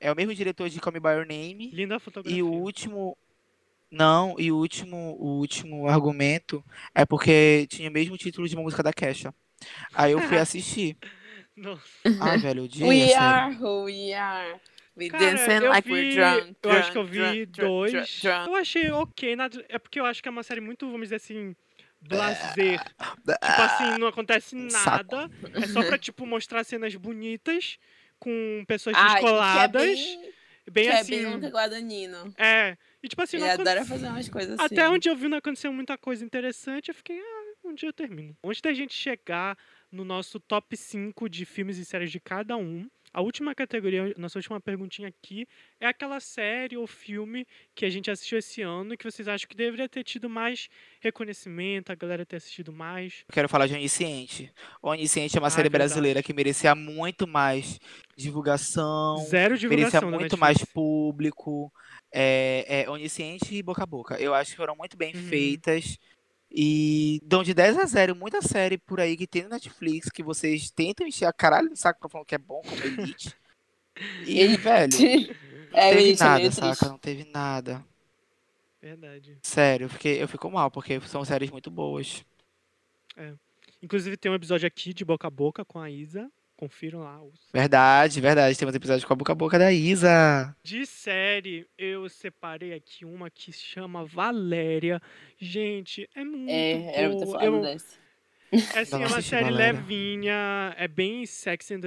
É 0.00 0.10
o 0.12 0.16
mesmo 0.16 0.34
diretor 0.34 0.68
de 0.68 0.80
Call 0.80 0.92
Me 0.92 1.00
By 1.00 1.10
Your 1.10 1.26
Name. 1.26 1.70
Linda 1.72 1.96
a 1.96 2.00
fotografia. 2.00 2.38
E 2.38 2.42
o 2.42 2.50
último. 2.50 3.16
Não, 3.90 4.34
e 4.38 4.50
o 4.50 4.56
último, 4.56 5.16
o 5.18 5.38
último 5.38 5.88
argumento 5.88 6.64
é 6.94 7.06
porque 7.06 7.66
tinha 7.68 7.88
o 7.88 7.92
mesmo 7.92 8.16
título 8.16 8.48
de 8.48 8.56
uma 8.56 8.64
música 8.64 8.82
da 8.82 8.92
Kesha. 8.92 9.34
Aí 9.94 10.12
eu 10.12 10.20
fui 10.20 10.38
assistir. 10.38 10.98
Não. 11.56 11.80
Ai, 12.20 12.38
velho, 12.38 12.64
o 12.64 12.68
dia 12.68 12.86
We 12.86 13.14
are 13.14 13.54
who 13.54 13.84
we 13.84 14.12
are. 14.12 14.60
We 14.96 15.08
Cara, 15.10 15.24
dancing 15.34 15.66
like 15.68 15.88
vi, 15.88 15.92
we're 15.94 16.14
drunk. 16.14 16.56
eu 16.62 16.70
acho 16.70 16.92
que 16.92 16.98
eu 16.98 17.04
vi 17.04 17.46
drunk, 17.46 17.46
dois. 17.68 17.92
drunk, 17.92 18.22
drunk. 18.22 18.48
Eu 18.48 18.54
achei 18.56 18.90
ok, 18.90 19.36
nada, 19.36 19.64
é 19.68 19.78
porque 19.78 20.00
eu 20.00 20.06
acho 20.06 20.22
que 20.22 20.28
é 20.28 20.30
uma 20.30 20.42
série 20.42 20.60
muito, 20.60 20.86
vamos 20.86 21.02
dizer 21.06 21.16
assim, 21.16 21.54
blazer. 22.00 22.80
Tipo 22.82 23.62
assim, 23.62 23.98
não 23.98 24.06
acontece 24.08 24.70
Saco. 24.70 25.14
nada. 25.14 25.30
É 25.54 25.66
só 25.66 25.82
pra, 25.82 25.98
tipo, 25.98 26.24
mostrar 26.26 26.64
cenas 26.64 26.94
bonitas 26.94 27.78
com 28.18 28.64
pessoas 28.66 28.96
Ai, 28.98 29.20
descoladas. 29.20 29.82
Que 29.82 29.88
é 29.90 30.20
bem, 30.20 30.32
bem 30.70 30.84
que 30.84 30.90
é 30.90 31.00
assim. 31.00 31.10
bem 31.24 31.34
Luca 31.34 31.48
Guadagnino. 31.48 32.34
É. 32.38 32.76
E 33.02 33.08
tipo 33.08 33.20
assim, 33.22 33.36
Ele 33.36 33.44
não 33.46 33.52
adora 33.52 33.70
aconte- 33.80 33.88
fazer 33.88 34.06
umas 34.08 34.28
coisas 34.30 34.58
assim. 34.58 34.64
Até 34.74 34.88
onde 34.88 35.08
eu 35.10 35.16
vi 35.16 35.28
não 35.28 35.38
aconteceu 35.38 35.72
muita 35.72 35.98
coisa 35.98 36.24
interessante, 36.24 36.88
eu 36.88 36.94
fiquei, 36.94 37.20
ah, 37.20 37.52
um 37.68 37.74
dia 37.74 37.88
eu 37.88 37.92
termino. 37.92 38.34
Antes 38.42 38.62
da 38.62 38.72
gente 38.72 38.94
chegar 38.94 39.56
no 39.90 40.04
nosso 40.04 40.38
top 40.40 40.76
5 40.76 41.28
de 41.28 41.44
filmes 41.44 41.78
e 41.78 41.84
séries 41.84 42.10
de 42.10 42.20
cada 42.20 42.56
um, 42.56 42.88
a 43.12 43.22
última 43.22 43.54
categoria, 43.54 44.12
nossa 44.18 44.38
última 44.38 44.60
perguntinha 44.60 45.08
aqui, 45.08 45.46
é 45.80 45.86
aquela 45.86 46.20
série 46.20 46.76
ou 46.76 46.86
filme 46.86 47.46
que 47.74 47.86
a 47.86 47.88
gente 47.88 48.10
assistiu 48.10 48.36
esse 48.36 48.60
ano 48.60 48.92
e 48.92 48.96
que 48.96 49.10
vocês 49.10 49.26
acham 49.26 49.48
que 49.48 49.56
deveria 49.56 49.88
ter 49.88 50.04
tido 50.04 50.28
mais 50.28 50.68
reconhecimento, 51.00 51.90
a 51.90 51.94
galera 51.94 52.26
ter 52.26 52.36
assistido 52.36 52.72
mais. 52.74 53.24
Eu 53.26 53.32
quero 53.32 53.48
falar 53.48 53.68
de 53.68 53.74
Onisciente. 53.74 54.52
Onisciente 54.82 55.34
é 55.34 55.40
uma 55.40 55.46
Ah, 55.46 55.50
série 55.50 55.70
verdade. 55.70 55.88
brasileira 55.88 56.22
que 56.22 56.34
merecia 56.34 56.74
muito 56.74 57.26
mais 57.26 57.78
divulgação, 58.16 59.16
Zero 59.18 59.54
merecia 59.54 59.58
divulgação 59.68 60.10
da 60.10 60.18
muito 60.18 60.36
mais 60.36 60.62
público. 60.64 61.72
É, 62.12 62.82
é 62.84 62.90
Onisciente 62.90 63.54
e 63.54 63.62
Boca 63.62 63.82
a 63.82 63.86
Boca. 63.86 64.20
Eu 64.20 64.34
acho 64.34 64.50
que 64.50 64.56
foram 64.56 64.76
muito 64.76 64.96
bem 64.96 65.14
Uhum. 65.14 65.22
feitas. 65.22 65.96
E 66.58 67.20
dão 67.22 67.42
de 67.42 67.52
10 67.52 67.76
a 67.78 67.84
0 67.84 68.16
muita 68.16 68.40
série 68.40 68.78
por 68.78 68.98
aí 68.98 69.14
que 69.16 69.26
tem 69.26 69.42
no 69.42 69.50
Netflix 69.50 70.08
que 70.08 70.22
vocês 70.22 70.70
tentam 70.70 71.06
encher 71.06 71.26
a 71.26 71.32
caralho 71.32 71.68
do 71.68 71.76
saco 71.76 72.00
pra 72.00 72.08
falar 72.08 72.24
que 72.24 72.34
é 72.34 72.38
bom, 72.38 72.62
como 72.62 72.82
Elite. 72.82 73.36
E, 74.26 74.40
Elite. 74.40 74.62
velho, 74.62 75.36
não 75.70 75.78
É, 75.78 75.90
teve 75.94 76.12
é 76.12 76.16
nada, 76.18 76.38
meio 76.38 76.52
saca? 76.52 76.66
triste. 76.68 76.84
Não 76.86 76.98
teve 76.98 77.24
nada. 77.24 77.84
Verdade. 78.80 79.38
Sério, 79.42 79.84
eu, 79.86 79.88
fiquei, 79.90 80.22
eu 80.22 80.28
fico 80.28 80.50
mal, 80.50 80.70
porque 80.70 80.98
são 81.02 81.24
séries 81.24 81.50
muito 81.50 81.70
boas. 81.70 82.24
Inclusive 83.82 84.16
tem 84.16 84.30
um 84.30 84.34
episódio 84.34 84.66
aqui 84.66 84.94
de 84.94 85.04
Boca 85.04 85.26
a 85.26 85.30
Boca 85.30 85.64
com 85.64 85.78
a 85.78 85.90
Isa. 85.90 86.30
Confiram 86.56 87.00
lá. 87.00 87.22
os- 87.22 87.48
Verdade, 87.52 88.18
verdade. 88.20 88.58
Temos 88.58 88.74
episódio 88.74 89.06
com 89.06 89.12
a 89.12 89.16
boca 89.16 89.32
a 89.32 89.34
boca 89.34 89.58
da 89.58 89.70
Isa. 89.70 90.56
De 90.62 90.86
série, 90.86 91.66
eu 91.76 92.08
separei 92.08 92.72
aqui 92.72 93.04
uma 93.04 93.28
que 93.28 93.52
se 93.52 93.60
chama 93.62 94.04
Valéria. 94.06 95.00
Gente, 95.38 96.08
é 96.14 96.24
muito 96.24 96.50
É, 96.50 97.02
era 97.02 97.18
falado 97.26 97.44
Eu, 97.44 97.60
dessa. 97.60 98.06
É 98.74 98.78
assim, 98.78 99.02
é 99.02 99.06
uma 99.08 99.20
série 99.20 99.44
Valéria. 99.50 99.72
levinha, 99.72 100.74
é 100.78 100.86
bem 100.88 101.26
Sex 101.26 101.72
and 101.72 101.80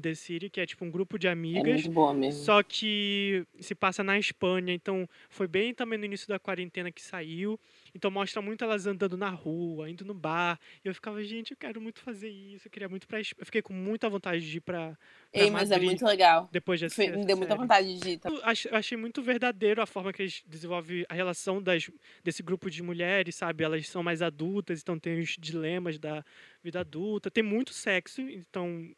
the 0.00 0.14
City, 0.14 0.48
que 0.50 0.58
é 0.60 0.66
tipo 0.66 0.84
um 0.84 0.90
grupo 0.90 1.18
de 1.18 1.26
É 1.28 1.30
amigas. 1.30 1.64
muito 1.82 1.90
boa 1.92 2.14
mesmo. 2.14 2.42
Só 2.42 2.62
que 2.62 3.44
se 3.60 3.74
passa 3.74 4.02
na 4.02 4.18
Espanha, 4.18 4.72
então 4.72 5.06
foi 5.28 5.46
bem 5.46 5.72
também 5.74 5.98
no 5.98 6.06
início 6.06 6.26
da 6.26 6.38
quarentena 6.38 6.90
que 6.90 7.02
saiu. 7.02 7.60
Então 7.94 8.10
mostra 8.10 8.40
muito 8.42 8.62
elas 8.64 8.86
andando 8.86 9.16
na 9.16 9.30
rua, 9.30 9.88
indo 9.90 10.04
no 10.04 10.14
bar. 10.14 10.58
E 10.84 10.88
eu 10.88 10.94
ficava, 10.94 11.22
gente, 11.24 11.50
eu 11.52 11.56
quero 11.56 11.80
muito 11.80 12.00
fazer 12.00 12.28
isso, 12.28 12.66
eu 12.66 12.70
queria 12.70 12.88
muito 12.88 13.06
pra. 13.06 13.18
Eu 13.18 13.44
fiquei 13.46 13.62
com 13.62 13.72
muita 13.72 14.08
vontade 14.08 14.48
de 14.48 14.58
ir 14.58 14.60
pra, 14.60 14.96
pra 15.32 15.42
Ei, 15.42 15.50
mas 15.50 15.70
é 15.70 15.74
Madrid 15.74 15.88
muito 15.90 16.04
legal. 16.04 16.48
depois 16.52 16.78
de 16.80 16.88
Foi- 16.90 17.08
me 17.08 17.24
deu 17.24 17.36
muita 17.36 17.52
série. 17.54 17.60
vontade 17.62 17.98
de 17.98 18.08
ir. 18.10 18.20
Eu 18.24 18.40
ach- 18.44 18.66
eu 18.66 18.76
achei 18.76 18.96
muito 18.98 19.22
verdadeiro 19.22 19.80
a 19.82 19.86
forma 19.86 20.12
que 20.12 20.22
eles 20.22 20.42
desenvolvem 20.46 21.04
a 21.08 21.14
relação 21.14 21.62
das, 21.62 21.90
desse 22.22 22.42
grupo 22.42 22.70
de 22.70 22.82
mulheres, 22.82 23.34
sabe? 23.34 23.64
Elas 23.64 23.88
são 23.88 24.02
mais 24.02 24.22
adultas, 24.22 24.80
então 24.80 24.98
tem 24.98 25.18
os 25.20 25.36
dilemas 25.38 25.98
da 25.98 26.24
vida 26.62 26.80
adulta. 26.80 27.30
Tem 27.30 27.42
muito 27.42 27.72
sexo, 27.72 28.20
então 28.20 28.90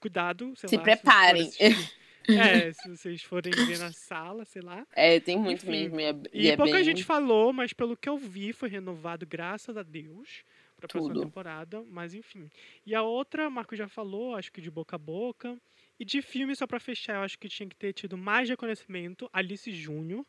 cuidado, 0.00 0.52
sei 0.56 0.68
Se 0.68 0.76
lá. 0.76 0.82
preparem. 0.82 1.42
assistir. 1.42 1.68
é, 2.28 2.72
se 2.72 2.88
vocês 2.88 3.22
forem 3.22 3.52
ver 3.52 3.78
na 3.78 3.92
sala, 3.92 4.44
sei 4.44 4.62
lá. 4.62 4.86
É, 4.94 5.18
tem 5.20 5.38
muito 5.38 5.62
Enfim. 5.64 5.70
mesmo. 5.70 6.00
E, 6.00 6.04
é, 6.04 6.14
E, 6.32 6.42
e 6.46 6.50
é 6.50 6.56
pouca 6.56 6.72
bem... 6.72 6.84
gente 6.84 7.04
falou, 7.04 7.52
mas 7.52 7.72
pelo 7.72 7.96
que 7.96 8.08
eu 8.08 8.18
vi, 8.18 8.52
foi 8.52 8.68
renovado, 8.68 9.26
graças 9.26 9.76
a 9.76 9.82
Deus, 9.82 10.44
para 10.76 10.86
a 10.86 10.88
próxima 10.88 11.20
temporada. 11.20 11.84
Mas 11.90 12.14
enfim. 12.14 12.50
E 12.86 12.94
a 12.94 13.02
outra, 13.02 13.48
o 13.48 13.50
Marco 13.50 13.74
já 13.74 13.88
falou, 13.88 14.34
acho 14.34 14.52
que 14.52 14.60
de 14.60 14.70
boca 14.70 14.96
a 14.96 14.98
boca. 14.98 15.56
E 16.00 16.04
de 16.04 16.22
filme, 16.22 16.54
só 16.54 16.64
para 16.66 16.78
fechar, 16.78 17.16
eu 17.16 17.22
acho 17.22 17.36
que 17.38 17.48
tinha 17.48 17.68
que 17.68 17.74
ter 17.74 17.92
tido 17.92 18.16
mais 18.16 18.48
reconhecimento. 18.48 19.28
Alice 19.32 19.70
Júnior, 19.72 20.24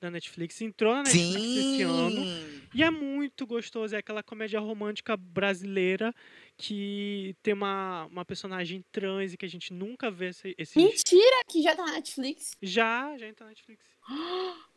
da 0.00 0.10
Netflix, 0.10 0.60
entrou 0.60 0.92
na 0.94 1.02
Netflix 1.02 1.36
esse 1.36 1.82
ano. 1.82 2.22
Sim! 2.22 2.60
E 2.74 2.82
é 2.82 2.90
muito 2.90 3.46
gostoso, 3.46 3.94
é 3.94 3.98
aquela 3.98 4.22
comédia 4.22 4.58
romântica 4.58 5.16
brasileira 5.16 6.12
que 6.56 7.36
tem 7.42 7.54
uma, 7.54 8.06
uma 8.06 8.24
personagem 8.24 8.84
trans 8.90 9.32
e 9.32 9.36
que 9.36 9.46
a 9.46 9.48
gente 9.48 9.72
nunca 9.72 10.10
vê 10.10 10.26
esse, 10.28 10.54
esses. 10.58 10.76
Mentira, 10.76 11.42
que 11.48 11.62
já 11.62 11.74
tá 11.76 11.86
na 11.86 11.92
Netflix. 11.92 12.56
Já, 12.60 13.16
já 13.16 13.28
entra 13.28 13.44
na 13.44 13.50
Netflix. 13.50 13.84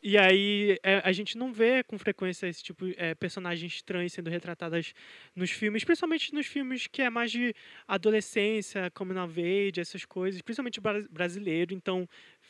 E 0.02 0.16
aí 0.16 0.78
é, 0.82 1.02
a 1.04 1.12
gente 1.12 1.36
não 1.36 1.52
vê 1.52 1.82
com 1.82 1.98
frequência 1.98 2.46
esse 2.46 2.62
tipo 2.62 2.86
de 2.86 2.94
é, 2.96 3.14
personagens 3.14 3.82
trans 3.82 4.12
sendo 4.12 4.30
retratadas 4.30 4.94
nos 5.36 5.50
filmes, 5.50 5.84
principalmente 5.84 6.32
nos 6.32 6.46
filmes 6.46 6.86
que 6.86 7.02
é 7.02 7.10
mais 7.10 7.30
de 7.30 7.54
adolescência, 7.86 8.90
coming 8.92 9.18
of 9.18 9.38
age, 9.38 9.80
essas 9.80 10.04
coisas, 10.06 10.40
principalmente 10.40 10.80
bra- 10.80 11.04
brasileiro. 11.10 11.74
Então 11.74 12.08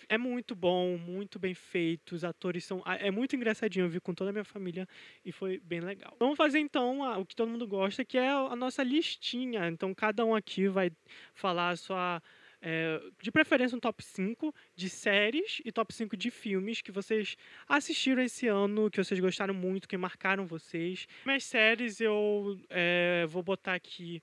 é 0.09 0.19
muito 0.19 0.55
bom, 0.55 0.97
muito 0.99 1.39
bem 1.39 1.55
feito. 1.55 2.15
Os 2.15 2.25
atores 2.25 2.65
são. 2.65 2.83
ah, 2.85 2.97
É 2.97 3.11
muito 3.11 3.35
engraçadinho, 3.37 3.87
eu 3.87 3.91
vi 3.91 4.01
com 4.01 4.13
toda 4.15 4.31
a 4.31 4.33
minha 4.33 4.45
família 4.45 4.87
e 5.25 5.33
foi 5.33 5.59
bem 5.61 5.81
legal. 5.81 6.15
Vamos 6.19 6.37
fazer 6.37 6.59
então 6.59 7.03
a- 7.05 7.19
o 7.19 7.25
que 7.25 7.35
todo 7.35 7.49
mundo 7.51 7.67
gosta, 7.67 8.05
que 8.05 8.19
é 8.19 8.29
a 8.29 8.55
nossa 8.57 8.83
listinha. 8.83 9.69
Então 9.69 9.95
cada 9.95 10.25
um 10.25 10.35
aqui 10.35 10.69
vai 10.69 10.91
falar 11.35 11.71
a 11.71 11.77
sua. 11.77 12.23
é, 12.61 13.01
de 13.23 13.31
preferência 13.31 13.77
um 13.77 13.81
top 13.81 14.03
5 14.03 14.53
de 14.75 14.89
séries 14.89 15.63
e 15.65 15.71
top 15.71 15.95
5 15.95 16.17
de 16.17 16.29
filmes 16.29 16.83
que 16.83 16.91
vocês 16.91 17.37
assistiram 17.69 18.21
esse 18.21 18.49
ano, 18.49 18.91
que 18.91 18.99
vocês 19.03 19.21
gostaram 19.21 19.55
muito, 19.55 19.87
que 19.89 19.97
marcaram 19.97 20.45
vocês. 20.45 21.07
Minhas 21.25 21.45
séries 21.45 22.01
eu 22.01 22.59
é, 22.69 23.25
vou 23.29 23.45
botar 23.45 23.75
aqui 23.75 24.21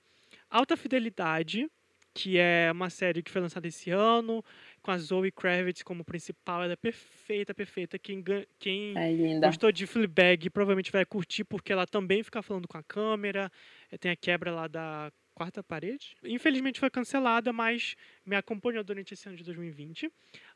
Alta 0.49 0.76
Fidelidade, 0.76 1.65
que 2.13 2.38
é 2.38 2.69
uma 2.73 2.89
série 2.89 3.23
que 3.23 3.32
foi 3.32 3.41
lançada 3.41 3.67
esse 3.69 3.89
ano, 3.89 4.43
com 4.86 4.91
a 4.91 4.97
Zoe 4.99 5.31
Kravitz 5.31 5.81
como 5.81 6.05
principal. 6.05 6.61
Ela 6.63 6.73
é 6.73 6.75
perfeita, 6.75 7.55
perfeita. 7.55 7.97
Quem, 7.97 8.23
quem 8.59 8.93
É 8.95 9.39
gostou 9.47 9.71
de 9.71 9.88
Fleabag 9.88 10.47
provavelmente 10.51 10.91
vai 10.91 11.03
curtir, 11.03 11.43
porque 11.43 11.73
ela 11.73 11.88
também 11.88 12.21
fica 12.21 12.43
falando 12.43 12.67
com 12.67 12.77
a 12.77 12.83
câmera. 12.83 13.51
eh, 13.91 13.97
Tem 13.97 14.11
a 14.11 14.15
quebra 14.15 14.51
lá 14.51 14.67
da 14.67 15.11
quarta 15.33 15.63
parede. 15.63 16.15
Infelizmente 16.23 16.79
foi 16.79 16.89
cancelada, 16.91 17.51
mas 17.51 17.95
me 18.23 18.36
acompanhou 18.36 18.83
durante 18.83 19.13
esse 19.15 19.27
ano 19.27 19.36
de 19.38 19.43
2020. 19.43 20.11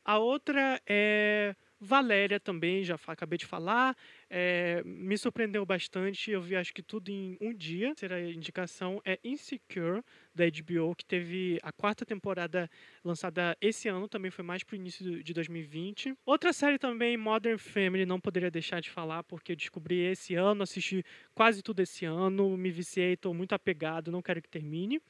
A 0.06 0.20
outra 0.20 0.80
é 0.88 1.56
Valéria 1.80 2.40
também, 2.40 2.84
já 2.84 3.00
acabei 3.08 3.38
de 3.38 3.46
falar, 3.46 3.96
é, 4.30 4.82
me 4.84 5.18
surpreendeu 5.18 5.66
bastante. 5.66 6.30
Eu 6.32 6.42
vi 6.42 6.56
acho 6.56 6.74
que 6.74 6.82
tudo 6.84 7.10
em 7.10 7.38
um 7.40 7.54
dia. 7.54 7.94
A 8.12 8.20
indicação 8.32 9.02
é 9.06 9.18
Insecure, 9.24 10.02
da 10.36 10.46
HBO, 10.46 10.96
que 10.96 11.06
teve 11.06 11.58
a 11.64 11.72
quarta 11.72 12.06
temporada 12.06 12.70
lançada 13.04 13.58
esse 13.62 13.88
ano, 13.88 14.08
também 14.08 14.30
foi 14.32 14.44
mais 14.44 14.64
pro 14.64 14.76
início 14.76 15.24
de 15.24 15.34
2020. 15.34 16.14
Outra 16.26 16.52
série 16.52 16.78
também, 16.78 17.16
Modern 17.18 17.58
Family, 17.58 18.06
não 18.06 18.20
poderia 18.20 18.52
deixar 18.52 18.82
de 18.82 18.90
falar, 18.90 19.24
porque 19.24 19.56
descobri 19.56 20.00
esse 20.00 20.36
ano, 20.36 20.64
assisti 20.64 21.04
quase 21.34 21.62
tudo 21.62 21.82
esse 21.82 22.06
ano, 22.06 22.58
me 22.58 22.72
viciei, 22.72 23.14
estou 23.14 23.34
muito 23.34 23.54
apegado, 23.54 24.12
não 24.12 24.22
quero 24.22 24.42
que 24.42 24.50
termine. 24.50 25.02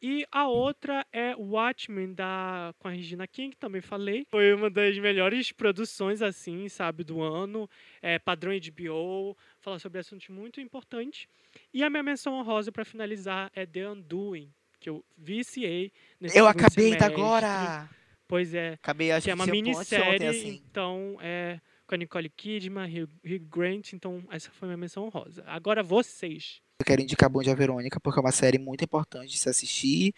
E 0.00 0.24
a 0.30 0.46
outra 0.46 1.04
é 1.12 1.34
Watchmen, 1.34 2.14
da, 2.14 2.72
com 2.78 2.88
a 2.88 2.90
Regina 2.92 3.26
King, 3.26 3.56
também 3.56 3.80
falei. 3.80 4.26
Foi 4.30 4.52
uma 4.54 4.70
das 4.70 4.96
melhores 4.98 5.50
produções, 5.50 6.22
assim, 6.22 6.68
sabe, 6.68 7.02
do 7.02 7.20
ano. 7.20 7.68
É, 8.00 8.18
padrão 8.18 8.52
HBO, 8.52 9.36
fala 9.58 9.78
sobre 9.78 9.98
assuntos 9.98 10.28
muito 10.28 10.60
importantes. 10.60 11.26
E 11.74 11.82
a 11.82 11.90
minha 11.90 12.02
menção 12.02 12.34
honrosa, 12.34 12.70
para 12.70 12.84
finalizar, 12.84 13.50
é 13.54 13.66
The 13.66 13.90
Undoing, 13.90 14.52
que 14.78 14.88
eu 14.88 15.04
viciei 15.16 15.92
nesse 16.20 16.38
Eu 16.38 16.46
acabei 16.46 16.92
semestre. 16.92 17.12
agora! 17.12 17.90
Pois 18.28 18.54
é. 18.54 18.74
Acabei, 18.74 19.10
acho 19.10 19.24
que 19.24 19.30
é 19.30 19.34
uma 19.34 19.46
minissérie, 19.46 20.26
assim. 20.26 20.62
então 20.70 21.16
é 21.20 21.58
com 21.86 21.94
a 21.94 21.98
Nicole 21.98 22.28
Kidman, 22.28 22.84
Hugh, 22.86 23.08
Hugh 23.24 23.46
Grant, 23.50 23.94
então 23.94 24.22
essa 24.30 24.50
foi 24.50 24.66
a 24.66 24.68
minha 24.68 24.76
menção 24.76 25.04
honrosa. 25.04 25.42
Agora 25.46 25.82
vocês. 25.82 26.60
Eu 26.80 26.84
quero 26.86 27.02
indicar 27.02 27.28
Bom 27.28 27.42
Dia 27.42 27.56
Verônica, 27.56 27.98
porque 27.98 28.20
é 28.20 28.22
uma 28.22 28.30
série 28.30 28.56
muito 28.56 28.84
importante 28.84 29.32
de 29.32 29.38
se 29.38 29.48
assistir. 29.48 30.14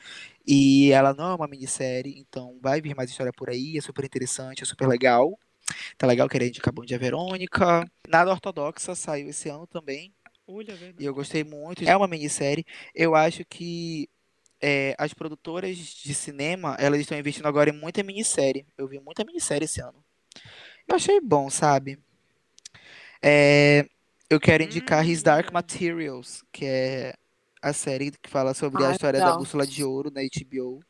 E 0.47 0.93
ela 0.93 1.15
não 1.15 1.31
é 1.31 1.35
uma 1.35 1.49
minissérie, 1.49 2.19
então 2.19 2.59
vai 2.61 2.83
vir 2.83 2.95
mais 2.95 3.09
história 3.09 3.33
por 3.33 3.49
aí. 3.49 3.79
É 3.79 3.81
super 3.81 4.05
interessante, 4.05 4.63
é 4.63 4.67
super 4.67 4.87
legal. 4.87 5.39
Tá 5.97 6.07
legal, 6.07 6.29
querer 6.29 6.49
indicar 6.49 6.73
Bom 6.73 6.85
Dia 6.85 6.99
Verônica. 6.99 7.91
Nada 8.07 8.31
Ortodoxa 8.31 8.95
saiu 8.95 9.31
esse 9.31 9.49
ano 9.49 9.67
também. 9.67 10.13
Olha, 10.47 10.75
velho. 10.75 10.95
E 10.99 11.05
eu 11.05 11.15
gostei 11.15 11.45
muito. 11.45 11.83
É 11.89 11.97
uma 11.97 12.07
minissérie. 12.07 12.67
Eu 12.95 13.15
acho 13.15 13.43
que 13.47 14.07
é, 14.61 14.95
as 14.99 15.15
produtoras 15.15 15.79
de 15.79 16.15
cinema, 16.15 16.77
elas 16.79 17.01
estão 17.01 17.19
investindo 17.19 17.47
agora 17.47 17.71
em 17.71 17.73
muita 17.73 18.03
minissérie. 18.03 18.67
Eu 18.77 18.87
vi 18.87 19.01
muita 19.01 19.25
minissérie 19.25 19.65
esse 19.65 19.81
ano. 19.81 20.05
Eu 20.87 20.97
achei 20.97 21.21
bom, 21.23 21.49
sabe? 21.49 21.99
É, 23.23 23.89
eu 24.31 24.39
quero 24.41 24.63
indicar 24.63 25.07
His 25.07 25.23
Dark 25.23 25.49
Hum. 25.51 25.55
Materials, 25.55 26.43
que 26.53 26.65
é 26.65 27.15
a 27.61 27.73
série 27.73 28.13
que 28.13 28.31
fala 28.31 28.55
sobre 28.55 28.83
a 28.85 28.89
Ah, 28.89 28.93
história 28.93 29.19
da 29.19 29.25
legal. 29.25 29.39
Bússola 29.39 29.67
de 29.67 29.85
Ouro 29.85 30.11
na 30.11 30.21
HBO. 30.23 30.81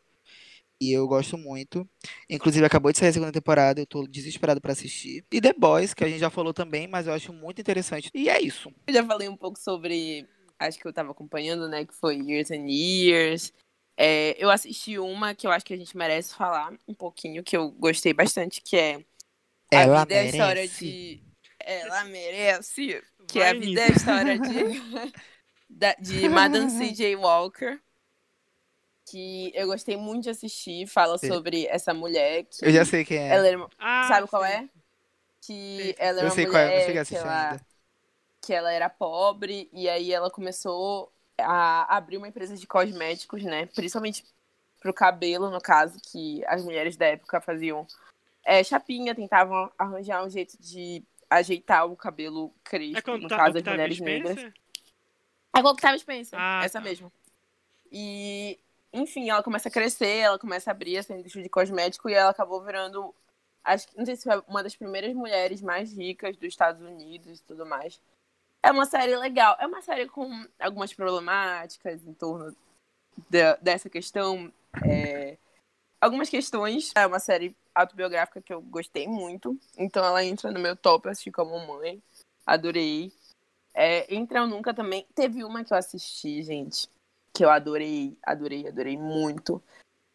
E 0.81 0.93
eu 0.93 1.07
gosto 1.09 1.37
muito. 1.37 1.89
Inclusive, 2.29 2.65
acabou 2.65 2.91
de 2.93 2.99
sair 2.99 3.09
a 3.09 3.13
segunda 3.13 3.33
temporada, 3.33 3.81
eu 3.81 3.87
tô 3.87 4.07
desesperado 4.07 4.61
pra 4.61 4.73
assistir. 4.73 5.25
E 5.31 5.41
The 5.41 5.53
Boys, 5.53 5.93
que 5.93 6.05
a 6.05 6.09
gente 6.09 6.21
já 6.21 6.31
falou 6.31 6.55
também, 6.55 6.87
mas 6.87 7.07
eu 7.07 7.13
acho 7.13 7.33
muito 7.33 7.61
interessante. 7.61 8.11
E 8.15 8.29
é 8.31 8.41
isso. 8.41 8.73
Eu 8.87 8.95
já 8.95 9.05
falei 9.05 9.29
um 9.29 9.37
pouco 9.37 9.59
sobre. 9.59 10.27
Acho 10.59 10.79
que 10.79 10.87
eu 10.87 10.93
tava 10.93 11.11
acompanhando, 11.11 11.69
né? 11.69 11.85
Que 11.85 11.95
foi 11.95 12.17
Years 12.17 12.51
and 12.51 12.67
Years. 12.69 13.53
É, 13.97 14.43
eu 14.43 14.51
assisti 14.51 14.99
uma 14.99 15.35
que 15.35 15.47
eu 15.47 15.51
acho 15.51 15.65
que 15.65 15.75
a 15.75 15.77
gente 15.77 15.97
merece 15.97 16.35
falar 16.35 16.73
um 16.89 16.95
pouquinho, 16.95 17.43
que 17.45 17.57
eu 17.57 17.71
gostei 17.71 18.15
bastante, 18.15 18.63
que 18.63 18.77
é 18.77 18.95
A 19.73 19.83
Ela 19.83 20.01
Vida 20.03 20.15
é 20.15 20.21
a 20.21 20.25
História 20.25 20.63
merece. 20.63 20.85
de. 20.85 21.30
Ela 21.65 22.05
merece. 22.05 23.03
Que 23.29 23.41
é 23.41 23.51
a 23.51 23.53
Vai, 23.53 23.61
vida 23.61 23.81
é 23.81 23.85
a 23.85 23.89
história 23.91 24.39
de. 24.39 25.13
da- 25.69 25.95
de 25.95 26.29
Madame 26.29 26.71
C.J. 26.71 27.17
Walker. 27.17 27.79
Que 29.07 29.51
eu 29.55 29.67
gostei 29.67 29.97
muito 29.97 30.25
de 30.25 30.31
assistir. 30.31 30.87
Fala 30.87 31.19
Sim. 31.19 31.29
sobre 31.29 31.67
essa 31.67 31.93
mulher. 31.93 32.45
Que 32.45 32.67
Eu 32.67 32.71
já 32.73 32.85
sei 32.85 33.05
quem 33.05 33.19
é. 33.19 33.29
Ela 33.29 33.49
era 33.49 33.57
uma- 33.57 33.71
Ah, 33.79 34.05
sabe 34.09 34.29
qual 34.29 34.43
sei. 34.45 34.53
é? 34.53 34.69
Que 35.43 35.79
Sei. 35.83 35.95
ela 35.99 36.19
era 36.19 36.21
Eu 36.21 36.25
uma 36.31 36.35
sei 36.35 36.47
qual 36.47 36.57
é, 36.59 36.63
eu 36.63 36.67
não 36.67 36.73
mulher 36.75 36.87
cheguei 36.87 37.01
a 37.01 37.05
que 37.05 37.17
ela, 37.17 37.51
ainda. 37.51 37.67
que 38.43 38.53
ela 38.55 38.73
era 38.73 38.89
pobre 38.91 39.69
e 39.73 39.89
aí 39.89 40.13
ela 40.13 40.31
começou 40.31 41.11
a 41.39 41.97
abrir 41.97 42.19
uma 42.19 42.29
empresa 42.29 42.55
de 42.57 42.67
cosméticos, 42.67 43.43
né? 43.43 43.67
Principalmente 43.67 44.25
pro 44.81 44.93
cabelo, 44.95 45.51
no 45.51 45.61
caso, 45.61 45.99
que 46.11 46.45
as 46.47 46.63
mulheres 46.63 46.97
da 46.97 47.07
época 47.07 47.41
faziam 47.41 47.87
é, 48.45 48.63
chapinha, 48.63 49.15
tentavam 49.15 49.71
arranjar 49.79 50.25
um 50.25 50.31
jeito 50.31 50.57
de 50.61 51.03
ajeitar 51.31 51.87
o 51.87 51.97
cabelo 51.97 52.53
crespo, 52.65 53.13
É 53.13 53.19
no 53.19 53.29
Ta- 53.29 53.37
caso 53.37 53.55
das 53.55 53.63
mulheres 53.65 54.01
negras. 54.01 54.33
Spencer? 54.33 54.55
É 55.57 55.63
com 55.63 55.69
a 55.69 55.73
Octavia 55.73 55.99
Spencer, 55.99 56.39
Ah, 56.41 56.61
essa 56.65 56.79
tá. 56.79 56.85
mesmo. 56.85 57.11
E, 57.91 58.59
enfim, 58.93 59.31
ela 59.31 59.43
começa 59.43 59.69
a 59.69 59.73
crescer, 59.73 60.19
ela 60.19 60.39
começa 60.39 60.71
a 60.71 60.73
abrir 60.73 60.97
essa 60.97 61.15
indústria 61.15 61.43
de 61.43 61.49
cosmético 61.49 62.09
e 62.11 62.15
ela 62.15 62.31
acabou 62.31 62.63
virando, 62.63 63.15
acho 63.65 63.89
que, 63.89 63.97
não 63.97 64.05
sei 64.05 64.17
se 64.17 64.25
foi 64.25 64.43
uma 64.49 64.63
das 64.63 64.75
primeiras 64.77 65.15
mulheres 65.15 65.63
mais 65.63 65.93
ricas 65.93 66.37
dos 66.37 66.49
Estados 66.49 66.83
Unidos 66.83 67.39
e 67.39 67.43
tudo 67.45 67.65
mais. 67.65 68.01
É 68.63 68.71
uma 68.71 68.85
série 68.87 69.17
legal, 69.17 69.57
é 69.59 69.67
uma 69.67 69.81
série 69.83 70.07
com 70.09 70.47
algumas 70.59 70.93
problemáticas 70.93 72.05
em 72.05 72.13
torno 72.13 72.55
da- 73.29 73.57
dessa 73.57 73.89
questão, 73.89 74.53
é, 74.85 75.37
algumas 76.01 76.29
questões. 76.29 76.93
É 76.95 77.07
uma 77.07 77.19
série 77.19 77.57
autobiográfica 77.75 78.41
que 78.41 78.53
eu 78.53 78.61
gostei 78.63 79.07
muito, 79.07 79.59
então 79.79 80.05
ela 80.05 80.25
entra 80.25 80.51
no 80.51 80.59
meu 80.59 80.77
top, 80.77 81.09
assisti 81.09 81.31
como 81.31 81.59
mãe, 81.67 82.03
adorei. 82.47 83.13
É, 83.73 84.13
Entra 84.13 84.43
ou 84.43 84.49
Nunca 84.49 84.75
também. 84.75 85.07
Teve 85.15 85.45
uma 85.45 85.65
que 85.65 85.73
eu 85.73 85.77
assisti, 85.77 86.43
gente, 86.43 86.89
que 87.33 87.45
eu 87.45 87.51
adorei, 87.51 88.17
adorei, 88.23 88.67
adorei 88.67 88.97
muito. 88.97 89.63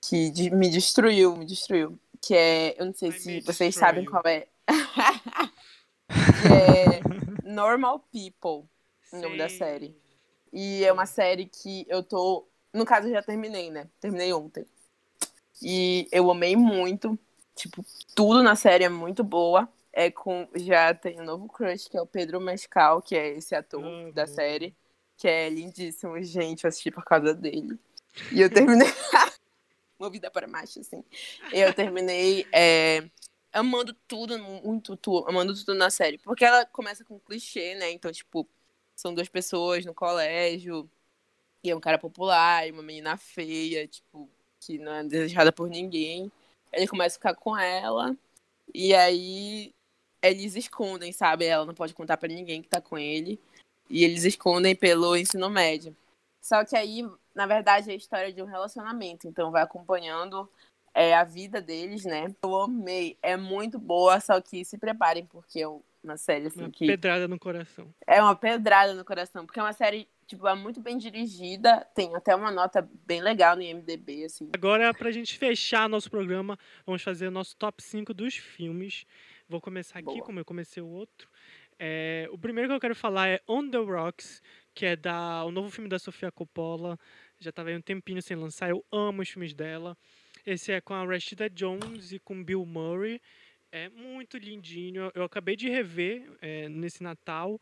Que 0.01 0.29
de- 0.29 0.51
me 0.51 0.69
destruiu, 0.69 1.35
me 1.35 1.45
destruiu. 1.45 1.97
Que 2.21 2.35
é. 2.35 2.79
Eu 2.79 2.85
não 2.85 2.93
sei 2.93 3.09
I 3.09 3.13
se 3.13 3.41
vocês 3.41 3.69
Destroy 3.69 3.71
sabem 3.71 4.05
qual 4.05 4.21
é. 4.25 4.41
que 4.41 4.49
é 6.51 7.49
Normal 7.49 7.99
People, 8.11 8.67
o 9.11 9.21
nome 9.21 9.37
da 9.37 9.49
série. 9.49 9.95
E 10.51 10.83
é 10.83 10.91
uma 10.91 11.05
série 11.05 11.45
que 11.45 11.85
eu 11.89 12.03
tô. 12.03 12.47
No 12.73 12.85
caso, 12.85 13.07
eu 13.07 13.13
já 13.13 13.23
terminei, 13.23 13.71
né? 13.71 13.87
Terminei 13.99 14.33
ontem. 14.33 14.65
E 15.61 16.07
eu 16.11 16.29
amei 16.29 16.55
muito. 16.55 17.17
Tipo, 17.55 17.85
tudo 18.15 18.43
na 18.43 18.55
série 18.55 18.83
é 18.83 18.89
muito 18.89 19.23
boa. 19.23 19.69
É 19.93 20.11
com. 20.11 20.47
Já 20.55 20.93
tem 20.93 21.19
um 21.21 21.23
novo 21.23 21.47
crush, 21.47 21.87
que 21.87 21.97
é 21.97 22.01
o 22.01 22.07
Pedro 22.07 22.39
Mescal, 22.41 23.01
que 23.01 23.15
é 23.15 23.29
esse 23.37 23.55
ator 23.55 23.83
Ah, 23.83 24.11
da 24.11 24.27
série. 24.27 24.75
Que 25.17 25.27
é 25.27 25.49
lindíssimo, 25.49 26.21
gente. 26.21 26.65
Eu 26.65 26.67
assisti 26.67 26.91
por 26.91 27.03
causa 27.05 27.33
dele. 27.33 27.79
E 28.31 28.41
eu 28.41 28.49
terminei. 28.49 28.87
Movida 29.97 30.29
para 30.29 30.47
macho, 30.47 30.81
assim. 30.81 31.03
Eu 31.53 31.73
terminei 31.73 32.45
é, 32.51 33.09
amando 33.53 33.93
tudo, 34.07 34.37
muito 34.37 34.97
tudo, 34.97 35.29
amando 35.29 35.55
tudo 35.55 35.73
na 35.73 35.89
série. 35.89 36.17
Porque 36.17 36.43
ela 36.43 36.65
começa 36.65 37.05
com 37.05 37.17
clichê, 37.17 37.75
né? 37.75 37.91
Então, 37.91 38.11
tipo, 38.11 38.47
são 38.93 39.13
duas 39.13 39.29
pessoas 39.29 39.85
no 39.85 39.93
colégio. 39.93 40.89
E 41.63 41.69
é 41.71 41.75
um 41.75 41.79
cara 41.79 41.97
popular 41.97 42.67
e 42.67 42.71
uma 42.71 42.83
menina 42.83 43.15
feia, 43.17 43.87
tipo, 43.87 44.29
que 44.65 44.77
não 44.79 44.93
é 44.93 45.03
desejada 45.03 45.51
por 45.51 45.69
ninguém. 45.69 46.31
Ele 46.71 46.87
começa 46.87 47.15
a 47.15 47.19
ficar 47.19 47.35
com 47.35 47.57
ela. 47.57 48.15
E 48.73 48.93
aí 48.93 49.73
eles 50.21 50.55
escondem, 50.55 51.11
sabe? 51.11 51.45
Ela 51.45 51.65
não 51.65 51.73
pode 51.73 51.93
contar 51.93 52.17
pra 52.17 52.27
ninguém 52.27 52.61
que 52.61 52.69
tá 52.69 52.81
com 52.81 52.97
ele. 52.97 53.39
E 53.89 54.03
eles 54.03 54.23
escondem 54.23 54.75
pelo 54.75 55.15
ensino 55.15 55.49
médio. 55.49 55.95
Só 56.41 56.63
que 56.65 56.75
aí, 56.75 57.07
na 57.33 57.45
verdade, 57.45 57.89
é 57.89 57.93
a 57.93 57.97
história 57.97 58.33
de 58.33 58.41
um 58.41 58.45
relacionamento. 58.45 59.27
Então 59.27 59.51
vai 59.51 59.63
acompanhando 59.63 60.49
é, 60.93 61.13
a 61.13 61.23
vida 61.23 61.61
deles, 61.61 62.05
né? 62.05 62.33
Eu 62.41 62.55
amei. 62.61 63.17
É 63.21 63.35
muito 63.35 63.77
boa, 63.77 64.19
só 64.19 64.39
que 64.41 64.63
se 64.63 64.77
preparem, 64.77 65.25
porque 65.25 65.61
é 65.61 65.67
uma 66.03 66.17
série 66.17 66.47
assim 66.47 66.61
Uma 66.61 66.69
que. 66.69 66.87
pedrada 66.87 67.27
no 67.27 67.37
coração. 67.37 67.93
É 68.07 68.21
uma 68.21 68.35
pedrada 68.35 68.93
no 68.93 69.03
coração, 69.03 69.45
porque 69.45 69.59
é 69.59 69.63
uma 69.63 69.73
série, 69.73 70.07
tipo, 70.27 70.47
é 70.47 70.55
muito 70.55 70.81
bem 70.81 70.97
dirigida, 70.97 71.85
tem 71.93 72.15
até 72.15 72.35
uma 72.35 72.51
nota 72.51 72.87
bem 73.05 73.21
legal 73.21 73.55
no 73.55 73.61
IMDB, 73.61 74.25
assim. 74.25 74.49
Agora, 74.53 74.93
pra 74.93 75.11
gente 75.11 75.37
fechar 75.37 75.87
nosso 75.87 76.09
programa, 76.09 76.57
vamos 76.85 77.01
fazer 77.01 77.27
o 77.27 77.31
nosso 77.31 77.55
top 77.55 77.81
5 77.81 78.13
dos 78.13 78.35
filmes. 78.35 79.05
Vou 79.47 79.61
começar 79.61 79.99
aqui, 79.99 80.05
Boa. 80.05 80.23
como 80.23 80.39
eu 80.39 80.45
comecei 80.45 80.81
o 80.81 80.87
outro. 80.87 81.29
É, 81.77 82.27
o 82.31 82.37
primeiro 82.37 82.69
que 82.69 82.75
eu 82.75 82.79
quero 82.79 82.95
falar 82.95 83.27
é 83.27 83.41
On 83.47 83.69
the 83.69 83.77
Rocks, 83.77 84.41
que 84.73 84.85
é 84.85 84.95
da, 84.95 85.43
o 85.43 85.51
novo 85.51 85.69
filme 85.69 85.89
da 85.89 85.99
Sofia 85.99 86.31
Coppola. 86.31 86.97
Já 87.39 87.51
tava 87.51 87.69
aí 87.69 87.75
um 87.75 87.81
tempinho 87.81 88.21
sem 88.21 88.35
lançar, 88.35 88.69
eu 88.69 88.83
amo 88.91 89.21
os 89.21 89.29
filmes 89.29 89.53
dela. 89.53 89.97
Esse 90.45 90.71
é 90.71 90.81
com 90.81 90.93
a 90.93 91.05
Rashida 91.05 91.49
Jones 91.49 92.11
e 92.11 92.19
com 92.19 92.43
Bill 92.43 92.65
Murray. 92.65 93.21
É 93.71 93.89
muito 93.89 94.37
lindinho. 94.37 95.11
Eu 95.13 95.23
acabei 95.23 95.55
de 95.55 95.69
rever 95.69 96.31
é, 96.41 96.69
nesse 96.69 97.03
Natal. 97.03 97.59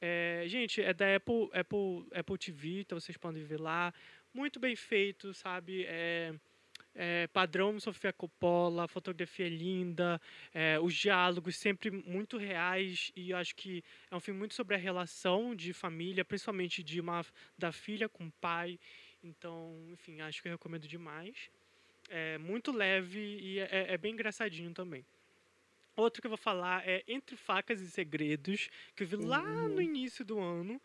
É, 0.00 0.44
gente, 0.46 0.82
é 0.82 0.92
da 0.92 1.16
Apple, 1.16 1.48
Apple, 1.52 2.06
Apple 2.12 2.38
TV, 2.38 2.80
então 2.80 3.00
vocês 3.00 3.16
podem 3.16 3.42
ver 3.42 3.60
lá. 3.60 3.92
Muito 4.32 4.60
bem 4.60 4.76
feito, 4.76 5.32
sabe? 5.32 5.84
É, 5.86 6.34
é, 6.94 7.26
padrão 7.28 7.78
Sofia 7.78 8.12
Coppola, 8.12 8.84
a 8.84 8.88
fotografia 8.88 9.46
é 9.46 9.50
linda, 9.50 10.20
é, 10.52 10.78
os 10.80 10.94
diálogos 10.94 11.56
sempre 11.56 11.90
muito 11.90 12.36
reais 12.36 13.12
e 13.14 13.32
acho 13.32 13.54
que 13.54 13.82
é 14.10 14.16
um 14.16 14.20
filme 14.20 14.38
muito 14.38 14.54
sobre 14.54 14.74
a 14.74 14.78
relação 14.78 15.54
de 15.54 15.72
família, 15.72 16.24
principalmente 16.24 16.82
de 16.82 17.00
uma 17.00 17.24
da 17.56 17.72
filha 17.72 18.08
com 18.08 18.26
o 18.26 18.32
pai. 18.40 18.78
Então, 19.22 19.76
enfim, 19.90 20.20
acho 20.20 20.40
que 20.42 20.48
eu 20.48 20.52
recomendo 20.52 20.86
demais. 20.86 21.50
É 22.08 22.38
muito 22.38 22.70
leve 22.70 23.20
e 23.20 23.58
é, 23.58 23.94
é 23.94 23.98
bem 23.98 24.12
engraçadinho 24.12 24.72
também. 24.72 25.04
Outro 25.96 26.20
que 26.20 26.26
eu 26.26 26.30
vou 26.30 26.36
falar 26.36 26.86
é 26.86 27.02
Entre 27.08 27.36
Facas 27.36 27.80
e 27.80 27.90
Segredos, 27.90 28.68
que 28.94 29.02
eu 29.02 29.06
vi 29.06 29.16
lá 29.16 29.42
no 29.68 29.80
início 29.80 30.24
do 30.24 30.38
ano. 30.38 30.80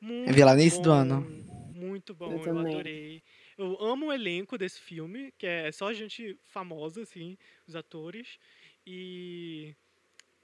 Muito 0.00 0.28
Eu 0.30 0.34
vi 0.34 0.42
lá 0.42 0.54
no 0.54 0.60
início 0.60 0.82
do 0.82 0.88
bom, 0.88 0.94
ano. 0.94 1.44
Muito 1.74 2.14
bom, 2.14 2.32
Eu 2.32 2.46
eu, 2.46 2.58
adorei. 2.58 3.22
Eu 3.58 3.82
amo 3.82 4.06
o 4.06 4.12
elenco 4.12 4.56
desse 4.56 4.80
filme, 4.80 5.32
que 5.36 5.46
é 5.46 5.70
só 5.70 5.92
gente 5.92 6.38
famosa, 6.44 7.02
assim, 7.02 7.36
os 7.66 7.76
atores. 7.76 8.38
E. 8.86 9.74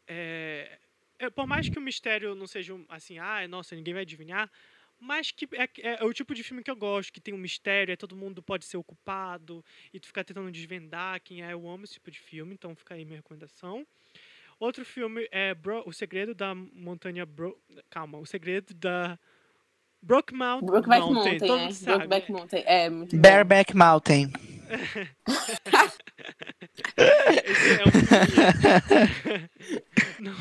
É, 0.06 0.78
é, 1.18 1.30
por 1.30 1.46
mais 1.46 1.68
que 1.68 1.78
o 1.78 1.82
mistério 1.82 2.34
não 2.34 2.46
seja 2.46 2.74
assim, 2.88 3.18
ah, 3.18 3.46
nossa, 3.48 3.74
ninguém 3.76 3.94
vai 3.94 4.02
adivinhar, 4.02 4.50
mas 4.98 5.30
que 5.30 5.46
é, 5.54 5.64
é- 5.78 6.02
é 6.02 6.04
o 6.04 6.12
tipo 6.12 6.34
de 6.34 6.42
filme 6.42 6.62
que 6.62 6.70
eu 6.70 6.76
gosto, 6.76 7.12
que 7.12 7.20
tem 7.20 7.32
um 7.32 7.38
mistério, 7.38 7.92
é 7.92 7.96
todo 7.96 8.16
mundo 8.16 8.42
pode 8.42 8.64
ser 8.64 8.76
ocupado, 8.76 9.64
e 9.94 10.00
tu 10.00 10.06
fica 10.08 10.24
tentando 10.24 10.50
desvendar 10.50 11.20
quem 11.22 11.42
é. 11.44 11.52
Eu 11.52 11.68
amo 11.68 11.84
esse 11.84 11.94
tipo 11.94 12.10
de 12.10 12.18
filme, 12.18 12.54
então 12.54 12.74
fica 12.74 12.94
aí 12.94 13.04
minha 13.04 13.16
recomendação. 13.18 13.86
Outro 14.60 14.84
filme 14.84 15.26
é 15.32 15.54
Bro- 15.54 15.82
O 15.86 15.92
Segredo 15.92 16.34
da 16.34 16.54
Montanha 16.54 17.24
Bro... 17.26 17.58
Calma, 17.88 18.18
O 18.18 18.26
Segredo 18.26 18.74
da 18.74 19.18
Brokeback 20.02 20.64
Brokeback 20.64 21.00
Mountain. 21.00 21.14
Mountain, 21.14 21.38
todo 21.38 21.60
é. 21.62 21.70
sabe. 21.72 21.96
Brokeback 22.06 22.30
Mountain. 22.32 22.62
É, 22.66 22.90
muito 22.90 23.16
bom. 23.16 23.22
Bareback 23.22 23.74
Mountain. 23.76 24.30
Esse 27.44 27.80
é 27.80 27.84
um 27.84 27.90
filme... 27.90 29.50
não, 30.20 30.34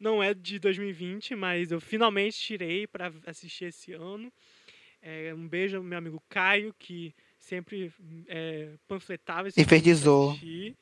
não 0.00 0.22
é 0.22 0.34
de 0.34 0.58
2020, 0.58 1.34
mas 1.34 1.70
eu 1.70 1.80
finalmente 1.80 2.38
tirei 2.38 2.86
para 2.86 3.12
assistir 3.26 3.66
esse 3.66 3.92
ano. 3.92 4.32
É, 5.02 5.34
um 5.34 5.46
beijo 5.46 5.76
ao 5.76 5.82
meu 5.82 5.98
amigo 5.98 6.22
Caio, 6.28 6.74
que 6.78 7.14
sempre 7.38 7.92
é, 8.26 8.70
panfletava 8.88 9.48
esse 9.48 9.54
filme 9.56 9.66
Infernizou. 9.66 10.30
assistir. 10.30 10.74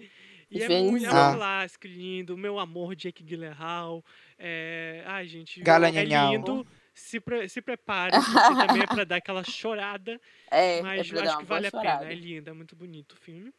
E 0.53 0.63
é, 0.63 0.69
muito, 0.69 1.05
é 1.05 1.09
um 1.09 1.11
Infernizou. 1.11 1.35
clássico 1.37 1.87
lindo. 1.87 2.37
Meu 2.37 2.59
amor, 2.59 2.95
Jake 2.95 3.23
Gyllenhaal. 3.25 4.05
É, 4.39 5.03
ai, 5.07 5.27
gente, 5.27 5.61
é 5.61 5.65
Galanhanhau. 5.65 6.33
lindo. 6.33 6.67
Se, 6.95 7.19
pre- 7.19 7.49
se 7.49 7.63
prepare, 7.63 8.13
porque 8.13 8.67
também 8.67 8.83
é 8.83 8.87
pra 8.87 9.05
dar 9.05 9.17
aquela 9.23 9.43
chorada. 9.43 10.21
É, 10.51 10.83
Mas 10.83 11.11
é 11.11 11.13
eu 11.13 11.17
dar 11.17 11.29
acho 11.31 11.39
que 11.39 11.45
vale 11.47 11.67
a 11.67 11.71
chorada. 11.71 11.99
pena. 12.01 12.13
É 12.13 12.15
lindo, 12.15 12.51
é 12.51 12.53
muito 12.53 12.77
bonito 12.77 13.13
o 13.13 13.17
filme. 13.17 13.51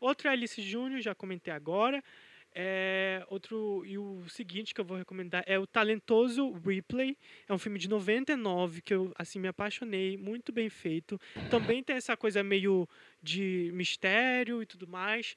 Outro 0.00 0.28
é 0.28 0.30
Alice 0.30 0.62
Júnior, 0.62 1.00
já 1.00 1.12
comentei 1.12 1.52
agora. 1.52 2.00
É, 2.54 3.24
outro 3.28 3.84
e 3.84 3.98
o 3.98 4.22
seguinte 4.28 4.72
que 4.72 4.80
eu 4.80 4.84
vou 4.84 4.96
recomendar 4.96 5.42
é 5.46 5.58
o 5.58 5.66
Talentoso 5.66 6.52
Ripley. 6.64 7.16
É 7.48 7.52
um 7.52 7.58
filme 7.58 7.78
de 7.78 7.88
99 7.88 8.80
que 8.80 8.94
eu 8.94 9.12
assim 9.18 9.38
me 9.38 9.48
apaixonei, 9.48 10.16
muito 10.16 10.52
bem 10.52 10.68
feito. 10.70 11.20
Também 11.50 11.82
tem 11.82 11.96
essa 11.96 12.16
coisa 12.16 12.42
meio 12.42 12.88
de 13.22 13.70
mistério 13.74 14.62
e 14.62 14.66
tudo 14.66 14.86
mais. 14.88 15.36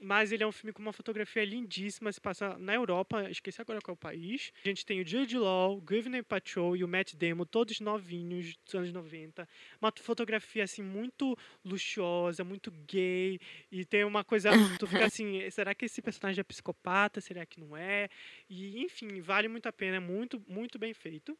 Mas 0.00 0.30
ele 0.30 0.44
é 0.44 0.46
um 0.46 0.52
filme 0.52 0.72
com 0.72 0.80
uma 0.80 0.92
fotografia 0.92 1.44
lindíssima, 1.44 2.12
se 2.12 2.20
passa 2.20 2.56
na 2.56 2.74
Europa, 2.74 3.28
esqueci 3.30 3.60
agora 3.60 3.80
qual 3.80 3.92
é 3.92 3.96
o 3.96 3.96
país. 3.96 4.52
A 4.64 4.68
gente 4.68 4.86
tem 4.86 5.00
o 5.00 5.06
Jude 5.06 5.36
Law, 5.36 5.76
o 5.76 5.80
Gwyneth 5.80 6.22
Paltrow 6.22 6.76
e 6.76 6.84
o 6.84 6.88
Matt 6.88 7.14
Damon, 7.14 7.44
todos 7.44 7.80
novinhos, 7.80 8.56
dos 8.64 8.74
anos 8.74 8.92
90. 8.92 9.48
Uma 9.80 9.92
fotografia, 10.00 10.62
assim, 10.62 10.82
muito 10.82 11.36
luxuosa, 11.64 12.44
muito 12.44 12.70
gay. 12.86 13.40
E 13.72 13.84
tem 13.84 14.04
uma 14.04 14.22
coisa, 14.22 14.50
tu 14.78 14.86
fica 14.86 15.06
assim, 15.06 15.50
será 15.50 15.74
que 15.74 15.86
esse 15.86 16.00
personagem 16.00 16.40
é 16.40 16.44
psicopata? 16.44 17.20
Será 17.20 17.44
que 17.44 17.60
não 17.60 17.76
é? 17.76 18.08
E, 18.48 18.80
enfim, 18.80 19.20
vale 19.20 19.48
muito 19.48 19.68
a 19.68 19.72
pena, 19.72 19.96
é 19.96 20.00
muito, 20.00 20.40
muito 20.46 20.78
bem 20.78 20.94
feito. 20.94 21.36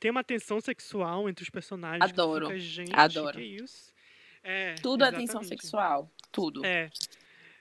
Tem 0.00 0.10
uma 0.10 0.24
tensão 0.24 0.60
sexual 0.60 1.28
entre 1.28 1.44
os 1.44 1.50
personagens. 1.50 2.10
Adoro, 2.10 2.46
fica, 2.46 2.58
gente, 2.58 2.92
adoro. 2.92 3.38
que 3.38 3.44
isso? 3.44 3.94
É, 4.42 4.74
Tudo 4.74 5.04
é 5.04 5.10
tensão 5.10 5.40
exatamente. 5.40 5.48
sexual. 5.48 6.10
Tudo. 6.30 6.64
É, 6.64 6.88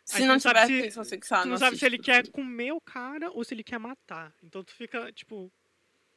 Se 0.06 0.20
não 0.22 0.28
não 0.28 0.38
tiver 0.40 0.68
se- 0.68 0.82
tensão 0.84 1.04
sexual, 1.04 1.42
tu 1.42 1.46
não 1.46 1.52
não 1.54 1.58
sabe 1.58 1.78
se 1.78 1.86
ele 1.86 1.98
quer 1.98 2.30
comer 2.30 2.72
o 2.72 2.80
cara 2.82 3.30
ou 3.32 3.44
se 3.44 3.54
ele 3.54 3.64
quer 3.64 3.80
matar. 3.80 4.32
Então 4.44 4.64
tu 4.64 4.72
fica, 4.74 5.12
tipo, 5.12 5.52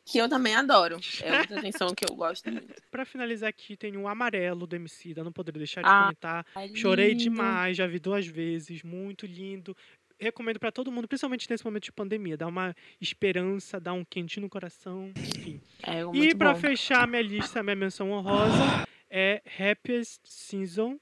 Que 0.05 0.19
eu 0.19 0.29
também 0.29 0.55
adoro. 0.55 0.99
É 1.23 1.39
outra 1.41 1.61
tensão 1.73 1.95
que 1.95 2.05
eu 2.05 2.15
gosto 2.15 2.51
muito. 2.51 2.75
pra 2.91 3.05
finalizar 3.05 3.49
aqui, 3.49 3.77
tem 3.77 3.97
o 3.97 4.07
amarelo 4.09 4.67
do 4.67 4.77
Emicida, 4.77 5.25
não 5.25 5.33
poderia 5.33 5.59
deixar 5.59 5.83
de 5.83 5.89
Ah, 5.89 6.03
comentar. 6.05 6.47
Chorei 6.75 7.09
Lindo. 7.11 7.23
demais, 7.25 7.77
já 7.77 7.87
vi 7.87 7.99
duas 7.99 8.27
vezes, 8.27 8.83
muito 8.83 9.27
lindo. 9.27 9.75
Recomendo 10.21 10.59
pra 10.59 10.73
todo 10.73 10.91
mundo, 10.91 11.07
principalmente 11.07 11.49
nesse 11.49 11.65
momento 11.65 11.85
de 11.85 11.93
pandemia. 11.93 12.37
Dá 12.37 12.47
uma 12.49 12.75
esperança, 13.01 13.79
dá 13.79 13.93
um 13.93 14.05
quentinho 14.05 14.43
no 14.45 14.51
coração, 14.51 15.13
enfim. 15.17 15.61
É 15.83 16.01
E 16.13 16.35
bom. 16.35 16.55
fechar 16.57 17.07
minha 17.07 17.23
lista, 17.23 17.63
minha 17.63 17.77
menção 17.77 18.11
honrosa 18.11 18.85
é 19.09 19.41
Happiest 19.59 20.21
Season, 20.25 20.99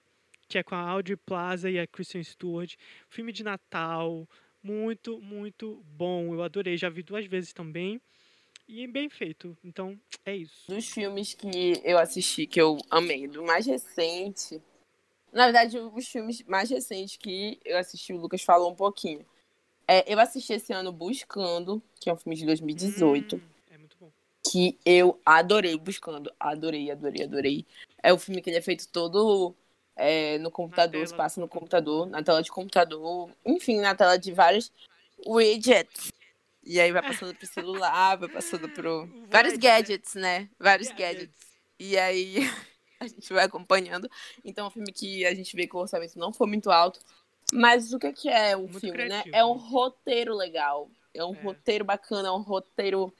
que 0.48 0.59
é 0.59 0.62
com 0.62 0.74
a 0.74 0.81
Audrey 0.81 1.16
Plaza 1.16 1.70
e 1.70 1.78
a 1.78 1.86
Kristen 1.86 2.23
Stewart. 2.23 2.74
Filme 3.09 3.32
de 3.32 3.43
Natal, 3.43 4.28
muito, 4.62 5.20
muito 5.20 5.82
bom. 5.97 6.35
Eu 6.35 6.43
adorei, 6.43 6.77
já 6.77 6.89
vi 6.89 7.02
duas 7.02 7.27
vezes 7.27 7.52
também. 7.52 8.01
E 8.68 8.86
bem 8.86 9.09
feito. 9.09 9.56
Então, 9.62 9.98
é 10.24 10.35
isso. 10.35 10.66
Dos 10.68 10.89
filmes 10.89 11.35
que 11.35 11.81
eu 11.85 11.98
assisti, 11.98 12.47
que 12.47 12.60
eu 12.60 12.78
amei, 12.90 13.28
do 13.28 13.44
mais 13.44 13.64
recente. 13.64 14.60
Na 15.32 15.44
verdade, 15.44 15.78
os 15.78 16.09
filmes 16.09 16.43
mais 16.43 16.68
recentes 16.68 17.16
que 17.16 17.60
eu 17.64 17.78
assisti, 17.78 18.12
o 18.12 18.16
Lucas 18.16 18.43
falou 18.43 18.73
um 18.73 18.74
pouquinho. 18.74 19.24
É, 19.86 20.12
eu 20.12 20.18
assisti 20.18 20.52
esse 20.52 20.73
ano 20.73 20.90
Buscando, 20.90 21.81
que 22.01 22.10
é 22.10 22.12
um 22.12 22.16
filme 22.16 22.35
de 22.35 22.44
2018. 22.44 23.36
Hum, 23.36 23.40
é 23.70 23.78
muito 23.78 23.97
bom. 24.01 24.10
que 24.51 24.77
eu 24.85 25.20
adorei 25.24 25.78
buscando. 25.78 26.32
Adorei, 26.40 26.90
adorei, 26.90 27.23
adorei. 27.23 27.66
É 28.02 28.12
o 28.12 28.18
filme 28.18 28.43
que 28.43 28.51
ele 28.51 28.56
é 28.56 28.62
feito 28.62 28.89
todo 28.89 29.55
é, 29.97 30.39
no 30.39 30.51
computador, 30.51 31.06
se 31.06 31.14
passa 31.14 31.40
no 31.40 31.48
computador, 31.48 32.06
na 32.06 32.23
tela 32.23 32.43
de 32.43 32.51
computador, 32.51 33.31
enfim, 33.44 33.81
na 33.81 33.94
tela 33.94 34.18
de 34.18 34.31
vários 34.32 34.70
widgets. 35.27 36.12
E 36.62 36.81
aí 36.81 36.93
vai 36.93 37.01
passando 37.01 37.35
pro 37.35 37.47
celular, 37.47 38.16
vai 38.16 38.28
passando 38.28 38.68
pro. 38.68 39.09
Vários 39.31 39.56
gadgets, 39.56 40.14
né? 40.14 40.48
Vários 40.59 40.89
Gadgets. 40.90 41.47
E 41.78 41.97
aí 41.97 42.39
a 42.98 43.06
gente 43.06 43.32
vai 43.32 43.44
acompanhando. 43.44 44.10
Então 44.44 44.64
é 44.64 44.68
um 44.68 44.70
filme 44.73 44.93
que 44.93 45.24
a 45.24 45.32
gente 45.32 45.55
vê 45.55 45.66
que 45.66 45.77
o 45.77 45.78
orçamento 45.78 46.18
não 46.18 46.32
foi 46.32 46.48
muito 46.48 46.70
alto. 46.70 46.98
Mas 47.52 47.93
o 47.93 47.98
que 48.01 48.12
que 48.12 48.28
é 48.28 48.56
o 48.56 48.62
Muito 48.62 48.81
filme, 48.81 48.97
criativo, 48.98 49.31
né? 49.31 49.39
É 49.39 49.44
um 49.44 49.55
né? 49.55 49.62
roteiro 49.68 50.35
legal. 50.35 50.90
É 51.14 51.24
um 51.24 51.35
É. 51.35 51.40
roteiro 51.40 51.85
bacana, 51.85 52.28
é 52.28 52.32
um 52.32 52.43
roteiro 52.43 53.14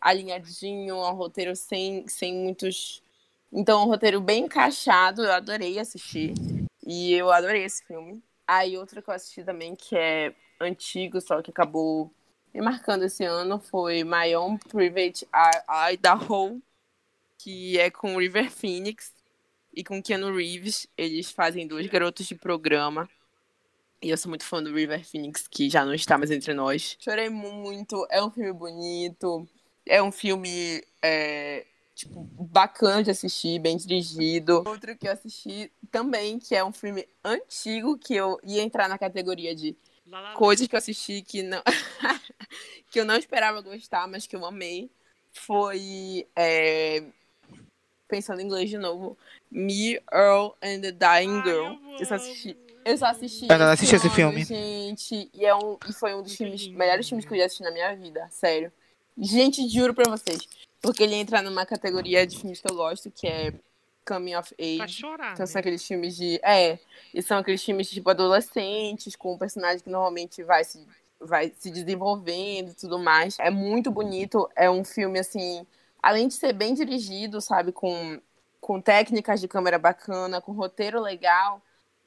alinhadinho, 0.00 0.96
é 0.96 1.10
um 1.10 1.14
roteiro 1.14 1.54
sem, 1.54 2.06
sem 2.08 2.34
muitos. 2.34 3.00
Então, 3.52 3.82
um 3.82 3.86
roteiro 3.86 4.20
bem 4.20 4.44
encaixado. 4.44 5.24
Eu 5.24 5.32
adorei 5.32 5.78
assistir. 5.78 6.34
E 6.86 7.12
eu 7.12 7.30
adorei 7.30 7.64
esse 7.64 7.84
filme. 7.84 8.22
Aí, 8.46 8.76
outro 8.78 9.02
que 9.02 9.10
eu 9.10 9.14
assisti 9.14 9.44
também, 9.44 9.76
que 9.76 9.96
é 9.96 10.34
antigo, 10.60 11.20
só 11.20 11.42
que 11.42 11.50
acabou 11.50 12.12
me 12.52 12.60
marcando 12.60 13.04
esse 13.04 13.24
ano, 13.24 13.58
foi 13.58 14.04
My 14.04 14.34
Own 14.34 14.56
Private 14.56 15.28
Idaho, 15.92 16.60
que 17.36 17.78
é 17.78 17.90
com 17.90 18.16
River 18.16 18.50
Phoenix 18.50 19.12
e 19.74 19.84
com 19.84 20.02
Keanu 20.02 20.34
Reeves. 20.34 20.86
Eles 20.96 21.30
fazem 21.30 21.66
dois 21.66 21.86
garotos 21.86 22.26
de 22.26 22.34
programa. 22.34 23.08
E 24.00 24.10
eu 24.10 24.16
sou 24.16 24.28
muito 24.28 24.44
fã 24.44 24.62
do 24.62 24.72
River 24.72 25.04
Phoenix, 25.04 25.46
que 25.48 25.68
já 25.68 25.84
não 25.84 25.92
está 25.92 26.16
mais 26.16 26.30
entre 26.30 26.54
nós. 26.54 26.96
Chorei 27.00 27.28
muito, 27.28 28.06
é 28.10 28.22
um 28.22 28.30
filme 28.30 28.52
bonito, 28.52 29.46
é 29.84 30.02
um 30.02 30.12
filme, 30.12 30.82
é, 31.02 31.66
tipo, 31.98 32.22
bacana 32.38 33.02
de 33.02 33.10
assistir, 33.10 33.58
bem 33.58 33.76
dirigido. 33.76 34.62
Outro 34.64 34.96
que 34.96 35.08
eu 35.08 35.12
assisti 35.12 35.72
também, 35.90 36.38
que 36.38 36.54
é 36.54 36.64
um 36.64 36.70
filme 36.70 37.08
antigo, 37.24 37.98
que 37.98 38.14
eu 38.14 38.38
ia 38.44 38.62
entrar 38.62 38.88
na 38.88 38.96
categoria 38.96 39.52
de 39.52 39.76
coisas 40.36 40.68
que 40.68 40.76
eu 40.76 40.78
assisti 40.78 41.22
que 41.22 41.42
não 41.42 41.60
que 42.90 43.00
eu 43.00 43.04
não 43.04 43.16
esperava 43.16 43.60
gostar, 43.60 44.06
mas 44.06 44.28
que 44.28 44.36
eu 44.36 44.46
amei, 44.46 44.88
foi 45.32 46.28
é, 46.36 47.02
pensando 48.06 48.40
em 48.40 48.44
inglês 48.44 48.70
de 48.70 48.78
novo, 48.78 49.18
Me, 49.50 50.00
Earl 50.12 50.54
and 50.62 50.80
the 50.80 50.92
Dying 50.92 51.38
Ai, 51.38 51.42
Girl. 51.42 51.64
eu 51.64 51.98
Eu 51.98 52.06
só 52.06 52.14
assisti, 52.14 52.56
eu 52.84 52.96
só 52.96 53.06
assisti 53.06 53.46
Eu 53.50 53.58
não 53.58 53.66
assisti 53.66 53.96
esse 53.96 54.10
filme. 54.10 54.44
gente, 54.44 55.28
e 55.34 55.44
é 55.44 55.52
um 55.52 55.76
e 55.88 55.92
foi 55.92 56.14
um 56.14 56.22
dos 56.22 56.38
Muito 56.38 56.58
filmes, 56.58 56.68
melhores 56.68 57.08
filmes 57.08 57.26
que 57.26 57.34
eu 57.34 57.38
já 57.38 57.46
assisti 57.46 57.64
na 57.64 57.72
minha 57.72 57.92
vida, 57.96 58.24
sério. 58.30 58.72
Gente, 59.20 59.68
juro 59.68 59.92
pra 59.92 60.08
vocês, 60.08 60.46
porque 60.80 61.02
ele 61.02 61.14
entra 61.14 61.42
numa 61.42 61.66
categoria 61.66 62.26
de 62.26 62.38
filmes 62.38 62.60
que 62.60 62.70
eu 62.70 62.76
gosto, 62.76 63.10
que 63.10 63.26
é 63.26 63.52
Coming 64.06 64.36
of 64.36 64.54
Pra 64.54 64.84
Age. 64.84 64.94
chorar. 64.94 65.34
Então 65.34 65.46
são 65.46 65.54
né? 65.54 65.60
aqueles 65.60 65.86
filmes 65.86 66.16
de. 66.16 66.40
É, 66.42 66.78
e 67.12 67.22
são 67.22 67.38
aqueles 67.38 67.62
filmes 67.62 67.90
tipo 67.90 68.08
adolescentes, 68.08 69.14
com 69.14 69.34
um 69.34 69.38
personagem 69.38 69.80
que 69.80 69.90
normalmente 69.90 70.42
vai 70.42 70.64
se, 70.64 70.86
vai 71.20 71.52
se 71.58 71.70
desenvolvendo 71.70 72.70
e 72.70 72.74
tudo 72.74 72.98
mais. 72.98 73.38
É 73.38 73.50
muito 73.50 73.90
bonito. 73.90 74.48
É 74.56 74.70
um 74.70 74.84
filme, 74.84 75.18
assim, 75.18 75.66
além 76.02 76.28
de 76.28 76.34
ser 76.34 76.52
bem 76.52 76.74
dirigido, 76.74 77.40
sabe, 77.40 77.70
com, 77.72 78.20
com 78.60 78.80
técnicas 78.80 79.40
de 79.40 79.48
câmera 79.48 79.78
bacana, 79.78 80.40
com 80.40 80.52
roteiro 80.52 81.00
legal. 81.00 81.60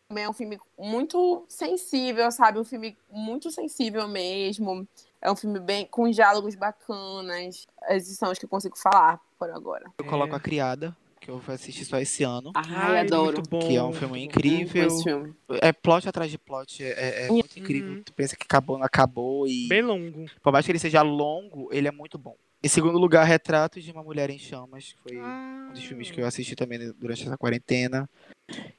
Também 0.08 0.24
é 0.24 0.30
um 0.30 0.34
filme 0.34 0.60
muito 0.78 1.46
sensível, 1.48 2.32
sabe? 2.32 2.60
Um 2.60 2.66
filme 2.66 2.98
muito 3.10 3.52
sensível 3.52 4.08
mesmo. 4.08 4.88
É 5.22 5.32
um 5.32 5.36
filme 5.36 5.60
bem 5.60 5.86
com 5.86 6.10
diálogos 6.10 6.56
bacanas. 6.56 7.68
Esses 7.90 8.18
são 8.18 8.34
que 8.34 8.46
eu 8.46 8.50
consigo 8.50 8.78
falar 8.78 9.20
por 9.38 9.50
agora. 9.52 9.86
Eu 9.98 10.06
coloco 10.06 10.34
É. 10.34 10.38
a 10.38 10.40
criada. 10.40 10.96
que 11.20 11.30
eu 11.30 11.40
assisti 11.50 11.86
só 11.86 12.00
esse 12.00 12.24
ano. 12.24 12.52
Ai, 12.56 13.02
adoro. 13.02 13.34
Muito 13.38 13.48
bom. 13.48 13.60
Que 13.60 13.76
é 13.76 13.84
um 13.84 13.94
filme 13.94 14.24
incrível. 14.26 14.90
filme. 15.04 15.36
É 15.62 15.72
plot 15.72 16.10
atrás 16.10 16.32
de 16.32 16.40
plot, 16.40 16.84
é, 16.84 17.26
é 17.26 17.28
muito 17.28 17.60
incrível. 17.60 17.92
Uhum. 17.94 18.04
Tu 18.04 18.12
pensa 18.14 18.36
que 18.36 18.44
acabou, 18.44 18.76
não 18.80 18.86
acabou 18.88 19.48
e 19.48 19.68
Bem 19.68 19.84
longo. 19.84 20.26
por 20.42 20.52
mais 20.52 20.66
que 20.66 20.72
ele 20.72 20.80
seja 20.80 21.04
longo, 21.04 21.70
ele 21.72 21.88
é 21.88 21.92
muito 21.92 22.18
bom. 22.18 22.36
Em 22.64 22.68
segundo 22.68 22.98
lugar, 22.98 23.24
Retrato 23.24 23.80
de 23.80 23.92
uma 23.92 24.02
Mulher 24.02 24.32
em 24.32 24.40
Chamas, 24.40 24.94
que 24.94 25.00
foi 25.10 25.20
Ah, 25.22 25.68
um 25.70 25.74
dos 25.74 25.84
filmes 25.84 26.10
que 26.10 26.20
eu 26.20 26.26
assisti 26.26 26.56
também 26.56 26.92
durante 26.94 27.22
essa 27.28 27.38
quarentena. 27.38 28.10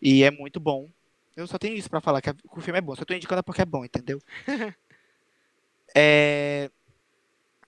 E 0.02 0.24
é 0.24 0.30
muito 0.32 0.58
bom. 0.58 0.88
Eu 1.36 1.46
só 1.46 1.58
tenho 1.58 1.76
isso 1.76 1.88
pra 1.88 2.00
falar, 2.00 2.20
que 2.20 2.30
o 2.30 2.60
filme 2.60 2.78
é 2.78 2.82
bom. 2.82 2.96
Só 2.96 3.04
tô 3.04 3.14
indicando 3.14 3.44
porque 3.44 3.62
é 3.62 3.64
bom, 3.64 3.84
entendeu? 3.84 4.18
É, 5.94 6.70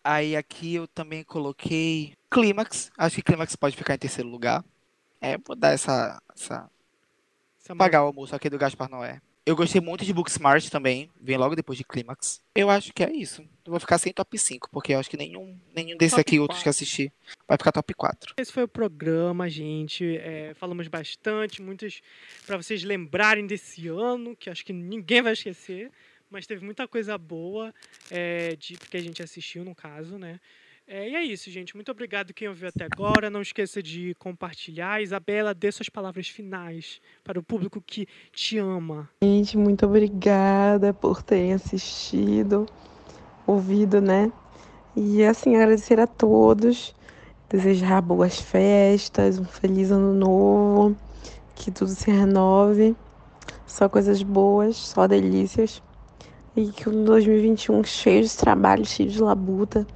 Aí 0.05 0.36
aqui 0.36 0.74
eu 0.74 0.86
também 0.86 1.24
coloquei 1.24 2.12
Clímax. 2.30 2.92
Acho 2.98 3.16
que 3.16 3.22
Clímax 3.22 3.56
pode 3.56 3.74
ficar 3.74 3.94
em 3.94 3.98
terceiro 3.98 4.28
lugar. 4.28 4.62
É, 5.18 5.38
vou 5.38 5.56
dar 5.56 5.72
essa, 5.72 6.22
essa 6.36 6.70
essa 7.59 7.74
pagar 7.74 8.02
o 8.02 8.09
almoço 8.09 8.36
aqui 8.36 8.51
do 8.51 8.59
Gaspar 8.59 8.90
Noé. 8.90 9.22
Eu 9.46 9.56
gostei 9.56 9.80
muito 9.80 10.05
de 10.05 10.12
Booksmart 10.12 10.68
também, 10.70 11.10
vem 11.20 11.36
logo 11.36 11.56
depois 11.56 11.76
de 11.76 11.84
Clímax. 11.84 12.42
Eu 12.55 12.68
acho 12.70 12.92
que 12.92 13.02
é 13.02 13.10
isso. 13.10 13.42
Eu 13.64 13.70
vou 13.70 13.80
ficar 13.80 13.98
sem 13.98 14.12
top 14.12 14.38
5, 14.38 14.70
porque 14.70 14.94
eu 14.94 14.98
acho 14.98 15.09
que 15.09 15.18
nenhum, 15.18 15.59
nenhum 15.74 15.96
desses 15.98 16.12
Top 16.12 16.20
aqui, 16.20 16.38
outros 16.38 16.62
que 16.62 16.68
assisti, 16.68 17.12
vai 17.46 17.56
ficar 17.59 17.72
top 17.72 17.92
4. 17.94 18.34
Esse 18.38 18.52
foi 18.52 18.64
o 18.64 18.68
programa, 18.68 19.48
gente. 19.48 20.16
É, 20.18 20.52
falamos 20.55 20.88
bastante, 20.88 21.60
muitas 21.60 22.01
para 22.46 22.56
vocês 22.56 22.84
lembrarem 22.84 23.46
desse 23.46 23.88
ano, 23.88 24.34
que 24.34 24.48
acho 24.48 24.64
que 24.64 24.72
ninguém 24.72 25.20
vai 25.20 25.32
esquecer. 25.34 25.90
Mas 26.30 26.46
teve 26.46 26.64
muita 26.64 26.88
coisa 26.88 27.16
boa 27.16 27.72
é, 28.10 28.56
de 28.56 28.76
que 28.76 28.96
a 28.96 29.02
gente 29.02 29.22
assistiu, 29.22 29.64
no 29.64 29.74
caso, 29.74 30.18
né? 30.18 30.40
É, 30.86 31.09
e 31.09 31.14
é 31.14 31.22
isso, 31.22 31.51
gente. 31.51 31.74
Muito 31.74 31.90
obrigado 31.90 32.34
quem 32.34 32.46
ouviu 32.46 32.68
até 32.68 32.84
agora. 32.84 33.30
Não 33.30 33.40
esqueça 33.40 33.82
de 33.82 34.14
compartilhar. 34.16 35.01
Isabela, 35.01 35.55
dê 35.55 35.72
suas 35.72 35.88
palavras 35.88 36.28
finais 36.28 37.01
para 37.22 37.38
o 37.38 37.42
público 37.42 37.80
que 37.80 38.06
te 38.32 38.59
ama. 38.59 39.09
Gente, 39.22 39.56
muito 39.56 39.86
obrigada 39.86 40.92
por 40.92 41.22
terem 41.22 41.55
assistido, 41.55 42.66
ouvido, 43.46 44.01
né? 44.01 44.30
E 44.94 45.24
assim, 45.24 45.56
agradecer 45.56 45.98
a 45.98 46.06
todos, 46.06 46.94
desejar 47.48 48.02
boas 48.02 48.38
festas, 48.38 49.38
um 49.38 49.44
feliz 49.44 49.90
ano 49.90 50.12
novo, 50.12 50.96
que 51.55 51.70
tudo 51.70 51.90
se 51.90 52.10
renove, 52.10 52.94
só 53.66 53.88
coisas 53.88 54.22
boas, 54.22 54.76
só 54.76 55.06
delícias. 55.06 55.82
E 56.56 56.70
que 56.70 56.89
um 56.89 57.05
2021 57.05 57.82
cheio 57.82 58.22
de 58.22 58.36
trabalho, 58.36 58.85
cheio 58.85 59.10
de 59.10 59.20
labuta, 59.20 59.86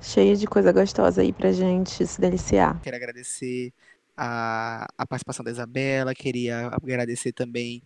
cheio 0.00 0.36
de 0.36 0.46
coisa 0.46 0.70
gostosa 0.70 1.22
aí 1.22 1.32
pra 1.32 1.52
gente 1.52 2.06
se 2.06 2.20
deliciar. 2.20 2.80
Quero 2.82 2.96
agradecer 2.96 3.72
a, 4.16 4.86
a 4.96 5.06
participação 5.06 5.44
da 5.44 5.50
Isabela, 5.50 6.14
queria 6.14 6.68
agradecer 6.68 7.32
também 7.32 7.82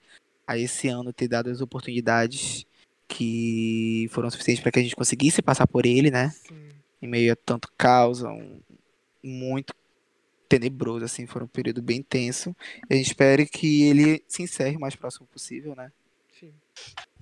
a 0.47 0.59
esse 0.59 0.89
ano 0.89 1.13
ter 1.13 1.29
dado 1.29 1.51
as 1.51 1.61
oportunidades 1.61 2.67
que 3.09 4.09
foram 4.11 4.31
suficientes 4.31 4.63
para 4.63 4.73
que 4.73 4.81
a 4.81 4.83
gente 4.83 4.97
conseguisse 4.97 5.41
passar 5.41 5.67
por 5.67 5.87
ele, 5.87 6.11
né? 6.11 6.31
Sim. 6.31 6.69
Em 7.01 7.07
meio 7.07 7.33
a 7.33 7.37
tanto 7.37 7.71
caos, 7.77 8.23
um, 8.23 8.59
muito 9.23 9.75
tenebroso, 10.49 11.05
assim, 11.05 11.27
foi 11.27 11.43
um 11.43 11.47
período 11.47 11.83
bem 11.83 12.03
tenso. 12.03 12.55
E 12.89 12.95
a 12.95 12.97
gente 12.97 13.07
espera 13.07 13.45
que 13.47 13.85
ele 13.85 14.25
se 14.27 14.43
encerre 14.43 14.77
o 14.77 14.81
mais 14.81 14.97
próximo 14.97 15.27
possível, 15.27 15.75
né? 15.77 15.93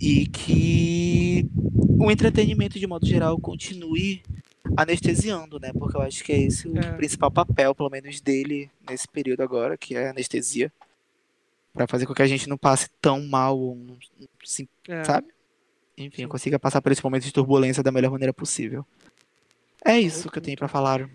E 0.00 0.26
que 0.26 1.46
o 1.98 2.10
entretenimento 2.10 2.78
de 2.78 2.86
modo 2.86 3.06
geral 3.06 3.38
continue 3.38 4.22
anestesiando, 4.76 5.58
né? 5.60 5.72
Porque 5.72 5.96
eu 5.96 6.02
acho 6.02 6.24
que 6.24 6.32
é 6.32 6.38
esse 6.40 6.66
o 6.68 6.76
É. 6.78 6.92
principal 6.92 7.30
papel, 7.30 7.74
pelo 7.74 7.90
menos 7.90 8.20
dele 8.20 8.70
nesse 8.88 9.06
período 9.06 9.42
agora, 9.42 9.76
que 9.76 9.94
é 9.96 10.08
a 10.08 10.10
anestesia, 10.10 10.72
Pra 11.72 11.88
fazer 11.88 12.06
com 12.06 12.14
que 12.14 12.22
a 12.22 12.26
gente 12.28 12.48
não 12.48 12.56
passe 12.56 12.88
tão 13.02 13.20
mal, 13.26 13.76
assim, 14.40 14.68
É. 14.88 15.02
sabe? 15.02 15.26
Enfim, 15.98 16.28
consiga 16.28 16.56
passar 16.56 16.80
por 16.80 16.92
esse 16.92 17.02
momento 17.02 17.24
de 17.24 17.32
turbulência 17.32 17.82
da 17.82 17.90
melhor 17.90 18.12
maneira 18.12 18.32
possível. 18.32 18.86
É 19.84 19.98
isso 19.98 20.30
que 20.30 20.38
eu 20.38 20.42
tenho 20.42 20.56
pra 20.56 20.68
falar. 20.68 21.10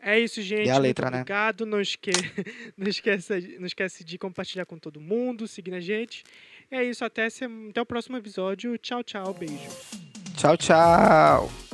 É 0.00 0.18
isso, 0.18 0.40
gente. 0.40 0.66
E 0.66 0.70
a 0.70 0.78
letra, 0.78 1.06
Muito 1.06 1.14
né? 1.16 1.20
obrigado. 1.20 1.66
Não, 1.66 1.78
esque... 1.78 2.10
não, 2.74 2.88
esqueça... 2.88 3.38
não 3.58 3.66
esquece 3.66 4.02
de 4.02 4.16
compartilhar 4.16 4.64
com 4.64 4.78
todo 4.78 4.98
mundo, 4.98 5.46
seguir 5.46 5.74
a 5.74 5.80
gente. 5.80 6.24
É 6.72 6.82
isso. 6.82 7.04
Até, 7.04 7.26
até 7.26 7.80
o 7.80 7.86
próximo 7.86 8.16
episódio. 8.16 8.78
Tchau, 8.78 9.04
tchau. 9.04 9.34
Beijo. 9.34 9.68
Tchau, 10.36 10.56
tchau! 10.56 11.71